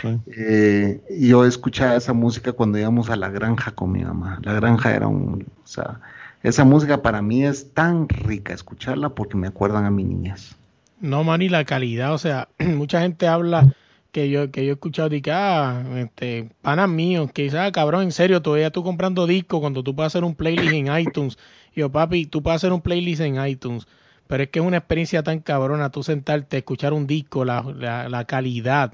Sí. 0.00 0.18
Eh, 0.36 1.02
yo 1.20 1.44
escuchaba 1.44 1.96
esa 1.96 2.12
música 2.12 2.52
cuando 2.52 2.78
íbamos 2.78 3.10
a 3.10 3.16
la 3.16 3.28
granja 3.28 3.72
con 3.72 3.92
mi 3.92 4.04
mamá. 4.04 4.38
La 4.42 4.52
granja 4.54 4.94
era 4.94 5.08
un, 5.08 5.46
o 5.64 5.66
sea, 5.66 6.00
esa 6.42 6.64
música 6.64 7.02
para 7.02 7.22
mí 7.22 7.44
es 7.44 7.72
tan 7.72 8.08
rica 8.08 8.52
escucharla 8.52 9.10
porque 9.10 9.36
me 9.36 9.46
acuerdan 9.46 9.84
a 9.84 9.90
mi 9.90 10.04
niñez. 10.04 10.56
No, 11.00 11.24
man, 11.24 11.42
y 11.42 11.48
la 11.48 11.64
calidad, 11.64 12.14
o 12.14 12.18
sea, 12.18 12.48
mucha 12.58 13.00
gente 13.00 13.28
habla 13.28 13.74
que 14.12 14.28
yo 14.28 14.50
que 14.50 14.64
yo 14.64 14.72
he 14.72 14.74
escuchado 14.74 15.08
de 15.08 15.22
que, 15.22 15.32
ah, 15.32 15.84
este, 15.96 16.50
panas 16.60 16.88
míos, 16.88 17.30
que 17.32 17.44
dice, 17.44 17.58
ah, 17.58 17.72
cabrón, 17.72 18.02
en 18.02 18.12
serio, 18.12 18.42
todavía 18.42 18.70
tú 18.70 18.84
comprando 18.84 19.26
discos 19.26 19.60
cuando 19.60 19.82
tú 19.82 19.96
puedes 19.96 20.12
hacer 20.12 20.24
un 20.24 20.34
playlist 20.34 20.74
en 20.74 20.96
iTunes. 20.98 21.38
Y 21.74 21.80
yo, 21.80 21.90
papi, 21.90 22.26
tú 22.26 22.42
puedes 22.42 22.56
hacer 22.56 22.72
un 22.72 22.82
playlist 22.82 23.22
en 23.22 23.44
iTunes, 23.44 23.86
pero 24.26 24.42
es 24.44 24.50
que 24.50 24.60
es 24.60 24.64
una 24.64 24.76
experiencia 24.78 25.22
tan 25.22 25.40
cabrona 25.40 25.90
tú 25.90 26.02
sentarte, 26.02 26.58
escuchar 26.58 26.92
un 26.92 27.06
disco, 27.06 27.44
la, 27.44 27.62
la, 27.62 28.08
la 28.08 28.24
calidad. 28.26 28.92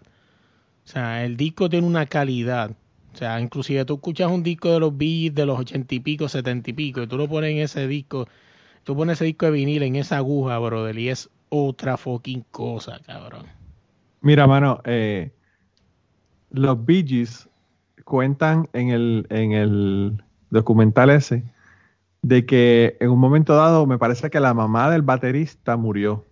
O 0.89 0.91
sea, 0.91 1.23
el 1.23 1.37
disco 1.37 1.69
tiene 1.69 1.87
una 1.87 2.07
calidad. 2.07 2.71
O 3.13 3.17
sea, 3.19 3.39
inclusive 3.43 3.85
tú 3.85 3.97
escuchas 3.97 4.31
un 4.31 4.43
disco 4.43 4.73
de 4.73 4.81
los 4.81 4.97
Beats 4.97 5.35
de 5.35 5.45
los 5.45 5.59
ochenta 5.61 5.95
y 5.95 6.01
pico, 6.01 6.31
setenta 6.31 6.71
y 6.71 6.73
pico, 6.73 7.03
y 7.03 7.07
tú 7.07 7.19
lo 7.19 7.29
pones 7.29 7.51
en 7.51 7.59
ese 7.59 7.87
disco, 7.87 8.27
tú 8.85 8.97
pones 8.97 9.19
ese 9.19 9.27
disco 9.27 9.45
de 9.45 9.53
vinil 9.53 9.83
en 9.83 9.97
esa 9.97 10.17
aguja, 10.17 10.59
brother, 10.59 10.99
y 10.99 11.11
es 11.11 11.29
otra 11.51 11.99
fucking 11.99 12.43
cosa, 12.51 13.01
cabrón. 13.05 13.45
Mira, 14.23 14.47
mano, 14.47 14.81
eh, 14.85 15.31
los 16.53 16.83
Bee 16.87 17.05
Gees 17.07 17.51
cuentan 18.05 18.67
en 18.73 18.89
el, 18.89 19.27
en 19.29 19.53
el 19.53 20.23
documental 20.49 21.11
ese 21.11 21.45
de 22.23 22.47
que 22.47 22.97
en 23.01 23.11
un 23.11 23.19
momento 23.19 23.55
dado 23.55 23.85
me 23.85 23.99
parece 23.99 24.31
que 24.31 24.41
la 24.41 24.55
mamá 24.55 24.91
del 24.91 25.03
baterista 25.03 25.77
murió 25.77 26.25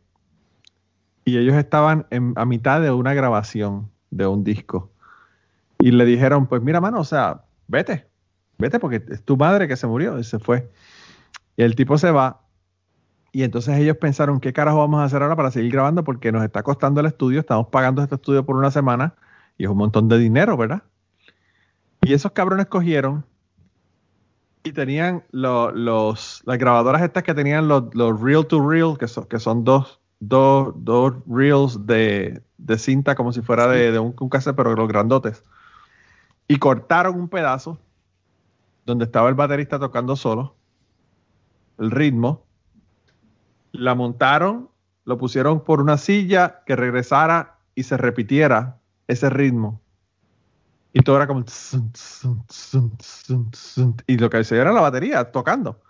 y 1.27 1.37
ellos 1.37 1.57
estaban 1.57 2.07
a 2.37 2.45
mitad 2.47 2.81
de 2.81 2.91
una 2.91 3.13
grabación 3.13 3.95
de 4.17 4.27
un 4.27 4.45
disco 4.45 4.91
y 5.79 5.91
le 5.91 6.05
dijeron, 6.05 6.47
pues 6.47 6.63
mira, 6.63 6.81
mano, 6.81 7.01
o 7.01 7.05
sea, 7.05 7.45
vete, 7.69 8.07
vete 8.59 8.79
porque 8.79 9.03
es 9.11 9.23
tu 9.23 9.37
madre 9.37 9.69
que 9.69 9.77
se 9.77 9.87
murió 9.87 10.19
y 10.19 10.25
se 10.25 10.39
fue. 10.39 10.71
Y 11.57 11.63
el 11.63 11.75
tipo 11.75 11.99
se 11.99 12.11
va 12.11 12.41
y 13.33 13.43
entonces 13.43 13.79
ellos 13.79 13.97
pensaron, 13.99 14.41
¿qué 14.41 14.53
carajo 14.53 14.79
vamos 14.79 15.01
a 15.01 15.05
hacer 15.05 15.23
ahora 15.23 15.37
para 15.37 15.51
seguir 15.51 15.73
grabando? 15.73 16.05
Porque 16.05 16.33
nos 16.33 16.43
está 16.43 16.63
costando 16.63 17.01
el 17.01 17.07
estudio, 17.07 17.41
estamos 17.41 17.69
pagando 17.69 18.03
este 18.03 18.15
estudio 18.15 18.47
por 18.47 18.57
una 18.57 18.71
semana 18.71 19.15
y 19.59 19.65
es 19.65 19.71
un 19.71 19.77
montón 19.77 20.09
de 20.09 20.19
dinero, 20.19 20.57
¿verdad? 20.57 20.83
Y 22.03 22.15
esos 22.15 22.33
cabrones 22.33 22.67
cogieron 22.67 23.25
y 24.63 24.73
tenían 24.73 25.23
lo- 25.31 25.71
los, 25.71 26.43
las 26.47 26.59
grabadoras 26.59 27.03
estas 27.03 27.23
que 27.23 27.35
tenían 27.35 27.69
los, 27.69 27.95
los 27.95 28.21
reel 28.21 28.47
to 28.47 28.67
reel, 28.67 28.97
que 28.99 29.07
son, 29.07 29.25
que 29.27 29.39
son 29.39 29.65
dos, 29.65 30.01
dos, 30.21 30.75
dos 30.79 31.15
reels 31.29 31.87
de, 31.87 32.43
de 32.59 32.79
cinta 32.79 33.15
como 33.15 33.33
si 33.33 33.43
fuera 33.43 33.67
de, 33.69 33.93
de 33.93 33.99
un, 33.99 34.15
un 34.19 34.29
cassette, 34.29 34.57
pero 34.57 34.75
los 34.75 34.89
grandotes. 34.89 35.43
Y 36.49 36.59
cortaron 36.59 37.19
un 37.19 37.29
pedazo 37.29 37.79
donde 38.85 39.05
estaba 39.05 39.29
el 39.29 39.35
baterista 39.35 39.79
tocando 39.79 40.15
solo, 40.17 40.55
el 41.79 41.91
ritmo, 41.91 42.45
la 43.73 43.95
montaron, 43.95 44.71
lo 45.05 45.19
pusieron 45.19 45.63
por 45.65 45.81
una 45.81 45.99
silla 45.99 46.63
que 46.65 46.77
regresara 46.77 47.59
y 47.75 47.83
se 47.83 47.97
repitiera 47.97 48.79
ese 49.09 49.29
ritmo. 49.29 49.81
Y 50.93 51.01
todo 51.03 51.17
era 51.17 51.27
como... 51.27 51.45
Y 54.07 54.17
lo 54.19 54.31
que 54.31 54.45
se 54.45 54.57
era 54.57 54.73
la 54.73 54.81
batería 54.81 55.31
tocando. 55.31 55.81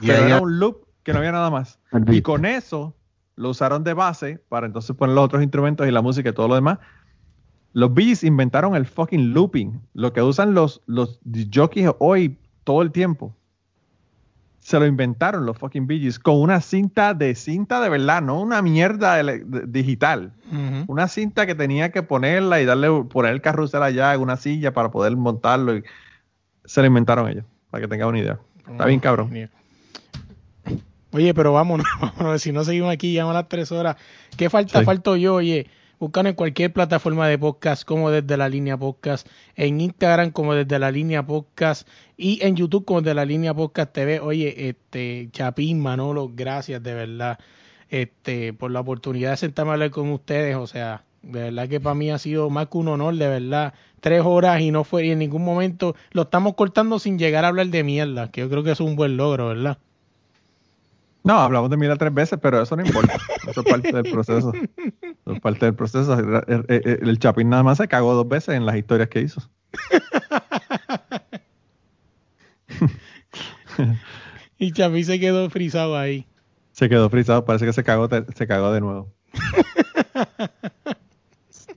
Y 0.00 0.06
Pero 0.06 0.24
ahí- 0.24 0.30
era 0.32 0.40
un 0.40 0.58
loop 0.58 0.86
que 1.02 1.12
no 1.12 1.18
había 1.18 1.32
nada 1.32 1.50
más. 1.50 1.78
Y 2.08 2.22
con 2.22 2.44
eso 2.46 2.94
lo 3.36 3.50
usaron 3.50 3.84
de 3.84 3.94
base 3.94 4.40
para 4.48 4.66
entonces 4.66 4.96
poner 4.96 5.14
los 5.14 5.24
otros 5.24 5.42
instrumentos 5.42 5.86
y 5.86 5.90
la 5.90 6.02
música 6.02 6.30
y 6.30 6.32
todo 6.32 6.48
lo 6.48 6.54
demás. 6.54 6.78
Los 7.72 7.92
Bee 7.92 8.06
Gees 8.06 8.24
inventaron 8.24 8.74
el 8.74 8.86
fucking 8.86 9.32
looping, 9.34 9.80
lo 9.94 10.12
que 10.12 10.22
usan 10.22 10.54
los, 10.54 10.80
los 10.86 11.20
jockeys 11.54 11.90
hoy 11.98 12.38
todo 12.64 12.80
el 12.82 12.90
tiempo. 12.90 13.34
Se 14.60 14.80
lo 14.80 14.86
inventaron 14.86 15.46
los 15.46 15.56
fucking 15.58 15.86
Bee 15.86 16.00
Gees 16.00 16.18
con 16.18 16.40
una 16.40 16.60
cinta 16.60 17.14
de 17.14 17.34
cinta 17.34 17.80
de 17.80 17.88
verdad, 17.88 18.20
no 18.22 18.40
una 18.40 18.62
mierda 18.62 19.22
de- 19.22 19.44
digital. 19.68 20.32
Una 20.88 21.06
cinta 21.06 21.46
que 21.46 21.54
tenía 21.54 21.92
que 21.92 22.02
ponerla 22.02 22.60
y 22.60 22.64
darle 22.64 22.88
poner 23.04 23.32
el 23.32 23.42
carrusel 23.42 23.82
allá 23.82 24.14
en 24.14 24.20
una 24.22 24.36
silla 24.36 24.72
para 24.72 24.90
poder 24.90 25.14
montarlo. 25.16 25.76
Y 25.76 25.84
se 26.64 26.80
lo 26.80 26.86
inventaron 26.86 27.28
ellos, 27.28 27.44
para 27.70 27.82
que 27.82 27.88
tengan 27.88 28.08
una 28.08 28.18
idea. 28.18 28.38
Está 28.68 28.86
bien, 28.86 28.98
cabrón. 28.98 29.28
Oye, 31.16 31.32
pero 31.32 31.54
vámonos, 31.54 31.86
vámonos, 32.00 32.42
si 32.42 32.52
no 32.52 32.62
seguimos 32.62 32.92
aquí, 32.92 33.14
ya 33.14 33.24
las 33.24 33.48
tres 33.48 33.72
horas. 33.72 33.96
¿Qué 34.36 34.50
falta? 34.50 34.80
Sí. 34.80 34.84
Falto 34.84 35.16
yo, 35.16 35.36
oye. 35.36 35.66
Buscan 35.98 36.26
en 36.26 36.34
cualquier 36.34 36.74
plataforma 36.74 37.26
de 37.26 37.38
podcast 37.38 37.82
como 37.82 38.10
desde 38.10 38.36
la 38.36 38.50
línea 38.50 38.76
podcast, 38.76 39.26
en 39.54 39.80
Instagram 39.80 40.30
como 40.30 40.52
desde 40.52 40.78
la 40.78 40.90
línea 40.90 41.26
podcast 41.26 41.88
y 42.18 42.38
en 42.44 42.54
YouTube 42.54 42.84
como 42.84 43.00
desde 43.00 43.14
la 43.14 43.24
línea 43.24 43.54
podcast 43.54 43.94
TV. 43.94 44.20
Oye, 44.20 44.68
este 44.68 45.30
Chapín, 45.32 45.80
Manolo, 45.80 46.30
gracias 46.34 46.82
de 46.82 46.92
verdad 46.92 47.38
este 47.88 48.52
por 48.52 48.70
la 48.70 48.80
oportunidad 48.80 49.30
de 49.30 49.36
sentarme 49.38 49.70
a 49.70 49.72
hablar 49.72 49.90
con 49.90 50.10
ustedes. 50.10 50.56
O 50.56 50.66
sea, 50.66 51.04
de 51.22 51.44
verdad 51.44 51.66
que 51.66 51.80
para 51.80 51.94
mí 51.94 52.10
ha 52.10 52.18
sido 52.18 52.50
más 52.50 52.66
que 52.66 52.76
un 52.76 52.88
honor, 52.88 53.14
de 53.14 53.28
verdad. 53.28 53.72
Tres 54.00 54.20
horas 54.22 54.60
y 54.60 54.70
no 54.70 54.84
fue 54.84 55.06
y 55.06 55.12
en 55.12 55.20
ningún 55.20 55.46
momento 55.46 55.96
lo 56.10 56.22
estamos 56.22 56.56
cortando 56.56 56.98
sin 56.98 57.18
llegar 57.18 57.46
a 57.46 57.48
hablar 57.48 57.68
de 57.68 57.82
mierda, 57.84 58.30
que 58.30 58.42
yo 58.42 58.50
creo 58.50 58.62
que 58.62 58.72
es 58.72 58.80
un 58.80 58.96
buen 58.96 59.16
logro, 59.16 59.48
¿verdad? 59.48 59.78
No, 61.26 61.40
hablamos 61.40 61.68
de 61.70 61.76
mira 61.76 61.96
tres 61.96 62.14
veces, 62.14 62.38
pero 62.40 62.62
eso 62.62 62.76
no 62.76 62.86
importa. 62.86 63.14
Eso 63.48 63.60
es 63.60 63.66
parte 63.68 63.92
del 63.92 64.12
proceso. 64.12 64.52
Eso 64.54 65.32
es 65.32 65.40
parte 65.40 65.66
del 65.66 65.74
proceso. 65.74 66.14
El, 66.14 66.34
el- 66.46 66.64
el- 66.68 67.08
el 67.08 67.18
Chapín 67.18 67.48
nada 67.50 67.64
más 67.64 67.78
se 67.78 67.88
cagó 67.88 68.14
dos 68.14 68.28
veces 68.28 68.54
en 68.54 68.64
las 68.64 68.76
historias 68.76 69.08
que 69.08 69.22
hizo. 69.22 69.40
Y 74.58 74.72
Chapi 74.72 75.04
se 75.04 75.20
quedó 75.20 75.48
frisado 75.50 75.96
ahí. 75.98 76.26
Se 76.72 76.88
quedó 76.88 77.08
frisado, 77.10 77.44
parece 77.44 77.66
que 77.66 77.72
se 77.72 77.84
cagó, 77.84 78.08
se 78.34 78.46
cagó 78.46 78.72
de 78.72 78.80
nuevo. 78.80 79.12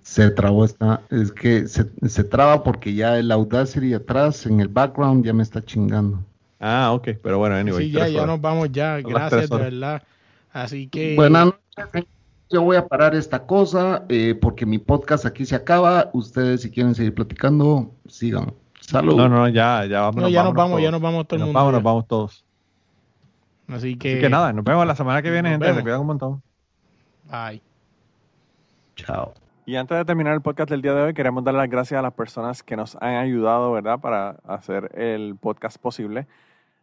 Se 0.01 0.29
trabó 0.31 0.65
esta, 0.65 1.01
es 1.09 1.31
que 1.31 1.67
se, 1.67 1.85
se 2.07 2.23
traba 2.23 2.63
porque 2.63 2.93
ya 2.93 3.17
el 3.19 3.31
Audacity 3.31 3.93
atrás 3.93 4.45
en 4.45 4.59
el 4.59 4.67
background 4.69 5.25
ya 5.25 5.33
me 5.33 5.43
está 5.43 5.63
chingando. 5.63 6.23
Ah, 6.59 6.91
ok, 6.91 7.09
pero 7.23 7.37
bueno, 7.37 7.55
anyway. 7.55 7.89
sí, 7.89 7.91
ya, 7.91 8.25
nos 8.25 8.41
vamos 8.41 8.71
ya. 8.71 8.99
Gracias, 9.01 9.49
de 9.49 9.57
verdad. 9.57 10.03
Así 10.51 10.87
que. 10.87 11.15
Buenas 11.15 11.53
noches, 11.77 12.05
yo 12.49 12.63
voy 12.63 12.75
a 12.75 12.87
parar 12.87 13.15
esta 13.15 13.45
cosa 13.45 14.03
eh, 14.09 14.35
porque 14.39 14.65
mi 14.65 14.79
podcast 14.79 15.25
aquí 15.25 15.45
se 15.45 15.55
acaba. 15.55 16.09
Ustedes 16.13 16.61
si 16.63 16.71
quieren 16.71 16.95
seguir 16.95 17.13
platicando, 17.13 17.91
sigan. 18.07 18.53
Salud. 18.81 19.15
No, 19.15 19.29
no, 19.29 19.47
ya, 19.47 19.85
ya 19.85 20.01
vamos. 20.01 20.23
No, 20.23 20.29
ya 20.29 20.43
nos 20.43 20.53
vamos, 20.53 20.81
ya 20.81 20.91
nos 20.91 21.01
vamos 21.01 21.27
todo 21.27 21.35
el 21.35 21.41
Nos 21.41 21.47
mundo. 21.47 21.59
vamos, 21.59 21.71
ya. 21.71 21.77
nos 21.77 21.83
vamos 21.83 22.07
todos. 22.07 22.45
Así 23.67 23.95
que. 23.97 24.13
Así 24.13 24.21
que 24.21 24.29
nada, 24.29 24.51
nos 24.51 24.65
vemos 24.65 24.85
la 24.85 24.95
semana 24.95 25.21
que 25.21 25.29
viene, 25.29 25.57
Nos 25.57 25.65
gente. 25.65 25.75
Se 25.77 25.81
cuidan 25.83 26.01
un 26.01 26.07
montón. 26.07 26.41
Bye. 27.29 27.61
Chao. 28.95 29.33
Y 29.65 29.75
antes 29.75 29.95
de 29.95 30.03
terminar 30.03 30.33
el 30.33 30.41
podcast 30.41 30.71
del 30.71 30.81
día 30.81 30.95
de 30.95 31.03
hoy, 31.03 31.13
queremos 31.13 31.43
dar 31.43 31.53
las 31.53 31.69
gracias 31.69 31.99
a 31.99 32.01
las 32.01 32.13
personas 32.13 32.63
que 32.63 32.75
nos 32.75 32.95
han 32.95 33.15
ayudado, 33.17 33.71
¿verdad?, 33.71 33.99
para 33.99 34.31
hacer 34.47 34.89
el 34.99 35.35
podcast 35.39 35.77
posible. 35.77 36.25